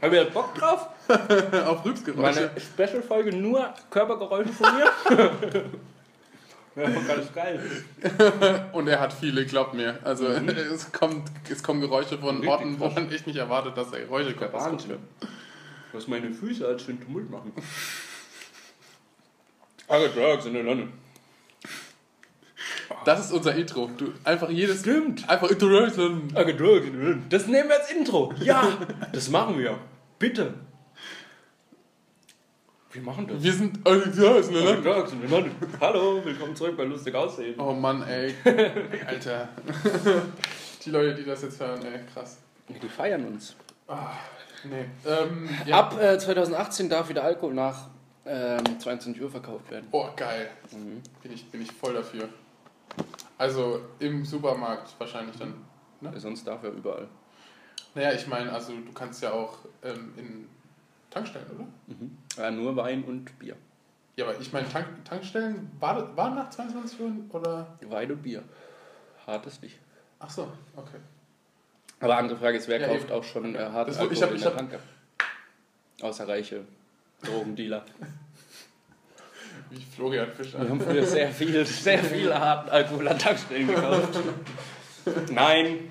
Haben 0.01 0.13
wir 0.13 0.25
Bock 0.25 0.55
drauf? 0.57 0.89
auf 1.67 1.85
Rübsgeräusche. 1.85 2.21
Meine 2.21 2.51
Special-Folge 2.61 3.35
nur 3.37 3.73
Körpergeräusche 3.91 4.53
von 4.53 4.67
mir? 4.77 4.91
Ja, 6.79 6.89
ganz 6.91 7.33
geil. 7.35 7.61
Und 8.73 8.89
er 8.89 9.01
hat 9.01 9.13
viele, 9.13 9.45
glaubt 9.47 9.75
mir. 9.75 9.99
Also 10.05 10.27
es, 10.75 10.93
kommt, 10.93 11.31
es 11.51 11.63
kommen 11.63 11.81
Geräusche 11.81 12.19
von 12.19 12.37
Richtig 12.37 12.51
Orten, 12.51 12.81
wo 12.81 12.89
man 12.89 13.11
echt 13.11 13.27
nicht 13.27 13.37
erwartet, 13.37 13.77
dass 13.77 13.91
da 13.91 13.99
Geräusche 13.99 14.35
kommen. 14.35 14.53
Wahnsinn. 14.53 14.97
Was 15.93 16.07
meine 16.07 16.33
Füße 16.33 16.67
als 16.67 16.83
schön 16.83 17.01
Tumult 17.01 17.31
machen. 17.31 17.53
Got 19.89 20.15
drugs 20.15 20.47
in 20.47 20.55
London. 20.55 20.93
Das 23.05 23.21
ist 23.21 23.33
unser 23.33 23.55
Intro. 23.55 23.91
Du, 23.97 24.13
einfach 24.25 24.51
jedes. 24.51 24.81
Stimmt. 24.81 25.29
Einfach 25.29 25.51
Interaction. 25.51 26.29
I 26.31 26.45
got 26.45 26.61
drugs 26.61 26.87
in 26.87 27.01
London. 27.01 27.25
Das 27.31 27.47
nehmen 27.47 27.69
wir 27.69 27.81
als 27.81 27.91
Intro. 27.91 28.35
Ja, 28.41 28.79
das 29.13 29.31
machen 29.31 29.59
wir. 29.59 29.79
Bitte. 30.19 30.55
Wir 32.91 33.03
machen 33.03 33.27
das. 33.27 33.43
Wir 33.43 33.53
sind. 33.53 33.81
Oh, 33.85 33.91
ja, 33.93 34.37
ist 34.37 34.49
eine 34.49 34.59
I 34.61 34.65
got 34.65 34.85
Land- 34.85 34.87
drugs 34.87 35.13
in 35.13 35.31
London. 35.31 35.53
Hallo, 35.81 36.25
willkommen 36.25 36.57
zurück 36.57 36.77
bei 36.77 36.85
Lustig 36.85 37.15
Aussehen. 37.15 37.59
Oh 37.61 37.73
Mann, 37.73 38.03
ey. 38.03 38.35
Alter. 39.07 39.49
Die 40.85 40.91
Leute, 40.91 41.15
die 41.17 41.25
das 41.25 41.43
jetzt 41.43 41.61
hören, 41.61 41.85
ey, 41.85 42.01
krass. 42.13 42.39
Die 42.69 42.89
feiern 42.89 43.27
uns. 43.27 43.57
Ah, 43.87 44.13
nee. 44.65 44.87
Ähm, 45.07 45.49
ja. 45.67 45.81
Ab 45.81 46.01
äh, 46.01 46.19
2018 46.19 46.89
darf 46.89 47.09
wieder 47.11 47.25
Alkohol 47.25 47.53
nach 47.53 47.89
ähm, 48.25 48.79
22 48.79 49.21
Uhr 49.21 49.31
verkauft 49.31 49.71
werden. 49.71 49.89
Oh, 49.91 50.07
geil. 50.17 50.49
Mhm. 50.73 51.03
Bin 51.23 51.33
ich, 51.33 51.45
bin 51.51 51.61
ich 51.61 51.73
voll 51.73 51.93
dafür. 51.95 52.29
Also 53.37 53.81
im 53.99 54.25
Supermarkt 54.25 54.95
wahrscheinlich 54.99 55.37
dann. 55.37 55.55
Weil 56.01 56.19
Sonst 56.19 56.47
darf 56.47 56.63
er 56.63 56.71
überall. 56.71 57.09
Naja, 57.95 58.13
ich 58.13 58.27
meine, 58.29 58.53
also 58.53 58.73
du 58.73 58.93
kannst 58.95 59.23
ja 59.23 59.33
auch 59.33 59.59
ähm, 59.83 60.13
in 60.17 60.49
Tankstellen, 61.11 61.47
oder? 61.55 61.65
Mhm. 61.87 62.17
Ja, 62.37 62.51
nur 62.51 62.77
Wein 62.77 63.05
und 63.05 63.39
Bier. 63.39 63.57
Ja, 64.17 64.27
aber 64.27 64.39
ich 64.41 64.53
meine, 64.53 64.69
Tank, 64.69 64.87
Tankstellen 65.05 65.71
war, 65.79 66.17
war 66.17 66.35
nach 66.35 66.51
22 66.51 67.01
Uhr 67.01 67.13
oder? 67.31 67.79
Wein 67.89 68.11
und 68.13 68.23
Bier. 68.23 68.43
Hartes 69.27 69.61
nicht. 69.63 69.79
Ach 70.19 70.29
so, 70.31 70.51
okay. 70.77 70.99
Aber 72.01 72.17
andere 72.17 72.39
Frage 72.39 72.59
ist, 72.59 72.69
wer 72.69 72.81
Ja, 72.81 72.89
kauft 72.89 73.05
eben. 73.05 73.13
auch 73.13 73.25
schon 73.25 73.55
äh, 73.55 73.59
hartes 73.59 73.97
Das- 73.97 74.11
ich 74.11 74.23
Alkohol 74.23 74.23
hab- 74.23 74.31
in 74.31 74.37
ich 74.37 74.43
der 74.43 74.51
hab- 74.53 74.59
Tanke? 74.59 74.79
Außer 76.03 76.29
reiche 76.29 76.65
Drogendealer. 77.25 77.85
Wie 79.71 79.85
Florian 79.85 80.31
Fischer. 80.33 80.61
Wir 80.63 80.69
haben 80.71 80.81
früher 80.81 81.05
sehr 81.05 81.31
viel, 81.31 81.65
sehr 81.67 81.99
viel 82.03 82.33
harten 82.35 82.71
Alkohol 82.71 83.09
an 83.09 83.19
Tankstellen 83.19 83.67
gekauft. 83.67 84.19
Nein. 85.31 85.91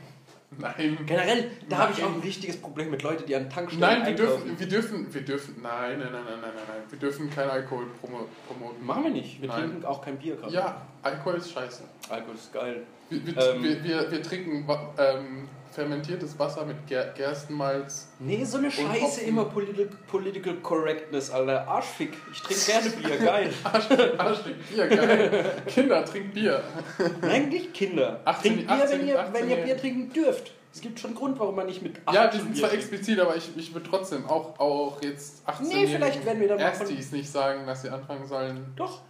Nein. 0.58 0.98
Generell, 1.06 1.52
da 1.70 1.78
habe 1.80 1.93
ich 1.93 2.02
auch 2.04 2.14
ein 2.14 2.24
wichtiges 2.24 2.58
Problem 2.58 2.89
mit 2.89 3.04
Leuten, 3.04 3.26
die 3.28 3.36
an 3.36 3.50
Tankstellen 3.50 3.82
Nein, 3.82 4.02
wir 4.18 4.26
einkaufen. 4.26 4.45
dürfen, 4.45 4.60
wir 4.60 4.68
dürfen, 4.68 5.14
wir 5.14 5.22
dürfen, 5.22 5.56
nein, 5.62 6.00
nein, 6.00 6.12
nein, 6.12 6.12
nein, 6.12 6.24
nein, 6.26 6.52
nein, 6.56 6.64
nein, 6.68 6.82
wir 6.89 7.00
dürfen 7.00 7.30
keinen 7.30 7.50
Alkohol 7.50 7.88
promo, 8.00 8.28
promoten. 8.48 8.86
Machen 8.86 9.04
wir 9.04 9.12
nicht. 9.12 9.41
Wir 9.41 9.50
Nein. 9.50 9.70
trinken 9.70 9.86
auch 9.86 10.02
kein 10.04 10.18
Bier 10.18 10.36
gerade. 10.38 10.54
Ja, 10.54 10.82
Alkohol 11.04 11.36
ist 11.36 11.52
scheiße. 11.52 11.84
Alkohol 12.10 12.36
ist 12.36 12.54
geil. 12.54 12.84
Wir, 13.10 13.26
wir, 13.26 13.38
Ähm. 13.38 13.64
wir, 13.64 13.84
wir, 13.84 14.12
wir 14.12 14.24
trinken 14.24 14.66
ähm, 14.98 15.50
fermentiertes 15.78 16.39
Wasser 16.39 16.65
mit 16.65 16.88
Ger 16.88 17.13
Gerstenmalz. 17.15 18.07
Nee, 18.17 18.43
so 18.43 18.57
eine 18.57 18.71
Scheiße 18.71 19.21
immer 19.21 19.45
Political, 19.45 19.95
political 20.07 20.55
Correctness, 20.55 21.30
Alter. 21.30 21.67
Arschfick. 21.67 22.13
Ich 22.32 22.41
trinke 22.41 22.65
gerne 22.65 22.89
Bier, 22.89 23.17
geil. 23.25 23.53
Arsch, 23.63 23.86
Arsch 24.17 24.39
trinkt 24.39 24.69
Bier, 24.69 24.88
geil. 24.88 25.45
Kinder, 25.67 26.03
trinkt 26.03 26.34
Bier. 26.34 26.63
Eigentlich 27.21 27.71
Kinder. 27.73 28.21
18 28.25 28.41
Trinkt 28.41 28.67
Bier, 28.67 28.84
18 28.84 28.99
wenn, 28.99 29.07
ihr, 29.07 29.19
18 29.19 29.34
wenn 29.36 29.49
ihr 29.51 29.57
Bier 29.57 29.78
trinken 29.78 30.13
dürft. 30.13 30.51
Es 30.73 30.82
gibt 30.82 30.99
schon 30.99 31.11
einen 31.11 31.19
Grund, 31.19 31.39
warum 31.39 31.55
man 31.55 31.67
nicht 31.67 31.84
mit 31.84 31.97
Ja, 32.11 32.25
18 32.25 32.32
wir 32.32 32.39
sind 32.39 32.53
Bier 32.53 32.61
zwar 32.61 32.73
explizit, 32.73 33.19
aber 33.19 33.36
ich, 33.36 33.55
ich 33.55 33.71
würde 33.75 33.88
trotzdem 33.88 34.25
auch, 34.25 34.59
auch 34.59 34.99
jetzt 35.03 35.43
18 35.45 35.67
Nee, 35.67 35.86
vielleicht 35.86 36.25
werden 36.25 36.39
wir 36.39 36.47
dann 36.47 36.57
Erstis 36.57 37.11
nicht 37.11 37.30
sagen, 37.30 37.67
dass 37.67 37.84
sie 37.84 37.89
anfangen 37.89 38.25
sollen. 38.25 38.65
Doch. 38.75 39.01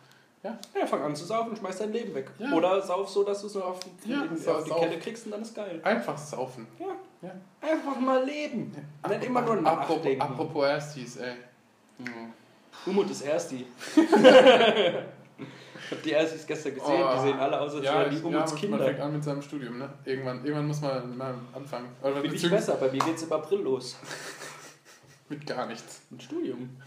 Ja. 0.48 0.58
Ja, 0.82 0.86
fang 0.88 1.02
an 1.02 1.16
zu 1.16 1.26
saufen 1.26 1.50
und 1.52 1.58
schmeiß 1.58 1.78
dein 1.80 1.92
Leben 1.92 2.14
weg. 2.16 2.30
Ja. 2.40 2.52
Oder 2.54 2.82
sauf 2.82 3.10
so, 3.10 3.24
dass 3.24 3.42
du 3.42 3.48
es 3.48 3.56
noch 3.56 3.66
auf, 3.66 3.80
Ja, 4.06 4.24
in, 4.24 4.38
sau- 4.38 4.54
auf 4.56 4.64
die 4.64 4.70
sauf. 4.70 4.80
Kette 4.82 5.00
kriegst 5.00 5.26
und 5.26 5.32
dann 5.32 5.42
ist 5.42 5.54
geil. 5.56 5.80
Einfach 5.84 6.18
saufen. 6.18 6.68
Ja. 6.80 6.86
Ja. 7.22 7.32
Einfach 7.68 8.00
mal 8.00 8.24
leben. 8.24 8.74
Nicht 9.10 9.24
immer 9.26 9.42
nur 9.42 9.58
Apropos, 9.66 9.96
nachdenken. 9.98 10.22
apropos 10.22 10.66
Erstis, 10.66 11.18
ey. 11.18 11.34
Umut 12.86 13.10
ist 13.10 13.22
Ersti. 13.24 13.66
ich 13.96 15.92
hab 15.92 16.04
die 16.04 16.12
Erstis 16.12 16.46
gestern 16.46 16.76
gesehen, 16.76 17.02
Oh. 17.04 17.14
die 17.16 17.22
sehen 17.28 17.40
alle 17.40 17.60
aus, 17.60 17.74
als 17.74 17.84
Ja, 17.84 18.00
wären 18.00 18.10
die 18.12 18.18
ich, 18.18 18.22
ja, 18.22 18.28
Umuts 18.28 18.52
man 18.52 18.62
Kinder. 18.62 18.86
fängt 18.86 19.00
an 19.00 19.14
mit 19.14 19.24
seinem 19.24 19.42
Studium, 19.42 19.80
ne? 19.80 19.90
Irgendwann, 20.06 20.38
irgendwann 20.46 20.68
muss 20.68 20.82
man 20.82 21.18
mal 21.18 21.34
anfangen. 21.54 21.88
Oder 22.04 22.22
Bin 22.22 22.34
ich 22.34 22.50
besser, 22.50 22.76
bei 22.76 22.92
mir 22.92 23.00
geht's 23.00 23.24
im 23.24 23.34
April 23.34 23.60
los. 23.62 23.98
mit 25.30 25.46
gar 25.48 25.66
nichts. 25.66 26.02
Ein 26.12 26.20
Studium. 26.22 26.78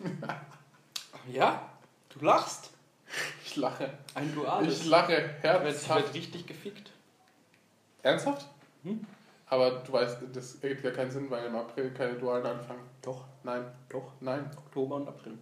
ja? 1.32 1.68
Du 2.18 2.24
lachst? 2.24 2.70
Ich 3.44 3.50
Ich 3.52 3.56
lache. 3.56 3.90
Ein 4.14 4.34
duales. 4.34 4.80
Ich 4.80 4.86
lache 4.86 5.12
wird, 5.12 5.42
wird 5.42 5.64
herzhaft. 5.64 6.14
richtig 6.14 6.46
gefickt. 6.46 6.90
Ernsthaft? 8.02 8.46
Hm? 8.84 9.06
Aber 9.46 9.70
du 9.80 9.92
weißt, 9.92 10.18
das 10.32 10.54
ergibt 10.62 10.82
ja 10.84 10.90
keinen 10.90 11.10
Sinn, 11.10 11.30
weil 11.30 11.44
im 11.44 11.54
April 11.54 11.90
keine 11.90 12.14
Dualen 12.14 12.46
anfangen. 12.46 12.80
Doch, 13.02 13.26
Nein, 13.42 13.66
doch. 13.90 14.12
nein. 14.20 14.50
Oktober 14.56 14.96
und 14.96 15.08
April. 15.08 15.36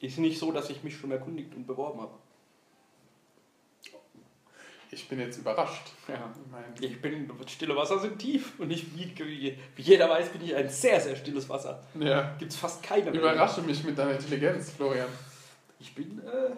Ist 0.00 0.16
nicht 0.18 0.38
so, 0.38 0.50
dass 0.52 0.70
ich 0.70 0.82
mich 0.82 0.96
schon 0.96 1.10
erkundigt 1.10 1.54
und 1.54 1.66
beworben 1.66 2.00
habe. 2.00 2.14
Ich 4.92 5.06
bin 5.08 5.20
jetzt 5.20 5.36
überrascht. 5.38 5.92
Ja. 6.08 6.14
Ich 6.34 6.50
meine, 6.50 6.92
Ich 6.92 7.00
bin, 7.00 7.30
stille 7.46 7.76
Wasser 7.76 7.98
sind 8.00 8.18
tief 8.18 8.58
und 8.58 8.70
ich, 8.72 8.96
wie, 8.96 9.14
wie, 9.76 9.82
jeder 9.82 10.08
weiß, 10.10 10.30
bin 10.30 10.42
ich 10.42 10.56
ein 10.56 10.68
sehr, 10.68 10.98
sehr 11.00 11.14
stilles 11.14 11.48
Wasser. 11.48 11.80
ja. 11.94 12.34
Gibt 12.38 12.50
es 12.52 12.58
fast 12.58 12.82
keine. 12.82 13.04
mehr. 13.10 13.20
Überrasche 13.20 13.60
mich 13.62 13.84
mit 13.84 13.96
deiner 13.96 14.12
Intelligenz, 14.12 14.70
Florian. 14.70 15.06
Ich 15.80 15.94
bin 15.94 16.20
äh, 16.20 16.50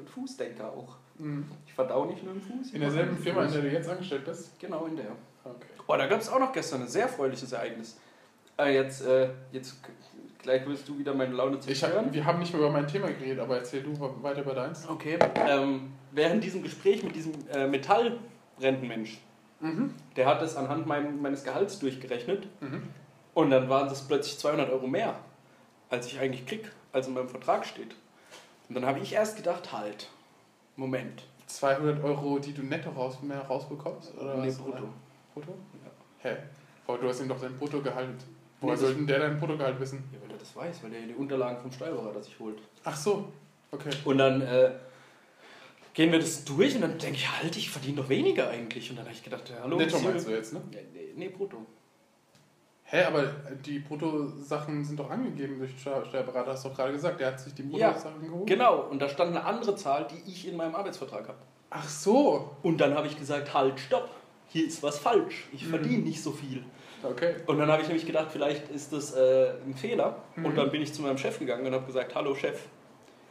ein 0.00 0.06
Fußdenker 0.06 0.70
auch. 0.72 0.96
Mhm. 1.18 1.46
Ich 1.66 1.74
verdau 1.74 2.04
nicht 2.06 2.22
nur 2.22 2.32
im 2.34 2.40
Fuß. 2.40 2.72
In 2.72 2.80
derselben 2.80 3.16
Firma, 3.18 3.44
in 3.44 3.52
der 3.52 3.62
du 3.62 3.68
jetzt 3.70 3.88
angestellt 3.88 4.24
bist? 4.24 4.58
Genau, 4.58 4.86
in 4.86 4.96
der. 4.96 5.12
Okay. 5.44 5.66
Oh, 5.86 5.96
da 5.96 6.06
gab 6.06 6.20
es 6.20 6.28
auch 6.28 6.38
noch 6.38 6.52
gestern 6.52 6.82
ein 6.82 6.88
sehr 6.88 7.02
erfreuliches 7.02 7.52
Ereignis. 7.52 7.98
Äh, 8.58 8.74
jetzt, 8.74 9.04
äh, 9.04 9.30
jetzt, 9.50 9.76
gleich 10.38 10.64
wirst 10.66 10.88
du 10.88 10.96
wieder 10.98 11.12
meine 11.14 11.34
Laune 11.34 11.58
zerstören. 11.58 12.06
hab, 12.06 12.12
wir 12.12 12.24
haben 12.24 12.38
nicht 12.38 12.52
mehr 12.52 12.60
über 12.62 12.70
mein 12.70 12.86
Thema 12.86 13.08
geredet, 13.08 13.40
aber 13.40 13.56
erzähl 13.58 13.82
du 13.82 13.98
weiter 14.22 14.42
über 14.42 14.54
deins. 14.54 14.88
Okay. 14.88 15.18
Ähm, 15.34 15.92
während 16.12 16.44
diesem 16.44 16.62
Gespräch 16.62 17.02
mit 17.02 17.16
diesem 17.16 17.32
äh, 17.52 17.66
Metallrentenmensch, 17.66 19.20
Mhm. 19.60 19.94
der 20.16 20.26
hat 20.26 20.42
es 20.42 20.56
anhand 20.56 20.86
mein, 20.88 21.22
meines 21.22 21.44
Gehalts 21.44 21.78
durchgerechnet 21.78 22.48
Mhm. 22.60 22.82
und 23.34 23.50
dann 23.50 23.68
waren 23.68 23.88
das 23.88 24.02
plötzlich 24.06 24.36
200 24.38 24.70
Euro 24.70 24.88
mehr, 24.88 25.14
als 25.88 26.06
ich 26.08 26.18
eigentlich 26.18 26.46
krieg, 26.46 26.70
als 26.92 27.06
in 27.06 27.14
meinem 27.14 27.28
Vertrag 27.28 27.64
steht. 27.64 27.94
Und 28.72 28.80
dann 28.80 28.86
habe 28.86 29.00
ich 29.00 29.12
erst 29.12 29.36
gedacht, 29.36 29.70
halt, 29.70 30.08
Moment. 30.76 31.24
200 31.46 32.02
Euro, 32.02 32.38
die 32.38 32.54
du 32.54 32.62
netto 32.62 32.88
raus, 32.88 33.18
mehr 33.20 33.42
rausbekommst? 33.42 34.14
Oder 34.16 34.38
nee, 34.38 34.48
was? 34.48 34.56
brutto. 34.56 34.88
Brutto? 35.34 35.54
Hä? 36.20 36.36
Aber 36.86 36.96
du 36.96 37.06
hast 37.06 37.20
ihm 37.20 37.28
doch 37.28 37.38
dein 37.38 37.54
Bruttogehalt. 37.58 38.24
Woher 38.62 38.74
Nee, 38.74 38.80
soll 38.80 38.94
denn 38.94 39.06
der 39.06 39.18
dein 39.18 39.38
Bruttogehalt 39.38 39.78
wissen? 39.78 40.02
Ja, 40.10 40.22
weil 40.22 40.30
er 40.30 40.38
das 40.38 40.56
weiß, 40.56 40.82
weil 40.82 40.94
er 40.94 41.02
die 41.02 41.12
Unterlagen 41.12 41.60
vom 41.60 41.70
Steuerberater 41.70 42.22
sich 42.22 42.38
holt. 42.40 42.62
Ach 42.82 42.96
so, 42.96 43.30
okay. 43.72 43.90
Und 44.06 44.16
dann 44.16 44.40
äh, 44.40 44.70
gehen 45.92 46.10
wir 46.10 46.18
das 46.18 46.42
durch 46.46 46.74
und 46.74 46.80
dann 46.80 46.96
denke 46.96 47.16
ich, 47.16 47.30
halt, 47.30 47.54
ich 47.54 47.68
verdiene 47.68 47.96
doch 47.96 48.08
weniger 48.08 48.48
eigentlich. 48.48 48.88
Und 48.88 48.96
dann 48.96 49.04
habe 49.04 49.14
ich 49.14 49.22
gedacht, 49.22 49.50
ja, 49.50 49.56
hallo. 49.62 49.76
Netto 49.76 49.98
meinst 49.98 50.26
du 50.26 50.30
jetzt, 50.30 50.54
ne? 50.54 50.62
Nee, 50.70 51.12
nee, 51.14 51.28
brutto. 51.28 51.58
Hä, 52.94 53.04
aber 53.04 53.24
die 53.64 53.78
Bruttosachen 53.78 54.84
sind 54.84 55.00
doch 55.00 55.08
angegeben 55.08 55.58
durch 55.58 55.70
Steuerberater, 55.80 56.50
hast 56.52 56.66
du 56.66 56.68
doch 56.68 56.76
gerade 56.76 56.92
gesagt. 56.92 57.18
Der 57.20 57.28
hat 57.28 57.40
sich 57.40 57.54
die 57.54 57.62
Ja, 57.70 57.88
Bruttosachen 57.92 58.20
geholt. 58.22 58.46
Genau, 58.46 58.80
und 58.90 59.00
da 59.00 59.08
stand 59.08 59.30
eine 59.34 59.42
andere 59.46 59.74
Zahl, 59.76 60.06
die 60.08 60.30
ich 60.30 60.46
in 60.46 60.58
meinem 60.58 60.74
Arbeitsvertrag 60.74 61.26
habe. 61.26 61.38
Ach 61.70 61.88
so, 61.88 62.50
Und 62.62 62.82
dann 62.82 62.94
habe 62.94 63.06
ich 63.06 63.16
gesagt, 63.18 63.54
halt, 63.54 63.80
stopp, 63.80 64.10
hier 64.48 64.66
ist 64.66 64.82
was 64.82 64.98
falsch. 64.98 65.48
Ich 65.52 65.64
Mhm. 65.64 65.70
verdiene 65.70 66.02
nicht 66.02 66.22
so 66.22 66.32
viel. 66.32 66.62
okay. 67.02 67.36
Und 67.46 67.58
dann 67.58 67.70
habe 67.72 67.80
ich 67.80 67.88
nämlich 67.88 68.04
gedacht, 68.06 68.28
vielleicht 68.30 68.68
ist 68.68 68.92
das 68.92 69.14
äh, 69.14 69.54
ein 69.66 69.74
Fehler. 69.74 70.18
Mhm. 70.36 70.44
Und 70.44 70.56
dann 70.56 70.70
bin 70.70 70.82
ich 70.82 70.92
zu 70.92 71.00
meinem 71.00 71.16
Chef 71.16 71.38
gegangen 71.38 71.66
und 71.66 71.72
habe 71.72 71.86
gesagt, 71.86 72.14
hallo 72.14 72.34
Chef, 72.34 72.60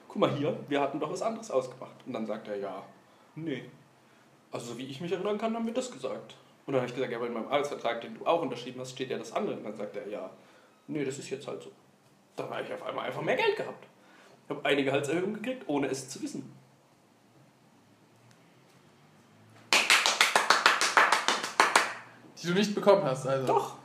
guck 0.08 0.18
mal 0.22 0.32
hier, 0.32 0.58
wir 0.70 0.82
hatten 0.82 1.00
doch 1.00 1.12
was 1.12 1.22
anderes 1.22 1.52
ausgemacht. 1.52 1.94
Und 2.08 2.14
dann 2.14 2.26
sagt 2.26 2.48
er, 2.48 2.58
ja, 2.58 2.82
nee. 3.36 3.66
Also 4.52 4.74
so 4.74 4.78
wie 4.80 4.88
ich 4.88 5.00
mich 5.02 5.12
erinnern 5.12 5.38
kann, 5.38 5.54
haben 5.54 5.68
wir 5.68 5.74
das 5.76 5.92
gesagt. 5.92 6.36
Und 6.66 6.74
dann 6.74 6.82
habe 6.82 6.88
ich 6.88 6.94
gesagt, 6.94 7.12
ja, 7.12 7.18
aber 7.18 7.28
in 7.28 7.34
meinem 7.34 7.48
Arbeitsvertrag, 7.48 8.02
den 8.02 8.18
du 8.18 8.26
auch 8.26 8.42
unterschrieben 8.42 8.80
hast, 8.80 8.92
steht 8.92 9.10
ja 9.10 9.18
das 9.18 9.34
andere. 9.34 9.56
Und 9.56 9.64
dann 9.64 9.76
sagt 9.76 9.96
er, 9.96 10.08
ja, 10.08 10.30
nee, 10.88 11.04
das 11.04 11.18
ist 11.18 11.30
jetzt 11.30 11.48
halt 11.48 11.62
so. 11.62 11.72
Dann 12.36 12.50
habe 12.50 12.64
ich 12.64 12.74
auf 12.74 12.84
einmal 12.84 13.06
einfach 13.06 13.22
mehr 13.22 13.36
Geld 13.36 13.56
gehabt. 13.56 13.86
Ich 14.46 14.50
habe 14.56 14.66
eine 14.66 14.84
Gehaltserhöhung 14.84 15.34
gekriegt, 15.34 15.64
ohne 15.68 15.88
es 15.88 16.10
zu 16.10 16.22
wissen. 16.22 16.52
Die 22.42 22.48
du 22.48 22.54
nicht 22.54 22.74
bekommen 22.74 23.04
hast, 23.04 23.28
also. 23.28 23.48
Doch. 23.48 23.76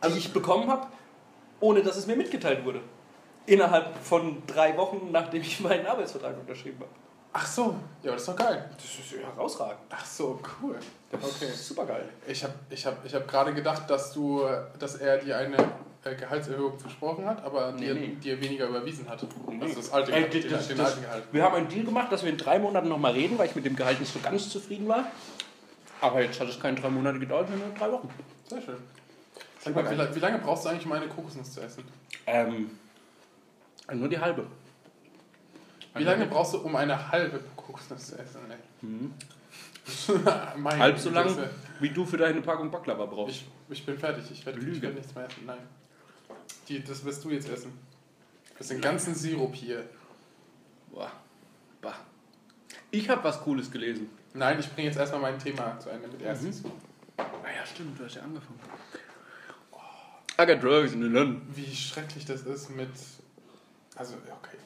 Also- 0.00 0.14
die 0.14 0.20
ich 0.20 0.32
bekommen 0.32 0.70
habe, 0.70 0.86
ohne 1.60 1.82
dass 1.82 1.96
es 1.96 2.06
mir 2.06 2.16
mitgeteilt 2.16 2.64
wurde. 2.64 2.80
Innerhalb 3.46 3.96
von 3.96 4.42
drei 4.46 4.76
Wochen, 4.76 5.10
nachdem 5.10 5.40
ich 5.42 5.60
meinen 5.60 5.86
Arbeitsvertrag 5.86 6.38
unterschrieben 6.38 6.80
habe. 6.80 6.90
Ach 7.32 7.46
so, 7.46 7.76
ja, 8.02 8.12
das 8.12 8.22
ist 8.22 8.28
doch 8.28 8.36
geil. 8.36 8.68
Das 8.76 8.84
ist 8.84 9.20
herausragend. 9.22 9.78
Ach 9.90 10.04
so, 10.04 10.40
cool. 10.62 10.76
Okay. 11.12 11.50
Super 11.54 11.86
geil. 11.86 12.08
Ich 12.26 12.42
habe 12.42 12.54
ich 12.70 12.84
hab, 12.86 13.04
ich 13.04 13.14
hab 13.14 13.28
gerade 13.28 13.52
gedacht, 13.54 13.88
dass 13.88 14.12
du, 14.12 14.42
dass 14.78 14.96
er 14.96 15.18
dir 15.18 15.36
eine 15.36 15.56
äh, 16.04 16.14
Gehaltserhöhung 16.14 16.78
versprochen 16.78 17.26
hat, 17.26 17.44
aber 17.44 17.72
Nee, 17.72 17.80
dir, 17.86 17.94
nee. 17.94 18.06
dir 18.16 18.40
weniger 18.40 18.66
überwiesen 18.68 19.08
hat. 19.08 19.24
Nee. 19.48 19.60
Also 19.62 19.76
das 19.76 19.92
alte 19.92 20.10
Äh, 20.12 20.14
Gehalt, 20.24 20.34
den, 20.34 20.50
das- 20.50 20.68
den 20.68 20.78
das- 20.78 20.86
alten 20.88 21.02
Gehalt. 21.02 21.24
Wir 21.32 21.42
haben 21.42 21.54
einen 21.54 21.68
Deal 21.68 21.84
gemacht, 21.84 22.10
dass 22.10 22.22
wir 22.22 22.30
in 22.30 22.38
drei 22.38 22.58
Monaten 22.58 22.88
nochmal 22.88 23.12
reden, 23.12 23.36
weil 23.38 23.46
ich 23.48 23.54
mit 23.54 23.64
dem 23.64 23.76
Gehalt 23.76 24.00
nicht 24.00 24.12
so 24.12 24.18
ganz 24.20 24.48
zufrieden 24.48 24.88
war. 24.88 25.04
Aber 26.00 26.22
jetzt 26.22 26.40
hat 26.40 26.48
es 26.48 26.58
keine 26.60 26.80
drei 26.80 26.88
Monate 26.88 27.18
gedauert, 27.18 27.48
sondern 27.50 27.74
drei 27.74 27.90
Wochen. 27.92 28.08
Sehr 28.48 28.62
schön. 28.62 28.76
Mal, 29.74 29.90
wie, 29.90 30.14
wie 30.14 30.20
lange 30.20 30.38
brauchst 30.38 30.64
du 30.64 30.70
eigentlich, 30.70 30.86
um 30.86 30.92
eine 30.92 31.08
Kokosnuss 31.08 31.52
zu 31.52 31.60
essen? 31.60 31.84
Ähm, 32.26 32.70
nur 33.92 34.08
die 34.08 34.18
halbe. 34.18 34.46
Wie 35.94 36.04
lange 36.04 36.26
brauchst 36.26 36.54
du, 36.54 36.58
um 36.58 36.76
eine 36.76 37.10
halbe 37.10 37.40
Kokosnuss 37.56 38.08
zu 38.08 38.18
essen? 38.18 38.40
Mhm. 38.82 39.14
Meine 40.58 40.78
Halb 40.82 40.98
so 40.98 41.08
Güte, 41.08 41.20
lang, 41.22 41.36
das- 41.36 41.48
wie 41.80 41.88
du 41.90 42.04
für 42.04 42.16
deine 42.18 42.42
Packung 42.42 42.70
Baklava 42.70 43.06
brauchst. 43.06 43.36
Ich, 43.36 43.46
ich 43.70 43.86
bin 43.86 43.98
fertig, 43.98 44.30
ich 44.30 44.44
werde 44.44 44.60
werd 44.82 44.94
nichts 44.94 45.14
mehr 45.14 45.26
essen. 45.26 45.46
Nein. 45.46 45.58
Die, 46.68 46.84
das 46.84 47.04
wirst 47.04 47.24
du 47.24 47.30
jetzt 47.30 47.48
essen. 47.48 47.72
Das 48.52 48.62
ist 48.62 48.70
den 48.70 48.80
ganzen 48.80 49.14
Sirup 49.14 49.54
hier. 49.54 49.88
Boah. 50.90 51.10
Bah. 51.80 51.94
Ich 52.90 53.08
habe 53.08 53.24
was 53.24 53.40
Cooles 53.40 53.70
gelesen. 53.70 54.10
Nein, 54.34 54.58
ich 54.60 54.68
bringe 54.70 54.88
jetzt 54.88 54.98
erstmal 54.98 55.20
mein 55.22 55.38
Thema 55.38 55.78
zu 55.78 55.88
Ende 55.88 56.08
mit 56.08 56.20
erstes. 56.20 56.62
Ah 57.16 57.22
ja, 57.56 57.64
stimmt, 57.64 57.98
du 57.98 58.04
hast 58.04 58.14
ja 58.16 58.22
angefangen. 58.22 58.60
I 60.40 60.46
got 60.46 60.62
drugs 60.62 60.92
in 60.92 61.00
London. 61.02 61.42
Wie 61.54 61.74
schrecklich 61.74 62.24
das 62.24 62.42
ist 62.42 62.70
mit. 62.70 62.90
Also, 63.96 64.14
okay. 64.14 64.56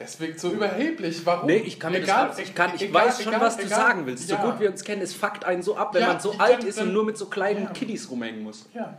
Es 0.00 0.20
wirkt 0.20 0.38
so 0.38 0.50
überheblich. 0.52 1.26
Warum? 1.26 1.46
Nee, 1.46 1.56
ich 1.56 1.80
kann 1.80 1.90
mir 1.92 1.98
Egal, 1.98 2.28
das, 2.28 2.38
ich 2.38 2.54
kann, 2.54 2.70
ich 2.74 2.82
egal, 2.82 3.06
weiß 3.08 3.22
schon, 3.22 3.32
egal, 3.32 3.46
was 3.46 3.56
du 3.56 3.64
egal. 3.64 3.78
sagen 3.78 4.06
willst. 4.06 4.28
So 4.28 4.34
Ja. 4.34 4.44
gut 4.44 4.60
wir 4.60 4.70
uns 4.70 4.84
kennen, 4.84 5.02
es 5.02 5.12
fuckt 5.12 5.44
einen 5.44 5.62
so 5.62 5.76
ab, 5.76 5.92
wenn 5.94 6.02
Ja, 6.02 6.08
man 6.08 6.20
so 6.20 6.34
alt 6.38 6.62
ist 6.62 6.80
und 6.80 6.92
nur 6.92 7.04
mit 7.04 7.18
so 7.18 7.26
kleinen 7.26 7.64
ja. 7.64 7.70
Kiddies 7.70 8.08
rumhängen 8.10 8.42
muss. 8.44 8.68
Ja. 8.74 8.96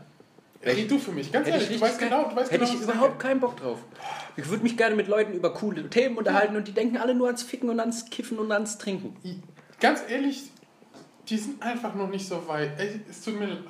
Red 0.62 0.92
du 0.92 1.00
für 1.00 1.14
mich, 1.14 1.32
ganz 1.32 1.48
ehrlich, 1.48 1.70
ich, 1.72 1.78
du 1.78 1.82
weißt 1.82 1.94
richtig 2.02 2.10
genau, 2.10 2.30
du 2.30 2.36
weißt 2.36 2.52
hätte 2.52 2.66
genau, 2.66 2.78
ich 2.78 2.82
überhaupt 2.84 3.18
keinen 3.20 3.40
Bock 3.40 3.56
drauf. 3.56 3.80
Ich 4.36 4.50
würde 4.50 4.62
mich 4.62 4.76
gerne 4.76 4.94
mit 4.96 5.08
Leuten 5.08 5.32
über 5.32 5.54
coole 5.54 5.90
Themen 5.90 6.18
unterhalten 6.18 6.58
und 6.58 6.68
die 6.68 6.74
denken 6.74 6.98
alle 6.98 7.16
nur 7.16 7.28
ans 7.28 7.44
Ficken 7.44 7.70
und 7.70 7.80
ans 7.80 8.10
Kiffen 8.10 8.38
und 8.40 8.52
ans 8.52 8.78
Trinken. 8.78 9.16
sage. 9.24 9.36
Ganz 9.80 10.02
ehrlich, 10.10 10.52
die 11.30 11.38
sind 11.38 11.64
einfach 11.64 11.96
noch 11.96 12.10
nicht 12.10 12.28
so 12.28 12.46
weit. 12.46 12.78
Ey, 12.78 13.00
es 13.10 13.22
tut 13.22 13.40
mir. 13.40 13.64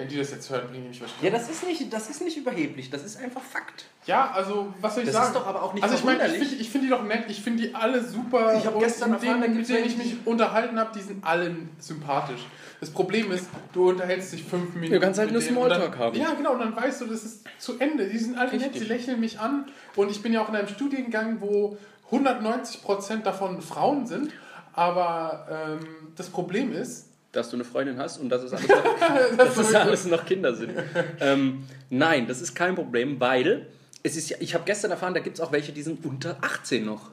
Wenn 0.00 0.08
die 0.08 0.16
das 0.16 0.30
jetzt 0.30 0.48
hören, 0.48 0.68
bringen 0.68 0.84
die 0.84 0.88
mich 0.88 1.00
wahrscheinlich. 1.00 1.30
Ja, 1.32 1.38
das 1.38 1.50
ist, 1.50 1.66
nicht, 1.66 1.92
das 1.92 2.08
ist 2.08 2.22
nicht 2.22 2.36
überheblich, 2.38 2.88
das 2.88 3.04
ist 3.04 3.18
einfach 3.18 3.42
Fakt. 3.42 3.84
Ja, 4.06 4.30
also, 4.30 4.72
was 4.80 4.94
soll 4.94 5.02
ich 5.04 5.08
Das 5.10 5.16
sagen? 5.16 5.28
ist 5.28 5.36
doch 5.36 5.46
aber 5.46 5.62
auch 5.62 5.74
nicht 5.74 5.82
Also, 5.82 5.96
ich 5.96 6.04
meine, 6.04 6.26
ich 6.26 6.32
finde 6.32 6.54
ich 6.54 6.70
find 6.70 6.84
die 6.84 6.88
doch 6.88 7.04
nett, 7.04 7.24
ich 7.28 7.42
finde 7.42 7.62
die 7.64 7.74
alle 7.74 8.02
super. 8.02 8.54
Ich 8.56 8.64
hab 8.64 8.74
und 8.74 8.80
gestern 8.80 9.10
mit 9.10 9.22
erfahren, 9.22 9.42
denen, 9.42 9.56
mit 9.58 9.68
denen 9.68 9.84
ich 9.84 9.98
mich 9.98 10.16
unterhalten 10.24 10.78
habe, 10.78 10.90
die 10.98 11.02
sind 11.02 11.22
alle 11.22 11.54
sympathisch. 11.78 12.40
Das 12.80 12.90
Problem 12.90 13.30
ist, 13.30 13.48
du 13.74 13.90
unterhältst 13.90 14.32
dich 14.32 14.42
fünf 14.42 14.74
Minuten. 14.74 14.94
Du 14.94 15.00
kannst 15.00 15.20
halt 15.20 15.32
nur 15.32 15.42
Smalltalk 15.42 15.98
haben. 15.98 16.16
Ja, 16.16 16.32
genau, 16.32 16.54
und 16.54 16.60
dann 16.60 16.74
weißt 16.74 17.02
du, 17.02 17.06
das 17.06 17.24
ist 17.24 17.44
zu 17.58 17.78
Ende. 17.78 18.08
Die 18.08 18.18
sind 18.18 18.38
alle 18.38 18.56
nett, 18.56 18.72
sie 18.72 18.84
lächeln 18.84 19.20
mich 19.20 19.38
an. 19.38 19.66
Und 19.96 20.10
ich 20.10 20.22
bin 20.22 20.32
ja 20.32 20.42
auch 20.42 20.48
in 20.48 20.56
einem 20.56 20.68
Studiengang, 20.68 21.42
wo 21.42 21.76
190% 22.10 23.22
davon 23.22 23.60
Frauen 23.60 24.06
sind. 24.06 24.32
Aber 24.72 25.46
ähm, 25.50 25.86
das 26.16 26.30
Problem 26.30 26.72
ist, 26.72 27.09
Dass 27.32 27.50
du 27.50 27.56
eine 27.56 27.64
Freundin 27.64 27.98
hast 27.98 28.18
und 28.18 28.28
dass 28.28 28.42
es 28.42 28.52
alles 28.52 28.68
noch, 28.68 29.36
dass 29.36 29.56
es 29.56 29.74
alles 29.74 30.04
noch 30.06 30.24
Kinder 30.26 30.54
sind. 30.54 30.72
ähm, 31.20 31.64
nein, 31.88 32.26
das 32.26 32.40
ist 32.40 32.54
kein 32.54 32.74
Problem, 32.74 33.20
weil 33.20 33.66
es 34.02 34.16
ist 34.16 34.30
ja, 34.30 34.36
ich 34.40 34.54
habe 34.54 34.64
gestern 34.64 34.90
erfahren, 34.90 35.14
da 35.14 35.20
gibt 35.20 35.36
es 35.36 35.40
auch 35.40 35.52
welche, 35.52 35.72
die 35.72 35.82
sind 35.82 36.04
unter 36.04 36.38
18 36.40 36.84
noch. 36.84 37.10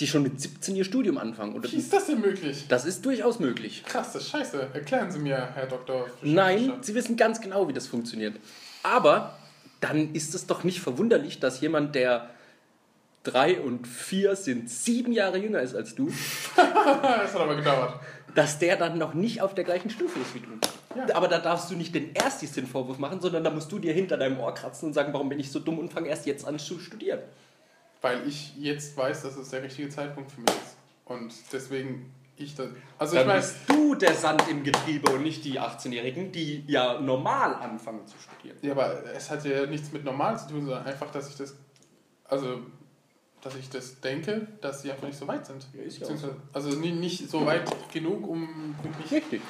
Die 0.00 0.06
schon 0.06 0.22
mit 0.22 0.38
17 0.38 0.76
ihr 0.76 0.84
Studium 0.84 1.16
anfangen. 1.16 1.60
Das, 1.62 1.72
wie 1.72 1.76
ist 1.76 1.90
das 1.90 2.06
denn 2.06 2.20
möglich? 2.20 2.66
das 2.68 2.84
ist 2.84 3.06
durchaus 3.06 3.38
möglich. 3.38 3.82
Krass, 3.86 4.12
das 4.12 4.24
ist 4.24 4.30
scheiße. 4.30 4.68
Erklären 4.74 5.10
Sie 5.10 5.18
mir, 5.18 5.48
Herr. 5.54 5.66
Fischer. 5.66 6.06
Nein, 6.20 6.74
sie 6.82 6.94
wissen 6.94 7.16
ganz 7.16 7.40
genau, 7.40 7.66
wie 7.66 7.72
das 7.72 7.86
funktioniert. 7.86 8.34
Aber 8.82 9.38
dann 9.80 10.12
ist 10.14 10.34
es 10.34 10.46
doch 10.46 10.64
nicht 10.64 10.80
verwunderlich, 10.80 11.40
dass 11.40 11.62
jemand, 11.62 11.94
der 11.94 12.28
drei 13.22 13.60
und 13.60 13.86
vier 13.86 14.36
sind, 14.36 14.70
sieben 14.70 15.12
Jahre 15.12 15.38
jünger 15.38 15.60
ist 15.60 15.74
als 15.74 15.94
du, 15.94 16.12
das 16.56 17.34
hat 17.34 17.40
aber 17.40 17.56
gedauert. 17.56 18.00
Dass 18.36 18.58
der 18.58 18.76
dann 18.76 18.98
noch 18.98 19.14
nicht 19.14 19.40
auf 19.40 19.54
der 19.54 19.64
gleichen 19.64 19.90
Stufe 19.90 20.20
ist 20.20 20.34
wie 20.34 20.40
du. 20.40 20.48
Ja. 20.94 21.16
Aber 21.16 21.26
da 21.26 21.38
darfst 21.38 21.70
du 21.70 21.74
nicht 21.74 21.94
den 21.94 22.14
Erstis 22.14 22.52
den 22.52 22.66
Vorwurf 22.66 22.98
machen, 22.98 23.20
sondern 23.20 23.42
da 23.42 23.50
musst 23.50 23.72
du 23.72 23.78
dir 23.78 23.92
hinter 23.92 24.16
deinem 24.16 24.38
Ohr 24.38 24.54
kratzen 24.54 24.88
und 24.88 24.92
sagen, 24.92 25.12
warum 25.12 25.28
bin 25.28 25.40
ich 25.40 25.50
so 25.50 25.58
dumm 25.58 25.78
und 25.78 25.92
fange 25.92 26.08
erst 26.08 26.26
jetzt 26.26 26.46
an 26.46 26.58
zu 26.58 26.78
studieren. 26.78 27.20
Weil 28.02 28.28
ich 28.28 28.54
jetzt 28.56 28.96
weiß, 28.96 29.22
dass 29.22 29.36
es 29.36 29.48
der 29.48 29.62
richtige 29.62 29.88
Zeitpunkt 29.88 30.30
für 30.30 30.40
mich 30.40 30.50
ist. 30.50 30.76
Und 31.06 31.32
deswegen 31.52 32.12
ich 32.36 32.54
das. 32.54 32.68
Also 32.98 33.14
ich 33.14 33.20
Dann 33.20 33.28
meine, 33.28 33.40
bist 33.40 33.56
du 33.68 33.94
der 33.94 34.14
Sand 34.14 34.46
im 34.50 34.62
Getriebe 34.62 35.10
und 35.12 35.22
nicht 35.22 35.44
die 35.44 35.58
18-Jährigen, 35.58 36.30
die 36.32 36.64
ja 36.66 37.00
normal 37.00 37.54
anfangen 37.54 38.06
zu 38.06 38.16
studieren. 38.18 38.58
ja, 38.60 38.72
aber 38.72 39.02
es 39.14 39.30
hat 39.30 39.44
ja 39.46 39.64
nichts 39.66 39.92
mit 39.92 40.04
normal 40.04 40.38
zu 40.38 40.48
tun, 40.48 40.66
sondern 40.66 40.84
einfach, 40.84 41.10
dass 41.10 41.30
ich 41.30 41.36
das. 41.36 41.56
Also, 42.24 42.60
dass 43.46 43.54
ich 43.56 43.68
das 43.70 44.00
denke, 44.00 44.46
dass 44.60 44.82
sie 44.82 44.90
einfach 44.90 45.06
nicht 45.06 45.18
so 45.18 45.26
weit 45.28 45.46
sind. 45.46 45.66
Ja, 45.72 45.82
ist 45.82 45.94
ja 45.98 46.00
Beziehungsweise- 46.00 46.36
Also 46.52 46.70
nie- 46.70 46.92
nicht 46.92 47.30
so 47.30 47.46
weit 47.46 47.62
genug, 47.92 48.26
um 48.26 48.74
wirklich 48.82 49.10
Richtig. 49.12 49.42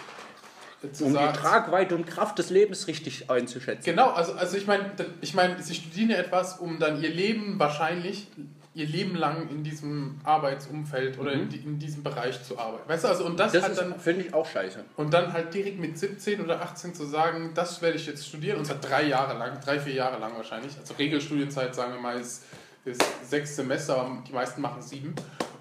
Um 1.01 1.13
sagen. 1.15 1.33
die 1.33 1.39
Tragweite 1.41 1.95
und 1.97 2.07
Kraft 2.07 2.39
des 2.39 2.51
Lebens 2.51 2.87
richtig 2.87 3.31
einzuschätzen. 3.31 3.83
Genau, 3.85 4.11
also, 4.11 4.35
also 4.35 4.57
ich 4.57 4.67
meine, 4.67 4.91
ich 5.23 5.35
meine, 5.35 5.61
sie 5.63 5.75
studieren 5.75 6.11
ja 6.11 6.17
etwas, 6.19 6.59
um 6.61 6.79
dann 6.79 7.03
ihr 7.03 7.09
Leben 7.11 7.59
wahrscheinlich 7.59 8.29
ihr 8.75 8.87
Leben 8.87 9.17
lang 9.17 9.49
in 9.49 9.65
diesem 9.65 10.21
Arbeitsumfeld 10.23 11.19
oder 11.19 11.33
in, 11.33 11.49
die, 11.49 11.57
in 11.57 11.79
diesem 11.79 12.03
Bereich 12.03 12.43
zu 12.45 12.59
arbeiten. 12.59 12.87
Weißt 12.87 13.05
du, 13.05 13.09
also 13.09 13.25
und 13.25 13.41
das, 13.41 13.53
Das 13.53 13.63
halt 13.63 13.79
dann 13.79 13.99
finde 13.99 14.27
ich 14.27 14.35
auch 14.35 14.47
scheiße. 14.47 14.85
und 14.99 15.15
dann 15.15 15.33
halt 15.33 15.55
direkt 15.55 15.81
mit 15.81 15.99
17 15.99 16.43
oder 16.43 16.61
18 16.61 16.95
zu 16.95 17.07
sagen, 17.07 17.53
das 17.55 17.81
werde 17.81 17.97
ich 17.97 18.07
jetzt 18.07 18.29
studieren, 18.29 18.59
und 18.59 18.67
zwar 18.67 18.77
drei 18.77 19.05
Jahre 19.05 19.37
lang, 19.39 19.59
drei, 19.65 19.81
vier 19.81 19.95
Jahre 19.95 20.21
lang 20.21 20.37
wahrscheinlich. 20.37 20.77
Also 20.79 20.93
Regelstudienzeit, 20.93 21.75
sagen 21.75 21.95
wir 21.95 22.01
mal, 22.01 22.21
ist, 22.21 22.43
ist 22.87 23.03
sechs 23.29 23.57
Semester, 23.57 23.99
aber 23.99 24.23
die 24.27 24.33
meisten 24.33 24.61
machen 24.61 24.83
sieben. 24.83 25.15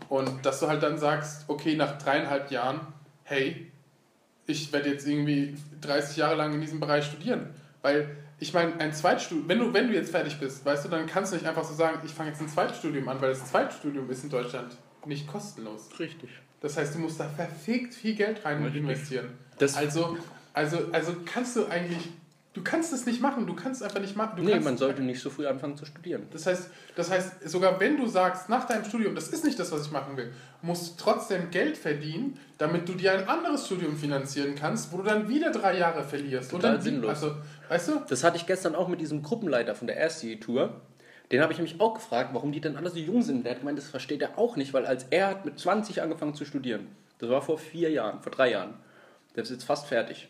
Und 0.10 0.46
dass 0.46 0.60
du 0.60 0.68
halt 0.68 0.84
dann 0.84 0.98
sagst, 0.98 1.46
okay, 1.48 1.76
nach 1.76 1.98
dreieinhalb 1.98 2.52
Jahren, 2.52 2.82
hey, 3.24 3.72
ich 4.46 4.72
werde 4.72 4.90
jetzt 4.90 5.08
irgendwie 5.08 5.58
30 5.82 6.18
Jahre 6.18 6.36
lang 6.36 6.54
in 6.54 6.62
diesem 6.62 6.80
Bereich 6.80 7.06
studieren. 7.06 7.50
Weil 7.82 8.16
ich 8.40 8.54
meine, 8.54 8.80
ein 8.80 8.94
Zweitstudium, 8.94 9.48
wenn 9.48 9.60
du, 9.60 9.74
wenn 9.74 9.88
du 9.88 9.94
jetzt 9.94 10.12
fertig 10.12 10.40
bist, 10.40 10.66
weißt 10.66 10.86
du, 10.86 10.90
dann 10.90 11.08
kannst 11.08 11.32
du 11.32 11.38
nicht 11.38 11.48
einfach 11.48 11.64
so 11.64 11.74
sagen, 11.74 12.00
ich 12.06 12.12
fange 12.12 12.30
jetzt 12.30 12.42
ein 12.42 12.50
Zweitstudium 12.50 13.08
an, 13.08 13.22
weil 13.22 13.30
das 13.30 13.46
Zweitstudium 13.50 14.10
ist 14.10 14.24
in 14.24 14.30
Deutschland 14.30 14.78
nicht 15.06 15.28
kostenlos. 15.28 15.90
Richtig. 16.00 16.30
Das 16.62 16.78
heißt, 16.78 16.96
du 16.96 17.00
musst 17.00 17.20
da 17.20 17.30
verfickt 17.30 17.94
viel 17.94 18.16
Geld 18.16 18.44
rein 18.46 18.64
Richtig. 18.64 18.82
investieren. 18.82 19.30
Das, 19.58 19.76
Also, 19.76 20.18
also, 20.54 20.80
also 20.92 21.16
kannst 21.26 21.56
du 21.56 21.66
eigentlich, 21.68 22.10
du 22.56 22.64
kannst 22.64 22.94
es 22.94 23.06
nicht 23.06 23.22
machen, 23.22 23.46
du 23.46 23.54
kannst 23.54 23.82
es 23.82 23.86
einfach 23.86 24.00
nicht 24.00 24.16
machen. 24.16 24.38
Du 24.38 24.44
nee, 24.44 24.60
man 24.60 24.78
sollte 24.78 25.02
nicht 25.02 25.20
so 25.20 25.30
früh 25.30 25.46
anfangen 25.46 25.76
zu 25.76 25.86
studieren. 25.86 26.24
das 26.32 26.48
heißt, 26.48 26.70
das 26.96 27.12
heißt, 27.12 27.50
sogar 27.50 27.80
wenn 27.82 27.98
du 27.98 28.08
sagst, 28.08 28.50
nach 28.50 28.66
deinem 28.66 28.86
Studium, 28.86 29.14
das 29.14 29.28
ist 29.28 29.44
nicht 29.44 29.60
das, 29.60 29.72
was 29.74 29.86
ich 29.86 29.92
machen 29.92 30.16
will, 30.16 30.32
musst 30.62 30.94
du 31.00 31.04
trotzdem 31.04 31.52
Geld 31.52 31.78
verdienen, 31.78 32.40
damit 32.58 32.88
du 32.88 32.94
dir 32.94 33.12
ein 33.12 33.28
anderes 33.28 33.66
Studium 33.66 33.98
finanzieren 33.98 34.56
kannst, 34.56 34.92
wo 34.94 34.98
du 34.98 35.04
dann 35.04 35.28
wieder 35.28 35.52
drei 35.52 35.78
Jahre 35.78 36.04
verlierst. 36.04 36.50
Total 36.50 36.74
dann, 36.74 36.82
sinnlos. 36.82 37.10
Also, 37.10 37.36
weißt 37.68 37.88
du? 37.90 38.02
Das 38.08 38.24
hatte 38.24 38.38
ich 38.38 38.46
gestern 38.46 38.74
auch 38.74 38.88
mit 38.88 39.02
diesem 39.02 39.22
Gruppenleiter 39.22 39.76
von 39.76 39.88
der 39.88 39.98
RC-Tour. 39.98 40.82
Den 41.32 41.42
habe 41.42 41.52
ich 41.52 41.60
nämlich 41.60 41.82
auch 41.82 41.96
gefragt, 41.96 42.30
warum 42.34 42.54
die 42.54 42.62
denn 42.62 42.78
alle 42.78 42.90
so 42.90 43.00
jung 43.00 43.22
sind. 43.22 43.44
Der 43.44 43.54
hat 43.54 43.60
gemeint, 43.60 43.78
das 43.78 43.90
versteht 43.90 44.22
er 44.22 44.38
auch 44.38 44.56
nicht, 44.56 44.74
weil 44.74 44.86
als 44.86 45.08
er 45.10 45.28
hat 45.28 45.44
mit 45.44 45.60
20 45.60 46.02
angefangen 46.02 46.36
zu 46.36 46.46
studieren. 46.46 46.88
Das 47.20 47.30
war 47.30 47.42
vor 47.42 47.58
vier 47.58 47.90
Jahren, 47.92 48.22
vor 48.22 48.32
drei 48.32 48.52
Jahren. 48.52 48.76
Der 49.36 49.44
ist 49.44 49.50
jetzt 49.50 49.66
fast 49.66 49.88
fertig, 49.88 50.30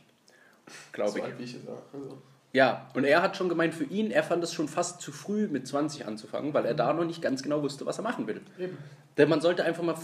glaube 0.91 1.11
So 1.11 1.18
ich. 1.18 1.24
alt 1.24 1.39
wie 1.39 1.43
ich 1.43 1.55
es. 1.55 1.61
Also. 1.68 2.18
Ja, 2.53 2.88
und 2.93 3.03
er 3.03 3.22
hat 3.22 3.36
schon 3.36 3.49
gemeint, 3.49 3.74
für 3.74 3.84
ihn, 3.84 4.11
er 4.11 4.24
fand 4.24 4.43
es 4.43 4.53
schon 4.53 4.70
fast 4.70 5.01
zu 5.01 5.11
früh, 5.11 5.47
mit 5.47 5.68
20 5.68 6.07
anzufangen, 6.07 6.53
weil 6.53 6.66
er 6.66 6.74
da 6.74 6.93
noch 6.93 7.03
nicht 7.03 7.22
ganz 7.22 7.43
genau 7.43 7.61
wusste, 7.61 7.86
was 7.86 7.97
er 7.99 8.03
machen 8.03 8.28
will. 8.28 8.41
Eben. 8.57 8.78
Denn 9.18 9.28
man 9.28 9.41
sollte 9.41 9.66
einfach 9.66 9.84
mal 9.84 9.95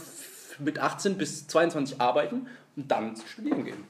mit 0.60 0.78
18 0.80 1.18
bis 1.18 1.48
22 1.48 2.02
arbeiten 2.02 2.48
und 2.76 2.92
dann 2.92 3.16
zu 3.16 3.26
studieren 3.28 3.64
gehen. 3.64 3.84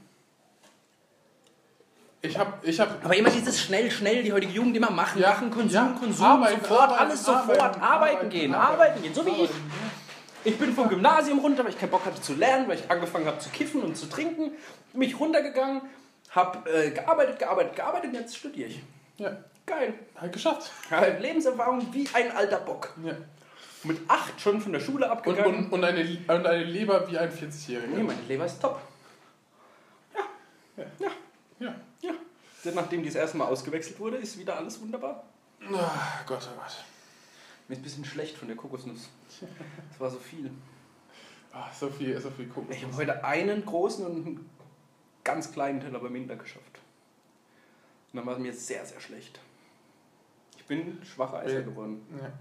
Ich 2.23 2.37
habe, 2.37 2.53
ich 2.61 2.79
hab, 2.79 3.03
Aber 3.03 3.15
immer 3.15 3.31
dieses 3.31 3.59
schnell, 3.59 3.89
schnell, 3.89 4.21
die 4.21 4.31
heutige 4.31 4.53
Jugend 4.53 4.77
immer 4.77 4.91
machen, 4.91 5.19
Ja, 5.19 5.29
machen, 5.29 5.49
Konsum, 5.49 5.71
ja, 5.73 5.95
Konsum, 5.99 6.25
arbeiten, 6.25 6.61
sofort, 6.61 6.81
arbeiten, 6.81 6.99
alles 7.03 7.25
sofort, 7.25 7.59
arbeiten, 7.59 7.81
arbeiten, 7.81 8.29
gehen, 8.29 8.53
arbeiten, 8.53 9.01
gehen, 9.01 9.13
so 9.13 9.25
wie 9.25 9.43
ich. 9.43 9.49
Ich 10.43 10.57
bin 10.59 10.71
vom 10.73 10.87
Gymnasium 10.87 11.39
runter, 11.39 11.63
weil 11.63 11.71
ich 11.71 11.79
keinen 11.79 11.89
Bock 11.89 12.05
hatte 12.05 12.21
zu 12.21 12.33
lernen, 12.35 12.67
weil 12.67 12.77
ich 12.77 12.89
angefangen 12.91 13.25
habe 13.25 13.39
zu 13.39 13.49
kiffen 13.49 13.81
und 13.81 13.97
zu 13.97 14.07
trinken, 14.07 14.51
mich 14.93 15.19
runtergegangen, 15.19 15.81
habe 16.31 16.69
äh, 16.69 16.91
gearbeitet, 16.91 17.39
gearbeitet, 17.39 17.75
gearbeitet 17.75 18.09
und 18.09 18.15
jetzt 18.15 18.35
studiere 18.37 18.69
ich. 18.69 18.81
ja, 19.17 19.37
Geil. 19.65 19.93
halt 20.19 20.33
geschafft. 20.33 20.71
Geil. 20.89 21.17
Lebenserfahrung 21.21 21.93
wie 21.93 22.07
ein 22.13 22.31
alter 22.31 22.59
Bock. 22.59 22.93
Ja. 23.05 23.13
Mit 23.83 23.99
acht 24.07 24.39
schon 24.39 24.59
von 24.61 24.73
der 24.73 24.79
Schule 24.79 25.05
Und, 25.05 25.11
abgegangen. 25.11 25.65
und, 25.65 25.71
und, 25.73 25.83
eine, 25.83 26.01
und 26.27 26.45
eine 26.47 26.63
Leber 26.63 27.09
wie 27.09 27.17
ein 27.17 27.31
40-Jähriger. 27.31 27.87
nee, 27.87 28.03
meine 28.03 28.21
Leber 28.27 28.45
ist 28.45 28.59
top. 28.61 28.79
Ja. 31.59 31.75
Ja. 32.01 32.11
Denn 32.63 32.75
nachdem 32.75 33.01
die 33.01 33.07
das 33.09 33.15
erste 33.15 33.37
Mal 33.37 33.45
ausgewechselt 33.45 33.99
wurde, 33.99 34.17
ist 34.17 34.37
wieder 34.37 34.55
alles 34.57 34.79
wunderbar. 34.81 35.23
Ach, 35.73 36.25
Gott, 36.25 36.47
oh 36.51 36.55
Gott. 36.59 36.83
Mir 37.67 37.73
ist 37.75 37.79
ein 37.79 37.83
bisschen 37.83 38.05
schlecht 38.05 38.37
von 38.37 38.47
der 38.47 38.57
Kokosnuss. 38.57 39.09
Das 39.91 39.99
war 39.99 40.09
so 40.09 40.17
viel. 40.19 40.51
Ach, 41.53 41.73
so 41.73 41.89
viel, 41.89 42.19
so 42.19 42.29
viel 42.31 42.47
Kokos. 42.47 42.75
Ich 42.75 42.83
habe 42.83 42.95
heute 42.95 43.23
einen 43.23 43.65
großen 43.65 44.05
und 44.05 44.39
ganz 45.23 45.51
kleinen 45.51 45.79
Teller 45.79 45.99
beim 45.99 46.13
Minder 46.13 46.35
geschafft. 46.35 46.79
Und 48.11 48.17
dann 48.17 48.25
war 48.25 48.33
es 48.33 48.39
mir 48.39 48.53
sehr, 48.53 48.85
sehr 48.85 48.99
schlecht. 48.99 49.39
Ich 50.57 50.65
bin 50.65 50.99
schwacher 51.03 51.39
Eiser 51.39 51.59
Ja. 51.59 51.61
geworden. 51.61 52.01
Ja. 52.21 52.31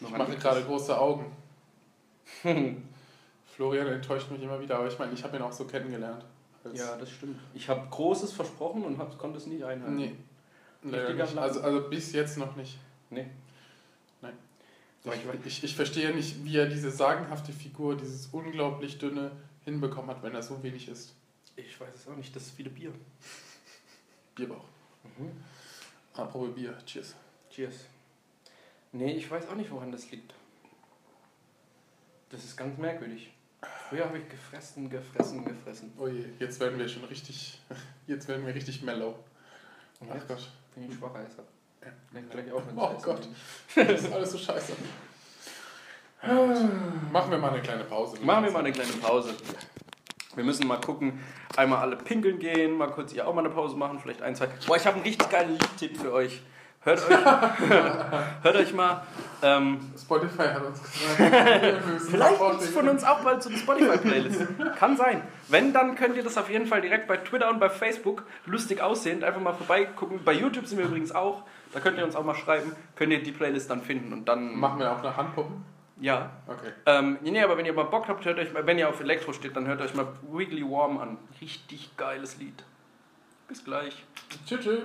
Ich 0.00 0.10
mache 0.16 0.36
gerade 0.36 0.62
große 0.64 0.98
Augen. 0.98 1.26
Florian 3.56 3.86
enttäuscht 3.88 4.30
mich 4.30 4.42
immer 4.42 4.60
wieder, 4.60 4.78
aber 4.78 4.88
ich 4.88 4.98
meine, 4.98 5.12
ich 5.12 5.22
habe 5.22 5.36
ihn 5.36 5.42
auch 5.42 5.52
so 5.52 5.64
kennengelernt. 5.66 6.24
Ja, 6.72 6.96
das 6.96 7.10
stimmt. 7.10 7.38
Ich 7.54 7.68
habe 7.68 7.86
Großes 7.90 8.32
versprochen 8.32 8.84
und 8.84 8.98
hab, 8.98 9.16
konnte 9.18 9.38
es 9.38 9.46
nicht 9.46 9.64
einhalten. 9.64 9.96
Nee. 9.96 10.16
Nicht. 10.82 11.36
Also, 11.38 11.60
also 11.60 11.88
bis 11.88 12.12
jetzt 12.12 12.38
noch 12.38 12.56
nicht. 12.56 12.78
Nee. 13.10 13.26
Nein. 14.22 14.34
Ich 15.04 15.10
Ich, 15.12 15.46
ich, 15.46 15.64
ich 15.64 15.76
verstehe 15.76 16.14
nicht, 16.14 16.44
wie 16.44 16.56
er 16.56 16.66
diese 16.66 16.90
sagenhafte 16.90 17.52
Figur, 17.52 17.96
dieses 17.96 18.28
unglaublich 18.28 18.98
dünne, 18.98 19.30
hinbekommen 19.64 20.10
hat, 20.10 20.22
wenn 20.22 20.34
er 20.34 20.42
so 20.42 20.62
wenig 20.62 20.88
isst. 20.88 21.14
Ich 21.56 21.80
weiß 21.80 21.94
es 21.94 22.08
auch 22.08 22.16
nicht, 22.16 22.34
das 22.34 22.44
ist 22.44 22.56
viele 22.56 22.70
Bier. 22.70 22.92
Bierbauch. 24.34 24.64
Mhm. 25.18 25.30
Apropos 26.14 26.54
Bier. 26.54 26.76
Cheers. 26.86 27.14
Cheers. 27.50 27.74
Nee, 28.92 29.12
ich 29.12 29.30
weiß 29.30 29.48
auch 29.48 29.54
nicht, 29.54 29.70
woran 29.70 29.92
das 29.92 30.10
liegt. 30.10 30.34
Das 32.30 32.44
ist 32.44 32.56
ganz 32.56 32.78
merkwürdig. 32.78 33.32
Früher 33.88 34.04
habe 34.04 34.18
ich 34.18 34.28
gefressen, 34.28 34.88
gefressen, 34.88 35.44
gefressen. 35.44 35.92
Oh 35.98 36.06
je, 36.06 36.24
jetzt 36.38 36.60
werden 36.60 36.78
wir 36.78 36.88
schon 36.88 37.04
richtig, 37.04 37.60
jetzt 38.06 38.28
werden 38.28 38.46
wir 38.46 38.54
richtig 38.54 38.82
mellow. 38.82 39.16
Und 40.00 40.10
Ach 40.12 40.26
Gott. 40.28 40.48
bin 40.74 40.88
ich 40.90 40.96
schwacher 40.96 41.26
Esser. 41.26 41.44
Ja. 41.82 41.92
Leg 42.12 42.30
gleich 42.30 42.50
auf, 42.52 42.66
wenn 42.66 42.78
Oh 42.78 42.96
Gott. 43.02 43.28
Das 43.74 44.02
ist 44.02 44.12
alles 44.12 44.30
so 44.30 44.38
scheiße. 44.38 44.72
Machen 47.12 47.30
wir 47.30 47.38
mal 47.38 47.50
eine 47.50 47.62
kleine 47.62 47.84
Pause. 47.84 48.18
Machen 48.20 48.44
wir 48.44 48.50
mal 48.50 48.58
eine 48.60 48.72
kleine 48.72 48.92
Pause. 48.92 49.34
Wir 50.36 50.44
müssen 50.44 50.66
mal 50.66 50.80
gucken, 50.80 51.20
einmal 51.56 51.80
alle 51.80 51.96
pinkeln 51.96 52.38
gehen, 52.38 52.76
mal 52.76 52.88
kurz 52.90 53.12
ihr 53.12 53.26
auch 53.26 53.34
mal 53.34 53.40
eine 53.40 53.50
Pause 53.50 53.76
machen, 53.76 53.98
vielleicht 54.00 54.22
ein, 54.22 54.36
zwei. 54.36 54.48
Boah, 54.66 54.76
ich 54.76 54.86
habe 54.86 54.96
einen 54.96 55.04
richtig 55.04 55.28
geilen 55.28 55.58
Liedtipp 55.58 55.96
für 55.96 56.12
euch. 56.12 56.40
Hört 56.82 56.98
euch, 57.10 57.18
hört 58.42 58.56
euch 58.56 58.72
mal. 58.72 59.02
Ähm, 59.42 59.80
Spotify 60.00 60.44
hat 60.44 60.64
uns 60.64 60.80
gesagt, 60.80 61.18
vielleicht 62.10 62.38
gibt 62.38 62.60
es 62.62 62.70
von 62.70 62.88
uns 62.88 63.04
auch 63.04 63.20
bald 63.20 63.42
so 63.42 63.50
eine 63.50 63.58
Spotify-Playlist. 63.58 64.46
Kann 64.78 64.96
sein. 64.96 65.20
Wenn, 65.48 65.74
dann 65.74 65.94
könnt 65.94 66.16
ihr 66.16 66.22
das 66.22 66.38
auf 66.38 66.48
jeden 66.48 66.66
Fall 66.66 66.80
direkt 66.80 67.06
bei 67.06 67.18
Twitter 67.18 67.50
und 67.50 67.60
bei 67.60 67.68
Facebook 67.68 68.22
lustig 68.46 68.80
aussehend 68.80 69.24
einfach 69.24 69.42
mal 69.42 69.52
vorbeigucken. 69.52 70.20
Bei 70.24 70.32
YouTube 70.32 70.66
sind 70.66 70.78
wir 70.78 70.86
übrigens 70.86 71.12
auch. 71.12 71.42
Da 71.74 71.80
könnt 71.80 71.98
ihr 71.98 72.04
uns 72.04 72.16
auch 72.16 72.24
mal 72.24 72.34
schreiben. 72.34 72.72
Könnt 72.96 73.12
ihr 73.12 73.22
die 73.22 73.32
Playlist 73.32 73.68
dann 73.68 73.82
finden 73.82 74.14
und 74.14 74.26
dann. 74.26 74.58
Machen 74.58 74.78
wir 74.78 74.90
auch 74.90 75.00
eine 75.00 75.16
Handpuppen? 75.16 75.62
Ja, 76.00 76.30
Okay. 76.46 76.72
Ähm, 76.86 77.18
nee, 77.22 77.42
aber 77.42 77.58
wenn 77.58 77.66
ihr 77.66 77.74
mal 77.74 77.84
Bock 77.84 78.08
habt, 78.08 78.24
hört 78.24 78.38
euch 78.38 78.52
mal, 78.52 78.66
wenn 78.66 78.78
ihr 78.78 78.88
auf 78.88 79.00
Elektro 79.00 79.32
steht, 79.32 79.54
dann 79.54 79.66
hört 79.66 79.82
euch 79.82 79.94
mal 79.94 80.08
Wiggly 80.22 80.62
Warm 80.62 80.98
an. 80.98 81.18
Richtig 81.40 81.96
geiles 81.96 82.38
Lied. 82.38 82.64
Bis 83.46 83.62
gleich. 83.64 83.94
Tschüss. 84.46 84.60
tschüss. 84.60 84.82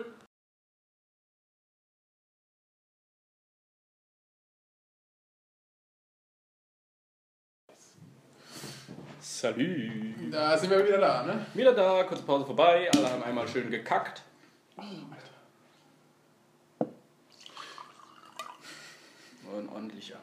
Salut. 9.22 10.32
Da 10.32 10.58
sind 10.58 10.70
wir 10.70 10.86
wieder 10.86 11.00
da, 11.00 11.24
ne? 11.24 11.46
Wieder 11.54 11.74
da, 11.74 12.04
kurze 12.04 12.24
Pause 12.24 12.46
vorbei. 12.46 12.90
Alle 12.94 13.10
haben 13.10 13.24
einmal 13.24 13.48
schön 13.48 13.72
gekackt. 13.72 14.22
Oh, 14.78 14.82
ein 19.58 19.70
ordentlicher. 19.70 20.20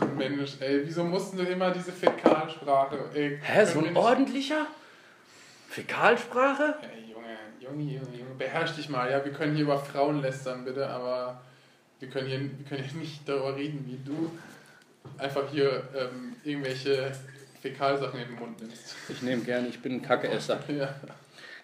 Ach 0.00 0.06
Mensch, 0.16 0.52
ey, 0.60 0.82
wieso 0.84 1.04
mussten 1.04 1.36
du 1.36 1.42
immer 1.44 1.70
diese 1.70 1.92
Fäkalsprache? 1.92 2.98
Ey, 3.14 3.38
Hä, 3.42 3.64
so 3.64 3.80
ein 3.80 3.96
ordentlicher? 3.96 4.66
Fäkalsprache? 5.68 6.74
Ey, 6.82 7.10
Junge, 7.12 7.36
Junge, 7.60 7.82
Junge, 7.94 8.16
Junge, 8.18 8.34
beherrsch 8.38 8.72
dich 8.76 8.88
mal. 8.88 9.10
Ja, 9.10 9.24
wir 9.24 9.32
können 9.32 9.54
hier 9.54 9.64
über 9.64 9.78
Frauen 9.78 10.20
lästern, 10.20 10.64
bitte, 10.64 10.88
aber 10.88 11.40
wir 11.98 12.08
können 12.08 12.28
hier, 12.28 12.40
wir 12.40 12.66
können 12.68 12.82
hier 12.82 13.00
nicht 13.00 13.28
darüber 13.28 13.54
reden, 13.56 13.84
wie 13.86 13.98
du 14.10 14.30
einfach 15.18 15.48
hier 15.50 15.82
ähm, 15.94 16.34
irgendwelche 16.44 17.12
Fäkalsachen 17.60 18.18
in 18.20 18.28
den 18.28 18.36
Mund 18.36 18.60
nimmst. 18.60 18.96
Ich 19.08 19.22
nehme 19.22 19.42
gerne, 19.42 19.68
ich 19.68 19.80
bin 19.80 19.92
ein 19.94 20.02
Kackeesser. 20.02 20.58
Ja, 20.68 20.94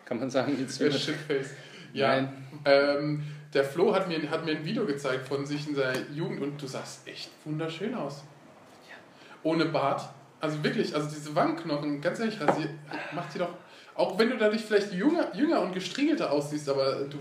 Kann 0.04 0.18
man 0.20 0.30
sagen, 0.30 0.56
jetzt 0.60 0.78
Shitface. 0.78 1.50
Ja, 1.92 2.08
Nein. 2.08 2.46
ähm, 2.66 3.24
der 3.56 3.64
Flo 3.64 3.92
hat 3.94 4.06
mir, 4.06 4.30
hat 4.30 4.44
mir 4.44 4.52
ein 4.52 4.64
Video 4.64 4.86
gezeigt 4.86 5.26
von 5.26 5.44
sich 5.46 5.66
in 5.66 5.74
seiner 5.74 5.98
Jugend 6.10 6.42
und 6.42 6.62
du 6.62 6.66
sahst 6.66 7.08
echt 7.08 7.30
wunderschön 7.44 7.94
aus. 7.94 8.22
Ohne 9.42 9.64
Bart. 9.64 10.08
Also 10.40 10.62
wirklich, 10.62 10.94
also 10.94 11.08
diese 11.08 11.34
Wangenknochen, 11.34 12.00
ganz 12.00 12.20
ehrlich, 12.20 12.40
rasier, 12.40 12.68
mach 13.12 13.28
die 13.32 13.38
doch. 13.38 13.48
Auch 13.94 14.18
wenn 14.18 14.28
du 14.30 14.36
dadurch 14.36 14.62
vielleicht 14.62 14.92
jünger, 14.92 15.34
jünger 15.34 15.60
und 15.62 15.72
gestriegelter 15.72 16.30
aussiehst, 16.30 16.68
aber 16.68 17.00
du, 17.04 17.18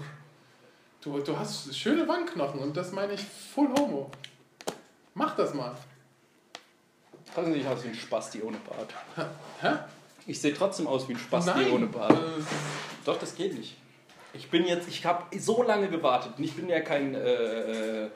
Du, 1.02 1.20
du 1.20 1.38
hast 1.38 1.78
schöne 1.78 2.08
Wangenknochen 2.08 2.60
und 2.62 2.76
das 2.76 2.92
meine 2.92 3.14
ich 3.14 3.22
full 3.54 3.70
homo. 3.78 4.10
Mach 5.14 5.36
das 5.36 5.54
mal. 5.54 5.76
Trotzdem 7.32 7.54
sehe 7.54 7.62
ich 7.62 7.68
aus 7.68 7.84
wie 7.84 7.90
ein 7.90 7.94
Spasti 7.96 8.42
ohne 8.42 8.58
Bart. 8.58 8.92
Hä? 9.62 9.70
Ich 10.26 10.42
sehe 10.42 10.52
trotzdem 10.56 10.88
aus 10.88 11.08
wie 11.08 11.14
ein 11.14 11.20
Spasti 11.20 11.52
Nein. 11.52 11.72
ohne 11.72 11.86
Bart. 11.86 12.12
Äh, 12.12 12.42
Doch, 13.06 13.20
das 13.20 13.36
geht 13.36 13.56
nicht. 13.56 13.78
Ich 14.38 14.50
bin 14.50 14.66
jetzt, 14.66 14.88
ich 14.88 15.06
habe 15.06 15.24
so 15.38 15.64
lange 15.64 15.88
gewartet 15.88 16.34
und 16.38 16.44
ich 16.44 16.54
bin 16.54 16.68
ja 16.70 16.82
kein 16.82 17.16
äh, 17.16 18.06
äh, 18.06 18.10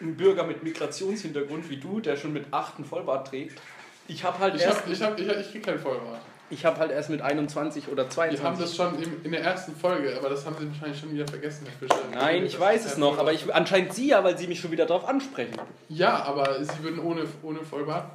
Bürger 0.00 0.44
mit 0.44 0.62
Migrationshintergrund 0.62 1.68
wie 1.70 1.76
du, 1.76 2.00
der 2.00 2.16
schon 2.16 2.32
mit 2.32 2.52
8 2.52 2.76
einen 2.76 2.84
Vollbart 2.84 3.28
trägt. 3.28 3.60
Ich 4.08 4.24
habe 4.24 4.38
halt 4.38 4.54
Ich, 4.56 4.62
erst, 4.62 4.82
hab, 4.82 4.88
ich, 4.88 5.02
hab, 5.02 5.18
ich, 5.18 5.28
ich 5.28 5.50
krieg 5.52 5.62
keinen 5.64 5.78
Vollbart. 5.78 6.20
ich 6.48 6.64
habe 6.64 6.78
halt 6.78 6.90
erst 6.90 7.10
mit 7.10 7.20
21 7.20 7.88
oder 7.88 8.04
Wir 8.04 8.10
22. 8.10 8.44
haben 8.44 8.58
das 8.58 8.74
schon 8.76 9.02
in, 9.02 9.24
in 9.24 9.30
der 9.32 9.42
ersten 9.42 9.76
Folge, 9.76 10.16
aber 10.18 10.30
das 10.30 10.44
haben 10.46 10.56
sie 10.58 10.66
wahrscheinlich 10.68 10.98
schon 10.98 11.12
wieder 11.12 11.26
vergessen, 11.28 11.66
Herr 11.66 11.88
Fischer. 11.88 12.00
Nein, 12.12 12.44
ich 12.44 12.58
weiß 12.58 12.86
es 12.86 12.96
noch, 12.96 13.18
aber 13.18 13.32
ich, 13.32 13.52
anscheinend 13.54 13.92
Sie 13.94 14.08
ja, 14.08 14.24
weil 14.24 14.36
Sie 14.38 14.46
mich 14.48 14.60
schon 14.60 14.70
wieder 14.70 14.86
darauf 14.86 15.06
ansprechen. 15.08 15.54
Ja, 15.88 16.22
aber 16.24 16.64
sie 16.64 16.82
würden 16.82 16.98
ohne, 17.00 17.24
ohne 17.42 17.60
Vollbart 17.60 18.10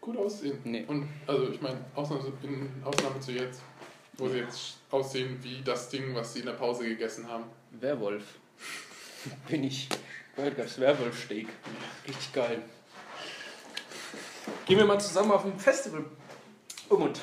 gut 0.00 0.16
aussehen. 0.16 0.58
Nee. 0.64 0.84
Und 0.86 1.08
also 1.26 1.48
ich 1.50 1.60
meine, 1.60 1.78
Ausnahme, 1.94 2.22
Ausnahme 2.84 3.20
zu 3.20 3.32
jetzt, 3.32 3.60
wo 4.18 4.28
sie 4.28 4.38
jetzt 4.38 4.78
aussehen 4.90 5.38
wie 5.42 5.62
das 5.62 5.88
Ding, 5.88 6.14
was 6.14 6.32
sie 6.32 6.40
in 6.40 6.46
der 6.46 6.52
Pause 6.52 6.84
gegessen 6.84 7.28
haben. 7.28 7.44
Werwolf. 7.72 8.24
Bin 9.48 9.64
ich. 9.64 9.88
Heute 10.36 10.56
gab's 10.56 10.78
Werwolf-Steak. 10.78 11.48
Richtig 12.06 12.32
geil. 12.32 12.62
Gehen 14.66 14.78
wir 14.78 14.84
mal 14.84 15.00
zusammen 15.00 15.32
auf 15.32 15.44
ein 15.44 15.58
Festival. 15.58 16.04
Umut. 16.88 17.20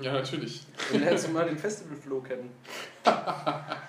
Ja, 0.00 0.12
natürlich. 0.12 0.66
Du 0.92 0.98
lernst 0.98 1.26
du 1.26 1.30
mal 1.30 1.46
den 1.46 1.58
Festival-Flow 1.58 2.20
kennen. 2.20 2.50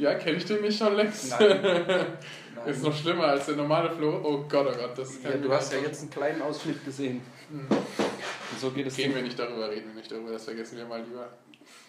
Ja, 0.00 0.14
kenne 0.14 0.38
ich 0.38 0.46
den 0.46 0.62
nicht 0.62 0.78
schon 0.78 0.96
längst? 0.96 1.30
Nein. 1.40 2.16
Ist 2.64 2.82
noch 2.82 2.94
schlimmer 2.94 3.24
als 3.24 3.44
der 3.44 3.56
normale 3.56 3.90
Flo. 3.90 4.18
Oh 4.24 4.44
Gott, 4.48 4.66
oh 4.66 4.78
Gott, 4.78 4.96
das 4.96 5.22
Ja, 5.22 5.30
kann 5.30 5.42
du 5.42 5.48
mir 5.48 5.54
hast 5.54 5.74
ja 5.74 5.78
jetzt 5.78 6.00
einen 6.00 6.10
kleinen 6.10 6.40
Ausschnitt 6.40 6.82
gesehen. 6.86 7.20
Hm. 7.50 7.66
Und 7.68 8.60
so 8.60 8.70
geht 8.70 8.86
es 8.86 8.96
Gehen 8.96 9.14
wir 9.14 9.22
nicht 9.22 9.38
darüber, 9.38 9.70
reden 9.70 9.88
wir 9.88 9.94
nicht 9.94 10.10
darüber, 10.10 10.32
das 10.32 10.44
vergessen 10.44 10.76
wir 10.78 10.86
mal 10.86 11.02
lieber. 11.02 11.28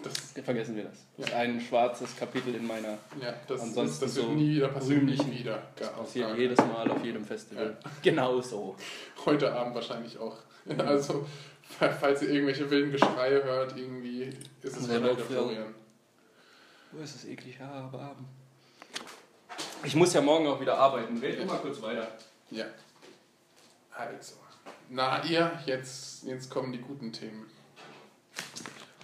Das, 0.03 0.13
Vergessen 0.43 0.75
wir 0.75 0.83
das. 0.85 0.97
Das 1.17 1.25
ist 1.27 1.31
Ja. 1.31 1.37
ein 1.39 1.59
schwarzes 1.61 2.15
Kapitel 2.15 2.55
in 2.55 2.65
meiner. 2.67 2.97
ja, 3.21 3.33
das, 3.47 3.61
Ansonsten 3.61 3.85
ist, 3.85 4.01
das 4.01 4.15
wird 4.15 4.25
so 4.25 4.31
nie 4.33 4.55
wieder 4.55 4.67
passieren, 4.69 5.05
nie 5.05 5.39
wieder. 5.39 5.63
Das 5.75 5.89
Gar- 5.89 5.97
passiert 5.99 6.37
jedes 6.37 6.57
Mal 6.59 6.89
auf 6.91 7.03
jedem 7.03 7.25
Festival. 7.25 7.77
Genau 8.03 8.41
so. 8.41 8.75
Heute 9.25 9.51
Abend 9.53 9.75
wahrscheinlich 9.75 10.17
auch. 10.17 10.37
Also, 10.77 11.25
falls 11.99 12.21
ihr 12.21 12.29
irgendwelche 12.29 12.69
wilden 12.69 12.91
Geschreie 12.91 13.43
hört, 13.43 13.75
irgendwie 13.75 14.23
ist 14.61 14.77
es 14.77 14.87
wahrscheinlich 14.87 15.15
der 15.15 15.19
ja. 15.19 15.25
Florian. 15.31 15.75
Wo 16.91 17.01
ist 17.03 17.15
es 17.15 17.25
eklig? 17.25 17.57
Ja, 17.59 17.91
warm. 17.91 18.25
Ich 19.83 19.95
muss 19.95 20.13
ja 20.13 20.21
morgen 20.21 20.45
auch 20.47 20.59
wieder 20.61 20.77
arbeiten. 20.77 21.17
Red 21.17 21.45
mal 21.47 21.57
kurz 21.57 21.81
weiter. 21.81 22.07
Ja. 22.51 22.65
Also. 23.95 24.35
Na, 24.93 25.23
ihr, 25.23 25.49
jetzt, 25.65 26.25
jetzt 26.25 26.49
kommen 26.49 26.73
die 26.73 26.79
guten 26.79 27.13
Themen. 27.13 27.45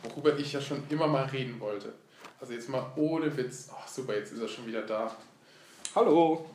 Worüber 0.04 0.38
ich 0.38 0.52
ja 0.52 0.60
schon 0.60 0.84
immer 0.90 1.08
mal 1.08 1.24
reden 1.28 1.62
wollte. 1.62 1.94
Also 2.42 2.52
jetzt 2.52 2.68
mal 2.68 2.92
ohne 2.98 3.38
Witz. 3.38 3.70
Ach 3.74 3.88
super, 3.88 4.18
jetzt 4.18 4.34
ist 4.34 4.42
er 4.42 4.50
schon 4.50 4.68
wieder 4.68 4.82
da. 4.82 5.16
Hallo. 5.96 6.46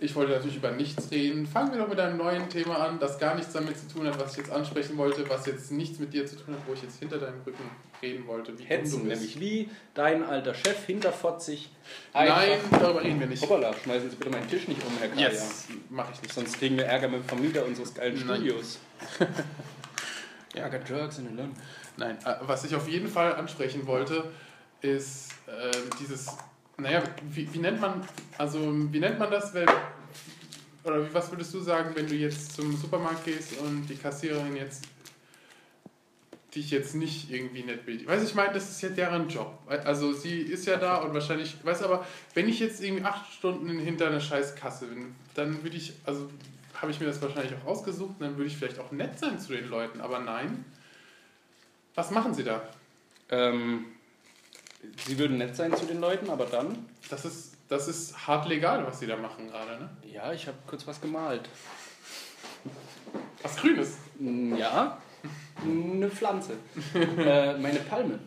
Ich 0.00 0.14
wollte 0.14 0.32
natürlich 0.32 0.56
über 0.56 0.70
nichts 0.70 1.10
reden. 1.10 1.46
Fangen 1.46 1.70
wir 1.72 1.80
doch 1.80 1.88
mit 1.88 2.00
einem 2.00 2.16
neuen 2.16 2.48
Thema 2.48 2.78
an, 2.78 2.98
das 2.98 3.18
gar 3.18 3.34
nichts 3.34 3.52
damit 3.52 3.76
zu 3.76 3.86
tun 3.88 4.06
hat, 4.06 4.18
was 4.18 4.30
ich 4.32 4.38
jetzt 4.38 4.50
ansprechen 4.50 4.96
wollte, 4.96 5.28
was 5.28 5.44
jetzt 5.44 5.70
nichts 5.70 5.98
mit 5.98 6.14
dir 6.14 6.24
zu 6.24 6.36
tun 6.36 6.54
hat, 6.54 6.66
wo 6.66 6.72
ich 6.72 6.82
jetzt 6.82 6.98
hinter 6.98 7.18
deinem 7.18 7.42
Rücken 7.42 7.70
reden 8.02 8.26
wollte. 8.26 8.52
Wie 8.52 8.62
dumm 8.62 8.66
Hetzen, 8.66 9.02
du 9.02 9.08
bist. 9.08 9.20
nämlich 9.20 9.40
wie 9.40 9.70
dein 9.94 10.24
alter 10.24 10.54
Chef 10.54 10.86
hinterfotzig. 10.86 11.70
Nein, 12.14 12.58
darüber 12.70 13.02
reden 13.02 13.20
wir 13.20 13.26
nicht. 13.26 13.42
Hoppala, 13.42 13.72
schmeißen 13.74 14.10
Sie 14.10 14.16
bitte 14.16 14.30
meinen 14.30 14.48
Tisch 14.48 14.68
nicht 14.68 14.84
um, 14.84 14.92
Herr 14.98 15.08
Kaya. 15.08 15.28
Yes, 15.28 15.66
mache 15.90 16.12
ich 16.14 16.22
nicht. 16.22 16.34
Sonst 16.34 16.58
kriegen 16.58 16.76
wir 16.76 16.84
Ärger 16.86 17.08
mit 17.08 17.20
dem 17.20 17.28
Vermieter 17.28 17.64
unseres 17.64 17.94
geilen 17.94 18.14
Nein. 18.26 18.36
Studios. 18.36 18.78
ja, 20.54 20.68
got 20.68 20.88
drugs 20.88 21.18
in 21.18 21.28
the 21.28 21.34
London. 21.34 21.56
Nein, 21.96 22.16
äh, 22.24 22.34
was 22.42 22.64
ich 22.64 22.74
auf 22.74 22.88
jeden 22.88 23.08
Fall 23.08 23.34
ansprechen 23.34 23.86
wollte, 23.86 24.24
ist 24.80 25.30
äh, 25.46 25.70
dieses, 26.00 26.28
naja, 26.76 27.02
wie, 27.28 27.52
wie 27.52 27.58
nennt 27.58 27.80
man, 27.80 28.06
also 28.38 28.60
wie 28.92 29.00
nennt 29.00 29.18
man 29.18 29.30
das, 29.30 29.52
wenn, 29.52 29.68
oder 30.84 31.04
wie, 31.04 31.12
was 31.12 31.30
würdest 31.30 31.52
du 31.54 31.60
sagen, 31.60 31.90
wenn 31.94 32.06
du 32.06 32.14
jetzt 32.14 32.54
zum 32.54 32.76
Supermarkt 32.76 33.24
gehst 33.24 33.58
und 33.58 33.86
die 33.88 33.96
Kassiererin 33.96 34.56
jetzt 34.56 34.84
dich 36.54 36.70
jetzt 36.70 36.94
nicht 36.94 37.30
irgendwie 37.30 37.62
nett 37.62 37.84
bedient. 37.84 38.06
Weißt 38.08 38.22
du, 38.24 38.28
ich 38.28 38.34
meine, 38.34 38.54
das 38.54 38.70
ist 38.70 38.80
ja 38.80 38.88
deren 38.88 39.28
Job. 39.28 39.58
Also 39.66 40.12
sie 40.12 40.40
ist 40.40 40.66
ja 40.66 40.76
da 40.76 40.96
und 40.96 41.12
wahrscheinlich, 41.12 41.56
weißt 41.62 41.82
du, 41.82 41.84
aber 41.86 42.06
wenn 42.34 42.48
ich 42.48 42.58
jetzt 42.58 42.82
irgendwie 42.82 43.04
acht 43.04 43.30
Stunden 43.32 43.78
hinter 43.78 44.06
einer 44.06 44.20
scheiß 44.20 44.54
Kasse 44.56 44.86
bin, 44.86 45.14
dann 45.34 45.62
würde 45.62 45.76
ich, 45.76 45.92
also 46.04 46.30
habe 46.80 46.90
ich 46.90 47.00
mir 47.00 47.06
das 47.06 47.20
wahrscheinlich 47.20 47.52
auch 47.62 47.66
ausgesucht, 47.66 48.14
dann 48.20 48.36
würde 48.36 48.46
ich 48.46 48.56
vielleicht 48.56 48.78
auch 48.78 48.92
nett 48.92 49.18
sein 49.18 49.38
zu 49.38 49.52
den 49.52 49.68
Leuten, 49.68 50.00
aber 50.00 50.20
nein. 50.20 50.64
Was 51.94 52.10
machen 52.10 52.32
sie 52.32 52.44
da? 52.44 52.62
Ähm, 53.30 53.84
Sie 55.06 55.18
würden 55.18 55.38
nett 55.38 55.56
sein 55.56 55.74
zu 55.76 55.86
den 55.86 56.00
Leuten, 56.00 56.30
aber 56.30 56.46
dann? 56.46 56.86
Das 57.10 57.24
ist, 57.24 57.54
das 57.68 57.88
ist 57.88 58.26
hart 58.28 58.48
legal, 58.48 58.86
was 58.86 59.00
sie 59.00 59.06
da 59.08 59.16
machen 59.16 59.48
gerade, 59.48 59.72
ne? 59.72 59.90
Ja, 60.12 60.32
ich 60.32 60.46
habe 60.46 60.56
kurz 60.68 60.86
was 60.86 61.00
gemalt. 61.00 61.48
Was 63.42 63.56
Grünes. 63.56 63.96
Mm, 64.18 64.54
Ja, 64.54 64.98
eine 65.64 66.08
Pflanze. 66.10 66.52
äh, 66.94 67.56
meine 67.58 67.80
Palme. 67.80 68.18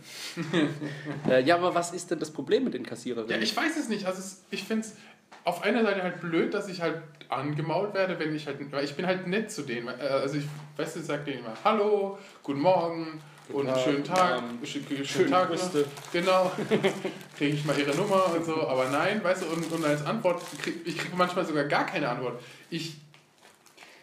äh, 1.29 1.41
ja, 1.43 1.55
aber 1.55 1.73
was 1.73 1.91
ist 1.93 2.11
denn 2.11 2.19
das 2.19 2.31
Problem 2.31 2.63
mit 2.65 2.73
den 2.73 2.85
Kassiererinnen? 2.85 3.31
Ja, 3.31 3.37
ich 3.37 3.55
weiß 3.55 3.77
es 3.77 3.87
nicht. 3.89 4.05
Also 4.05 4.19
es, 4.19 4.43
ich 4.51 4.63
finde 4.63 4.85
es 4.87 4.95
auf 5.43 5.63
einer 5.63 5.83
Seite 5.83 6.03
halt 6.03 6.19
blöd, 6.21 6.53
dass 6.53 6.67
ich 6.67 6.81
halt 6.81 7.01
angemault 7.29 7.93
werde, 7.93 8.19
wenn 8.19 8.35
ich 8.35 8.45
halt, 8.47 8.57
weil 8.71 8.83
ich 8.83 8.95
bin 8.95 9.07
halt 9.07 9.27
nett 9.27 9.51
zu 9.51 9.61
denen. 9.63 9.87
Äh, 9.87 9.91
Also 10.01 10.37
ich, 10.37 10.45
weißt 10.77 10.95
du, 10.95 10.99
ich 10.99 11.05
sag 11.05 11.25
denen 11.25 11.39
immer 11.39 11.53
Hallo, 11.63 12.17
guten 12.43 12.59
Morgen 12.59 13.21
Guten 13.47 13.67
und 13.67 13.73
Tag, 13.73 13.83
schönen 13.83 14.03
Tag, 14.03 14.31
Abend. 14.33 14.67
schönen, 14.67 14.85
schönen 14.87 15.05
Schöne 15.05 15.29
Tag. 15.29 15.49
Brüste. 15.49 15.85
Genau. 16.13 16.51
Kriege 17.37 17.55
ich 17.55 17.65
mal 17.65 17.77
ihre 17.79 17.95
Nummer 17.95 18.33
und 18.35 18.45
so, 18.45 18.67
aber 18.67 18.89
nein, 18.89 19.23
weißt 19.23 19.43
du, 19.43 19.47
und, 19.47 19.71
und 19.71 19.83
als 19.85 20.05
Antwort, 20.05 20.41
krieg, 20.61 20.75
ich 20.85 20.97
kriege 20.97 21.15
manchmal 21.15 21.45
sogar 21.45 21.63
gar 21.65 21.85
keine 21.85 22.07
Antwort. 22.09 22.41
Ich, 22.69 22.97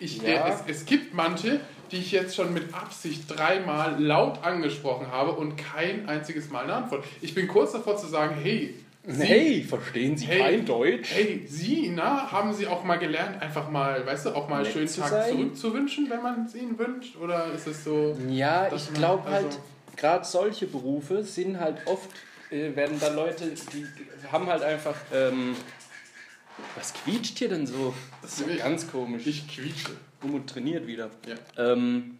ich, 0.01 0.20
Ja. 0.23 0.48
äh, 0.48 0.52
es, 0.52 0.78
es 0.81 0.85
gibt 0.86 1.15
manche, 1.15 1.60
die 1.90 1.98
ich 1.98 2.12
jetzt 2.12 2.36
schon 2.36 2.52
mit 2.52 2.74
Absicht 2.74 3.24
dreimal 3.28 4.02
laut 4.02 4.43
angesprochen 4.44 5.09
habe 5.10 5.32
und 5.32 5.56
kein 5.56 6.09
einziges 6.09 6.51
Mal 6.51 6.65
eine 6.65 6.74
Antwort. 6.74 7.05
Ich 7.20 7.35
bin 7.35 7.48
kurz 7.48 7.73
davor 7.73 7.97
zu 7.97 8.06
sagen, 8.06 8.36
hey, 8.43 8.74
Sie, 9.10 9.24
Hey, 9.24 9.62
verstehen 9.62 10.19
Sie 10.19 10.27
Hey. 10.27 10.39
kein 10.40 10.66
Deutsch? 10.66 11.10
Hey, 11.15 11.43
Sie, 11.47 11.90
na, 11.94 12.31
haben 12.31 12.52
Sie 12.52 12.66
auch 12.66 12.85
mal 12.85 12.98
gelernt, 12.98 13.40
einfach 13.40 13.70
mal, 13.70 14.05
weißt 14.05 14.27
du, 14.27 14.31
auch 14.35 14.48
mal 14.48 14.56
einen 14.56 14.65
Nett 14.65 14.73
schönen 14.74 14.94
Tag 14.94 15.09
sein? 15.09 15.31
zurückzuwünschen, 15.31 16.10
wenn 16.10 16.23
man 16.23 16.44
es 16.44 16.55
Ihnen 16.55 16.78
wünscht? 16.78 17.16
Oder 17.16 17.52
ist 17.52 17.66
es 17.66 17.85
so. 17.85 18.19
Ja, 18.28 18.70
ich 18.70 18.93
glaube 18.93 19.27
also- 19.27 19.47
halt, 19.48 19.59
gerade 19.97 20.24
solche 20.27 20.66
Berufe 20.66 21.23
sind 21.23 21.59
halt 21.59 21.78
oft, 21.86 22.10
äh, 22.51 22.77
werden 22.77 22.98
da 23.01 23.09
Leute, 23.09 23.51
die 23.73 23.86
haben 24.31 24.47
halt 24.47 24.62
einfach, 24.62 24.97
ähm, 25.15 25.56
was 26.77 26.93
quietscht 26.93 27.39
hier 27.39 27.48
denn 27.48 27.66
so? 27.66 27.94
Das 28.20 28.39
ist 28.39 28.47
ja 28.47 28.56
ganz 28.56 28.90
komisch. 28.90 29.27
Ich 29.27 29.48
quietsche. 29.48 29.93
Umut 30.23 30.49
trainiert 30.49 30.86
wieder. 30.86 31.11
Ja, 31.27 31.36
Ähm, 31.73 32.19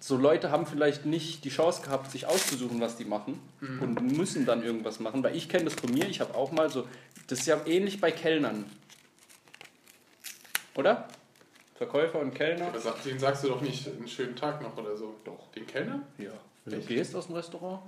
so 0.00 0.16
Leute 0.16 0.50
haben 0.50 0.66
vielleicht 0.66 1.06
nicht 1.06 1.44
die 1.44 1.50
Chance 1.50 1.82
gehabt, 1.82 2.10
sich 2.10 2.26
auszusuchen, 2.26 2.80
was 2.80 2.96
die 2.96 3.04
machen 3.04 3.38
Mhm. 3.60 3.82
und 3.82 4.16
müssen 4.16 4.44
dann 4.44 4.62
irgendwas 4.64 4.98
machen. 4.98 5.22
Weil 5.22 5.36
ich 5.36 5.48
kenne 5.48 5.64
das 5.64 5.74
von 5.74 5.92
mir, 5.92 6.08
ich 6.08 6.20
habe 6.20 6.34
auch 6.34 6.50
mal 6.50 6.68
so, 6.68 6.86
das 7.28 7.40
ist 7.40 7.46
ja 7.46 7.60
ähnlich 7.66 8.00
bei 8.00 8.10
Kellnern. 8.10 8.64
Oder? 10.74 11.08
Verkäufer 11.76 12.18
und 12.18 12.34
Kellner. 12.34 12.66
Aber 12.68 12.78
sag, 12.80 13.02
denen 13.04 13.18
sagst 13.20 13.44
du 13.44 13.48
doch 13.48 13.60
nicht 13.60 13.86
einen 13.86 14.08
schönen 14.08 14.34
Tag 14.34 14.60
noch 14.62 14.76
oder 14.76 14.96
so. 14.96 15.14
Doch. 15.24 15.50
Den 15.52 15.66
Kellner? 15.66 16.02
Ja. 16.18 16.30
Wenn 16.64 16.80
du 16.80 16.86
gehst 16.86 17.14
aus 17.14 17.26
dem 17.26 17.36
Restaurant. 17.36 17.80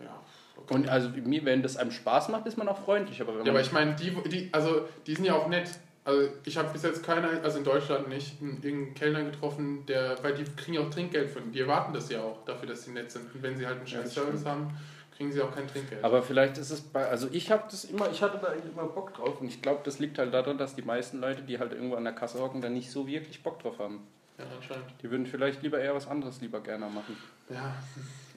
Ja. 0.00 0.18
Okay. 0.56 0.74
Und 0.74 0.88
also 0.88 1.10
mir, 1.10 1.44
wenn 1.44 1.62
das 1.62 1.76
einem 1.76 1.90
Spaß 1.90 2.28
macht, 2.30 2.46
ist 2.46 2.56
man 2.56 2.68
auch 2.68 2.82
freundlich. 2.84 3.20
Aber 3.20 3.34
ja, 3.44 3.50
aber 3.50 3.60
ich 3.60 3.72
meine, 3.72 3.94
die, 3.96 4.10
die, 4.28 4.48
also, 4.52 4.88
die 5.06 5.14
sind 5.14 5.24
ja 5.26 5.34
auch 5.34 5.48
nett. 5.48 5.68
Also 6.04 6.28
ich 6.44 6.56
habe 6.58 6.70
bis 6.70 6.82
jetzt 6.82 7.02
keiner, 7.02 7.42
also 7.42 7.58
in 7.58 7.64
Deutschland 7.64 8.08
nicht, 8.08 8.40
einen, 8.42 8.62
irgendeinen 8.62 8.94
Kellner 8.94 9.24
getroffen, 9.24 9.86
der, 9.86 10.22
weil 10.22 10.34
die 10.34 10.44
kriegen 10.44 10.74
ja 10.74 10.82
auch 10.82 10.90
Trinkgeld 10.90 11.30
von, 11.30 11.50
die 11.50 11.60
erwarten 11.60 11.94
das 11.94 12.10
ja 12.10 12.20
auch 12.20 12.44
dafür, 12.44 12.68
dass 12.68 12.84
sie 12.84 12.90
nett 12.90 13.10
sind. 13.10 13.34
Und 13.34 13.42
wenn 13.42 13.56
sie 13.56 13.66
halt 13.66 13.78
einen 13.78 14.02
das 14.02 14.12
Service 14.12 14.44
haben, 14.44 14.70
kriegen 15.16 15.32
sie 15.32 15.40
auch 15.40 15.50
kein 15.50 15.66
Trinkgeld. 15.66 16.04
Aber 16.04 16.22
vielleicht 16.22 16.58
ist 16.58 16.70
es 16.70 16.82
bei, 16.82 17.06
also 17.08 17.28
ich 17.32 17.50
habe 17.50 17.64
das 17.70 17.84
immer, 17.84 18.10
ich 18.10 18.20
hatte 18.20 18.38
da 18.38 18.48
eigentlich 18.48 18.70
immer 18.70 18.84
Bock 18.84 19.14
drauf 19.14 19.40
und 19.40 19.48
ich 19.48 19.62
glaube, 19.62 19.80
das 19.84 19.98
liegt 19.98 20.18
halt 20.18 20.34
daran, 20.34 20.58
dass 20.58 20.74
die 20.74 20.82
meisten 20.82 21.20
Leute, 21.20 21.40
die 21.40 21.58
halt 21.58 21.72
irgendwo 21.72 21.96
an 21.96 22.04
der 22.04 22.12
Kasse 22.12 22.38
hocken, 22.38 22.60
da 22.60 22.68
nicht 22.68 22.90
so 22.90 23.06
wirklich 23.06 23.42
Bock 23.42 23.60
drauf 23.60 23.78
haben. 23.78 24.06
Ja, 24.38 24.44
anscheinend. 24.56 24.86
Die 25.02 25.10
würden 25.10 25.26
vielleicht 25.26 25.62
lieber 25.62 25.78
eher 25.78 25.94
was 25.94 26.08
anderes 26.08 26.40
lieber 26.40 26.60
gerne 26.60 26.86
machen. 26.86 27.16
Ja. 27.48 27.76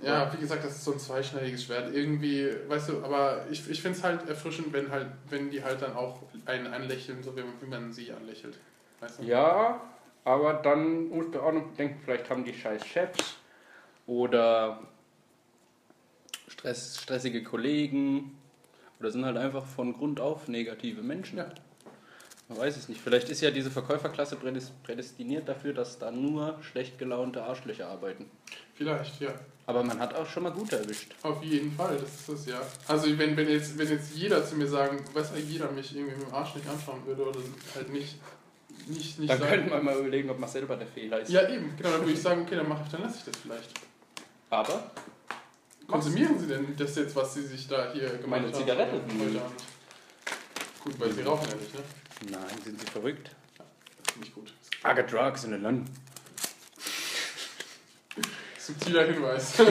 ja, 0.02 0.34
wie 0.34 0.38
gesagt, 0.38 0.64
das 0.64 0.74
ist 0.74 0.84
so 0.84 0.94
ein 0.94 1.00
zweischneidiges 1.00 1.64
Schwert. 1.64 1.94
Irgendwie, 1.94 2.50
weißt 2.68 2.90
du, 2.90 3.04
aber 3.04 3.48
ich, 3.50 3.68
ich 3.70 3.82
finde 3.82 3.98
es 3.98 4.04
halt 4.04 4.28
erfrischend, 4.30 4.72
wenn 4.74 4.92
halt, 4.92 5.08
wenn 5.30 5.50
die 5.50 5.64
halt 5.64 5.82
dann 5.82 5.96
auch 5.96 6.22
einen 6.46 6.68
anlächeln, 6.68 7.24
so 7.24 7.36
wie, 7.36 7.44
wie 7.62 7.68
man 7.68 7.92
sie 7.92 8.12
anlächelt. 8.12 8.58
Weißt 9.00 9.20
du? 9.20 9.24
Ja, 9.24 9.82
aber 10.24 10.54
dann 10.56 11.10
musst 11.10 11.34
du 11.34 11.42
auch 11.42 11.54
noch 11.54 11.74
denken, 11.76 12.00
vielleicht 12.04 12.30
haben 12.30 12.44
die 12.44 12.54
scheiß 12.54 12.86
Chefs 12.86 13.38
oder 14.06 14.82
Stress, 16.48 17.02
stressige 17.02 17.44
Kollegen 17.44 18.38
oder 19.00 19.10
sind 19.12 19.26
halt 19.26 19.38
einfach 19.38 19.66
von 19.66 19.94
Grund 19.94 20.20
auf 20.20 20.48
negative 20.48 21.02
Menschen. 21.02 21.38
Ja. 21.38 21.50
Man 22.50 22.60
weiß 22.60 22.78
es 22.78 22.88
nicht. 22.88 23.02
Vielleicht 23.02 23.28
ist 23.30 23.42
ja 23.42 23.52
diese 23.52 23.70
Verkäuferklasse 23.70 24.38
prädest- 24.38 24.72
prädestiniert 24.84 25.48
dafür, 25.50 25.74
dass 25.74 26.00
da 26.00 26.12
nur 26.12 26.58
schlecht 26.62 26.98
gelaunte 26.98 27.44
Arschlöcher 27.44 27.88
arbeiten. 27.90 28.30
Vielleicht, 28.76 29.20
ja. 29.20 29.34
Aber 29.66 29.84
man 29.84 30.00
hat 30.00 30.16
auch 30.16 30.26
schon 30.26 30.44
mal 30.44 30.52
gute 30.54 30.78
erwischt. 30.80 31.14
Auf 31.24 31.44
jeden 31.44 31.74
Fall, 31.74 31.98
das 31.98 32.10
ist 32.22 32.30
es 32.30 32.46
ja. 32.46 32.62
Also 32.88 33.18
wenn, 33.18 33.36
wenn, 33.36 33.50
jetzt, 33.50 33.78
wenn 33.78 33.90
jetzt 33.90 34.16
jeder 34.16 34.46
zu 34.46 34.56
mir 34.56 34.68
sagen, 34.68 35.04
weiß 35.14 35.32
jeder 35.46 35.70
mich 35.72 35.94
irgendwie 35.94 36.16
mit 36.16 36.26
dem 36.28 36.34
Arsch 36.34 36.56
nicht 36.56 36.68
anschauen 36.70 37.06
würde 37.06 37.24
oder 37.28 37.40
halt 37.76 37.92
nicht, 37.92 38.16
nicht, 38.88 39.20
nicht 39.20 39.30
Dann 39.30 39.40
sagen- 39.40 39.52
könnte 39.52 39.70
man 39.72 39.84
mal 39.84 39.98
überlegen, 39.98 40.30
ob 40.30 40.40
man 40.40 40.50
selber 40.50 40.78
der 40.78 40.88
Fehler 40.88 41.20
ist. 41.20 41.30
Ja 41.30 41.50
eben, 41.50 41.76
genau, 41.76 41.92
dann 41.92 42.00
würde 42.02 42.14
ich 42.14 42.22
sagen, 42.22 42.44
okay, 42.44 42.56
dann 42.56 42.70
mache 42.70 42.84
ich, 42.86 42.92
dann 42.92 43.02
lasse 43.02 43.18
ich 43.20 43.24
das 43.26 43.36
vielleicht. 43.42 43.72
Aber 44.50 44.92
Konsumieren 45.86 46.38
Sie 46.40 46.48
denn 46.48 46.76
das 46.78 46.96
jetzt, 46.96 47.16
was 47.16 47.34
Sie 47.34 47.44
sich 47.44 47.68
da 47.68 47.92
hier 47.94 48.08
gemacht 48.10 48.28
Meine 48.28 48.48
haben? 48.48 48.54
Zigarette? 48.54 48.94
Heute 48.94 49.42
Abend? 49.42 49.64
Gut, 50.84 51.00
weil 51.00 51.12
Sie 51.12 51.22
rauchen 51.22 51.48
ja 51.50 51.56
nicht, 51.56 51.74
ne? 51.74 51.80
Nein, 52.30 52.62
sind 52.64 52.80
sie 52.80 52.88
verrückt. 52.88 53.36
Nicht 54.20 54.34
gut. 54.34 54.54
I 54.84 54.96
got 54.96 55.12
drugs 55.12 55.44
in 55.44 55.52
London. 55.52 55.86
Subtiler 58.58 59.06
Hinweis. 59.06 59.54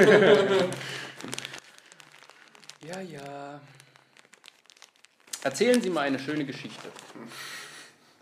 Ja, 2.87 3.01
ja. 3.01 3.61
Erzählen 5.43 5.81
Sie 5.83 5.91
mal 5.91 6.03
eine 6.03 6.21
schöne 6.21 6.45
Geschichte. 6.45 6.89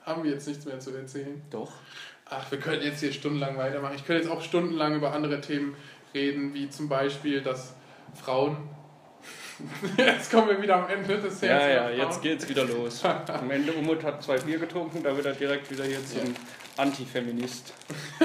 haben 0.07 0.25
wir 0.25 0.31
jetzt 0.31 0.49
nichts 0.49 0.65
mehr 0.65 0.81
zu 0.81 0.91
erzählen? 0.97 1.43
Doch. 1.51 1.73
Ach, 2.25 2.51
wir 2.51 2.59
können 2.59 2.83
jetzt 2.83 3.01
hier 3.01 3.13
stundenlang 3.13 3.59
weitermachen. 3.59 3.95
Ich 3.97 4.07
könnte 4.07 4.23
jetzt 4.23 4.33
auch 4.33 4.43
stundenlang 4.43 4.95
über 4.95 5.13
andere 5.13 5.41
Themen 5.43 5.77
reden, 6.15 6.55
wie 6.55 6.71
zum 6.71 6.89
Beispiel, 6.89 7.43
dass 7.43 7.75
Frauen. 8.15 8.57
jetzt 9.97 10.31
kommen 10.31 10.49
wir 10.49 10.61
wieder 10.63 10.77
am 10.77 10.89
Ende 10.89 11.19
des 11.19 11.41
Ja, 11.41 11.49
Herzens 11.49 11.75
ja, 11.75 11.87
der 11.89 11.97
jetzt 11.97 12.09
Frauen. 12.13 12.23
geht's 12.23 12.49
wieder 12.49 12.65
los. 12.65 13.05
Am 13.05 13.51
Ende 13.51 13.73
Umut 13.73 14.03
hat 14.03 14.23
zwei 14.23 14.37
Bier 14.39 14.59
getrunken, 14.59 15.03
da 15.03 15.15
wird 15.17 15.27
er 15.27 15.33
direkt 15.35 15.71
wieder 15.71 15.85
hier 15.85 16.05
zum 16.05 16.35
Antifeminist. 16.77 17.73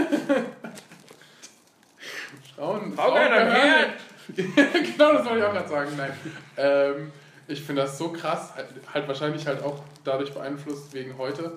Frauen, 2.56 2.94
Frau 2.94 3.14
Gerner, 3.14 3.46
gehören- 3.46 3.94
genau, 4.36 5.14
das 5.14 5.26
wollte 5.26 5.40
ich 5.40 5.44
auch 5.46 5.54
gerade 5.54 5.70
sagen. 5.70 5.92
Nein. 5.98 6.12
Ähm, 6.58 7.12
ich 7.48 7.62
finde 7.64 7.82
das 7.84 7.98
so 7.98 8.12
krass, 8.12 8.54
halt 8.94 9.08
wahrscheinlich 9.08 9.48
halt 9.48 9.64
auch 9.64 9.82
dadurch 10.04 10.34
beeinflusst 10.34 10.94
wegen 10.94 11.18
heute, 11.18 11.54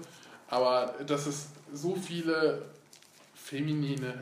aber 0.49 0.95
dass 1.07 1.27
es 1.27 1.49
so 1.73 1.95
viele 1.97 2.63
feminine 3.35 4.15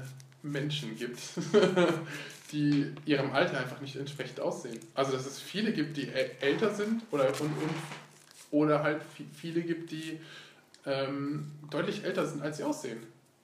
Menschen 0.43 0.97
gibt, 0.97 1.19
die 2.53 2.93
ihrem 3.07 3.31
Alter 3.33 3.59
einfach 3.59 3.81
nicht 3.81 3.97
entsprechend 3.97 4.41
aussehen. 4.41 4.79
Also 4.95 5.13
dass 5.13 5.27
es 5.27 5.41
viele 5.41 5.73
gibt, 5.73 5.97
die 5.97 6.07
äl- 6.09 6.31
älter 6.41 6.75
sind 6.75 7.03
oder, 7.11 7.29
und, 7.29 7.41
und, 7.41 7.71
oder 8.51 8.83
halt 8.83 9.01
vi- 9.17 9.27
viele 9.35 9.63
gibt, 9.63 9.91
die 9.91 10.19
ähm, 10.87 11.51
deutlich 11.71 12.05
älter 12.05 12.27
sind, 12.27 12.43
als 12.43 12.57
sie 12.59 12.65
aussehen. 12.65 12.99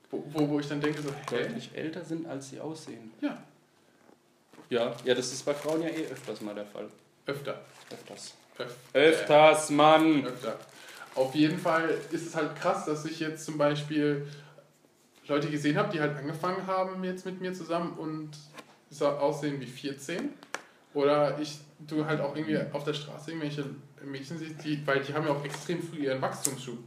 Wo, 0.09 0.23
wo, 0.33 0.49
wo 0.49 0.59
ich 0.59 0.67
dann 0.67 0.81
denke, 0.81 1.01
so, 1.01 1.09
hä? 1.09 1.43
Deutlich 1.43 1.69
älter 1.73 2.03
sind, 2.03 2.25
als 2.27 2.49
sie 2.49 2.59
aussehen. 2.59 3.11
Ja, 3.21 3.37
Ja, 4.69 4.95
ja, 5.05 5.13
das 5.15 5.31
ist 5.31 5.45
bei 5.45 5.53
Frauen 5.53 5.81
ja 5.81 5.89
eh 5.89 6.07
öfters 6.11 6.41
mal 6.41 6.55
der 6.55 6.65
Fall. 6.65 6.87
öfter. 7.25 7.61
Öfters. 7.91 8.33
Öf- 8.57 8.65
Öfters, 8.93 9.69
Mann! 9.69 10.25
öfter. 10.25 10.57
Auf 11.15 11.33
jeden 11.35 11.57
Fall 11.59 11.89
ist 12.11 12.25
es 12.27 12.35
halt 12.35 12.55
krass, 12.59 12.85
dass 12.85 13.05
ich 13.05 13.19
jetzt 13.19 13.45
zum 13.45 13.57
Beispiel 13.57 14.27
Leute 15.27 15.49
gesehen 15.49 15.77
habe, 15.77 15.91
die 15.91 15.99
halt 15.99 16.15
angefangen 16.17 16.65
haben 16.67 17.03
jetzt 17.03 17.25
mit 17.25 17.41
mir 17.41 17.53
zusammen 17.53 17.93
und 17.97 18.29
aussehen 19.01 19.59
wie 19.59 19.65
14. 19.65 20.29
Oder 20.93 21.37
ich, 21.39 21.59
du 21.79 22.05
halt 22.05 22.21
auch 22.21 22.35
irgendwie 22.35 22.57
auf 22.73 22.83
der 22.83 22.93
Straße 22.93 23.31
irgendwelche 23.31 23.65
Mädchen 24.03 24.37
siehst, 24.37 24.63
die, 24.63 24.85
weil 24.87 25.01
die 25.01 25.13
haben 25.13 25.25
ja 25.25 25.31
auch 25.33 25.43
extrem 25.45 25.81
früh 25.81 25.97
ihren 26.05 26.21
Wachstumsschub. 26.21 26.77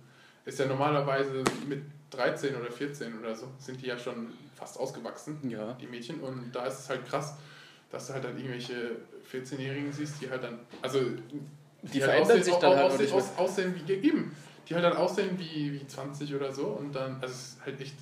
Ist 0.44 0.58
ja 0.58 0.66
normalerweise 0.66 1.44
mit 1.68 1.82
13 2.10 2.56
oder 2.56 2.70
14 2.72 3.18
oder 3.20 3.36
so, 3.36 3.46
sind 3.58 3.80
die 3.82 3.86
ja 3.86 3.98
schon 3.98 4.28
fast 4.56 4.78
ausgewachsen 4.80 5.38
Ja. 5.48 5.74
die 5.74 5.86
Mädchen. 5.86 6.18
Und 6.20 6.50
da 6.52 6.66
ist 6.66 6.80
es 6.80 6.88
halt 6.88 7.06
krass, 7.06 7.34
dass 7.90 8.06
du 8.08 8.14
halt 8.14 8.24
dann 8.24 8.36
irgendwelche 8.36 8.96
14-Jährigen 9.30 9.92
siehst, 9.92 10.20
die 10.20 10.28
halt 10.30 10.42
dann, 10.42 10.58
also 10.82 11.00
Die 11.00 11.08
halt 12.02 12.04
verändern 12.04 12.22
aussehen- 12.38 12.42
sich 12.44 12.54
dann 12.54 12.70
halt 12.76 12.86
aussehen, 12.86 13.00
nicht 13.02 13.14
mehr. 13.14 13.22
aus, 13.22 13.38
aussehen 13.38 13.74
wie 13.76 13.84
gegeben. 13.94 14.34
Die 14.68 14.74
halt 14.74 14.84
dann 14.84 14.96
aussehen 14.96 15.38
wie, 15.38 15.72
wie 15.80 15.86
20 15.86 16.34
oder 16.34 16.52
so 16.52 16.66
und 16.66 16.94
dann, 16.94 17.14
also 17.20 17.26
es 17.34 17.40
ist 17.48 17.58
halt 17.64 17.80
echt. 17.80 17.94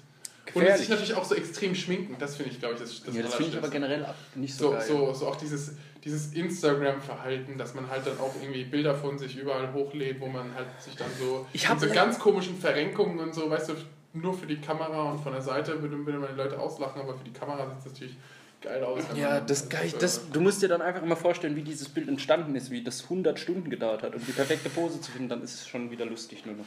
Und 0.55 0.61
Gefährlich. 0.61 0.81
sich 0.81 0.89
natürlich 0.89 1.15
auch 1.15 1.25
so 1.25 1.35
extrem 1.35 1.75
schminken, 1.75 2.16
das 2.19 2.37
finde 2.37 2.53
ich, 2.53 2.59
glaube 2.59 2.75
ich, 2.75 2.81
das, 2.81 3.03
das 3.03 3.15
ja, 3.15 3.23
das 3.23 3.35
finde 3.35 3.53
ich 3.53 3.59
aber 3.59 3.69
generell 3.69 4.07
nicht 4.35 4.55
so, 4.55 4.65
so, 4.65 4.70
geil. 4.73 4.85
so, 4.87 5.12
so 5.12 5.27
auch 5.29 5.37
dieses, 5.37 5.73
dieses 6.05 6.33
Instagram-Verhalten, 6.33 7.59
dass 7.59 7.75
man 7.75 7.91
halt 7.91 8.07
dann 8.07 8.19
auch 8.19 8.35
irgendwie 8.41 8.65
Bilder 8.65 8.95
von 8.95 9.19
sich 9.19 9.37
überall 9.37 9.73
hochlädt, 9.73 10.20
wo 10.20 10.27
man 10.27 10.55
halt 10.55 10.69
sich 10.81 10.97
dann 10.97 11.11
so 11.19 11.47
Ich 11.53 11.69
hab 11.69 11.79
so 11.79 11.89
ganz 11.89 12.19
komischen 12.19 12.59
Verrenkungen 12.59 13.19
und 13.19 13.35
so, 13.35 13.51
weißt 13.51 13.70
du, 13.70 13.75
nur 14.15 14.35
für 14.35 14.47
die 14.47 14.57
Kamera 14.57 15.12
und 15.12 15.20
von 15.20 15.33
der 15.33 15.43
Seite 15.43 15.81
würde, 15.83 16.05
würde 16.05 16.19
man 16.19 16.31
die 16.31 16.37
Leute 16.37 16.59
auslachen, 16.59 17.01
aber 17.03 17.16
für 17.16 17.25
die 17.25 17.33
Kamera 17.33 17.66
sieht 17.69 17.79
es 17.79 17.93
natürlich 17.93 18.16
geil 18.61 18.83
aus. 18.83 19.03
Ja, 19.15 19.41
das, 19.41 19.69
geil, 19.69 19.93
äh, 19.95 19.99
das, 19.99 20.31
du 20.31 20.41
musst 20.41 20.62
dir 20.62 20.69
dann 20.69 20.83
einfach 20.83 21.03
immer 21.03 21.16
vorstellen, 21.16 21.57
wie 21.57 21.62
dieses 21.62 21.89
Bild 21.89 22.09
entstanden 22.09 22.55
ist, 22.55 22.70
wie 22.70 22.83
das 22.83 23.05
100 23.05 23.39
Stunden 23.39 23.70
gedauert 23.70 24.03
hat. 24.03 24.15
Und 24.15 24.27
die 24.27 24.33
perfekte 24.33 24.69
Pose 24.70 25.01
zu 25.01 25.11
finden, 25.11 25.29
dann 25.29 25.43
ist 25.43 25.55
es 25.55 25.69
schon 25.69 25.91
wieder 25.91 26.07
lustig 26.07 26.47
nur 26.47 26.57
noch. 26.57 26.66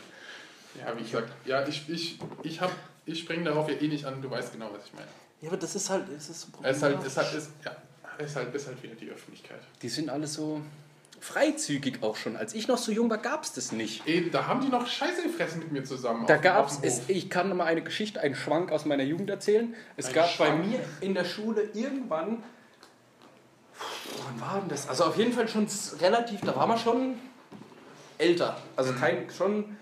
Ja, 0.79 0.97
wie 0.97 1.03
gesagt, 1.03 1.33
ja, 1.45 1.67
ich, 1.67 1.89
ich, 1.89 2.19
ich, 2.43 2.61
hab, 2.61 2.71
ich 3.05 3.19
springe 3.19 3.43
darauf 3.45 3.67
ja 3.69 3.75
eh 3.75 3.87
nicht 3.87 4.05
an, 4.05 4.21
du 4.21 4.29
weißt 4.29 4.53
genau, 4.53 4.69
was 4.73 4.85
ich 4.85 4.93
meine. 4.93 5.07
Ja, 5.41 5.49
aber 5.49 5.57
das 5.57 5.75
ist 5.75 5.89
halt, 5.89 6.05
das 6.15 6.29
ist 6.29 6.41
so 6.41 6.47
Es 6.61 6.77
ist 6.77 6.83
halt, 6.83 6.99
es 6.99 7.05
ist 7.07 7.17
halt, 7.17 7.33
ist, 7.33 7.49
ja, 7.65 7.75
ist 8.23 8.35
halt, 8.35 8.53
ist 8.55 8.67
halt 8.67 8.83
wieder 8.83 8.95
die 8.95 9.09
Öffentlichkeit. 9.09 9.61
Die 9.81 9.89
sind 9.89 10.09
alle 10.09 10.27
so 10.27 10.61
freizügig 11.19 12.01
auch 12.03 12.15
schon. 12.15 12.35
Als 12.35 12.53
ich 12.53 12.67
noch 12.67 12.77
so 12.77 12.91
jung 12.91 13.09
war, 13.09 13.17
gab 13.17 13.43
es 13.43 13.53
das 13.53 13.71
nicht. 13.71 14.05
Eben, 14.07 14.31
da 14.31 14.45
haben 14.47 14.61
die 14.61 14.69
noch 14.69 14.85
Scheiße 14.87 15.23
gefressen 15.23 15.59
mit 15.59 15.71
mir 15.71 15.83
zusammen. 15.83 16.25
Da 16.27 16.35
auf- 16.35 16.41
gab 16.41 16.71
es, 16.83 17.01
ich 17.09 17.29
kann 17.29 17.55
mal 17.55 17.65
eine 17.65 17.81
Geschichte, 17.83 18.19
einen 18.21 18.35
Schwank 18.35 18.71
aus 18.71 18.85
meiner 18.85 19.03
Jugend 19.03 19.29
erzählen. 19.29 19.75
Es 19.97 20.07
Ein 20.07 20.13
gab 20.13 20.29
Schwank? 20.29 20.61
bei 20.61 20.67
mir 20.67 20.79
in 21.01 21.13
der 21.13 21.25
Schule 21.25 21.63
irgendwann, 21.73 22.43
wann 24.25 24.41
war 24.41 24.59
denn 24.59 24.69
das? 24.69 24.87
Also 24.87 25.05
auf 25.05 25.17
jeden 25.17 25.33
Fall 25.33 25.47
schon 25.47 25.67
relativ, 25.99 26.41
da 26.41 26.55
war 26.55 26.67
man 26.67 26.77
schon 26.77 27.15
älter. 28.17 28.57
Also 28.75 28.93
kein, 28.93 29.27
schon, 29.35 29.77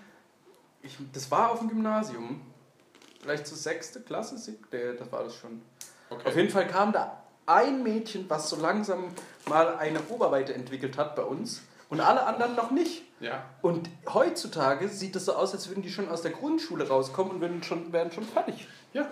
ich, 0.82 0.96
das 1.12 1.30
war 1.30 1.50
auf 1.52 1.58
dem 1.60 1.68
Gymnasium. 1.68 2.40
Vielleicht 3.20 3.46
zur 3.46 3.56
sechste 3.56 4.00
Klasse, 4.00 4.38
siebte, 4.38 4.94
das 4.94 5.12
war 5.12 5.24
das 5.24 5.34
schon. 5.34 5.62
Okay. 6.08 6.28
Auf 6.28 6.36
jeden 6.36 6.50
Fall 6.50 6.66
kam 6.66 6.92
da 6.92 7.22
ein 7.46 7.82
Mädchen, 7.82 8.28
was 8.28 8.48
so 8.48 8.56
langsam 8.56 9.08
mal 9.46 9.76
eine 9.76 10.00
Oberweite 10.08 10.54
entwickelt 10.54 10.96
hat 10.96 11.16
bei 11.16 11.22
uns 11.22 11.62
und 11.88 12.00
alle 12.00 12.24
anderen 12.24 12.54
noch 12.54 12.70
nicht. 12.70 13.02
Ja, 13.20 13.44
Und 13.60 13.90
heutzutage 14.14 14.88
sieht 14.88 15.14
es 15.16 15.26
so 15.26 15.34
aus, 15.34 15.52
als 15.52 15.68
würden 15.68 15.82
die 15.82 15.90
schon 15.90 16.08
aus 16.08 16.22
der 16.22 16.30
Grundschule 16.30 16.88
rauskommen 16.88 17.32
und 17.34 17.40
würden 17.42 17.62
schon, 17.62 17.92
wären 17.92 18.10
schon 18.12 18.24
fertig. 18.24 18.66
ja. 18.94 19.06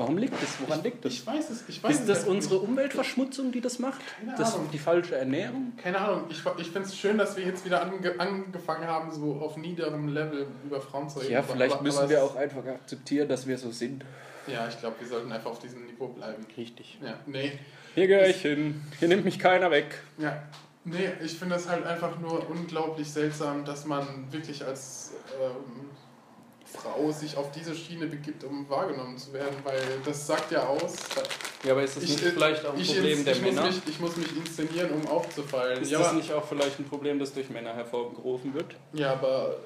Warum 0.00 0.18
liegt 0.18 0.32
das? 0.42 0.56
Woran 0.66 0.82
liegt 0.82 1.04
das? 1.04 1.12
Ich 1.12 1.26
weiß 1.26 1.50
es, 1.50 1.64
ich 1.68 1.82
weiß 1.82 2.00
Ist 2.00 2.08
das 2.08 2.24
unsere 2.24 2.54
nicht. 2.56 2.68
Umweltverschmutzung, 2.68 3.52
die 3.52 3.60
das 3.60 3.78
macht? 3.78 4.00
Keine 4.18 4.36
Das, 4.36 4.54
Ahnung. 4.54 4.68
die 4.72 4.78
falsche 4.78 5.16
Ernährung? 5.16 5.72
Keine 5.76 5.98
Ahnung, 5.98 6.24
ich, 6.30 6.38
ich 6.58 6.70
finde 6.70 6.88
es 6.88 6.96
schön, 6.96 7.18
dass 7.18 7.36
wir 7.36 7.44
jetzt 7.44 7.64
wieder 7.64 7.82
ange, 7.82 8.18
angefangen 8.18 8.86
haben, 8.86 9.12
so 9.12 9.34
auf 9.40 9.56
niederem 9.56 10.08
Level 10.08 10.46
über 10.64 10.80
Frauen 10.80 11.08
zu 11.08 11.18
reden. 11.20 11.32
Ja, 11.32 11.42
vielleicht 11.42 11.74
aber- 11.74 11.82
müssen 11.82 11.98
aber 11.98 12.08
wir 12.10 12.24
auch 12.24 12.34
einfach 12.36 12.64
akzeptieren, 12.66 13.28
dass 13.28 13.46
wir 13.46 13.58
so 13.58 13.70
sind. 13.70 14.04
Ja, 14.46 14.66
ich 14.68 14.78
glaube, 14.80 14.96
wir 15.00 15.06
sollten 15.06 15.30
einfach 15.30 15.50
auf 15.50 15.58
diesem 15.58 15.84
Niveau 15.86 16.08
bleiben. 16.08 16.44
Richtig. 16.56 16.98
Ja, 17.02 17.14
nee. 17.26 17.52
Hier 17.94 18.06
gehöre 18.06 18.28
ich 18.28 18.40
hin. 18.40 18.80
Hier 18.98 19.08
nimmt 19.08 19.24
mich 19.24 19.38
keiner 19.38 19.70
weg. 19.70 20.00
Ja, 20.18 20.42
nee, 20.84 21.10
ich 21.22 21.38
finde 21.38 21.56
das 21.56 21.68
halt 21.68 21.84
einfach 21.84 22.18
nur 22.18 22.48
unglaublich 22.48 23.10
seltsam, 23.10 23.64
dass 23.66 23.84
man 23.84 24.32
wirklich 24.32 24.64
als 24.64 25.12
ähm, 25.40 25.89
Frau 26.72 27.10
sich 27.10 27.36
auf 27.36 27.50
diese 27.52 27.74
Schiene 27.74 28.06
begibt, 28.06 28.44
um 28.44 28.68
wahrgenommen 28.68 29.16
zu 29.18 29.32
werden, 29.32 29.56
weil 29.64 29.80
das 30.04 30.26
sagt 30.26 30.50
ja 30.52 30.66
aus. 30.66 30.94
Ja, 31.64 31.72
aber 31.72 31.82
ist 31.82 31.96
das 31.96 32.04
Ich, 32.04 32.10
nicht 32.10 32.20
vielleicht 32.22 32.64
auch 32.64 32.74
ein 32.74 32.80
ich, 32.80 32.88
Problem 32.94 33.12
ins- 33.18 33.24
der 33.24 33.34
ich, 33.34 33.42
muss 33.42 33.54
Männer? 33.54 33.66
mich, 33.66 33.80
ich 33.88 34.00
muss 34.00 34.16
mich 34.16 34.36
inszenieren, 34.36 34.90
um 34.92 35.06
aufzufallen. 35.08 35.82
Ist 35.82 35.90
Ja, 35.90 35.98
das 35.98 36.12
nicht 36.14 36.32
auch 36.32 36.44
vielleicht 36.44 36.78
ein 36.78 36.84
Problem, 36.84 37.18
das 37.18 37.32
durch 37.32 37.50
Männer 37.50 37.74
hervorgerufen 37.74 38.54
wird? 38.54 38.74
ja, 38.92 39.12
aber 39.12 39.56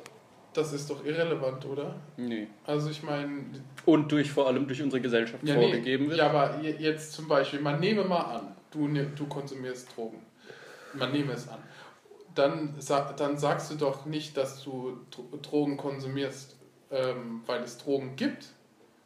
das 0.55 0.73
ist 0.73 0.89
doch 0.89 1.05
irrelevant, 1.05 1.65
oder? 1.67 1.97
Nee. 2.17 2.47
Also 2.65 2.89
ich 2.89 3.03
meine, 3.03 3.45
Und 3.85 4.11
durch 4.13 4.31
vor 4.31 4.47
allem 4.47 4.67
durch 4.69 4.81
unsere 4.83 5.01
Gesellschaft 5.03 5.43
ja, 5.47 5.55
vorgegeben 5.55 6.05
nee, 6.05 6.11
wird? 6.11 6.19
ja, 6.21 6.31
aber 6.31 6.61
je- 6.63 6.77
jetzt 6.79 7.13
zum 7.13 7.27
Beispiel, 7.29 7.61
man 7.61 7.81
nehme 7.81 8.05
mal 8.05 8.21
an, 8.37 8.57
du, 8.71 8.87
ne- 8.89 9.11
du 9.17 9.27
konsumierst 9.27 9.89
Drogen. 9.97 10.23
Man 10.95 11.11
nehme 11.13 11.33
es 11.33 11.49
an. 11.49 11.59
Dann, 12.37 12.75
dann 13.17 13.39
sagst 13.39 13.71
du 13.71 13.75
doch 13.77 14.07
nicht, 14.07 14.37
dass 14.37 14.63
du 14.63 14.99
Dro- 15.11 15.37
Drogen 15.43 15.77
konsumierst, 15.77 16.54
ähm, 16.95 17.43
weil 17.47 17.63
es 17.63 17.79
Drogen 17.79 18.17
gibt, 18.17 18.47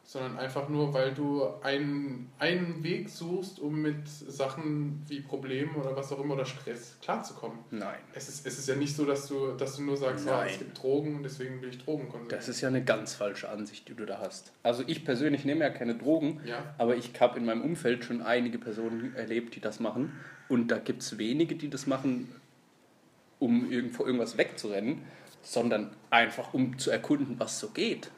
sondern 0.03 0.39
einfach 0.39 0.69
nur, 0.69 0.91
weil 0.93 1.13
du 1.13 1.47
einen, 1.61 2.31
einen 2.39 2.83
Weg 2.83 3.09
suchst, 3.09 3.59
um 3.59 3.79
mit 3.79 4.07
Sachen 4.07 5.03
wie 5.07 5.19
Problemen 5.19 5.75
oder 5.75 5.95
was 5.95 6.11
auch 6.11 6.19
immer 6.19 6.33
oder 6.33 6.45
Stress 6.45 6.97
klarzukommen. 6.99 7.59
Nein. 7.69 7.99
Es 8.13 8.27
ist, 8.27 8.47
es 8.47 8.57
ist 8.57 8.67
ja 8.67 8.75
nicht 8.75 8.95
so, 8.95 9.05
dass 9.05 9.27
du, 9.27 9.51
dass 9.51 9.75
du 9.75 9.83
nur 9.83 9.97
sagst, 9.97 10.25
ja, 10.25 10.45
es 10.45 10.51
Nein. 10.53 10.59
gibt 10.59 10.81
Drogen 10.81 11.17
und 11.17 11.23
deswegen 11.23 11.61
will 11.61 11.69
ich 11.69 11.77
Drogen 11.77 12.09
konsumieren. 12.09 12.29
Das 12.29 12.49
ist 12.49 12.59
ja 12.61 12.69
eine 12.69 12.83
ganz 12.83 13.13
falsche 13.13 13.49
Ansicht, 13.49 13.87
die 13.87 13.93
du 13.93 14.07
da 14.07 14.19
hast. 14.19 14.51
Also 14.63 14.83
ich 14.87 15.05
persönlich 15.05 15.45
nehme 15.45 15.61
ja 15.61 15.69
keine 15.69 15.93
Drogen, 15.93 16.41
ja. 16.43 16.73
aber 16.79 16.95
ich 16.95 17.11
habe 17.19 17.37
in 17.37 17.45
meinem 17.45 17.61
Umfeld 17.61 18.03
schon 18.03 18.23
einige 18.23 18.57
Personen 18.57 19.15
erlebt, 19.15 19.55
die 19.55 19.59
das 19.59 19.79
machen. 19.79 20.13
Und 20.47 20.69
da 20.69 20.79
gibt 20.79 21.03
es 21.03 21.19
wenige, 21.19 21.55
die 21.55 21.69
das 21.69 21.85
machen, 21.85 22.33
um 23.37 23.71
irgendwo 23.71 24.05
irgendwas 24.05 24.39
wegzurennen, 24.39 25.03
sondern 25.41 25.95
einfach 26.09 26.53
um 26.53 26.77
zu 26.77 26.91
erkunden, 26.91 27.39
was 27.39 27.59
so 27.59 27.69
geht. 27.69 28.11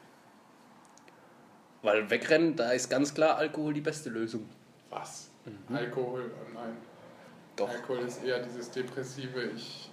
Weil 1.82 2.10
wegrennen, 2.10 2.54
da 2.56 2.70
ist 2.72 2.88
ganz 2.88 3.14
klar 3.14 3.36
Alkohol 3.36 3.74
die 3.74 3.80
beste 3.80 4.10
Lösung. 4.10 4.48
Was? 4.90 5.30
Alkohol? 5.72 6.30
Oh 6.34 6.54
nein. 6.54 6.76
Doch. 7.56 7.68
Alkohol 7.68 8.00
ist 8.00 8.22
eher 8.24 8.40
dieses 8.42 8.70
depressive, 8.70 9.50
ich, 9.56 9.90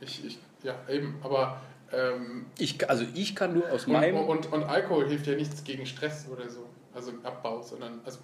ich, 0.00 0.24
ich 0.24 0.38
ja 0.62 0.76
eben, 0.88 1.18
aber 1.22 1.60
ähm, 1.92 2.46
Ich, 2.58 2.88
also 2.88 3.04
ich 3.14 3.34
kann 3.34 3.54
nur 3.54 3.70
aus 3.70 3.86
und, 3.86 3.92
meinem... 3.92 4.16
und, 4.16 4.52
und 4.52 4.64
Alkohol 4.64 5.08
hilft 5.08 5.26
ja 5.26 5.34
nichts 5.34 5.64
gegen 5.64 5.86
Stress 5.86 6.26
oder 6.28 6.48
so, 6.48 6.68
also 6.94 7.12
Abbau, 7.22 7.62
sondern, 7.62 8.00
also, 8.04 8.18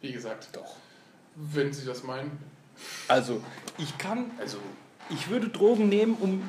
wie 0.00 0.12
gesagt, 0.12 0.48
Doch. 0.52 0.76
wenn 1.34 1.72
Sie 1.72 1.84
das 1.84 2.02
meinen, 2.02 2.38
Also 3.08 3.42
ich 3.78 3.98
kann, 3.98 4.30
also 4.38 4.58
ich 5.10 5.28
würde 5.28 5.48
Drogen 5.48 5.88
nehmen, 5.88 6.16
um, 6.20 6.42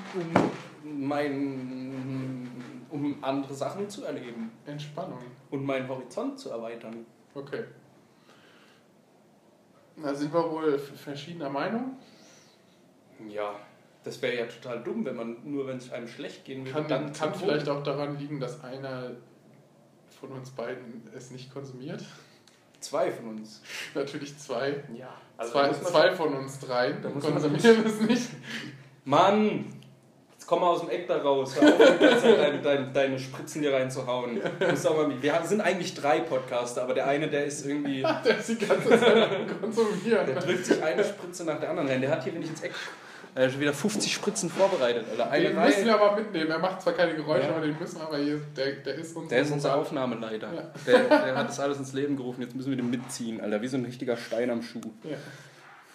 um 0.84 1.08
mein, 1.08 2.50
um 2.90 3.24
andere 3.24 3.54
Sachen 3.54 3.90
zu 3.90 4.04
erleben 4.04 4.52
Entspannung, 4.66 5.20
und 5.50 5.66
meinen 5.66 5.88
Horizont 5.88 6.40
zu 6.40 6.50
erweitern. 6.50 7.06
okay. 7.34 7.66
Da 10.02 10.16
sind 10.16 10.34
wir 10.34 10.50
wohl 10.50 10.80
verschiedener 10.80 11.50
Meinung. 11.50 11.98
Ja, 13.30 13.56
das 14.04 14.22
wäre 14.22 14.36
ja 14.36 14.46
total 14.46 14.82
dumm, 14.84 15.06
wenn 15.06 15.16
man 15.16 15.38
nur, 15.44 15.68
wenn 15.68 15.78
es 15.78 15.92
einem 15.92 16.08
schlecht 16.08 16.46
gehen 16.46 16.66
würde, 16.66 16.72
Kann, 16.72 16.88
dann 16.88 17.14
kann 17.14 17.36
vielleicht 17.36 17.70
auch 17.70 17.84
daran 17.84 18.18
liegen, 18.18 18.40
dass 18.40 18.64
einer 18.64 19.12
von 20.20 20.32
uns 20.32 20.50
beiden 20.52 21.04
es 21.14 21.32
nicht 21.32 21.54
konsumiert. 21.54 22.04
zwei 22.80 23.12
von 23.12 23.30
uns. 23.30 23.62
Natürlich 23.94 24.38
zwei. 24.40 24.84
Ja, 24.94 25.14
zwei, 25.50 25.62
man 25.68 25.74
zwei 25.84 26.08
schon- 26.08 26.16
von 26.18 26.34
uns 26.36 26.60
drei 26.60 26.92
Da 26.94 27.10
muss 27.10 27.24
man- 27.24 27.34
konsumieren 27.34 27.86
es 27.86 28.02
nicht. 28.02 28.30
Mann, 29.06 29.66
jetzt 30.34 30.46
komm 30.48 30.62
mal 30.62 30.68
aus 30.68 30.82
dem 30.82 30.90
Eck 30.90 31.08
da 31.08 31.18
raus. 31.18 31.56
Hör 31.60 31.74
auf, 31.74 32.22
deine, 32.22 32.62
deine, 32.62 32.92
deine 32.92 33.20
Spritzen 33.20 33.62
hier 33.62 33.74
reinzuhauen. 33.74 34.40
Mal, 34.60 35.22
wir 35.22 35.42
sind 35.44 35.62
eigentlich 35.62 35.94
drei 35.96 36.20
Podcaster, 36.20 36.84
aber 36.84 36.94
der 36.94 37.08
eine, 37.08 37.28
der 37.30 37.46
ist 37.46 37.66
irgendwie, 37.66 38.02
Der 38.26 38.38
ist 38.38 38.50
die 38.50 38.58
ganze 38.58 38.90
Zeit 38.90 39.32
am 39.32 39.60
konsumieren. 39.62 40.26
der 40.28 40.36
drückt 40.36 40.66
sich 40.66 40.82
eine 40.84 41.04
Spritze 41.04 41.46
nach 41.46 41.60
der 41.60 41.70
anderen 41.72 41.90
rein. 41.90 42.02
Der 42.02 42.12
hat 42.12 42.24
hier, 42.24 42.34
wenn 42.36 42.44
ich 42.44 42.50
ins 42.50 42.62
Eck 42.62 42.74
er 43.36 43.46
hat 43.46 43.52
schon 43.52 43.62
wieder 43.62 43.74
50 43.74 44.14
Spritzen 44.14 44.50
vorbereitet, 44.50 45.06
Alter. 45.10 45.32
Eine 45.32 45.48
Den 45.50 45.56
müssen 45.56 45.74
Reihe. 45.74 45.86
wir 45.86 46.02
aber 46.02 46.16
mitnehmen. 46.18 46.52
Er 46.52 46.60
macht 46.60 46.82
zwar 46.82 46.94
keine 46.94 47.16
Geräusche, 47.16 47.48
Ja. 47.48 47.56
aber 47.56 47.66
den 47.66 47.78
müssen 47.80 47.98
wir 48.00 48.08
aber 48.08 48.18
hier. 48.18 48.42
Der, 48.58 48.72
der 48.74 48.96
ist 48.96 49.16
unser. 49.16 49.30
Der 49.30 49.42
ist 49.42 49.52
unser 49.52 49.76
Aufnahmeleiter. 49.76 50.54
Ja. 50.54 50.72
Der, 50.86 51.00
der 51.04 51.36
hat 51.36 51.48
das 51.50 51.60
alles 51.60 51.78
ins 51.78 51.94
Leben 51.94 52.18
gerufen. 52.18 52.42
Jetzt 52.42 52.56
müssen 52.56 52.70
wir 52.70 52.78
den 52.78 52.90
mitziehen, 52.90 53.40
Alter. 53.42 53.62
Wie 53.62 53.68
so 53.68 53.78
ein 53.78 53.86
richtiger 53.86 54.18
Stein 54.18 54.50
am 54.50 54.62
Schuh. 54.62 54.82
Ja. 55.04 55.18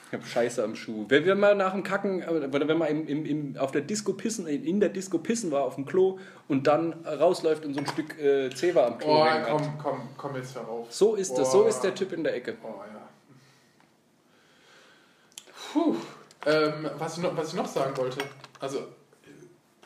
Ich 0.08 0.12
hab 0.12 0.24
Scheiße 0.24 0.62
am 0.62 0.76
Schuh. 0.76 1.04
Wenn 1.08 1.24
wir 1.24 1.34
mal 1.34 1.56
nach 1.56 1.72
dem 1.72 1.82
Kacken, 1.82 2.22
äh, 2.22 2.26
oder 2.28 2.68
wenn 2.68 2.78
man 2.78 2.88
im, 2.88 3.08
im, 3.08 3.26
im, 3.26 3.56
auf 3.58 3.72
der 3.72 3.80
Disco 3.82 4.12
pissen, 4.12 4.46
in 4.46 4.78
der 4.78 4.88
Disco 4.88 5.18
pissen 5.18 5.50
war 5.50 5.64
auf 5.64 5.74
dem 5.74 5.84
Klo 5.84 6.20
und 6.46 6.68
dann 6.68 6.92
rausläuft 7.04 7.64
und 7.66 7.74
so 7.74 7.80
ein 7.80 7.86
Stück 7.88 8.16
äh, 8.18 8.48
Zewa 8.50 8.86
am 8.86 8.98
Klo 8.98 9.10
Oh, 9.10 9.24
hat. 9.24 9.46
komm, 9.48 9.78
komm, 9.82 10.08
komm 10.16 10.36
jetzt 10.36 10.54
herauf. 10.54 10.86
So 10.90 11.16
ist 11.16 11.34
das, 11.36 11.50
so 11.50 11.64
ist 11.64 11.80
der 11.80 11.92
Typ 11.94 12.12
in 12.12 12.22
der 12.22 12.36
Ecke. 12.36 12.54
Oh 12.62 12.68
ja. 12.68 13.08
Puh. 15.72 15.96
Ähm, 16.46 16.88
was, 16.96 17.16
ich 17.18 17.22
noch, 17.22 17.36
was 17.36 17.48
ich 17.48 17.54
noch 17.54 17.66
sagen 17.66 17.96
wollte, 17.96 18.20
also 18.60 18.86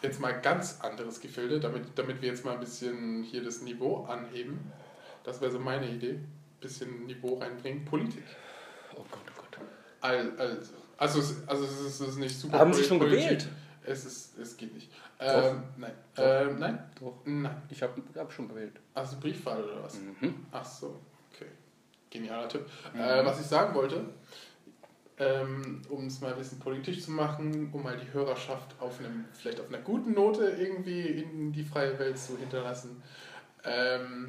jetzt 0.02 0.20
mal 0.20 0.32
ganz 0.40 0.78
anderes 0.80 1.20
Gefilde, 1.20 1.58
damit, 1.60 1.84
damit 1.96 2.20
wir 2.22 2.28
jetzt 2.28 2.44
mal 2.44 2.54
ein 2.54 2.60
bisschen 2.60 3.22
hier 3.22 3.42
das 3.42 3.62
Niveau 3.62 4.04
anheben. 4.04 4.70
Das 5.24 5.40
wäre 5.40 5.50
so 5.50 5.58
meine 5.58 5.88
Idee. 5.88 6.20
Bisschen 6.60 7.06
Niveau 7.06 7.38
reinbringen. 7.38 7.84
Politik. 7.84 8.22
Oh 8.94 9.04
Gott, 9.10 9.20
oh 9.30 9.40
Gott. 9.40 9.58
Al- 10.02 10.32
Also, 10.38 10.72
also, 10.98 11.18
es- 11.20 11.48
also 11.48 11.64
es, 11.64 12.00
ist, 12.00 12.16
nicht 12.18 12.38
super. 12.38 12.58
Haben 12.58 12.72
Sie 12.74 12.84
schon 12.84 12.98
Politik. 12.98 13.24
gewählt? 13.24 13.48
Es, 13.82 14.04
ist, 14.04 14.38
es 14.38 14.56
geht 14.58 14.74
nicht. 14.74 14.90
Ähm, 15.18 15.62
nein. 15.78 15.92
Doch. 16.14 16.22
Ähm, 16.22 16.58
nein? 16.58 16.90
Doch. 17.00 17.14
Nein. 17.24 17.62
Ich 17.70 17.82
habe 17.82 18.02
hab 18.16 18.30
schon 18.32 18.48
gewählt. 18.48 18.74
Also 18.92 19.16
Briefwahl 19.18 19.64
oder 19.64 19.82
was? 19.82 19.94
Mhm. 19.94 20.46
Ach 20.52 20.64
so, 20.64 21.00
okay. 21.34 21.46
Genialer 22.10 22.48
Tipp. 22.48 22.66
Äh, 22.94 23.24
was 23.24 23.40
ich 23.40 23.46
sagen 23.46 23.74
wollte, 23.74 24.04
ähm, 25.20 25.82
um 25.90 26.06
es 26.06 26.20
mal 26.20 26.32
ein 26.32 26.38
bisschen 26.38 26.58
politisch 26.58 27.02
zu 27.02 27.12
machen, 27.12 27.70
um 27.72 27.82
mal 27.82 27.96
die 27.96 28.12
Hörerschaft 28.12 28.74
auf 28.80 28.98
einem, 28.98 29.26
vielleicht 29.34 29.60
auf 29.60 29.68
einer 29.68 29.78
guten 29.82 30.14
Note 30.14 30.44
irgendwie 30.58 31.02
in 31.02 31.52
die 31.52 31.62
freie 31.62 31.98
Welt 31.98 32.18
zu 32.18 32.36
hinterlassen. 32.38 33.02
Ähm, 33.64 34.28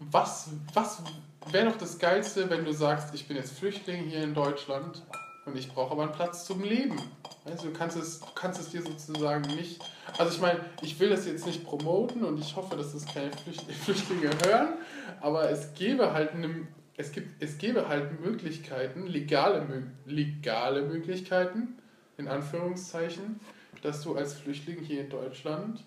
was 0.00 0.50
was 0.74 1.02
wäre 1.50 1.70
doch 1.70 1.76
das 1.76 1.98
Geilste, 1.98 2.50
wenn 2.50 2.64
du 2.64 2.72
sagst, 2.72 3.14
ich 3.14 3.26
bin 3.28 3.36
jetzt 3.36 3.56
Flüchtling 3.58 4.04
hier 4.04 4.22
in 4.22 4.34
Deutschland 4.34 5.02
und 5.46 5.56
ich 5.56 5.72
brauche 5.72 5.92
aber 5.92 6.02
einen 6.04 6.12
Platz 6.12 6.44
zum 6.44 6.62
Leben? 6.62 7.00
Weißt 7.44 7.64
du, 7.64 7.72
kannst 7.72 7.96
es, 7.96 8.20
du 8.20 8.26
kannst 8.34 8.60
es 8.60 8.70
dir 8.70 8.82
sozusagen 8.82 9.42
nicht. 9.54 9.80
Also 10.18 10.32
ich 10.32 10.40
meine, 10.40 10.60
ich 10.80 10.98
will 11.00 11.10
das 11.10 11.26
jetzt 11.26 11.46
nicht 11.46 11.64
promoten 11.64 12.24
und 12.24 12.38
ich 12.38 12.54
hoffe, 12.54 12.76
dass 12.76 12.92
das 12.92 13.04
keine 13.06 13.30
Flücht- 13.30 13.70
Flüchtlinge 13.84 14.30
hören, 14.44 14.74
aber 15.20 15.50
es 15.50 15.72
gäbe 15.74 16.12
halt 16.12 16.32
eine, 16.32 16.66
es 16.96 17.12
gibt, 17.12 17.42
es 17.42 17.58
gäbe 17.58 17.88
halt 17.88 18.20
Möglichkeiten, 18.20 19.06
legale, 19.06 19.66
legale 20.06 20.82
Möglichkeiten, 20.82 21.78
in 22.18 22.28
Anführungszeichen, 22.28 23.40
dass 23.82 24.02
du 24.02 24.14
als 24.14 24.34
Flüchtling 24.34 24.80
hier 24.80 25.02
in 25.02 25.10
Deutschland 25.10 25.84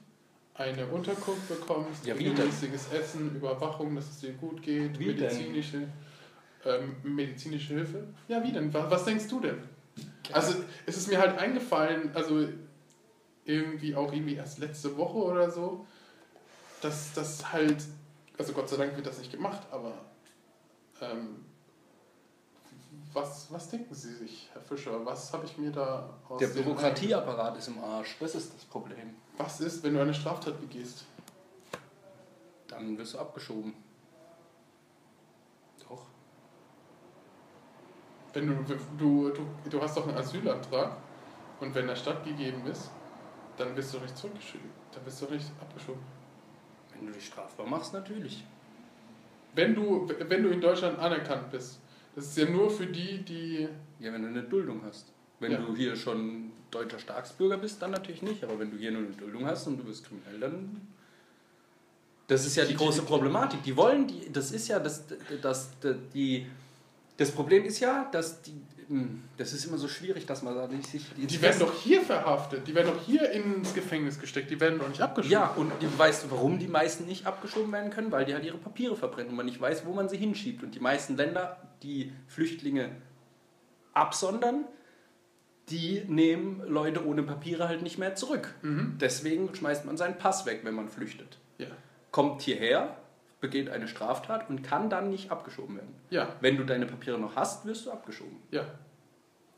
eine 0.56 0.88
Unterkunft 0.88 1.48
bekommst, 1.48 2.06
Ja, 2.06 2.15
regelmäßiges 2.15 2.91
Essen, 2.91 3.36
Überwachung, 3.36 3.95
dass 3.95 4.10
es 4.10 4.19
dir 4.22 4.34
gut 4.34 4.61
geht, 4.64 4.98
Wie 4.98 5.07
medizinische, 5.07 5.88
ähm, 6.65 6.95
medizinische 7.03 7.76
Hilfe. 7.76 8.07
Ja, 8.27 8.44
wie 8.44 8.52
denn? 8.52 8.73
Was, 8.73 8.90
was 8.90 9.06
denkst 9.06 9.27
du 9.27 9.41
denn? 9.41 9.57
Also 10.32 10.56
es 10.86 10.98
ist 10.98 11.10
mir 11.10 11.19
halt 11.19 11.38
eingefallen, 11.38 12.11
also 12.15 12.48
irgendwie 13.44 13.95
auch 13.95 14.11
irgendwie 14.11 14.36
erst 14.36 14.57
letzte 14.57 14.98
Woche 14.98 15.18
oder 15.18 15.52
so, 15.52 15.86
dass 16.82 17.14
das 17.14 17.53
halt, 17.53 17.84
also 18.38 18.53
Gott 18.53 18.69
sei 18.69 18.77
Dank 18.77 18.95
wird 18.95 19.06
das 19.06 19.19
nicht 19.19 19.32
gemacht, 19.32 19.61
aber 19.72 19.94
ähm, 21.11 21.45
was, 23.14 23.52
was 23.52 23.69
denken 23.69 23.94
Sie 23.94 24.14
sich, 24.14 24.49
Herr 24.52 24.61
Fischer? 24.61 25.06
Was 25.06 25.32
habe 25.32 25.45
ich 25.45 25.57
mir 25.57 25.72
da 25.72 26.10
aus 26.27 26.40
Der 26.40 26.48
Bürokratieapparat 26.48 27.57
ist 27.57 27.69
im 27.69 27.82
Arsch. 27.82 28.18
Das 28.19 28.36
ist 28.36 28.53
das 28.53 28.65
Problem. 28.65 29.15
Was 29.38 29.61
ist, 29.61 29.84
wenn 29.84 29.94
du 29.94 30.02
eine 30.02 30.14
Straftat 30.14 30.60
begehst? 30.60 31.06
Dann 32.68 32.98
wirst 32.98 33.14
du 33.14 33.19
abgeschoben. 33.19 33.73
Doch. 35.88 36.06
Wenn 38.34 38.48
du, 38.48 38.76
du, 38.98 39.30
du, 39.30 39.48
du 39.69 39.82
hast 39.82 39.95
doch 39.95 40.07
einen 40.07 40.18
Asylantrag 40.18 40.98
und 41.61 41.73
wenn 41.73 41.88
der 41.88 41.95
stattgegeben 41.95 42.65
ist, 42.68 42.91
dann 43.56 43.76
wirst 43.77 43.94
du 43.94 43.99
nicht 43.99 44.18
zurückgeschickt. 44.18 44.65
Dann 44.91 45.06
wirst 45.06 45.22
du 45.22 45.26
nicht 45.27 45.49
abgeschoben. 45.61 46.03
Wenn 46.94 47.07
du 47.07 47.14
dich 47.14 47.27
strafbar 47.27 47.65
machst, 47.65 47.94
natürlich. 47.94 48.45
Wenn 49.56 49.73
du, 49.73 50.07
wenn 50.27 50.44
du 50.44 50.49
in 50.49 50.61
Deutschland 50.61 50.99
anerkannt 50.99 51.49
bist, 51.52 51.80
das 52.15 52.26
ist 52.26 52.38
ja 52.38 52.45
nur 52.49 52.69
für 52.69 52.86
die, 52.88 53.19
die. 53.23 53.68
Ja, 53.99 54.14
wenn 54.14 54.22
du 54.22 54.27
eine 54.30 54.44
Duldung 54.44 54.82
hast. 54.86 55.11
Wenn 55.40 55.52
Ja. 55.53 55.57
du 55.60 55.76
hier 55.76 55.95
schon 55.95 56.52
deutscher 56.72 56.99
Staatsbürger 56.99 57.57
bist, 57.57 57.82
dann 57.82 57.91
natürlich 57.91 58.22
nicht. 58.22 58.44
Aber 58.44 58.57
wenn 58.60 58.72
du 58.72 58.77
hier 58.77 58.91
nur 58.91 59.02
eine 59.03 59.11
Duldung 59.11 59.45
hast 59.45 59.68
und 59.68 59.77
du 59.77 59.84
bist 59.84 60.06
kriminell, 60.06 60.40
dann. 60.40 60.82
Das 62.27 62.45
ist 62.45 62.56
ja 62.56 62.65
die 62.65 62.76
große 62.76 63.03
Problematik. 63.03 63.61
Die 63.64 63.76
wollen, 63.77 64.07
die, 64.07 64.32
das 64.32 64.52
ist 64.52 64.68
ja 64.68 64.80
das, 64.80 65.03
das, 65.41 65.69
das, 65.80 65.95
die, 66.14 66.48
das 67.18 67.32
Problem 67.32 67.64
ist 67.65 67.80
ja, 67.80 68.10
dass 68.11 68.41
die, 68.41 68.53
das 69.38 69.53
ist 69.53 69.66
immer 69.66 69.78
so 69.78 69.88
schwierig, 69.88 70.26
dass 70.26 70.44
man 70.44 70.56
da 70.56 70.68
nicht 70.68 70.88
sich. 70.88 71.06
Die 71.16 71.41
werden 71.41 71.60
doch 71.60 71.74
hier 71.82 72.02
verhaftet, 72.02 72.68
die 72.68 72.76
werden 72.76 72.94
doch 72.94 73.03
hier 73.03 73.32
ins 73.32 73.74
Gefängnis 73.74 74.20
gesteckt, 74.20 74.52
die 74.52 74.60
werden 74.60 74.80
doch 74.80 74.88
nicht 74.88 75.02
abgeschoben. 75.02 75.32
Ja, 75.32 75.48
und 75.56 75.72
die, 75.82 75.88
weißt 75.98 76.26
du, 76.26 76.32
warum 76.32 76.60
die 76.60 76.68
meisten 76.68 77.06
nicht 77.06 77.26
abgeschoben 77.26 77.72
werden 77.72 77.91
können? 77.91 78.12
Weil 78.12 78.26
die 78.26 78.34
halt 78.34 78.45
ihre 78.45 78.57
Papiere 78.57 78.95
verbrennen 78.95 79.32
und 79.32 79.36
man 79.36 79.45
nicht 79.45 79.60
weiß, 79.60 79.86
wo 79.86 79.94
man 79.94 80.10
sie 80.10 80.18
hinschiebt. 80.18 80.64
Und 80.64 80.76
die 80.76 80.80
meisten 80.80 81.18
Länder, 81.18 81.57
die 81.84 82.14
Flüchtlinge 82.28 82.91
absondern, 83.94 84.66
die 85.70 86.03
nehmen 86.07 86.62
Leute 86.68 87.06
ohne 87.06 87.24
Papiere 87.24 87.68
halt 87.68 87.82
nicht 87.82 87.98
mehr 87.98 88.16
zurück. 88.16 88.53
Mhm. 88.62 88.98
Deswegen 88.99 89.53
schmeißt 89.53 89.86
man 89.86 89.98
seinen 89.98 90.18
Pass 90.18 90.45
weg, 90.45 90.62
wenn 90.64 90.76
man 90.76 90.90
flüchtet. 90.90 91.40
Ja. 91.57 91.68
Kommt 92.12 92.44
hierher, 92.44 92.98
begeht 93.46 93.70
eine 93.70 93.88
Straftat 93.88 94.50
und 94.50 94.64
kann 94.64 94.90
dann 94.90 95.12
nicht 95.12 95.30
abgeschoben 95.30 95.76
werden. 95.76 95.94
Ja. 96.10 96.36
Wenn 96.42 96.58
du 96.58 96.64
deine 96.64 96.88
Papiere 96.88 97.20
noch 97.20 97.36
hast, 97.36 97.64
wirst 97.68 97.86
du 97.86 97.92
abgeschoben. 97.92 98.38
Ja. 98.50 98.66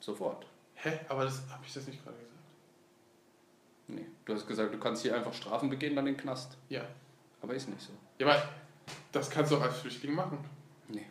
Sofort. 0.01 0.45
Hä? 0.76 0.99
Aber 1.07 1.23
das 1.23 1.41
habe 1.49 1.64
ich 1.65 1.73
das 1.73 1.88
nicht 1.88 2.03
gerade 2.03 2.18
gesagt. 2.18 2.34
Nee. 3.88 4.05
Du 4.26 4.34
hast 4.34 4.45
gesagt, 4.45 4.73
du 4.73 4.77
kannst 4.77 5.03
hier 5.03 5.15
einfach 5.15 5.34
Strafen 5.34 5.69
begehen, 5.69 5.95
dann 5.95 6.05
in 6.05 6.15
den 6.15 6.22
Knast. 6.22 6.57
Ja. 6.68 6.81
Aber 7.41 7.53
ist 7.53 7.69
nicht 7.69 7.81
so. 7.81 7.93
Ja, 8.19 8.27
aber 8.27 8.43
das 9.14 9.30
kannst 9.30 9.53
du 9.53 9.55
auch 9.55 9.61
als 9.61 9.77
Flüchtling 9.77 10.14
machen. 10.14 10.39
Nee. 10.89 11.05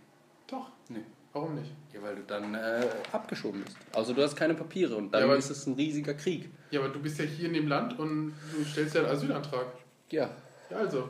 Doch. 0.47 0.71
Nee. 0.91 1.05
Warum 1.33 1.55
nicht? 1.55 1.73
Ja, 1.95 2.03
weil 2.03 2.17
du 2.17 2.23
dann 2.25 2.55
äh, 2.55 2.87
abgeschoben 3.11 3.65
bist. 3.65 3.79
Also 3.95 4.13
du 4.13 4.23
hast 4.23 4.37
keine 4.37 4.55
Papiere 4.55 4.97
und 4.97 5.13
dann 5.13 5.27
Ja, 5.27 5.35
ist 5.35 5.49
es 5.49 5.67
ein 5.67 5.75
riesiger 5.75 6.13
Krieg. 6.13 6.51
Ja, 6.71 6.81
aber 6.81 6.91
du 6.91 7.01
bist 7.01 7.19
ja 7.19 7.25
hier 7.25 7.49
in 7.49 7.55
dem 7.55 7.69
Land 7.69 7.99
und 7.99 8.35
du 8.53 8.65
stellst 8.65 8.95
ja 8.95 9.01
einen 9.01 9.11
Asylantrag. 9.11 9.67
Ja. 10.11 10.31
Ja, 10.71 10.77
also. 10.77 11.09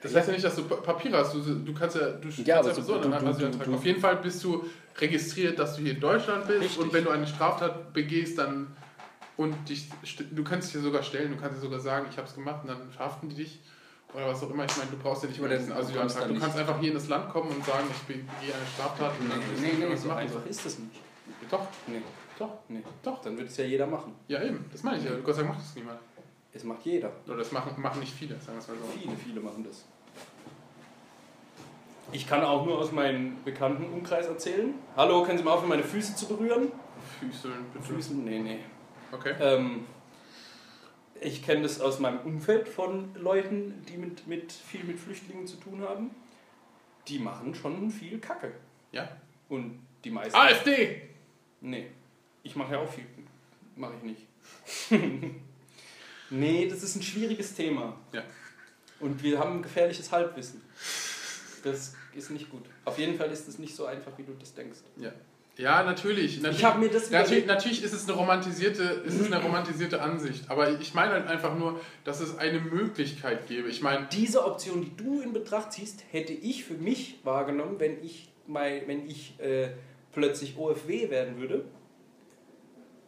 Das 0.00 0.14
heißt 0.14 0.28
ja 0.28 0.34
nicht, 0.34 0.44
dass 0.44 0.54
du 0.54 0.64
Pa- 0.64 0.76
Papiere 0.76 1.18
hast. 1.18 1.34
Du, 1.34 1.40
du 1.40 1.74
kannst 1.74 1.96
ja, 1.96 2.08
du 2.12 2.28
Ja, 2.44 2.62
kannst 2.62 2.74
so- 2.76 2.80
ja 2.80 2.86
so 2.86 2.98
du- 2.98 3.12
einen 3.14 3.24
du- 3.24 3.30
Asylantrag. 3.30 3.64
du- 3.64 3.70
du- 3.72 3.76
Auf 3.76 3.84
jeden 3.84 4.00
Fall 4.00 4.16
bist 4.16 4.44
du 4.44 4.64
registriert, 4.98 5.58
dass 5.58 5.74
du 5.76 5.82
hier 5.82 5.92
in 5.94 6.00
Deutschland 6.00 6.46
bist 6.46 6.62
Richtig. 6.62 6.78
und 6.78 6.92
wenn 6.92 7.04
du 7.04 7.10
eine 7.10 7.26
Straftat 7.26 7.92
begehst, 7.92 8.38
dann 8.38 8.68
und 9.36 9.54
dich, 9.68 9.88
du 10.32 10.42
kannst 10.44 10.68
dich 10.68 10.72
hier 10.74 10.82
sogar 10.82 11.02
stellen, 11.02 11.30
du 11.32 11.36
kannst 11.40 11.56
dir 11.58 11.60
sogar 11.60 11.78
sagen, 11.80 12.06
ich 12.10 12.16
habe 12.16 12.26
es 12.28 12.34
gemacht 12.34 12.60
und 12.62 12.68
dann 12.70 12.90
verhaften 12.90 13.28
die 13.28 13.36
dich 13.36 13.60
oder 14.14 14.26
was 14.28 14.42
auch 14.42 14.50
immer. 14.50 14.64
Ich 14.64 14.76
meine, 14.76 14.90
du 14.90 14.96
brauchst 14.98 15.22
ja 15.24 15.28
nicht 15.28 15.40
mehr 15.40 15.56
diesen 15.56 15.72
Asylantrag. 15.72 16.28
Du 16.28 16.38
kannst 16.38 16.56
einfach 16.58 16.78
hier 16.80 16.88
in 16.88 16.94
das 16.94 17.08
Land 17.08 17.28
kommen 17.30 17.50
und 17.50 17.64
sagen, 17.64 17.84
ich 17.90 18.02
begehe 18.02 18.24
eine 18.54 18.66
Straftat 18.74 19.12
und 19.20 19.30
dann 19.30 19.38
Nee, 19.60 19.72
nee, 19.78 19.86
was 19.92 20.02
so 20.02 20.08
machen. 20.08 20.18
einfach 20.18 20.44
ist 20.46 20.64
das 20.64 20.78
nicht. 20.78 21.00
Doch, 21.50 21.66
Nee, 21.86 22.02
doch, 22.38 22.58
nee. 22.68 22.82
doch. 23.02 23.20
Dann 23.22 23.36
wird 23.36 23.48
es 23.48 23.56
ja 23.58 23.64
jeder 23.64 23.86
machen. 23.86 24.14
Ja, 24.28 24.42
eben, 24.42 24.64
das 24.72 24.82
meine 24.82 24.98
ich 24.98 25.04
ja. 25.04 25.10
Gott 25.22 25.34
sei 25.36 25.42
Dank 25.42 25.54
macht 25.54 25.64
das 25.64 25.74
niemand. 25.76 25.98
Es 26.58 26.64
macht 26.64 26.84
jeder. 26.84 27.12
Oder 27.24 27.36
das 27.36 27.52
machen, 27.52 27.80
machen 27.80 28.00
nicht 28.00 28.12
viele, 28.12 28.34
sagen 28.40 28.54
wir 28.54 28.58
es 28.58 28.66
mal 28.66 28.76
so. 28.76 28.98
Viele, 28.98 29.16
viele 29.16 29.40
machen 29.40 29.62
das. 29.62 29.84
Ich 32.10 32.26
kann 32.26 32.42
auch 32.42 32.66
nur 32.66 32.78
aus 32.78 32.90
meinem 32.90 33.36
bekannten 33.44 33.84
Umkreis 33.84 34.26
erzählen. 34.26 34.74
Hallo, 34.96 35.22
können 35.22 35.38
Sie 35.38 35.44
mal 35.44 35.52
aufhören, 35.52 35.68
meine 35.68 35.84
Füße 35.84 36.16
zu 36.16 36.26
berühren? 36.26 36.72
Füßeln, 37.20 37.66
bitte. 37.72 37.84
Füßen? 37.84 38.24
Nee, 38.24 38.40
nee. 38.40 38.58
Okay. 39.12 39.34
Ähm, 39.38 39.86
ich 41.20 41.44
kenne 41.44 41.62
das 41.62 41.80
aus 41.80 42.00
meinem 42.00 42.18
Umfeld 42.22 42.68
von 42.68 43.14
Leuten, 43.14 43.84
die 43.88 43.96
mit, 43.96 44.26
mit 44.26 44.50
viel 44.50 44.82
mit 44.82 44.98
Flüchtlingen 44.98 45.46
zu 45.46 45.58
tun 45.58 45.82
haben. 45.88 46.10
Die 47.06 47.20
machen 47.20 47.54
schon 47.54 47.88
viel 47.88 48.18
Kacke. 48.18 48.52
Ja. 48.90 49.08
Und 49.48 49.78
die 50.02 50.10
meisten. 50.10 50.36
AfD! 50.36 51.02
Nee. 51.60 51.86
Ich 52.42 52.56
mache 52.56 52.72
ja 52.72 52.80
auch 52.80 52.90
viel. 52.90 53.06
Mache 53.76 53.92
ich 53.96 54.02
nicht. 54.02 54.26
nee, 56.30 56.68
das 56.68 56.82
ist 56.82 56.96
ein 56.96 57.02
schwieriges 57.02 57.54
Thema. 57.54 57.98
Ja. 58.12 58.22
Und 59.00 59.22
wir 59.22 59.38
haben 59.38 59.56
ein 59.56 59.62
gefährliches 59.62 60.10
Halbwissen. 60.10 60.62
Das 61.62 61.94
ist 62.14 62.30
nicht 62.30 62.50
gut. 62.50 62.64
Auf 62.84 62.98
jeden 62.98 63.16
Fall 63.16 63.30
ist 63.30 63.48
es 63.48 63.58
nicht 63.58 63.74
so 63.74 63.86
einfach, 63.86 64.12
wie 64.16 64.24
du 64.24 64.32
das 64.34 64.54
denkst. 64.54 64.78
Ja. 64.96 65.12
Ja, 65.58 65.82
natürlich. 65.82 66.36
natürlich 66.36 66.58
Ich 66.58 66.64
habe 66.64 66.78
mir 66.78 66.88
das 66.88 67.10
natürlich, 67.10 67.46
natürlich 67.46 67.82
ist 67.82 67.92
es 67.92 68.08
eine 68.08 68.16
romantisierte, 68.16 68.82
ist 69.04 69.18
es 69.18 69.26
eine 69.26 69.42
romantisierte 69.42 70.00
Ansicht. 70.00 70.48
Aber 70.48 70.78
ich 70.80 70.94
meine 70.94 71.12
halt 71.12 71.26
einfach 71.26 71.58
nur, 71.58 71.80
dass 72.04 72.20
es 72.20 72.38
eine 72.38 72.60
Möglichkeit 72.60 73.48
gäbe. 73.48 73.68
Ich 73.68 73.82
meine, 73.82 74.06
Diese 74.12 74.44
Option, 74.44 74.82
die 74.82 74.96
du 74.96 75.20
in 75.20 75.32
Betracht 75.32 75.72
ziehst, 75.72 76.04
hätte 76.12 76.32
ich 76.32 76.64
für 76.64 76.74
mich 76.74 77.18
wahrgenommen, 77.24 77.80
wenn 77.80 78.02
ich, 78.04 78.28
mal, 78.46 78.82
wenn 78.86 79.08
ich 79.08 79.38
äh, 79.40 79.70
plötzlich 80.12 80.56
OFW 80.56 81.10
werden 81.10 81.40
würde. 81.40 81.64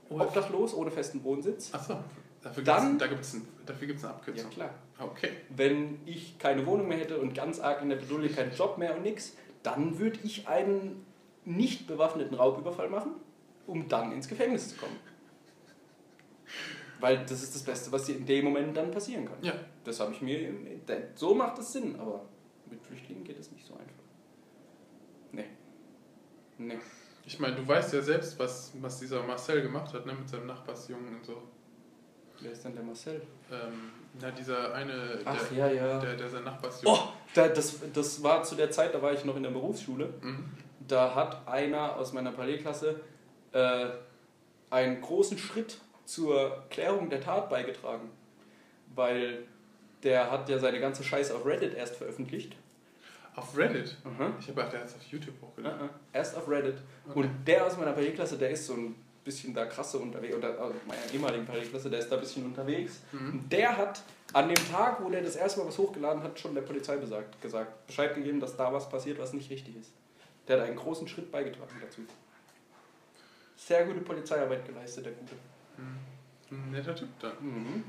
Obdachlos, 0.09 0.75
ohne 0.75 0.91
festen 0.91 1.23
Wohnsitz. 1.23 1.73
achso, 1.73 2.03
dafür 2.43 2.63
Dann- 2.65 2.99
gibt's, 2.99 2.99
da 2.99 3.07
gibt's 3.09 3.35
ein, 3.35 3.49
dafür 3.67 3.87
gibt 3.87 3.99
es 3.99 4.05
eine 4.05 4.13
Ja, 4.13 4.19
Abkürzung. 4.19 4.51
klar. 4.51 4.75
Okay. 4.99 5.31
Wenn 5.51 6.01
ich 6.07 6.39
keine 6.39 6.67
Wohnung 6.67 6.89
mehr 6.89 6.99
hätte 6.99 7.19
und 7.19 7.35
ganz 7.35 7.59
arg 7.61 7.83
in 7.83 7.89
der 7.89 7.97
Bedulle 7.97 8.29
keinen 8.29 8.53
Job 8.55 8.77
mehr 8.79 8.95
und 8.97 9.03
nix, 9.03 9.35
dann 9.63 9.99
würde 9.99 10.19
ich 10.23 10.47
einen 10.49 11.05
nicht 11.45 11.87
bewaffneten 11.87 12.35
Raubüberfall 12.37 12.89
machen, 12.91 13.13
um 13.67 13.89
dann 13.89 14.13
ins 14.13 14.29
Gefängnis 14.29 14.71
zu 14.71 14.77
kommen. 14.77 14.97
Weil 17.01 17.19
das 17.25 17.43
ist 17.43 17.55
das 17.55 17.63
Beste, 17.63 17.91
was 17.93 18.05
dir 18.05 18.17
in 18.17 18.27
dem 18.27 18.45
Moment 18.45 18.77
dann 18.77 18.91
passieren 18.91 19.25
kann. 19.25 19.39
Ja. 19.43 19.55
Das 19.85 20.01
habe 20.01 20.13
ich 20.13 20.21
mir. 20.21 20.53
So 21.15 21.35
macht 21.35 21.59
es 21.59 21.73
Sinn, 21.73 21.99
aber 21.99 22.27
mit 22.71 22.83
Flüchtlingen 22.83 23.25
geht 23.25 23.39
es 23.39 23.51
nicht 23.53 23.67
so 23.67 23.73
einfach. 23.75 24.05
Nee. 25.33 25.47
Nee. 26.59 26.79
Ich 27.25 27.39
meine, 27.39 27.57
du 27.57 27.67
weißt 27.67 27.95
ja 27.95 28.03
selbst, 28.03 28.39
was, 28.39 28.73
was 28.83 28.99
dieser 29.01 29.23
Marcel 29.23 29.63
gemacht 29.63 29.95
hat, 29.95 30.05
ne, 30.05 30.13
mit 30.13 30.29
seinem 30.29 30.47
Nachbarsjungen 30.47 31.15
und 31.17 31.25
so. 31.25 31.43
Wer 32.41 32.53
ist 32.53 32.65
denn 32.65 32.75
der 32.75 32.85
Marcel? 32.85 33.23
Ähm, 33.51 33.91
na, 34.21 34.31
dieser 34.31 34.75
eine, 34.75 35.21
Ach 35.25 35.49
der, 35.49 35.59
ja, 35.59 35.73
ja. 35.73 35.99
der, 36.01 36.17
der 36.17 36.29
sein 36.29 36.45
Nachbarsjungen. 36.45 36.99
Oh, 36.99 37.09
da, 37.35 37.49
das, 37.49 37.79
das 37.93 38.23
war 38.23 38.43
zu 38.43 38.55
der 38.55 38.71
Zeit, 38.71 38.95
da 38.95 39.03
war 39.03 39.13
ich 39.13 39.25
noch 39.25 39.37
in 39.37 39.43
der 39.43 39.51
Berufsschule. 39.51 40.13
Mhm. 40.21 40.45
Da 40.89 41.15
hat 41.15 41.47
einer 41.47 41.97
aus 41.97 42.13
meiner 42.13 42.33
Parallelklasse 42.33 43.01
äh, 43.53 43.87
einen 44.71 45.01
großen 45.01 45.39
Schritt 45.39 45.79
zur 46.05 46.65
Klärung 46.71 47.11
der 47.11 47.21
Tat 47.21 47.49
beigetragen. 47.49 48.11
Weil 48.95 49.45
der 50.03 50.31
hat 50.31 50.49
ja 50.49 50.59
seine 50.59 50.81
ganze 50.81 51.05
Scheiße 51.05 51.35
auf 51.35 51.47
Reddit 51.47 51.75
erst 51.75 51.97
veröffentlicht. 51.97 52.57
Auf 53.37 53.57
Reddit. 53.57 53.97
Aha. 54.05 54.33
Ich 54.41 54.49
habe 54.49 54.55
gedacht, 54.55 54.73
der 54.73 54.81
hat 54.81 54.89
es 54.89 54.95
auf 54.97 55.03
YouTube 55.05 55.41
hochgeladen. 55.41 55.83
Uh-uh. 55.83 55.91
Erst 56.13 56.37
auf 56.37 56.49
Reddit. 56.49 56.79
Okay. 57.09 57.19
Und 57.19 57.31
der 57.47 57.67
aus 57.67 57.77
meiner 57.77 57.93
Parallelklasse, 57.93 58.37
der 58.37 58.51
ist 58.51 58.67
so 58.67 58.75
ein 58.75 58.97
bisschen 59.25 59.55
da 59.55 59.67
krasse 59.67 59.99
unterwegs, 59.99 60.37
oder 60.37 60.51
äh, 60.51 60.73
meiner 60.87 61.13
ehemaligen 61.13 61.45
Parallelklasse, 61.45 61.91
der 61.91 62.01
ist 62.01 62.09
da 62.09 62.17
ein 62.17 62.21
bisschen 62.21 62.45
unterwegs. 62.45 63.01
Mhm. 63.13 63.33
Und 63.33 63.53
der 63.53 63.77
hat 63.77 64.03
an 64.33 64.49
dem 64.49 64.71
Tag, 64.71 65.03
wo 65.03 65.11
der 65.11 65.23
das 65.23 65.37
erste 65.37 65.61
Mal 65.61 65.69
was 65.69 65.79
hochgeladen 65.79 66.23
hat, 66.23 66.39
schon 66.39 66.55
der 66.55 66.63
Polizei 66.63 66.97
besagt, 66.97 67.41
gesagt, 67.41 67.87
Bescheid 67.87 68.15
gegeben, 68.15 68.41
dass 68.41 68.57
da 68.57 68.73
was 68.73 68.89
passiert, 68.89 69.19
was 69.19 69.33
nicht 69.33 69.51
richtig 69.51 69.77
ist. 69.77 69.91
Der 70.49 70.59
hat 70.61 70.67
einen 70.67 70.77
großen 70.77 71.07
Schritt 71.07 71.31
beigetragen 71.31 71.75
dazu. 71.81 72.03
Sehr 73.57 73.85
gute 73.85 74.01
Polizeiarbeit 74.01 74.67
geleistet, 74.67 75.07
der 75.07 75.13
Gute. 75.13 75.35
Ein 76.51 76.71
netter 76.71 76.95
Typ 76.95 77.09
dann. 77.21 77.33
Mhm. 77.41 77.85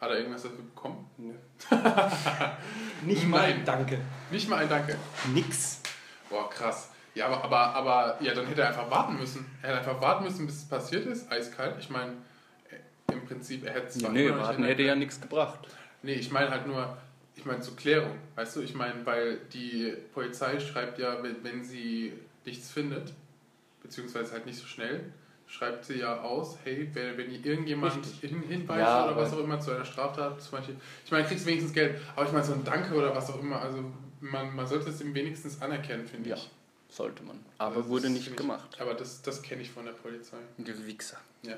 Hat 0.00 0.10
er 0.10 0.18
irgendwas 0.18 0.42
dafür 0.42 0.58
bekommen? 0.58 1.08
Nö. 1.16 1.32
nicht 3.06 3.26
mal 3.26 3.50
Nein. 3.50 3.62
Danke. 3.64 4.00
Nicht 4.30 4.48
mal 4.48 4.58
ein 4.58 4.68
Danke. 4.68 4.96
Nix. 5.32 5.80
Boah, 6.28 6.48
krass. 6.50 6.91
Ja, 7.14 7.26
aber, 7.26 7.44
aber, 7.44 7.58
aber 7.74 8.22
ja, 8.22 8.34
dann 8.34 8.46
hätte 8.46 8.62
er 8.62 8.68
einfach 8.68 8.90
warten 8.90 9.18
müssen. 9.18 9.44
Er 9.60 9.68
hätte 9.70 9.78
einfach 9.80 10.00
warten 10.00 10.24
müssen, 10.24 10.46
bis 10.46 10.56
es 10.56 10.64
passiert 10.68 11.06
ist, 11.06 11.30
eiskalt. 11.30 11.76
Ich 11.78 11.90
meine, 11.90 12.12
im 13.12 13.26
Prinzip, 13.26 13.64
er 13.66 13.74
hätte 13.74 13.88
es 13.88 13.96
nee, 13.96 14.08
nicht 14.08 14.38
warten 14.38 14.64
hätte 14.64 14.82
ja 14.82 14.94
nichts 14.94 15.20
gebracht. 15.20 15.68
Nee, 16.02 16.14
ich 16.14 16.30
meine 16.30 16.50
halt 16.50 16.66
nur, 16.66 16.96
ich 17.36 17.44
meine 17.44 17.60
zur 17.60 17.76
Klärung, 17.76 18.16
weißt 18.36 18.56
du, 18.56 18.60
ich 18.62 18.74
meine, 18.74 19.04
weil 19.04 19.38
die 19.52 19.94
Polizei 20.14 20.58
schreibt 20.58 20.98
ja, 20.98 21.18
wenn, 21.42 21.64
sie 21.64 22.12
nichts 22.44 22.70
findet, 22.70 23.12
beziehungsweise 23.82 24.32
halt 24.32 24.46
nicht 24.46 24.58
so 24.58 24.66
schnell, 24.66 25.12
schreibt 25.46 25.84
sie 25.84 25.98
ja 25.98 26.20
aus, 26.22 26.58
hey, 26.64 26.88
wenn, 26.94 27.18
wenn 27.18 27.30
ihr 27.30 27.44
irgendjemand 27.44 28.04
hin, 28.20 28.42
hinweist 28.42 28.80
Ja, 28.80 29.04
oder 29.04 29.16
was 29.16 29.32
auch 29.32 29.38
immer 29.40 29.60
zu 29.60 29.70
einer 29.72 29.84
Straftat, 29.84 30.40
zum 30.40 30.58
Beispiel, 30.58 30.76
ich 31.04 31.10
meine, 31.10 31.26
kriegst 31.26 31.46
wenigstens 31.46 31.74
Geld, 31.74 32.00
aber 32.16 32.26
ich 32.26 32.32
meine, 32.32 32.44
so 32.44 32.54
ein 32.54 32.64
Danke 32.64 32.94
oder 32.94 33.14
was 33.14 33.30
auch 33.30 33.38
immer, 33.40 33.60
also 33.60 33.84
man, 34.20 34.54
man 34.56 34.66
sollte 34.66 34.88
es 34.88 35.00
ihm 35.00 35.14
wenigstens 35.14 35.60
anerkennen, 35.60 36.06
finde 36.06 36.30
Ja. 36.30 36.36
ich. 36.36 36.50
Sollte 36.92 37.22
man. 37.22 37.38
Aber 37.58 37.76
Das 37.76 37.88
wurde 37.88 38.10
nicht 38.10 38.24
ziemlich- 38.24 38.36
gemacht. 38.40 38.76
Aber 38.78 38.92
das, 38.94 39.22
das 39.22 39.40
kenne 39.40 39.62
ich 39.62 39.70
von 39.70 39.86
der 39.86 39.92
Polizei. 39.92 40.36
Die 40.58 40.86
Wichser. 40.86 41.16
Ja. 41.42 41.56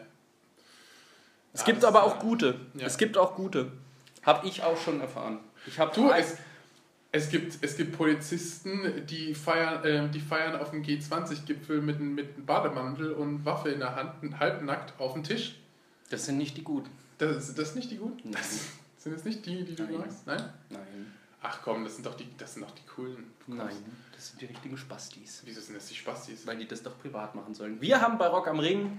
Es 1.52 1.60
Ja, 1.60 1.66
gibt 1.66 1.78
das 1.82 1.88
aber 1.88 2.04
auch 2.04 2.18
gute. 2.20 2.60
ja. 2.74 2.86
Es 2.86 2.96
gibt 2.98 3.16
auch 3.18 3.34
gute. 3.34 3.72
Hab 4.24 4.44
ich 4.44 4.62
auch 4.62 4.80
schon 4.80 5.00
erfahren. 5.00 5.40
Ich 5.66 5.78
hab 5.78 5.92
Du, 5.92 6.08
es, 6.10 6.36
es, 7.12 7.28
gibt, 7.30 7.58
es 7.62 7.76
gibt 7.76 7.96
Polizisten, 7.96 9.04
die 9.06 9.34
feiern, 9.34 9.84
äh, 9.84 10.08
die 10.08 10.20
feiern 10.20 10.56
auf 10.60 10.70
dem 10.70 10.82
G20-Gipfel 10.84 11.80
mit, 11.82 11.96
einem- 11.96 12.14
mit 12.14 12.34
einem 12.36 12.46
Bademantel 12.46 13.12
und 13.12 13.44
Waffe 13.44 13.70
in 13.70 13.80
der 13.80 13.94
Hand, 13.96 14.38
halbnackt 14.38 14.98
auf 15.00 15.14
dem 15.14 15.24
Tisch. 15.24 15.56
Das 16.10 16.26
sind 16.26 16.38
nicht 16.38 16.56
die 16.56 16.62
guten. 16.62 16.90
Das, 17.18 17.54
das 17.54 17.74
nicht 17.74 17.90
die 17.90 17.96
guten? 17.96 18.30
Nein. 18.30 18.42
Sind 18.98 19.14
das 19.16 19.24
nicht 19.24 19.44
die, 19.46 19.64
die 19.64 19.74
du 19.74 19.82
Nein. 19.84 19.98
magst? 19.98 20.26
Nein? 20.26 20.52
Nein. 20.70 21.12
Ach 21.46 21.60
komm, 21.62 21.84
das 21.84 21.96
sind 21.96 22.06
doch 22.06 22.14
die, 22.14 22.26
das 22.38 22.54
sind 22.54 22.62
doch 22.62 22.70
die 22.70 22.84
coolen. 22.86 23.30
Nein. 23.46 23.76
Das 24.14 24.28
sind 24.28 24.40
die 24.40 24.46
richtigen 24.46 24.78
Spastis. 24.78 25.42
Wieso 25.44 25.60
sind 25.60 25.76
das 25.76 25.86
die 25.88 25.94
Spastis? 25.94 26.46
Weil 26.46 26.56
die 26.56 26.66
das 26.66 26.82
doch 26.82 26.98
privat 26.98 27.34
machen 27.34 27.54
sollen. 27.54 27.80
Wir 27.82 28.00
haben 28.00 28.16
bei 28.16 28.26
Rock 28.28 28.48
am 28.48 28.58
Ring 28.60 28.98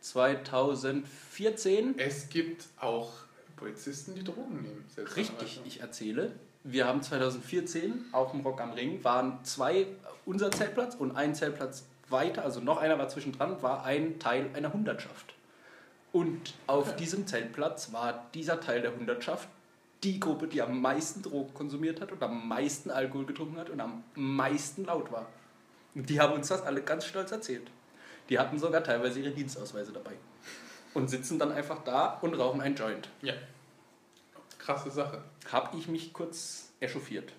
2014 0.00 1.98
Es 1.98 2.28
gibt 2.28 2.66
auch 2.80 3.12
Polizisten, 3.56 4.14
die 4.14 4.24
Drogen 4.24 4.62
nehmen. 4.62 4.84
Richtig, 5.16 5.60
ich 5.64 5.80
erzähle. 5.80 6.32
Wir 6.64 6.86
haben 6.86 7.00
2014 7.02 8.06
auf 8.12 8.32
dem 8.32 8.40
Rock 8.40 8.60
am 8.60 8.72
Ring 8.72 9.04
waren 9.04 9.44
zwei 9.44 9.86
unser 10.26 10.50
Zeltplatz 10.50 10.94
und 10.94 11.14
ein 11.16 11.34
Zeltplatz 11.34 11.84
weiter, 12.08 12.42
also 12.42 12.60
noch 12.60 12.78
einer 12.78 12.98
war 12.98 13.08
zwischendran, 13.08 13.62
war 13.62 13.84
ein 13.84 14.18
Teil 14.18 14.50
einer 14.54 14.72
Hundertschaft. 14.72 15.34
Und 16.12 16.54
auf 16.66 16.88
Okay. 16.88 16.96
diesem 17.00 17.26
Zeltplatz 17.26 17.92
war 17.92 18.26
dieser 18.34 18.60
Teil 18.60 18.82
der 18.82 18.94
Hundertschaft 18.96 19.48
die 20.04 20.20
Gruppe, 20.20 20.46
die 20.46 20.60
am 20.60 20.80
meisten 20.80 21.22
Drogen 21.22 21.52
konsumiert 21.54 22.00
hat 22.00 22.12
und 22.12 22.22
am 22.22 22.46
meisten 22.46 22.90
Alkohol 22.90 23.26
getrunken 23.26 23.56
hat 23.58 23.70
und 23.70 23.80
am 23.80 24.04
meisten 24.14 24.84
laut 24.84 25.10
war. 25.10 25.26
Und 25.94 26.10
die 26.10 26.20
haben 26.20 26.34
uns 26.34 26.48
das 26.48 26.62
alle 26.62 26.82
ganz 26.82 27.06
stolz 27.06 27.32
erzählt. 27.32 27.70
Die 28.28 28.38
hatten 28.38 28.58
sogar 28.58 28.82
teilweise 28.82 29.20
ihre 29.20 29.30
Dienstausweise 29.30 29.92
dabei. 29.92 30.12
Und 30.92 31.08
sitzen 31.08 31.38
dann 31.38 31.52
einfach 31.52 31.82
da 31.84 32.18
und 32.20 32.34
rauchen 32.34 32.60
ein 32.60 32.76
Joint. 32.76 33.08
Ja. 33.22 33.34
Krasse 34.58 34.90
Sache. 34.90 35.22
Habe 35.50 35.76
ich 35.76 35.88
mich 35.88 36.12
kurz 36.12 36.70
echauffiert. 36.80 37.32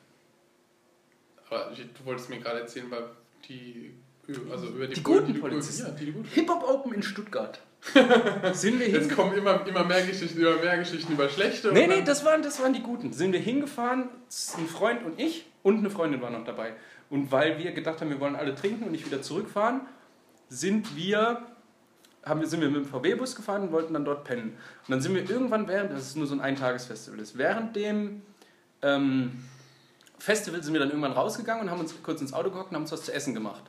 Aber 1.50 1.72
du 1.72 2.06
wolltest 2.06 2.30
mir 2.30 2.40
gerade 2.40 2.62
erzählen, 2.62 2.90
weil 2.92 3.10
die. 3.48 3.94
Also 4.52 4.68
über 4.68 4.88
die, 4.88 4.96
Die 4.96 5.04
guten 5.04 5.40
Polizisten. 5.40 5.96
Ja. 5.96 6.24
Hip-Hop 6.34 6.64
Open 6.68 6.94
in 6.94 7.04
Stuttgart. 7.04 7.62
Sind 8.54 8.80
wir 8.80 8.90
Jetzt 8.90 9.16
kommen 9.16 9.34
immer, 9.38 9.66
immer 9.68 9.84
mehr 9.84 10.06
Geschichten 10.06 10.40
über 10.40 10.56
mehr 10.58 10.78
Geschichten 10.78 11.14
über 11.14 11.30
schlechte. 11.30 11.72
Nee, 11.72 11.88
nee, 11.88 12.02
das 12.04 12.26
waren, 12.26 12.42
das 12.42 12.60
waren 12.62 12.74
die 12.74 12.82
guten. 12.82 13.14
Sind 13.14 13.32
wir 13.32 13.40
hingefahren, 13.40 14.10
ein 14.58 14.68
Freund 14.68 15.04
und 15.04 15.20
ich 15.20 15.46
und 15.64 15.80
eine 15.80 15.90
Freundin 15.90 16.22
war 16.22 16.30
noch 16.30 16.44
dabei. 16.44 16.74
Und 17.10 17.32
weil 17.32 17.58
wir 17.60 17.72
gedacht 17.72 18.02
haben, 18.02 18.10
wir 18.10 18.20
wollen 18.20 18.36
alle 18.36 18.56
trinken 18.56 18.86
und 18.86 18.92
nicht 18.92 19.06
wieder 19.06 19.22
zurückfahren, 19.22 19.82
sind 20.50 20.96
wir, 20.96 21.44
haben 22.24 22.40
wir, 22.40 22.48
sind 22.48 22.62
wir 22.62 22.70
mit 22.70 22.86
dem 22.86 22.86
VW-Bus 22.86 23.36
gefahren 23.36 23.64
und 23.64 23.72
wollten 23.72 23.94
dann 23.94 24.06
dort 24.06 24.24
pennen. 24.24 24.58
Und 24.88 24.92
dann 24.92 25.02
sind 25.02 25.14
wir 25.14 25.30
irgendwann 25.30 25.68
während, 25.68 25.92
das 25.92 26.08
ist 26.08 26.18
nur 26.18 26.28
so 26.28 26.34
ein 26.34 26.42
Eintagesfestival 26.42 27.20
ist, 27.20 27.38
während 27.38 27.76
dem, 27.76 28.24
ähm, 28.82 29.44
Festival 30.18 30.64
sind 30.64 30.74
wir 30.74 30.80
dann 30.80 30.90
irgendwann 30.90 31.12
rausgegangen 31.12 31.64
und 31.64 31.72
haben 31.72 31.80
uns 31.80 31.94
kurz 32.02 32.22
ins 32.22 32.34
Auto 32.34 32.50
gehockt 32.50 32.70
und 32.70 32.76
haben 32.76 32.84
uns 32.84 32.92
was 32.92 33.04
zu 33.04 33.14
essen 33.14 33.34
gemacht. 33.34 33.64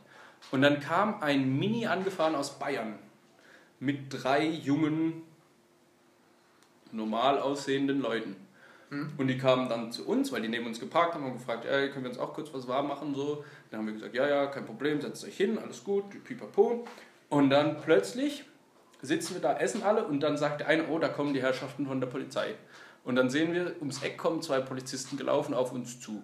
Und 0.51 0.63
dann 0.63 0.81
kam 0.81 1.23
ein 1.23 1.59
Mini 1.59 1.87
angefahren 1.87 2.35
aus 2.35 2.59
Bayern 2.59 2.95
mit 3.87 4.07
drei 4.11 4.45
jungen, 4.45 5.23
normal 6.91 7.39
aussehenden 7.39 8.01
Leuten. 8.01 8.35
Und 9.17 9.29
die 9.29 9.39
kamen 9.39 9.69
dann 9.69 9.93
zu 9.93 10.07
uns, 10.07 10.33
weil 10.33 10.43
die 10.43 10.49
neben 10.49 10.67
uns 10.67 10.79
geparkt 10.79 11.15
haben 11.15 11.25
und 11.25 11.35
gefragt, 11.35 11.65
ey, 11.65 11.91
können 11.91 12.05
wir 12.05 12.11
uns 12.11 12.19
auch 12.19 12.35
kurz 12.35 12.53
was 12.53 12.69
warm 12.69 12.89
machen? 12.89 13.15
So. 13.15 13.45
Dann 13.71 13.81
haben 13.81 13.87
wir 13.87 13.95
gesagt, 13.95 14.15
ja, 14.15 14.29
ja, 14.29 14.47
kein 14.47 14.65
Problem, 14.65 15.01
setzt 15.01 15.25
euch 15.25 15.37
hin, 15.37 15.59
alles 15.59 15.85
gut, 15.85 16.05
pipapo. 16.25 16.85
Und 17.29 17.51
dann 17.51 17.81
plötzlich 17.81 18.45
sitzen 19.03 19.35
wir 19.35 19.41
da, 19.41 19.57
essen 19.57 19.83
alle 19.83 20.05
und 20.05 20.21
dann 20.21 20.37
sagt 20.37 20.61
der 20.61 20.69
eine, 20.69 20.89
oh, 20.89 20.99
da 20.99 21.09
kommen 21.09 21.35
die 21.35 21.43
Herrschaften 21.43 21.87
von 21.87 22.01
der 22.01 22.09
Polizei. 22.09 22.55
Und 23.05 23.17
dann 23.17 23.31
sehen 23.31 23.53
wir, 23.53 23.77
ums 23.79 24.03
Eck 24.03 24.19
kommen 24.19 24.43
zwei 24.43 24.61
Polizisten 24.61 25.17
gelaufen 25.17 25.55
auf 25.55 25.73
uns 25.73 26.01
zu. 26.01 26.23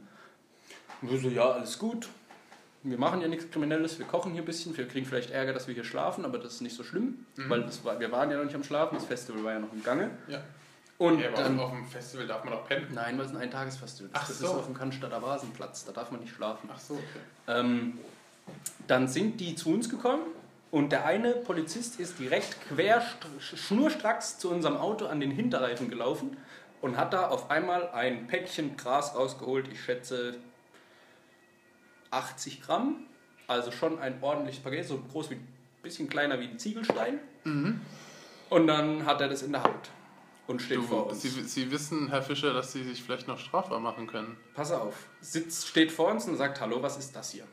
Und 1.00 1.10
wir 1.10 1.18
so, 1.18 1.28
ja, 1.28 1.50
alles 1.50 1.78
gut. 1.78 2.08
Wir 2.84 2.98
machen 2.98 3.20
ja 3.20 3.28
nichts 3.28 3.48
Kriminelles, 3.50 3.98
wir 3.98 4.06
kochen 4.06 4.32
hier 4.32 4.42
ein 4.42 4.44
bisschen, 4.44 4.76
wir 4.76 4.88
kriegen 4.88 5.06
vielleicht 5.06 5.30
Ärger, 5.30 5.52
dass 5.52 5.68
wir 5.68 5.74
hier 5.74 5.84
schlafen, 5.84 6.24
aber 6.24 6.38
das 6.38 6.54
ist 6.54 6.60
nicht 6.62 6.74
so 6.74 6.82
schlimm, 6.82 7.26
weil 7.36 7.62
das 7.62 7.84
war, 7.84 8.00
wir 8.00 8.10
waren 8.10 8.30
ja 8.30 8.36
noch 8.38 8.44
nicht 8.44 8.56
am 8.56 8.64
Schlafen, 8.64 8.96
das 8.96 9.04
Festival 9.04 9.44
war 9.44 9.52
ja 9.52 9.58
noch 9.60 9.72
im 9.72 9.84
Gange. 9.84 10.10
Ja. 10.26 10.42
Und 10.98 11.20
ja, 11.20 11.28
aber 11.28 11.42
dann, 11.42 11.60
auf 11.60 11.70
dem 11.70 11.84
Festival 11.86 12.26
darf 12.26 12.42
man 12.44 12.54
doch 12.54 12.66
pennen. 12.66 12.88
nein, 12.92 13.16
weil 13.18 13.26
es 13.26 13.30
ein 13.32 13.36
Eintagesfestival 13.36 14.10
ist. 14.10 14.16
Ach 14.16 14.26
das 14.26 14.38
so. 14.38 14.46
ist 14.46 14.52
auf 14.52 14.66
dem 14.66 14.74
Cannstatter 14.74 15.22
Vasenplatz, 15.22 15.84
da 15.84 15.92
darf 15.92 16.10
man 16.10 16.20
nicht 16.20 16.34
schlafen. 16.34 16.68
Ach 16.72 16.78
so, 16.80 16.94
okay. 16.94 17.02
Ähm, 17.60 17.98
dann 18.88 19.06
sind 19.06 19.38
die 19.40 19.54
zu 19.54 19.70
uns 19.70 19.88
gekommen 19.88 20.22
und 20.72 20.90
der 20.90 21.04
eine 21.06 21.32
Polizist 21.34 22.00
ist 22.00 22.18
direkt 22.18 22.56
quer, 22.68 23.00
st- 23.02 23.56
schnurstracks 23.56 24.38
zu 24.38 24.50
unserem 24.50 24.76
Auto 24.76 25.06
an 25.06 25.20
den 25.20 25.30
Hinterreifen 25.30 25.88
gelaufen 25.88 26.36
und 26.80 26.96
hat 26.96 27.12
da 27.12 27.28
auf 27.28 27.50
einmal 27.50 27.90
ein 27.90 28.26
Päckchen 28.26 28.76
Gras 28.76 29.14
rausgeholt, 29.14 29.68
ich 29.68 29.80
schätze 29.82 30.34
80 32.12 32.62
Gramm, 32.62 33.06
also 33.48 33.70
schon 33.72 33.98
ein 33.98 34.22
ordentliches 34.22 34.62
Paket, 34.62 34.86
so 34.86 34.98
groß 34.98 35.30
wie, 35.30 35.38
bisschen 35.82 36.08
kleiner 36.08 36.38
wie 36.40 36.44
ein 36.46 36.58
Ziegelstein. 36.58 37.18
Und 38.50 38.66
dann 38.66 39.04
hat 39.06 39.20
er 39.20 39.28
das 39.28 39.42
in 39.42 39.52
der 39.52 39.64
Hand 39.64 39.90
und 40.46 40.62
steht 40.62 40.80
vor 40.80 41.04
Du, 41.04 41.10
uns. 41.10 41.22
Sie, 41.22 41.28
Sie 41.28 41.70
wissen, 41.70 42.08
Herr 42.08 42.22
Fischer, 42.22 42.52
dass 42.52 42.72
Sie 42.72 42.84
sich 42.84 43.02
vielleicht 43.02 43.26
noch 43.28 43.38
strafbar 43.38 43.80
machen 43.80 44.06
können. 44.06 44.36
Pass 44.54 44.70
auf, 44.70 45.08
sitzt, 45.20 45.66
steht 45.66 45.90
vor 45.90 46.10
uns 46.10 46.26
und 46.26 46.36
sagt, 46.36 46.60
hallo, 46.60 46.82
was 46.82 46.98
ist 46.98 47.16
das 47.16 47.30
hier? 47.32 47.44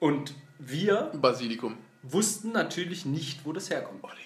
Und 0.00 0.34
wir 0.58 1.12
Basilikum. 1.14 1.76
wussten 2.02 2.52
natürlich 2.52 3.06
nicht, 3.06 3.44
wo 3.46 3.52
das 3.52 3.70
herkommt. 3.70 4.02
Oregano. 4.02 4.25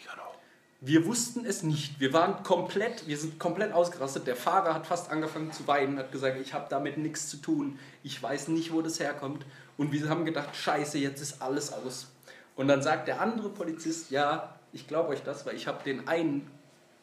Wir 0.82 1.04
wussten 1.04 1.44
es 1.44 1.62
nicht. 1.62 2.00
Wir 2.00 2.14
waren 2.14 2.42
komplett, 2.42 3.06
wir 3.06 3.18
sind 3.18 3.38
komplett 3.38 3.72
ausgerastet. 3.72 4.26
Der 4.26 4.34
Fahrer 4.36 4.72
hat 4.72 4.86
fast 4.86 5.10
angefangen 5.10 5.52
zu 5.52 5.66
weinen, 5.66 5.98
hat 5.98 6.10
gesagt, 6.10 6.40
ich 6.40 6.54
habe 6.54 6.66
damit 6.70 6.96
nichts 6.96 7.28
zu 7.28 7.36
tun. 7.36 7.78
Ich 8.02 8.22
weiß 8.22 8.48
nicht, 8.48 8.72
wo 8.72 8.80
das 8.80 8.98
herkommt. 8.98 9.44
Und 9.76 9.92
wir 9.92 10.08
haben 10.08 10.24
gedacht, 10.24 10.56
scheiße, 10.56 10.96
jetzt 10.96 11.20
ist 11.20 11.42
alles 11.42 11.70
aus. 11.70 12.10
Und 12.56 12.68
dann 12.68 12.82
sagt 12.82 13.08
der 13.08 13.20
andere 13.20 13.50
Polizist, 13.50 14.10
ja, 14.10 14.58
ich 14.72 14.88
glaube 14.88 15.10
euch 15.10 15.22
das, 15.22 15.44
weil 15.44 15.54
ich 15.54 15.66
habe 15.66 15.84
den 15.84 16.08
einen, 16.08 16.50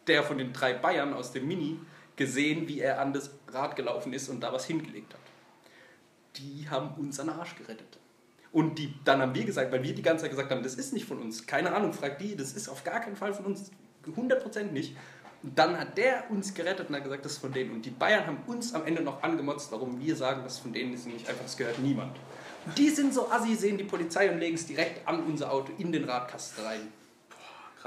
der 0.07 0.23
von 0.23 0.39
den 0.39 0.53
drei 0.53 0.73
Bayern 0.73 1.13
aus 1.13 1.31
dem 1.31 1.47
Mini, 1.47 1.79
gesehen, 2.15 2.67
wie 2.67 2.79
er 2.79 2.99
an 2.99 3.13
das 3.13 3.29
Rad 3.47 3.75
gelaufen 3.75 4.11
ist 4.11 4.27
und 4.27 4.39
da 4.41 4.51
was 4.51 4.65
hingelegt 4.65 5.13
hat. 5.13 5.19
Die 6.37 6.67
haben 6.67 6.95
unseren 6.97 7.29
Arsch 7.29 7.55
gerettet. 7.55 7.97
Und 8.57 8.79
die, 8.79 8.91
dann 9.05 9.21
haben 9.21 9.35
wir 9.35 9.45
gesagt, 9.45 9.71
weil 9.71 9.84
wir 9.84 9.93
die 9.93 10.01
ganze 10.01 10.23
Zeit 10.23 10.31
gesagt 10.31 10.49
haben, 10.49 10.63
das 10.63 10.73
ist 10.73 10.91
nicht 10.91 11.05
von 11.05 11.19
uns. 11.19 11.45
Keine 11.45 11.75
Ahnung, 11.75 11.93
fragt 11.93 12.19
die, 12.19 12.35
das 12.35 12.53
ist 12.53 12.69
auf 12.69 12.84
gar 12.84 13.01
keinen 13.01 13.15
Fall 13.15 13.31
von 13.31 13.45
uns. 13.45 13.69
100% 14.07 14.71
nicht. 14.71 14.97
Und 15.43 15.59
dann 15.59 15.77
hat 15.79 15.95
der 15.95 16.23
uns 16.31 16.55
gerettet 16.55 16.89
und 16.89 16.95
hat 16.95 17.03
gesagt, 17.03 17.23
das 17.23 17.34
ist 17.34 17.38
von 17.38 17.53
denen. 17.53 17.69
Und 17.69 17.85
die 17.85 17.91
Bayern 17.91 18.25
haben 18.25 18.39
uns 18.47 18.73
am 18.73 18.84
Ende 18.88 19.03
noch 19.03 19.21
angemotzt, 19.21 19.71
warum 19.71 19.99
wir 20.03 20.15
sagen, 20.15 20.41
das 20.43 20.53
ist 20.53 20.59
von 20.61 20.73
denen 20.73 20.95
ist 20.95 21.05
nicht 21.05 21.29
einfach, 21.29 21.43
das 21.43 21.55
gehört 21.55 21.77
niemand. 21.77 22.17
Die 22.75 22.89
sind 22.89 23.13
so 23.13 23.29
assi, 23.29 23.53
sehen 23.53 23.77
die 23.77 23.84
Polizei 23.84 24.27
und 24.31 24.39
legen 24.39 24.55
es 24.55 24.65
direkt 24.65 25.07
an 25.07 25.23
unser 25.25 25.51
Auto 25.51 25.71
in 25.77 25.91
den 25.91 26.05
Radkasten 26.05 26.65
rein. 26.65 26.88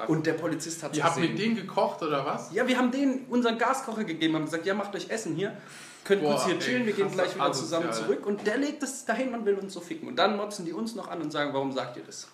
Und 0.06 0.24
der 0.24 0.34
Polizist 0.34 0.84
hat 0.84 0.92
es 0.92 0.98
Ihr 0.98 1.05
habt 1.05 1.18
mit 1.18 1.36
denen 1.36 1.56
gekocht 1.56 2.01
oder 2.01 2.24
was? 2.24 2.52
Ja, 2.52 2.68
wir 2.68 2.78
haben 2.78 2.92
denen 2.92 3.24
unseren 3.28 3.59
Gaskocher 3.59 4.05
gegeben, 4.05 4.36
haben 4.36 4.44
gesagt, 4.44 4.66
ja, 4.66 4.74
macht 4.74 4.94
euch 4.94 5.10
Essen 5.10 5.34
hier. 5.34 5.56
Könnt 6.05 6.22
Boah, 6.22 6.32
kurz 6.32 6.44
hier 6.47 6.55
ey, 6.55 6.60
chillen, 6.60 6.86
wir 6.86 6.93
gehen 6.93 7.10
gleich 7.10 7.35
wieder 7.35 7.44
asozial. 7.44 7.82
zusammen 7.82 7.93
zurück. 7.93 8.27
Und 8.27 8.47
der 8.47 8.59
legt 8.59 8.82
es 8.82 9.05
dahin 9.05 9.35
und 9.35 9.44
will 9.44 9.55
uns 9.55 9.72
so 9.74 9.81
ficken. 9.81 10.09
Und 10.09 10.16
dann 10.16 10.36
motzen 10.36 10.64
die 10.64 10.72
uns 10.72 10.94
noch 10.94 11.09
an 11.09 11.20
und 11.20 11.31
sagen, 11.31 11.52
warum 11.52 11.72
sagt 11.72 11.97
ihr 11.97 12.05
das? 12.05 12.28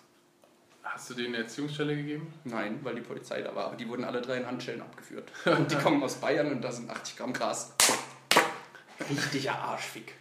Hast 0.82 1.10
du 1.10 1.14
denen 1.14 1.34
eine 1.34 1.44
Erziehungsstelle 1.44 1.94
gegeben? 1.96 2.32
Nein, 2.44 2.78
weil 2.82 2.94
die 2.94 3.00
Polizei 3.02 3.42
da 3.42 3.54
war. 3.54 3.66
Aber 3.66 3.76
die 3.76 3.88
wurden 3.88 4.04
alle 4.04 4.22
drei 4.22 4.38
in 4.38 4.46
Handschellen 4.46 4.80
abgeführt. 4.80 5.30
Und 5.44 5.70
die 5.70 5.76
kommen 5.76 6.02
aus 6.02 6.14
Bayern 6.14 6.50
und 6.52 6.62
da 6.62 6.72
sind 6.72 6.88
80 6.88 7.16
Gramm 7.16 7.32
Gras. 7.32 7.74
Richtiger 9.10 9.58
Arschfick. 9.58 10.14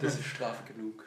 Das 0.00 0.14
ist 0.14 0.24
Strafe 0.24 0.64
genug. 0.72 1.04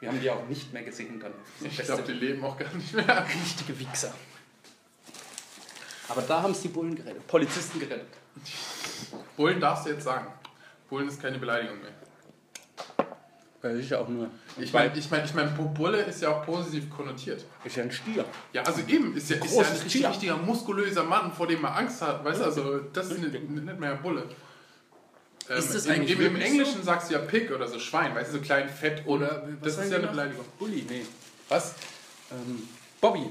Wir 0.00 0.10
haben 0.10 0.20
die 0.20 0.28
auch 0.28 0.46
nicht 0.46 0.72
mehr 0.72 0.82
gesehen 0.82 1.18
dann. 1.18 1.32
Ich 1.62 1.78
glaube, 1.78 2.02
die 2.02 2.12
leben 2.12 2.44
auch 2.44 2.58
gar 2.58 2.72
nicht 2.74 2.92
mehr. 2.92 3.26
richtige 3.42 3.78
Wichser. 3.78 4.12
Aber 6.08 6.22
da 6.22 6.42
haben 6.42 6.52
es 6.52 6.60
die 6.60 6.68
Bullen 6.68 6.94
gerettet. 6.94 7.26
Polizisten 7.26 7.80
gerettet. 7.80 8.08
Bullen 9.36 9.60
darfst 9.60 9.86
du 9.86 9.90
jetzt 9.90 10.04
sagen. 10.04 10.26
Bullen 10.88 11.08
ist 11.08 11.20
keine 11.20 11.38
Beleidigung 11.38 11.80
mehr. 11.80 11.92
Ja, 13.62 13.70
das 13.70 13.80
ist 13.80 13.90
ja 13.90 13.98
auch 13.98 14.08
nur. 14.08 14.30
Ich 14.56 14.72
meine, 14.72 14.96
ich 14.96 15.10
mein, 15.10 15.24
ich 15.24 15.34
mein, 15.34 15.74
Bulle 15.74 16.02
ist 16.02 16.22
ja 16.22 16.30
auch 16.30 16.46
positiv 16.46 16.88
konnotiert. 16.90 17.44
Ist 17.64 17.76
ja 17.76 17.82
ein 17.82 17.90
Stier. 17.90 18.24
Ja, 18.52 18.62
also 18.62 18.82
eben, 18.86 19.16
ist 19.16 19.30
ja, 19.30 19.36
ist 19.36 19.54
ja 19.54 19.62
ein 19.62 19.72
richtig, 19.72 19.92
Tier. 19.92 20.08
richtiger 20.08 20.36
muskulöser 20.36 21.02
Mann, 21.02 21.32
vor 21.32 21.48
dem 21.48 21.62
man 21.62 21.72
Angst 21.72 22.00
hat. 22.00 22.24
Weißt 22.24 22.40
du, 22.40 22.44
also 22.44 22.78
das 22.92 23.10
ist 23.10 23.18
nicht, 23.20 23.80
mehr 23.80 23.96
Bulle. 23.96 24.24
Ähm, 25.50 25.58
Ist 25.58 25.74
das 25.74 25.86
im, 25.86 25.92
eigentlich 25.92 26.18
im, 26.18 26.36
Englischen 26.36 26.82
sagst 26.82 27.10
du 27.10 27.14
ja 27.14 27.20
Pig 27.20 27.50
oder 27.50 27.66
so 27.66 27.78
Schwein, 27.78 28.14
weißt 28.14 28.32
du, 28.32 28.36
so 28.36 28.42
klein, 28.42 28.68
fett 28.68 29.04
oder. 29.06 29.48
Das 29.62 29.78
ist 29.78 29.90
ja 29.90 29.98
eine 29.98 30.08
Beleidigung. 30.08 30.44
Bulli, 30.58 30.84
nee. 30.88 31.04
Was? 31.48 31.74
Ähm, 32.30 32.68
Bobby. 33.00 33.30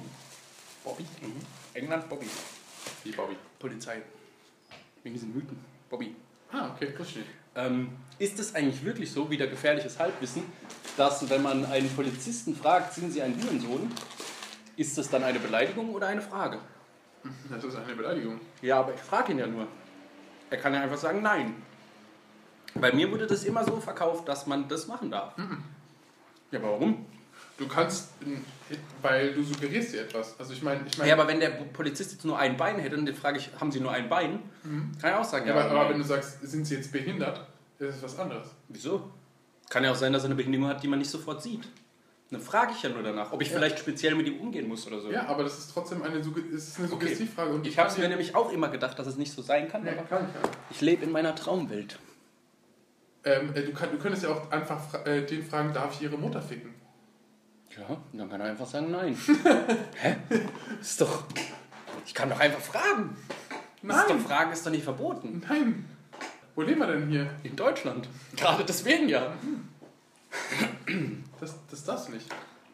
Bobby? 0.83 1.05
Mhm. 1.21 1.41
England, 1.73 2.09
Bobby. 2.09 2.25
Wie 3.03 3.11
Bobby. 3.11 3.35
Polizei. 3.59 4.01
Wegen 5.03 5.13
diesen 5.13 5.33
Mythen. 5.33 5.57
Bobby. 5.89 6.15
Ah, 6.51 6.71
okay, 6.73 6.93
verstehe. 6.93 7.23
Ähm, 7.55 7.89
ist 8.19 8.39
es 8.39 8.55
eigentlich 8.55 8.83
wirklich 8.83 9.11
so, 9.11 9.29
wieder 9.29 9.47
gefährliches 9.47 9.99
Halbwissen, 9.99 10.43
dass 10.95 11.29
wenn 11.29 11.41
man 11.41 11.65
einen 11.65 11.89
Polizisten 11.89 12.55
fragt, 12.55 12.93
sind 12.93 13.11
Sie 13.11 13.21
ein 13.21 13.35
Hurensohn, 13.41 13.91
ist 14.75 14.97
das 14.97 15.09
dann 15.09 15.23
eine 15.23 15.39
Beleidigung 15.39 15.93
oder 15.93 16.07
eine 16.07 16.21
Frage? 16.21 16.59
Das 17.49 17.63
ist 17.63 17.75
eine 17.75 17.95
Beleidigung. 17.95 18.39
Ja, 18.61 18.79
aber 18.79 18.93
ich 18.93 19.01
frage 19.01 19.33
ihn 19.33 19.39
ja 19.39 19.47
nur. 19.47 19.67
Er 20.49 20.57
kann 20.57 20.73
ja 20.73 20.81
einfach 20.81 20.97
sagen 20.97 21.21
Nein. 21.21 21.55
Bei 22.75 22.91
mir 22.91 23.11
wurde 23.11 23.25
das 23.25 23.43
immer 23.43 23.63
so 23.63 23.79
verkauft, 23.79 24.27
dass 24.27 24.45
man 24.45 24.67
das 24.67 24.87
machen 24.87 25.09
darf. 25.09 25.33
Ja, 26.51 26.59
aber 26.59 26.73
warum? 26.73 27.05
Du 27.57 27.67
kannst, 27.67 28.09
weil 29.01 29.33
du 29.33 29.43
suggerierst 29.43 29.93
dir 29.93 30.01
etwas. 30.01 30.39
Also 30.39 30.53
ich 30.53 30.61
meine, 30.61 30.81
ich 30.85 30.97
meine, 30.97 31.09
Ja, 31.09 31.15
aber 31.15 31.27
wenn 31.27 31.39
der 31.39 31.49
Polizist 31.49 32.11
jetzt 32.11 32.23
nur 32.25 32.37
ein 32.37 32.55
Bein 32.55 32.77
hätte, 32.77 32.95
dann 32.95 33.15
frage 33.15 33.39
ich, 33.39 33.49
haben 33.59 33.71
Sie 33.71 33.79
nur 33.79 33.91
ein 33.91 34.09
Bein? 34.09 34.39
Kann 35.01 35.11
ich 35.11 35.15
auch 35.15 35.23
sagen, 35.23 35.47
ja. 35.47 35.55
aber, 35.55 35.71
aber 35.71 35.89
wenn 35.89 35.97
du 35.97 36.03
sagst, 36.03 36.41
sind 36.47 36.65
sie 36.65 36.75
jetzt 36.75 36.91
behindert, 36.91 37.47
ist 37.79 37.95
es 37.95 38.03
was 38.03 38.19
anderes. 38.19 38.49
Wieso? 38.67 39.09
Kann 39.69 39.83
ja 39.83 39.91
auch 39.91 39.95
sein, 39.95 40.13
dass 40.13 40.23
er 40.23 40.27
eine 40.27 40.35
Behinderung 40.35 40.67
hat, 40.67 40.83
die 40.83 40.87
man 40.87 40.99
nicht 40.99 41.09
sofort 41.09 41.41
sieht. 41.41 41.67
Dann 42.29 42.41
frage 42.41 42.73
ich 42.75 42.83
ja 42.83 42.89
nur 42.89 43.03
danach, 43.03 43.31
ob 43.31 43.41
ich 43.41 43.49
vielleicht 43.49 43.79
speziell 43.79 44.13
mit 44.13 44.27
ihm 44.27 44.39
umgehen 44.39 44.67
muss 44.67 44.85
oder 44.85 44.99
so. 44.99 45.09
Ja, 45.09 45.27
aber 45.27 45.43
das 45.43 45.57
ist 45.57 45.71
trotzdem 45.73 46.03
eine, 46.03 46.17
es 46.17 46.27
ist 46.67 46.77
eine 46.77 46.87
Okay. 46.87 47.05
Suggestivfrage. 47.05 47.51
Und 47.51 47.65
Ich 47.65 47.79
habe 47.79 47.89
es 47.89 47.97
mir 47.97 48.07
nämlich 48.09 48.35
auch 48.35 48.51
immer 48.51 48.67
gedacht, 48.67 48.99
dass 48.99 49.07
es 49.07 49.15
nicht 49.15 49.31
so 49.31 49.41
sein 49.41 49.69
kann. 49.69 49.85
Ja, 49.85 49.93
aber 49.93 50.03
kann 50.03 50.27
ich 50.27 50.35
ja. 50.43 50.49
ich 50.69 50.81
lebe 50.81 51.05
in 51.05 51.11
meiner 51.11 51.33
Traumwelt. 51.35 51.97
Ähm, 53.23 53.53
äh, 53.55 53.61
du, 53.63 53.71
kann, 53.73 53.91
du 53.91 53.97
könntest 53.97 54.23
ja 54.23 54.29
auch 54.29 54.51
einfach 54.51 54.79
fra 54.89 54.99
äh, 55.05 55.25
den 55.25 55.41
fragen, 55.43 55.73
darf 55.73 55.93
ich 55.95 56.01
ihre 56.01 56.17
Mutter 56.17 56.41
ficken? 56.41 56.73
Ja, 57.77 57.97
dann 58.13 58.29
kann 58.29 58.41
er 58.41 58.47
einfach 58.47 58.65
sagen 58.67 58.91
Nein. 58.91 59.17
Hä? 59.95 60.15
Ist 60.81 60.99
doch. 61.01 61.23
Ich 62.05 62.13
kann 62.13 62.29
doch 62.29 62.39
einfach 62.39 62.59
fragen. 62.61 63.15
Das 63.83 63.97
ist 63.97 64.07
Nein. 64.09 64.17
doch 64.19 64.27
Fragen 64.27 64.51
ist 64.51 64.65
doch 64.65 64.71
nicht 64.71 64.83
verboten. 64.83 65.43
Nein. 65.47 65.85
Wo 66.55 66.63
leben 66.63 66.79
wir 66.79 66.87
denn 66.87 67.07
hier? 67.09 67.29
In 67.43 67.55
Deutschland. 67.55 68.09
Gerade 68.35 68.63
deswegen 68.65 69.07
ja. 69.09 69.31
Das, 71.39 71.55
das 71.69 71.83
darfst 71.83 72.07
du 72.07 72.13
nicht. 72.13 72.27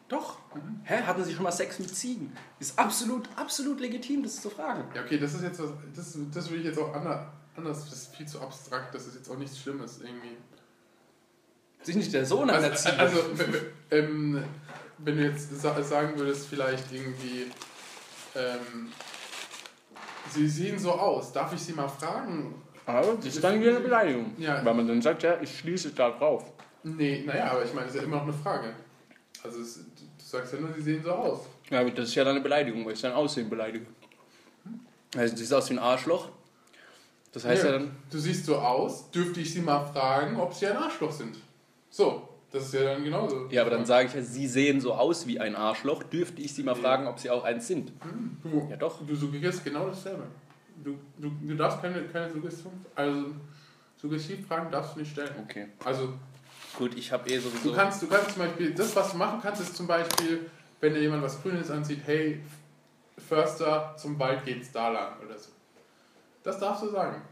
Doch. 0.08 0.38
Hä? 0.84 1.02
Hatten 1.02 1.24
Sie 1.24 1.34
schon 1.34 1.42
mal 1.42 1.52
Sex 1.52 1.78
mit 1.78 1.94
Ziegen? 1.94 2.32
Ist 2.60 2.78
absolut, 2.78 3.28
absolut 3.36 3.80
legitim, 3.80 4.22
das 4.22 4.40
zu 4.40 4.48
fragen. 4.50 4.84
Ja, 4.94 5.02
okay, 5.02 5.18
das 5.18 5.34
ist 5.34 5.42
jetzt 5.42 5.60
was, 5.60 5.70
das, 5.94 6.16
das 6.32 6.48
würde 6.50 6.60
ich 6.60 6.66
jetzt 6.66 6.78
auch 6.78 6.94
ander, 6.94 7.32
anders, 7.56 7.84
das 7.84 7.92
ist 7.94 8.16
viel 8.16 8.26
zu 8.26 8.40
abstrakt, 8.40 8.94
das 8.94 9.06
ist 9.06 9.16
jetzt 9.16 9.30
auch 9.30 9.38
nichts 9.38 9.58
Schlimmes 9.58 10.00
irgendwie. 10.02 10.36
Sich 11.82 11.96
nicht 11.96 12.12
der 12.14 12.24
Sohn 12.24 12.48
Also, 12.48 12.66
einer 12.66 12.74
Ziege. 12.76 12.98
also 12.98 13.18
ähm, 13.90 14.44
wenn 14.98 15.16
du 15.16 15.24
jetzt 15.24 15.60
sa 15.60 15.82
sagen 15.82 16.18
würdest, 16.18 16.48
vielleicht 16.48 16.92
irgendwie, 16.92 17.50
ähm, 18.34 18.92
sie 20.30 20.48
sehen 20.48 20.78
so 20.78 20.92
aus, 20.92 21.32
darf 21.32 21.52
ich 21.52 21.60
sie 21.60 21.72
mal 21.72 21.88
fragen? 21.88 22.54
Aber 22.86 23.14
das 23.16 23.26
ist 23.26 23.42
dann 23.42 23.60
wieder 23.60 23.70
eine 23.70 23.80
Beleidigung. 23.80 24.34
Ja. 24.38 24.64
Weil 24.64 24.74
man 24.74 24.86
dann 24.86 25.00
sagt, 25.00 25.22
ja, 25.22 25.40
ich 25.40 25.58
schließe 25.58 25.90
da 25.92 26.10
drauf. 26.10 26.44
Nee, 26.82 27.24
naja, 27.26 27.52
aber 27.52 27.64
ich 27.64 27.72
meine, 27.72 27.86
das 27.86 27.94
ist 27.94 28.00
ja 28.02 28.06
immer 28.06 28.16
noch 28.16 28.24
eine 28.24 28.32
Frage. 28.34 28.74
Also 29.42 29.60
es, 29.60 29.76
du 29.76 29.82
sagst 30.18 30.52
ja 30.52 30.60
nur, 30.60 30.72
sie 30.74 30.82
sehen 30.82 31.02
so 31.02 31.12
aus. 31.12 31.40
Ja, 31.70 31.80
aber 31.80 31.90
das 31.90 32.10
ist 32.10 32.14
ja 32.14 32.24
dann 32.24 32.34
eine 32.34 32.42
Beleidigung, 32.42 32.84
weil 32.84 32.92
ich 32.92 33.00
sein 33.00 33.12
Aussehen 33.12 33.48
beleidige. 33.48 33.86
Also, 35.16 35.32
du 35.34 35.38
siehst 35.38 35.54
aus 35.54 35.70
wie 35.70 35.74
ein 35.74 35.78
Arschloch. 35.78 36.28
Das 37.32 37.44
heißt 37.44 37.64
Ja, 37.64 37.70
ja 37.70 37.78
dann, 37.78 37.96
Du 38.10 38.18
siehst 38.18 38.46
so 38.46 38.56
aus, 38.56 39.10
dürfte 39.10 39.40
ich 39.40 39.52
sie 39.52 39.60
mal 39.60 39.84
fragen, 39.86 40.38
ob 40.38 40.52
sie 40.52 40.66
ein 40.66 40.76
Arschloch 40.76 41.10
sind. 41.12 41.36
So, 41.90 42.28
das 42.54 42.66
ist 42.66 42.74
ja 42.74 42.84
dann 42.84 43.02
genauso. 43.04 43.48
ja, 43.50 43.60
aber 43.62 43.70
dann 43.72 43.84
sage 43.84 44.08
ich 44.08 44.14
ja, 44.14 44.22
sie 44.22 44.46
sehen 44.46 44.80
so 44.80 44.94
aus 44.94 45.26
wie 45.26 45.38
ein 45.40 45.56
Arschloch. 45.56 46.04
Dürfte 46.04 46.40
ich 46.40 46.54
sie 46.54 46.62
mal 46.62 46.76
Ja. 46.76 46.80
fragen, 46.82 47.06
ob 47.08 47.18
sie 47.18 47.28
auch 47.28 47.44
eins 47.44 47.66
sind? 47.66 47.92
Du, 48.42 48.66
Ja, 48.70 48.76
doch. 48.76 49.04
Du 49.06 49.14
suggerierst 49.16 49.64
genau 49.64 49.88
dasselbe. 49.88 50.22
Du, 50.82 50.96
du, 51.18 51.30
du 51.42 51.54
darfst 51.56 51.80
keine, 51.82 52.02
keine 52.04 52.32
Suggestion, 52.32 52.72
also 52.94 53.26
Suggestivfragen 54.00 54.70
darfst 54.70 54.94
du 54.96 55.00
nicht 55.00 55.12
stellen. 55.12 55.30
Okay. 55.44 55.66
Also 55.84 56.14
Gut, 56.78 56.94
ich 56.96 57.10
habe 57.12 57.28
eh 57.30 57.36
du 57.36 57.42
sowieso. 57.42 57.72
kannst, 57.72 58.02
du 58.02 58.06
kannst 58.08 58.30
zum 58.32 58.38
Beispiel, 58.42 58.74
das 58.74 58.94
was 58.96 59.12
du 59.12 59.16
machen 59.18 59.38
kannst, 59.42 59.60
ist 59.60 59.76
zum 59.76 59.86
Beispiel, 59.86 60.50
wenn 60.80 60.92
dir 60.94 61.00
jemand 61.00 61.22
was 61.22 61.40
Grünes 61.42 61.70
anzieht, 61.70 62.00
hey, 62.04 62.40
Förster, 63.16 63.94
zum 63.96 64.18
Wald 64.18 64.44
geht's 64.44 64.72
da 64.72 64.88
lang 64.90 65.12
oder 65.24 65.38
so. 65.38 65.50
Das 66.42 66.58
darfst 66.58 66.82
du 66.82 66.88
sagen. 66.90 67.22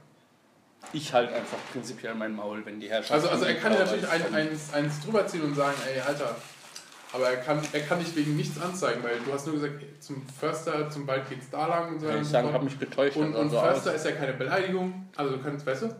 Ich 0.93 1.13
halt 1.13 1.33
einfach 1.33 1.59
prinzipiell 1.73 2.15
mein 2.15 2.35
Maul, 2.35 2.65
wenn 2.67 2.79
die 2.81 2.91
Herrschaft. 2.91 3.13
Also, 3.13 3.29
also 3.29 3.45
er 3.45 3.55
kann 3.55 3.73
natürlich 3.73 4.07
ein, 4.09 4.23
ein, 4.27 4.35
eins, 4.35 4.73
eins 4.75 5.01
drüber 5.01 5.27
ziehen 5.27 5.43
und 5.43 5.55
sagen, 5.55 5.77
ey, 5.93 6.01
Alter, 6.01 6.35
aber 7.15 7.29
er 7.31 7.37
kann, 7.39 7.61
er 7.73 7.81
kann 7.81 7.99
dich 7.99 8.15
wegen 8.17 8.37
nichts 8.37 8.61
anzeigen, 8.61 9.03
weil 9.03 9.19
du 9.25 9.33
hast 9.33 9.47
nur 9.47 9.55
gesagt, 9.57 9.75
zum 10.01 10.27
Förster, 10.29 10.91
zum 10.91 11.07
Wald 11.07 11.29
geht's 11.29 11.49
da 11.51 11.67
lang 11.67 11.95
und 11.95 12.01
so 12.01 12.07
Kann 12.07 12.15
weiter. 12.17 12.23
ich 12.23 12.29
sagen, 12.29 12.53
habe 12.53 12.65
mich 12.65 12.79
getäuscht. 12.79 13.17
Und, 13.17 13.35
und 13.35 13.51
so 13.51 13.61
Förster 13.61 13.91
aus. 13.91 13.97
ist 13.97 14.05
ja 14.07 14.13
keine 14.13 14.33
Beleidigung. 14.35 15.09
Also 15.17 15.37
du 15.37 15.43
kannst, 15.43 15.65
weißt 15.67 15.83
du, 15.83 15.95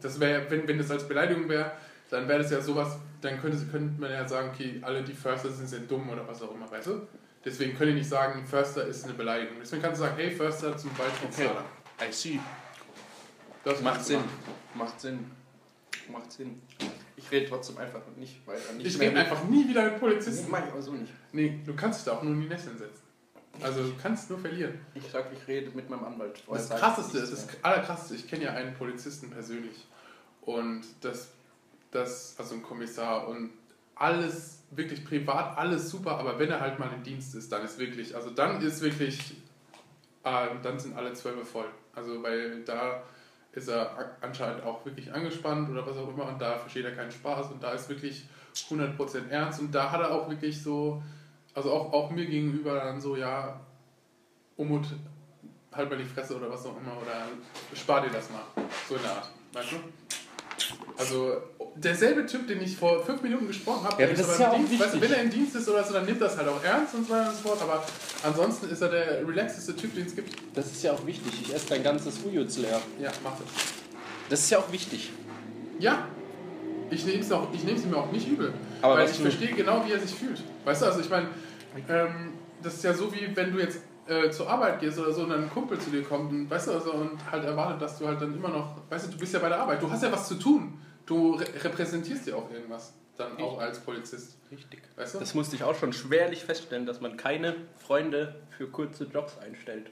das 0.00 0.18
wäre, 0.20 0.50
wenn, 0.50 0.66
wenn 0.66 0.78
das 0.78 0.90
als 0.90 1.06
Beleidigung 1.06 1.48
wäre, 1.48 1.72
dann 2.10 2.26
wäre 2.26 2.42
das 2.42 2.50
ja 2.50 2.60
sowas, 2.60 2.96
dann 3.20 3.40
könnte, 3.40 3.58
könnte 3.66 4.00
man 4.00 4.10
ja 4.10 4.26
sagen, 4.26 4.50
okay, 4.54 4.80
alle 4.82 5.02
die 5.02 5.12
Förster 5.14 5.50
sind, 5.50 5.68
sind 5.68 5.90
dumm 5.90 6.08
oder 6.10 6.26
was 6.26 6.42
auch 6.42 6.54
immer, 6.54 6.70
weißt 6.70 6.86
du? 6.88 7.06
Deswegen 7.44 7.76
können 7.76 7.92
die 7.92 7.98
nicht 7.98 8.08
sagen, 8.10 8.44
Förster 8.46 8.84
ist 8.86 9.04
eine 9.04 9.14
Beleidigung. 9.14 9.56
Deswegen 9.60 9.80
kannst 9.82 10.00
du 10.00 10.04
sagen, 10.06 10.16
hey 10.18 10.30
Förster, 10.30 10.76
zum 10.76 10.90
Beispiel 10.90 11.28
Okay. 11.32 11.46
Zahler. 11.46 11.64
I 12.08 12.12
see. 12.12 12.40
Das 13.64 13.80
Macht 13.82 14.04
Sinn. 14.04 14.20
Macht 14.74 15.00
Sinn. 15.00 15.30
Macht 16.10 16.32
Sinn. 16.32 16.60
Ich 17.16 17.30
rede 17.30 17.48
trotzdem 17.48 17.78
einfach 17.78 18.00
nicht 18.16 18.46
weiter. 18.46 18.72
Nicht 18.74 18.86
Ich 18.86 19.00
rede 19.00 19.18
einfach 19.18 19.44
nie 19.44 19.68
wieder 19.68 19.84
mit 19.84 19.92
Das 19.94 20.00
Polizisten. 20.00 20.50
mache 20.50 20.64
ich 20.66 20.72
aber 20.72 20.82
so 20.82 20.92
nicht. 20.92 21.12
Nee, 21.32 21.60
du 21.64 21.74
kannst 21.74 22.00
dich 22.00 22.04
da 22.06 22.18
auch 22.18 22.22
nur 22.22 22.32
in 22.32 22.40
die 22.40 22.48
Nesseln 22.48 22.78
setzen. 22.78 23.02
Also 23.60 23.82
du 23.82 23.92
kannst 24.00 24.30
nur 24.30 24.38
verlieren. 24.38 24.78
Ich 24.94 25.04
sag, 25.10 25.26
ich 25.32 25.46
rede 25.46 25.70
mit 25.74 25.90
meinem 25.90 26.04
Anwalt. 26.04 26.42
Das 26.48 26.70
krasseste, 26.70 27.18
nichts 27.18 27.30
das 27.30 27.48
allerkrasseste, 27.62 28.14
ich 28.14 28.28
kenne 28.28 28.44
ja 28.44 28.52
einen 28.52 28.74
Polizisten 28.74 29.28
persönlich 29.28 29.86
und 30.42 30.82
das, 31.02 31.28
das, 31.90 32.36
also 32.38 32.54
ein 32.54 32.62
Kommissar 32.62 33.28
und 33.28 33.50
alles 33.96 34.62
wirklich 34.70 35.04
privat, 35.04 35.58
alles 35.58 35.90
super, 35.90 36.16
aber 36.18 36.38
wenn 36.38 36.48
er 36.48 36.60
halt 36.60 36.78
mal 36.78 36.90
im 36.94 37.02
Dienst 37.02 37.34
ist, 37.34 37.52
dann 37.52 37.62
ist 37.64 37.78
wirklich, 37.78 38.14
also 38.16 38.30
dann 38.30 38.62
ist 38.62 38.80
wirklich, 38.80 39.34
äh, 40.24 40.46
dann 40.62 40.78
sind 40.78 40.96
alle 40.96 41.12
Zwölfe 41.12 41.44
voll. 41.44 41.68
Also 41.94 42.22
weil 42.22 42.62
da 42.64 43.02
ist 43.52 43.68
er 43.68 44.16
anscheinend 44.20 44.62
auch 44.64 44.84
wirklich 44.84 45.12
angespannt 45.12 45.68
oder 45.70 45.86
was 45.86 45.96
auch 45.96 46.08
immer 46.08 46.28
und 46.28 46.40
da 46.40 46.56
versteht 46.56 46.84
er 46.84 46.94
keinen 46.94 47.10
Spaß 47.10 47.50
und 47.50 47.62
da 47.62 47.72
ist 47.72 47.88
wirklich 47.88 48.26
100% 48.68 49.28
ernst 49.28 49.60
und 49.60 49.74
da 49.74 49.90
hat 49.90 50.00
er 50.00 50.12
auch 50.12 50.28
wirklich 50.28 50.62
so, 50.62 51.02
also 51.54 51.72
auch, 51.72 51.92
auch 51.92 52.10
mir 52.10 52.26
gegenüber 52.26 52.74
dann 52.76 53.00
so, 53.00 53.16
ja, 53.16 53.60
Umut, 54.56 54.86
halt 55.72 55.90
mal 55.90 55.98
die 55.98 56.04
Fresse 56.04 56.36
oder 56.36 56.50
was 56.50 56.66
auch 56.66 56.76
immer 56.76 56.96
oder 57.00 57.26
spar 57.74 58.02
dir 58.02 58.10
das 58.10 58.30
mal. 58.30 58.42
So 58.88 58.96
in 58.96 59.02
der 59.02 59.12
Art. 59.12 59.30
Weißt 59.52 59.72
du? 59.72 59.76
Also 60.98 61.42
derselbe 61.76 62.26
Typ, 62.26 62.46
den 62.48 62.60
ich 62.62 62.76
vor 62.76 63.04
fünf 63.04 63.22
Minuten 63.22 63.46
gesprochen 63.46 63.84
habe, 63.84 64.00
Ja, 64.02 64.08
der 64.08 64.16
das 64.16 64.24
aber 64.24 64.32
ist 64.34 64.40
ja 64.40 64.50
auch 64.50 64.56
Dienst, 64.56 64.72
weißt 64.80 64.80
du, 64.80 65.00
wichtig. 65.00 65.10
wenn 65.10 65.16
er 65.18 65.22
im 65.24 65.30
Dienst 65.30 65.56
ist 65.56 65.68
oder 65.68 65.84
so, 65.84 65.92
dann 65.94 66.04
nimmt 66.06 66.20
das 66.20 66.36
halt 66.36 66.48
auch 66.48 66.62
ernst 66.62 66.94
und 66.94 67.06
so 67.06 67.12
weiter 67.12 67.28
und 67.30 67.36
so 67.36 67.42
fort. 67.48 67.62
Aber 67.62 67.84
ansonsten 68.22 68.68
ist 68.70 68.80
er 68.82 68.88
der 68.88 69.26
relaxeste 69.26 69.74
Typ, 69.76 69.94
den 69.94 70.06
es 70.06 70.14
gibt. 70.14 70.34
Das 70.54 70.66
ist 70.66 70.82
ja 70.82 70.92
auch 70.92 71.06
wichtig. 71.06 71.32
Ich 71.42 71.54
esse 71.54 71.68
dein 71.68 71.82
ganzes 71.82 72.18
Ujuz 72.24 72.58
leer. 72.58 72.80
Ja, 73.00 73.10
mach 73.22 73.32
das. 73.32 73.46
Das 74.28 74.40
ist 74.40 74.50
ja 74.50 74.58
auch 74.58 74.70
wichtig. 74.72 75.10
Ja, 75.78 76.06
ich 76.90 77.04
nehme 77.06 77.20
es 77.20 77.30
ihm 77.84 77.94
auch 77.94 78.12
nicht 78.12 78.28
übel. 78.28 78.52
Aber 78.82 78.96
weil 78.96 79.08
ich 79.08 79.16
verstehe 79.16 79.52
genau, 79.52 79.84
wie 79.86 79.92
er 79.92 80.00
sich 80.00 80.14
fühlt. 80.14 80.42
Weißt 80.64 80.82
du, 80.82 80.86
also 80.86 81.00
ich 81.00 81.08
meine, 81.08 81.28
ähm, 81.88 82.32
das 82.62 82.74
ist 82.74 82.84
ja 82.84 82.92
so 82.94 83.12
wie 83.14 83.34
wenn 83.34 83.52
du 83.52 83.58
jetzt 83.58 83.80
äh, 84.06 84.30
zur 84.30 84.48
Arbeit 84.50 84.80
gehst 84.80 84.98
oder 84.98 85.12
so 85.12 85.22
und 85.22 85.30
dann 85.30 85.44
ein 85.44 85.50
Kumpel 85.50 85.78
zu 85.78 85.90
dir 85.90 86.02
kommt 86.02 86.30
und 86.32 86.50
weißt 86.50 86.68
du, 86.68 86.72
also 86.72 86.92
und 86.92 87.12
halt 87.30 87.44
erwartet, 87.44 87.80
dass 87.80 87.98
du 87.98 88.06
halt 88.06 88.20
dann 88.20 88.34
immer 88.34 88.48
noch, 88.48 88.76
weißt 88.90 89.06
du, 89.06 89.12
du 89.12 89.18
bist 89.18 89.32
ja 89.32 89.38
bei 89.38 89.48
der 89.48 89.60
Arbeit, 89.60 89.80
du 89.80 89.90
hast 89.90 90.02
ja 90.02 90.10
was 90.12 90.26
zu 90.28 90.34
tun. 90.34 90.78
Du 91.10 91.32
re 91.34 91.44
repräsentierst 91.64 92.28
ja 92.28 92.36
auch 92.36 92.48
irgendwas. 92.52 92.92
Dann 93.16 93.36
auch 93.38 93.58
als 93.58 93.80
Polizist. 93.80 94.36
Richtig. 94.52 94.80
Weißt 94.94 95.16
du? 95.16 95.18
Das 95.18 95.34
musste 95.34 95.56
ich 95.56 95.64
auch 95.64 95.74
schon 95.74 95.92
schwerlich 95.92 96.44
feststellen, 96.44 96.86
dass 96.86 97.00
man 97.00 97.16
keine 97.16 97.56
Freunde 97.78 98.36
für 98.56 98.68
kurze 98.68 99.04
Jobs 99.06 99.36
einstellt. 99.38 99.90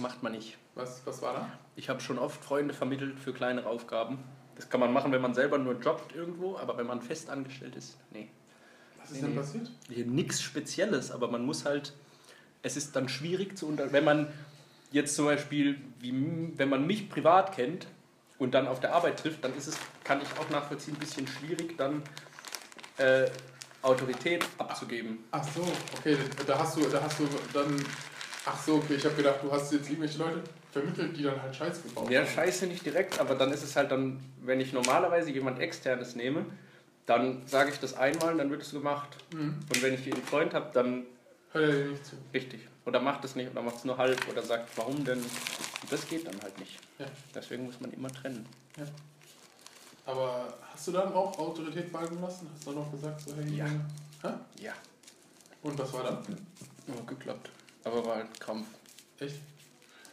Macht 0.00 0.22
man 0.22 0.32
nicht. 0.32 0.56
Was, 0.74 1.02
was 1.04 1.20
war 1.20 1.34
da? 1.34 1.58
Ich 1.76 1.90
habe 1.90 2.00
schon 2.00 2.18
oft 2.18 2.42
Freunde 2.42 2.72
vermittelt 2.72 3.20
für 3.20 3.34
kleinere 3.34 3.68
Aufgaben. 3.68 4.20
Das 4.56 4.70
kann 4.70 4.80
man 4.80 4.90
machen, 4.90 5.12
wenn 5.12 5.20
man 5.20 5.34
selber 5.34 5.58
nur 5.58 5.74
jobbt 5.74 6.16
irgendwo, 6.16 6.56
aber 6.56 6.78
wenn 6.78 6.86
man 6.86 7.02
fest 7.02 7.28
angestellt 7.28 7.76
ist, 7.76 7.98
nee. 8.10 8.28
Was 9.02 9.10
ist 9.10 9.20
Nee, 9.20 9.28
denn 9.28 9.36
passiert? 9.36 9.70
Hier 9.90 10.06
nichts 10.06 10.40
Spezielles, 10.40 11.10
aber 11.10 11.28
man 11.30 11.44
muss 11.44 11.66
halt, 11.66 11.92
es 12.62 12.78
ist 12.78 12.96
dann 12.96 13.10
schwierig 13.10 13.58
zu 13.58 13.66
unter, 13.68 13.92
wenn 13.92 14.04
man 14.04 14.32
jetzt 14.92 15.14
zum 15.14 15.26
Beispiel, 15.26 15.78
wie, 16.00 16.52
wenn 16.56 16.70
man 16.70 16.86
mich 16.86 17.10
privat 17.10 17.54
kennt 17.54 17.86
und 18.44 18.52
dann 18.52 18.68
auf 18.68 18.78
der 18.80 18.94
Arbeit 18.94 19.18
trifft, 19.18 19.42
dann 19.42 19.56
ist 19.56 19.66
es, 19.66 19.76
kann 20.04 20.20
ich 20.22 20.28
auch 20.38 20.48
nachvollziehen, 20.50 20.94
ein 20.94 21.00
bisschen 21.00 21.26
schwierig, 21.26 21.76
dann 21.76 22.02
äh, 22.98 23.26
Autorität 23.82 24.44
abzugeben. 24.58 25.18
Ach 25.30 25.42
so, 25.54 25.62
okay, 25.98 26.16
da 26.46 26.58
hast 26.58 26.76
du, 26.76 26.82
da 26.88 27.02
hast 27.02 27.18
du 27.18 27.28
dann. 27.52 27.84
Ach 28.46 28.62
so, 28.62 28.74
okay, 28.76 28.94
ich 28.96 29.04
habe 29.04 29.14
gedacht, 29.14 29.36
du 29.42 29.50
hast 29.50 29.72
jetzt 29.72 29.88
irgendwelche 29.88 30.18
Leute 30.18 30.42
vermittelt, 30.70 31.16
die 31.16 31.22
dann 31.22 31.40
halt 31.40 31.56
Scheiß 31.56 31.82
gebaut 31.82 32.10
Ja, 32.10 32.20
haben. 32.20 32.28
scheiße 32.28 32.66
nicht 32.66 32.84
direkt, 32.84 33.18
aber 33.18 33.34
dann 33.34 33.50
ist 33.52 33.62
es 33.62 33.74
halt 33.74 33.90
dann, 33.90 34.22
wenn 34.42 34.60
ich 34.60 34.72
normalerweise 34.74 35.30
jemand 35.30 35.60
externes 35.60 36.14
nehme, 36.14 36.44
dann 37.06 37.46
sage 37.46 37.70
ich 37.70 37.78
das 37.80 37.94
einmal, 37.94 38.36
dann 38.36 38.50
wird 38.50 38.60
es 38.62 38.72
gemacht. 38.72 39.08
Mhm. 39.32 39.58
Und 39.72 39.82
wenn 39.82 39.94
ich 39.94 40.12
einen 40.12 40.22
Freund 40.22 40.52
habe, 40.52 40.70
dann 40.74 41.04
Hört 41.52 41.70
er 41.70 41.72
dir 41.72 41.90
nicht 41.90 42.04
zu. 42.04 42.16
richtig. 42.34 42.60
Oder 42.86 43.00
macht 43.00 43.24
es 43.24 43.34
nicht 43.34 43.50
oder 43.50 43.62
macht 43.62 43.76
es 43.76 43.84
nur 43.84 43.96
halb 43.96 44.28
oder 44.28 44.42
sagt, 44.42 44.76
warum 44.76 45.04
denn? 45.04 45.18
Und 45.18 45.90
das 45.92 46.06
geht 46.06 46.26
dann 46.26 46.40
halt 46.42 46.58
nicht. 46.58 46.78
Ja. 46.98 47.06
Deswegen 47.34 47.64
muss 47.64 47.80
man 47.80 47.92
immer 47.92 48.10
trennen. 48.12 48.46
Aber 50.06 50.52
hast 50.72 50.86
du 50.88 50.92
dann 50.92 51.12
auch 51.14 51.38
Autorität 51.38 51.92
walten 51.92 52.20
lassen? 52.20 52.50
Hast 52.52 52.66
du 52.66 52.72
dann 52.72 52.82
auch 52.82 52.90
gesagt, 52.90 53.20
so, 53.22 53.34
hey, 53.36 53.56
Ja. 53.56 53.66
Hä? 54.22 54.28
Ja. 54.60 54.72
Und 55.62 55.78
was 55.78 55.92
war 55.94 56.02
dann? 56.04 56.18
Ja, 56.86 56.94
geklappt. 57.06 57.50
Aber 57.84 58.04
war 58.04 58.16
halt 58.16 58.38
Krampf. 58.40 58.66
Echt? 59.18 59.36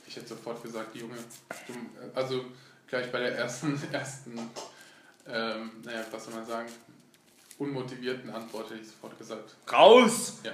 Ich 0.07 0.15
hätte 0.15 0.27
sofort 0.27 0.61
gesagt, 0.63 0.95
Junge, 0.95 1.17
also 2.13 2.45
gleich 2.87 3.11
bei 3.11 3.19
der 3.19 3.37
ersten, 3.37 3.81
ersten, 3.91 4.37
ähm, 5.27 5.71
naja, 5.83 6.05
was 6.11 6.25
soll 6.25 6.33
man 6.33 6.45
sagen, 6.45 6.69
unmotivierten 7.57 8.29
Antwort 8.29 8.69
hätte 8.69 8.81
ich 8.81 8.87
sofort 8.87 9.17
gesagt. 9.17 9.55
Raus! 9.71 10.39
Ja. 10.43 10.51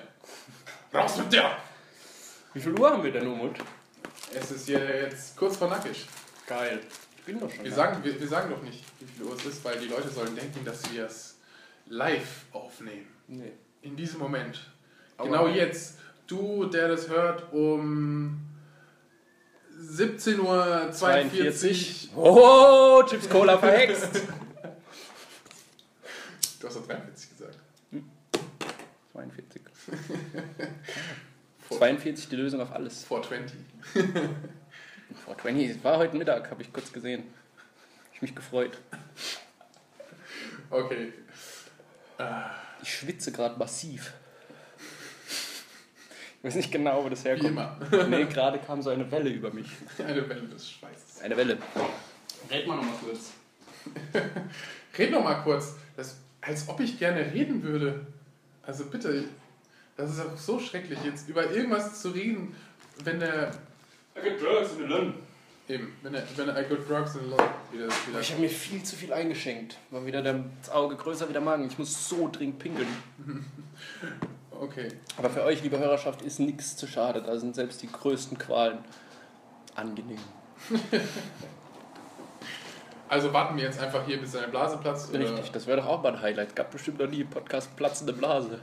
Raus 0.93 1.17
mit 1.17 1.33
dir! 1.33 1.57
Wie 2.57 2.61
viel 2.61 2.79
Uhr 2.79 2.89
haben 2.89 3.03
wir 3.03 3.11
denn, 3.11 3.27
Umut? 3.27 3.55
Es 4.33 4.49
ist 4.49 4.65
hier 4.65 4.79
jetzt 5.03 5.37
kurz 5.37 5.57
vor 5.57 5.69
nackig. 5.69 6.07
Geil. 6.47 6.79
Ich 7.15 7.23
bin 7.23 7.39
doch 7.39 7.53
schon 7.53 7.63
Wir 7.63 7.71
sagen, 7.71 8.03
wir, 8.03 8.19
wir 8.19 8.27
sagen 8.27 8.49
doch 8.49 8.63
nicht, 8.63 8.83
wie 8.99 9.05
viel 9.05 9.25
Uhr 9.27 9.35
es 9.35 9.45
ist, 9.45 9.63
weil 9.63 9.77
die 9.77 9.85
Leute 9.85 10.09
sollen 10.09 10.35
denken, 10.35 10.65
dass 10.65 10.91
wir 10.91 11.05
es 11.05 11.35
live 11.85 12.45
aufnehmen. 12.53 13.05
Nee. 13.27 13.51
In 13.83 13.95
diesem 13.95 14.17
Moment. 14.17 14.71
Aber- 15.17 15.29
genau 15.29 15.47
jetzt. 15.49 15.99
Du, 16.25 16.65
der 16.65 16.87
das 16.87 17.07
hört, 17.07 17.53
um 17.53 18.41
17.42 19.79 20.39
Uhr. 20.39 20.91
42. 20.91 22.09
Oh, 22.15 23.03
Chips 23.07 23.29
Cola 23.29 23.59
verhext. 23.59 24.23
Du 26.59 26.67
hast 26.67 26.75
doch 26.75 26.87
43 26.87 27.29
gesagt. 27.37 27.59
42. 29.13 29.61
Vor, 31.67 31.77
42 31.77 32.29
die 32.29 32.35
Lösung 32.37 32.61
auf 32.61 32.71
alles. 32.71 33.03
420. 33.05 33.59
420, 35.25 35.69
es 35.77 35.83
war 35.83 35.97
heute 35.97 36.15
Mittag, 36.15 36.49
habe 36.49 36.61
ich 36.61 36.71
kurz 36.71 36.93
gesehen. 36.93 37.23
Hab 38.05 38.13
Ich 38.15 38.21
mich 38.21 38.35
gefreut. 38.35 38.77
Okay. 40.69 41.13
Ich 42.81 42.93
schwitze 42.93 43.31
gerade 43.31 43.57
massiv. 43.57 44.13
Ich 46.39 46.43
weiß 46.43 46.55
nicht 46.55 46.71
genau, 46.71 47.03
wo 47.03 47.09
das 47.09 47.23
Wie 47.25 47.29
herkommt. 47.29 47.49
immer. 47.49 47.77
Nee, 48.09 48.25
gerade 48.25 48.59
kam 48.59 48.81
so 48.81 48.89
eine 48.89 49.09
Welle 49.11 49.29
über 49.29 49.51
mich. 49.51 49.67
Eine 49.97 50.27
Welle 50.29 50.47
des 50.47 50.71
Schweißes. 50.71 51.21
Eine 51.21 51.35
Welle. 51.35 51.57
Red 52.49 52.67
mal 52.67 52.77
nochmal 52.77 52.95
kurz. 53.03 53.31
Red 54.97 55.11
noch 55.11 55.23
mal 55.23 55.41
kurz. 55.41 55.75
Das, 55.95 56.17
als 56.39 56.69
ob 56.69 56.79
ich 56.79 56.97
gerne 56.97 57.31
reden 57.33 57.61
würde. 57.63 58.07
Also 58.63 58.85
bitte. 58.85 59.25
Das 59.97 60.11
ist 60.11 60.19
auch 60.21 60.37
so 60.37 60.59
schrecklich, 60.59 60.99
jetzt 61.03 61.27
über 61.27 61.49
irgendwas 61.51 62.01
zu 62.01 62.09
reden, 62.09 62.55
wenn 63.03 63.19
der. 63.19 63.51
I 64.15 64.21
got 64.29 64.41
drugs 64.41 64.71
in 64.73 64.77
the 64.77 64.83
lung. 64.83 65.13
Eben, 65.67 65.93
wenn 66.01 66.13
er, 66.13 66.23
wenn 66.35 66.49
er 66.49 66.61
I 66.61 66.69
got 66.69 66.87
drugs 66.89 67.15
in 67.15 67.29
love 67.29 67.43
wieder, 67.71 67.85
wieder 68.07 68.19
Ich 68.21 68.31
habe 68.31 68.41
mir 68.41 68.49
viel 68.49 68.81
zu 68.83 68.95
viel 68.95 69.11
eingeschenkt. 69.11 69.77
War 69.91 70.05
wieder 70.05 70.21
das 70.21 70.69
Auge 70.71 70.95
größer 70.95 71.27
wie 71.27 71.33
der 71.33 71.41
Magen. 71.41 71.67
Ich 71.67 71.77
muss 71.77 72.07
so 72.07 72.29
dringend 72.31 72.59
pinkeln. 72.59 72.87
Okay. 74.59 74.87
Aber 75.17 75.29
für 75.29 75.43
euch, 75.43 75.61
liebe 75.61 75.77
Hörerschaft, 75.77 76.23
ist 76.23 76.39
nichts 76.39 76.75
zu 76.75 76.87
schade. 76.87 77.21
Da 77.21 77.37
sind 77.37 77.53
selbst 77.53 77.79
die 77.83 77.91
größten 77.91 78.39
Qualen 78.39 78.79
angenehm. 79.75 80.17
Also 83.09 83.31
warten 83.31 83.55
wir 83.55 83.63
jetzt 83.63 83.79
einfach 83.79 84.05
hier, 84.05 84.19
bis 84.19 84.33
seine 84.33 84.47
Blase 84.49 84.77
platzt. 84.77 85.09
oder- 85.11 85.19
Richtig, 85.19 85.51
das 85.51 85.65
wäre 85.65 85.77
doch 85.77 85.87
auch 85.87 86.03
mal 86.03 86.13
ein 86.15 86.21
Highlight. 86.21 86.55
Gab 86.55 86.71
bestimmt 86.71 86.99
noch 86.99 87.07
nie 87.07 87.21
einen 87.21 87.29
Podcast 87.29 87.73
Platzende 87.77 88.11
Blase. 88.13 88.59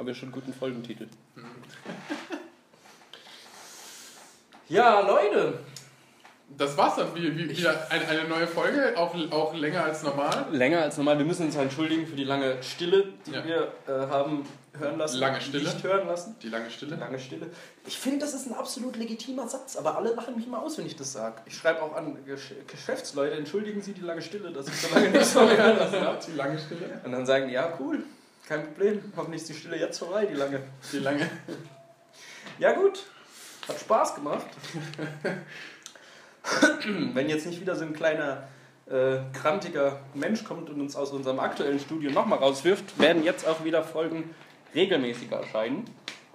Haben 0.00 0.06
wir 0.06 0.14
schon 0.14 0.28
einen 0.28 0.32
guten 0.32 0.54
Folgentitel. 0.54 1.06
Ja, 4.70 5.00
Leute. 5.00 5.58
Das 6.56 6.76
war's 6.76 6.94
dann. 6.96 7.12
Wie, 7.16 7.36
wie, 7.36 7.50
wieder 7.50 7.90
eine, 7.90 8.06
eine 8.06 8.28
neue 8.28 8.46
Folge, 8.46 8.94
auch, 8.96 9.12
auch 9.32 9.52
länger 9.52 9.82
als 9.84 10.04
normal. 10.04 10.46
Länger 10.52 10.80
als 10.82 10.96
normal. 10.96 11.18
Wir 11.18 11.24
müssen 11.26 11.46
uns 11.46 11.56
entschuldigen 11.56 12.06
für 12.06 12.14
die 12.14 12.22
lange 12.24 12.62
Stille, 12.62 13.12
die 13.26 13.32
Ja. 13.32 13.44
wir 13.44 13.72
äh, 13.88 14.06
haben 14.08 14.46
hören 14.78 14.96
lassen. 14.96 15.18
Lange 15.18 15.40
Stille. 15.40 15.64
Nicht 15.64 15.82
hören 15.82 16.06
lassen. 16.06 16.36
Die 16.40 16.48
lange 16.48 16.70
Stille. 16.70 16.94
Lange 16.96 17.18
Stille. 17.18 17.50
Ich 17.84 17.98
finde, 17.98 18.20
das 18.20 18.32
ist 18.32 18.46
ein 18.46 18.54
absolut 18.54 18.96
legitimer 18.96 19.48
Satz, 19.48 19.76
aber 19.76 19.96
alle 19.98 20.14
lachen 20.14 20.36
mich 20.36 20.46
immer 20.46 20.62
aus, 20.62 20.78
wenn 20.78 20.86
ich 20.86 20.94
das 20.96 21.12
sage. 21.12 21.42
Ich 21.46 21.56
schreibe 21.56 21.82
auch 21.82 21.94
an 21.96 22.24
Gesch 22.24 22.54
Geschäftsleute, 22.68 23.34
entschuldigen 23.34 23.82
Sie 23.82 23.92
die 23.92 24.02
lange 24.02 24.22
Stille, 24.22 24.52
dass 24.52 24.68
ich 24.68 24.80
so 24.80 24.94
lange 24.94 25.10
nicht 25.10 25.26
so 25.26 25.40
hören 25.50 25.78
lassen 25.78 26.00
habe. 26.00 26.18
Die 26.26 26.36
lange 26.36 26.58
Stille. 26.58 27.00
Und 27.04 27.10
dann 27.12 27.26
sagen 27.26 27.48
die, 27.48 27.54
ja, 27.54 27.72
cool, 27.80 28.04
kein 28.50 28.64
Problem. 28.64 29.12
Hoffentlich 29.16 29.42
ist 29.42 29.48
die 29.50 29.54
Stille 29.54 29.78
jetzt 29.78 29.98
vorbei, 30.00 30.26
die 30.26 30.34
lange. 30.34 30.60
Die 30.92 30.98
lange. 30.98 31.30
Ja, 32.58 32.72
gut. 32.72 33.06
Hat 33.68 33.78
Spaß 33.78 34.16
gemacht. 34.16 34.46
Wenn 37.14 37.28
jetzt 37.28 37.46
nicht 37.46 37.60
wieder 37.60 37.76
so 37.76 37.84
ein 37.84 37.92
kleiner, 37.92 38.48
äh, 38.86 39.18
krantiger 39.32 40.00
Mensch 40.14 40.42
kommt 40.42 40.68
und 40.68 40.80
uns 40.80 40.96
aus 40.96 41.12
unserem 41.12 41.38
aktuellen 41.38 41.78
Studio 41.78 42.10
nochmal 42.10 42.40
rauswirft, 42.40 42.98
werden 42.98 43.22
jetzt 43.22 43.46
auch 43.46 43.62
wieder 43.62 43.84
Folgen 43.84 44.34
regelmäßiger 44.74 45.36
erscheinen. 45.36 45.84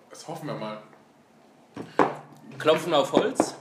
Das 0.09 0.25
hoffen 0.29 0.47
wir 0.47 0.55
mal. 0.55 0.81
Klopfen 2.57 2.93
auf 2.93 3.11
Holz. 3.11 3.55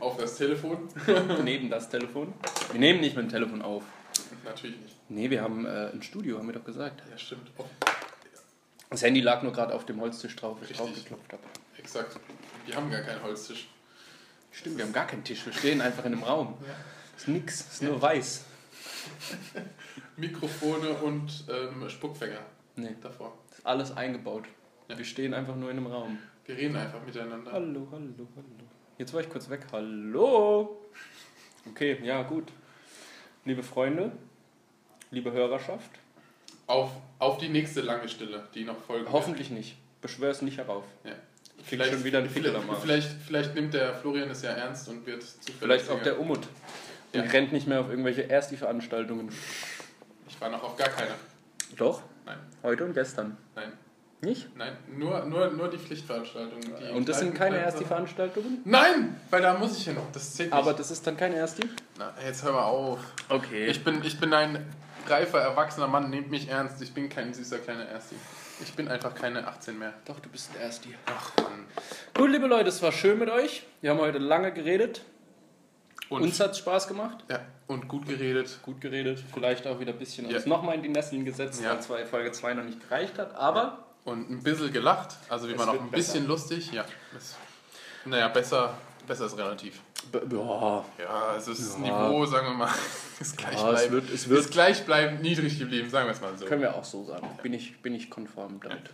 Auf 0.00 0.18
das 0.18 0.36
Telefon. 0.36 0.88
neben 1.44 1.70
das 1.70 1.88
Telefon. 1.88 2.34
Wir 2.72 2.80
nehmen 2.80 3.00
nicht 3.00 3.16
mit 3.16 3.24
dem 3.24 3.30
Telefon 3.30 3.62
auf. 3.62 3.84
Natürlich 4.44 4.78
nicht. 4.80 4.97
Nee, 5.08 5.30
wir 5.30 5.42
haben 5.42 5.64
äh, 5.66 5.90
ein 5.92 6.02
Studio, 6.02 6.38
haben 6.38 6.46
wir 6.48 6.54
doch 6.54 6.64
gesagt. 6.64 7.02
Ja, 7.10 7.16
stimmt. 7.18 7.50
Oh, 7.56 7.64
Das 8.90 9.02
Handy 9.02 9.20
lag 9.20 9.42
nur 9.42 9.52
gerade 9.52 9.74
auf 9.74 9.86
dem 9.86 10.00
Holztisch 10.00 10.36
drauf, 10.36 10.58
wo 10.58 10.64
ich 10.64 10.70
Richtig. 10.70 10.86
drauf 10.86 10.94
geklopft 10.94 11.32
habe. 11.32 11.42
exakt. 11.78 12.16
Wir 12.66 12.74
haben 12.76 12.90
gar 12.90 13.00
keinen 13.02 13.22
Holztisch. 13.22 13.68
Stimmt, 14.50 14.76
wir 14.78 14.84
haben 14.84 14.92
gar 14.92 15.06
keinen 15.06 15.24
Tisch, 15.24 15.44
wir 15.46 15.52
stehen 15.52 15.80
einfach 15.80 16.04
in 16.04 16.12
einem 16.14 16.22
Raum. 16.22 16.54
Ist 17.16 17.28
nix, 17.28 17.60
ist 17.60 17.82
nur 17.82 18.00
weiß. 18.00 18.44
Mikrofone 20.16 20.90
und 20.90 21.44
ähm, 21.48 21.88
Spuckfänger 21.88 22.40
Nee, 22.76 22.94
davor. 23.00 23.36
ist 23.50 23.64
alles 23.66 23.96
eingebaut. 23.96 24.44
Ja. 24.88 24.96
Wir 24.98 25.04
stehen 25.04 25.34
einfach 25.34 25.54
nur 25.56 25.70
in 25.70 25.76
einem 25.78 25.86
Raum. 25.86 26.18
Wir 26.44 26.56
reden 26.56 26.76
einfach 26.76 27.02
miteinander. 27.04 27.52
Hallo, 27.52 27.86
hallo, 27.92 28.26
hallo. 28.36 28.46
Jetzt 28.96 29.12
war 29.12 29.20
ich 29.20 29.28
kurz 29.28 29.48
weg. 29.50 29.66
Hallo. 29.72 30.80
Okay, 31.70 31.98
ja, 32.02 32.22
gut. 32.22 32.50
Liebe 33.44 33.62
Freunde, 33.62 34.12
liebe 35.10 35.32
Hörerschaft, 35.32 35.90
Auf, 36.66 36.90
auf 37.18 37.38
die 37.38 37.48
nächste 37.48 37.80
lange 37.80 38.08
Stille, 38.08 38.44
die 38.54 38.64
noch 38.64 38.88
wird. 38.88 39.10
hoffentlich 39.10 39.50
nicht. 39.50 39.76
Beschwör 40.00 40.30
es 40.30 40.42
nicht 40.42 40.58
herauf. 40.58 40.84
Ja. 41.04 41.12
krieg 41.66 41.84
schon 41.86 42.04
wieder 42.04 42.18
einen 42.18 42.30
Fickel 42.30 42.54
am 42.54 42.62
vielleicht, 42.62 42.70
Arsch. 42.70 42.82
vielleicht, 42.84 43.08
vielleicht 43.26 43.54
nimmt 43.54 43.74
der 43.74 43.94
Florian 43.94 44.30
es 44.30 44.42
ja 44.42 44.50
ernst 44.52 44.88
und 44.88 45.04
wird 45.06 45.22
zufällig. 45.22 45.56
Vielleicht 45.58 45.90
auch 45.90 46.02
der 46.02 46.20
Umut. 46.20 46.38
Und 46.38 46.46
Ja. 47.14 47.22
rennt 47.22 47.52
nicht 47.52 47.66
mehr 47.66 47.80
auf 47.80 47.88
irgendwelche 47.90 48.28
Ersti-Veranstaltungen. 48.28 49.28
Ich 50.28 50.40
war 50.40 50.50
noch 50.50 50.62
auf 50.62 50.76
gar 50.76 50.88
keiner. 50.88 51.14
Doch, 51.76 52.02
Nein, 52.26 52.38
heute 52.62 52.84
und 52.84 52.92
gestern. 52.94 53.36
nein, 53.56 53.72
Nicht? 54.20 54.54
nein. 54.56 54.76
Nur, 54.96 55.24
nur, 55.24 55.50
nur 55.50 55.68
die 55.68 55.78
Pflichtveranstaltungen. 55.78 56.74
Die 56.80 56.92
Und 56.94 57.08
das 57.08 57.18
sind 57.18 57.34
keine 57.34 57.58
Ersti-Veranstaltungen? 57.58 58.60
Nein! 58.64 59.16
Weil 59.30 59.42
da 59.42 59.54
muss 59.58 59.76
ich 59.78 59.84
hin. 59.84 59.96
Das 60.12 60.34
zählt 60.34 60.50
nicht. 60.50 60.58
Aber 60.58 60.74
das 60.74 60.90
ist 60.90 61.06
dann 61.06 61.16
keine 61.16 61.36
Ersti? 61.36 61.62
Na, 61.98 62.12
jetzt 62.24 62.42
hör 62.44 62.52
mal 62.52 62.64
auf. 62.64 63.00
Okay. 63.28 63.66
Ich 63.66 63.82
bin, 63.82 64.02
ich 64.04 64.20
bin 64.20 64.32
ein 64.34 64.64
reifer, 65.10 65.40
erwachsener 65.40 65.86
Mann, 65.86 66.10
nehmt 66.10 66.30
mich 66.30 66.48
ernst. 66.48 66.80
Ich 66.82 66.92
bin 66.94 67.08
kein 67.08 67.32
süßer 67.34 67.58
kleiner 67.58 67.84
Ersti. 67.86 68.16
Ich 68.62 68.72
bin 68.74 68.88
einfach 68.88 69.14
keine 69.14 69.46
18 69.46 69.78
mehr. 69.78 69.94
Doch, 70.04 70.18
du 70.20 70.28
bist 70.28 70.50
ein 70.54 70.60
Ersti. 70.60 70.94
Ach 71.06 71.32
Mann. 71.42 71.64
Gut, 72.14 72.30
liebe 72.30 72.46
Leute, 72.46 72.68
es 72.68 72.82
war 72.82 72.92
schön 72.92 73.18
mit 73.18 73.30
euch. 73.30 73.64
Wir 73.80 73.90
haben 73.90 74.00
heute 74.00 74.18
lange 74.18 74.52
geredet. 74.52 75.02
Und, 76.08 76.22
Uns 76.22 76.40
hat 76.40 76.52
es 76.52 76.58
Spaß 76.58 76.88
gemacht. 76.88 77.18
ja, 77.28 77.40
und 77.66 77.86
gut 77.86 78.08
geredet. 78.08 78.58
Gut 78.62 78.80
geredet. 78.80 79.22
Vielleicht 79.34 79.66
auch 79.66 79.78
wieder 79.78 79.92
ein 79.92 79.98
bisschen 79.98 80.28
Ja. 80.30 80.36
uns 80.38 80.46
nochmal 80.46 80.74
in 80.76 80.82
die 80.82 80.88
Nesseln 80.88 81.24
gesetzt, 81.24 81.60
Ja. 81.62 81.70
weil 81.72 81.80
zwei, 81.82 82.06
Folge 82.06 82.32
2 82.32 82.54
noch 82.54 82.64
nicht 82.64 82.80
gereicht 82.88 83.18
hat. 83.18 83.34
Aber 83.34 83.84
Und 84.04 84.30
ein 84.30 84.42
bisschen 84.42 84.72
gelacht. 84.72 85.16
Also 85.28 85.48
wie 85.48 85.52
Es 85.52 85.58
man 85.58 85.68
auch 85.68 85.74
ein 85.74 85.90
besser. 85.90 86.12
bisschen 86.12 86.26
lustig. 86.26 86.72
Ja. 86.72 86.86
Naja, 88.06 88.28
besser, 88.28 88.74
besser 89.06 89.26
ist 89.26 89.36
relativ. 89.36 89.80
Ja, 90.12 90.84
Ja, 90.98 91.08
also 91.32 91.52
das 91.52 91.74
Ja. 91.74 92.08
Niveau, 92.08 92.24
sagen 92.26 92.48
wir 92.48 92.54
mal, 92.54 92.70
ist 93.20 93.36
gleich 93.36 93.54
ja, 93.60 93.72
es 93.72 93.90
wird, 93.90 94.10
es 94.10 94.28
wird 94.28 94.40
ist 94.40 94.50
gleichbleibend 94.52 95.22
niedrig 95.22 95.58
geblieben, 95.58 95.90
sagen 95.90 96.06
wir 96.06 96.12
es 96.12 96.20
mal 96.20 96.36
so. 96.36 96.46
können 96.46 96.62
wir 96.62 96.74
auch 96.74 96.84
so 96.84 97.04
sagen. 97.04 97.28
Bin 97.42 97.52
ich, 97.52 97.80
bin 97.82 97.94
ich 97.94 98.10
konform 98.10 98.60
damit. 98.60 98.90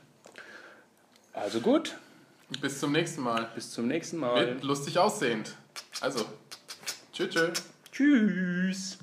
Also 1.32 1.60
gut, 1.60 1.97
Bis 2.60 2.78
zum 2.81 2.93
nächsten 2.93 3.22
Mal. 3.22 3.48
bis 3.55 3.70
zum 3.70 3.89
nächsten 3.89 4.18
Mal. 4.18 4.55
Mit 4.55 4.64
lustig 4.64 4.98
aussehend. 4.98 5.55
Also, 6.01 6.24
tschüss. 7.12 7.35
tschüss. 7.35 7.62
Tschüss. 7.93 8.98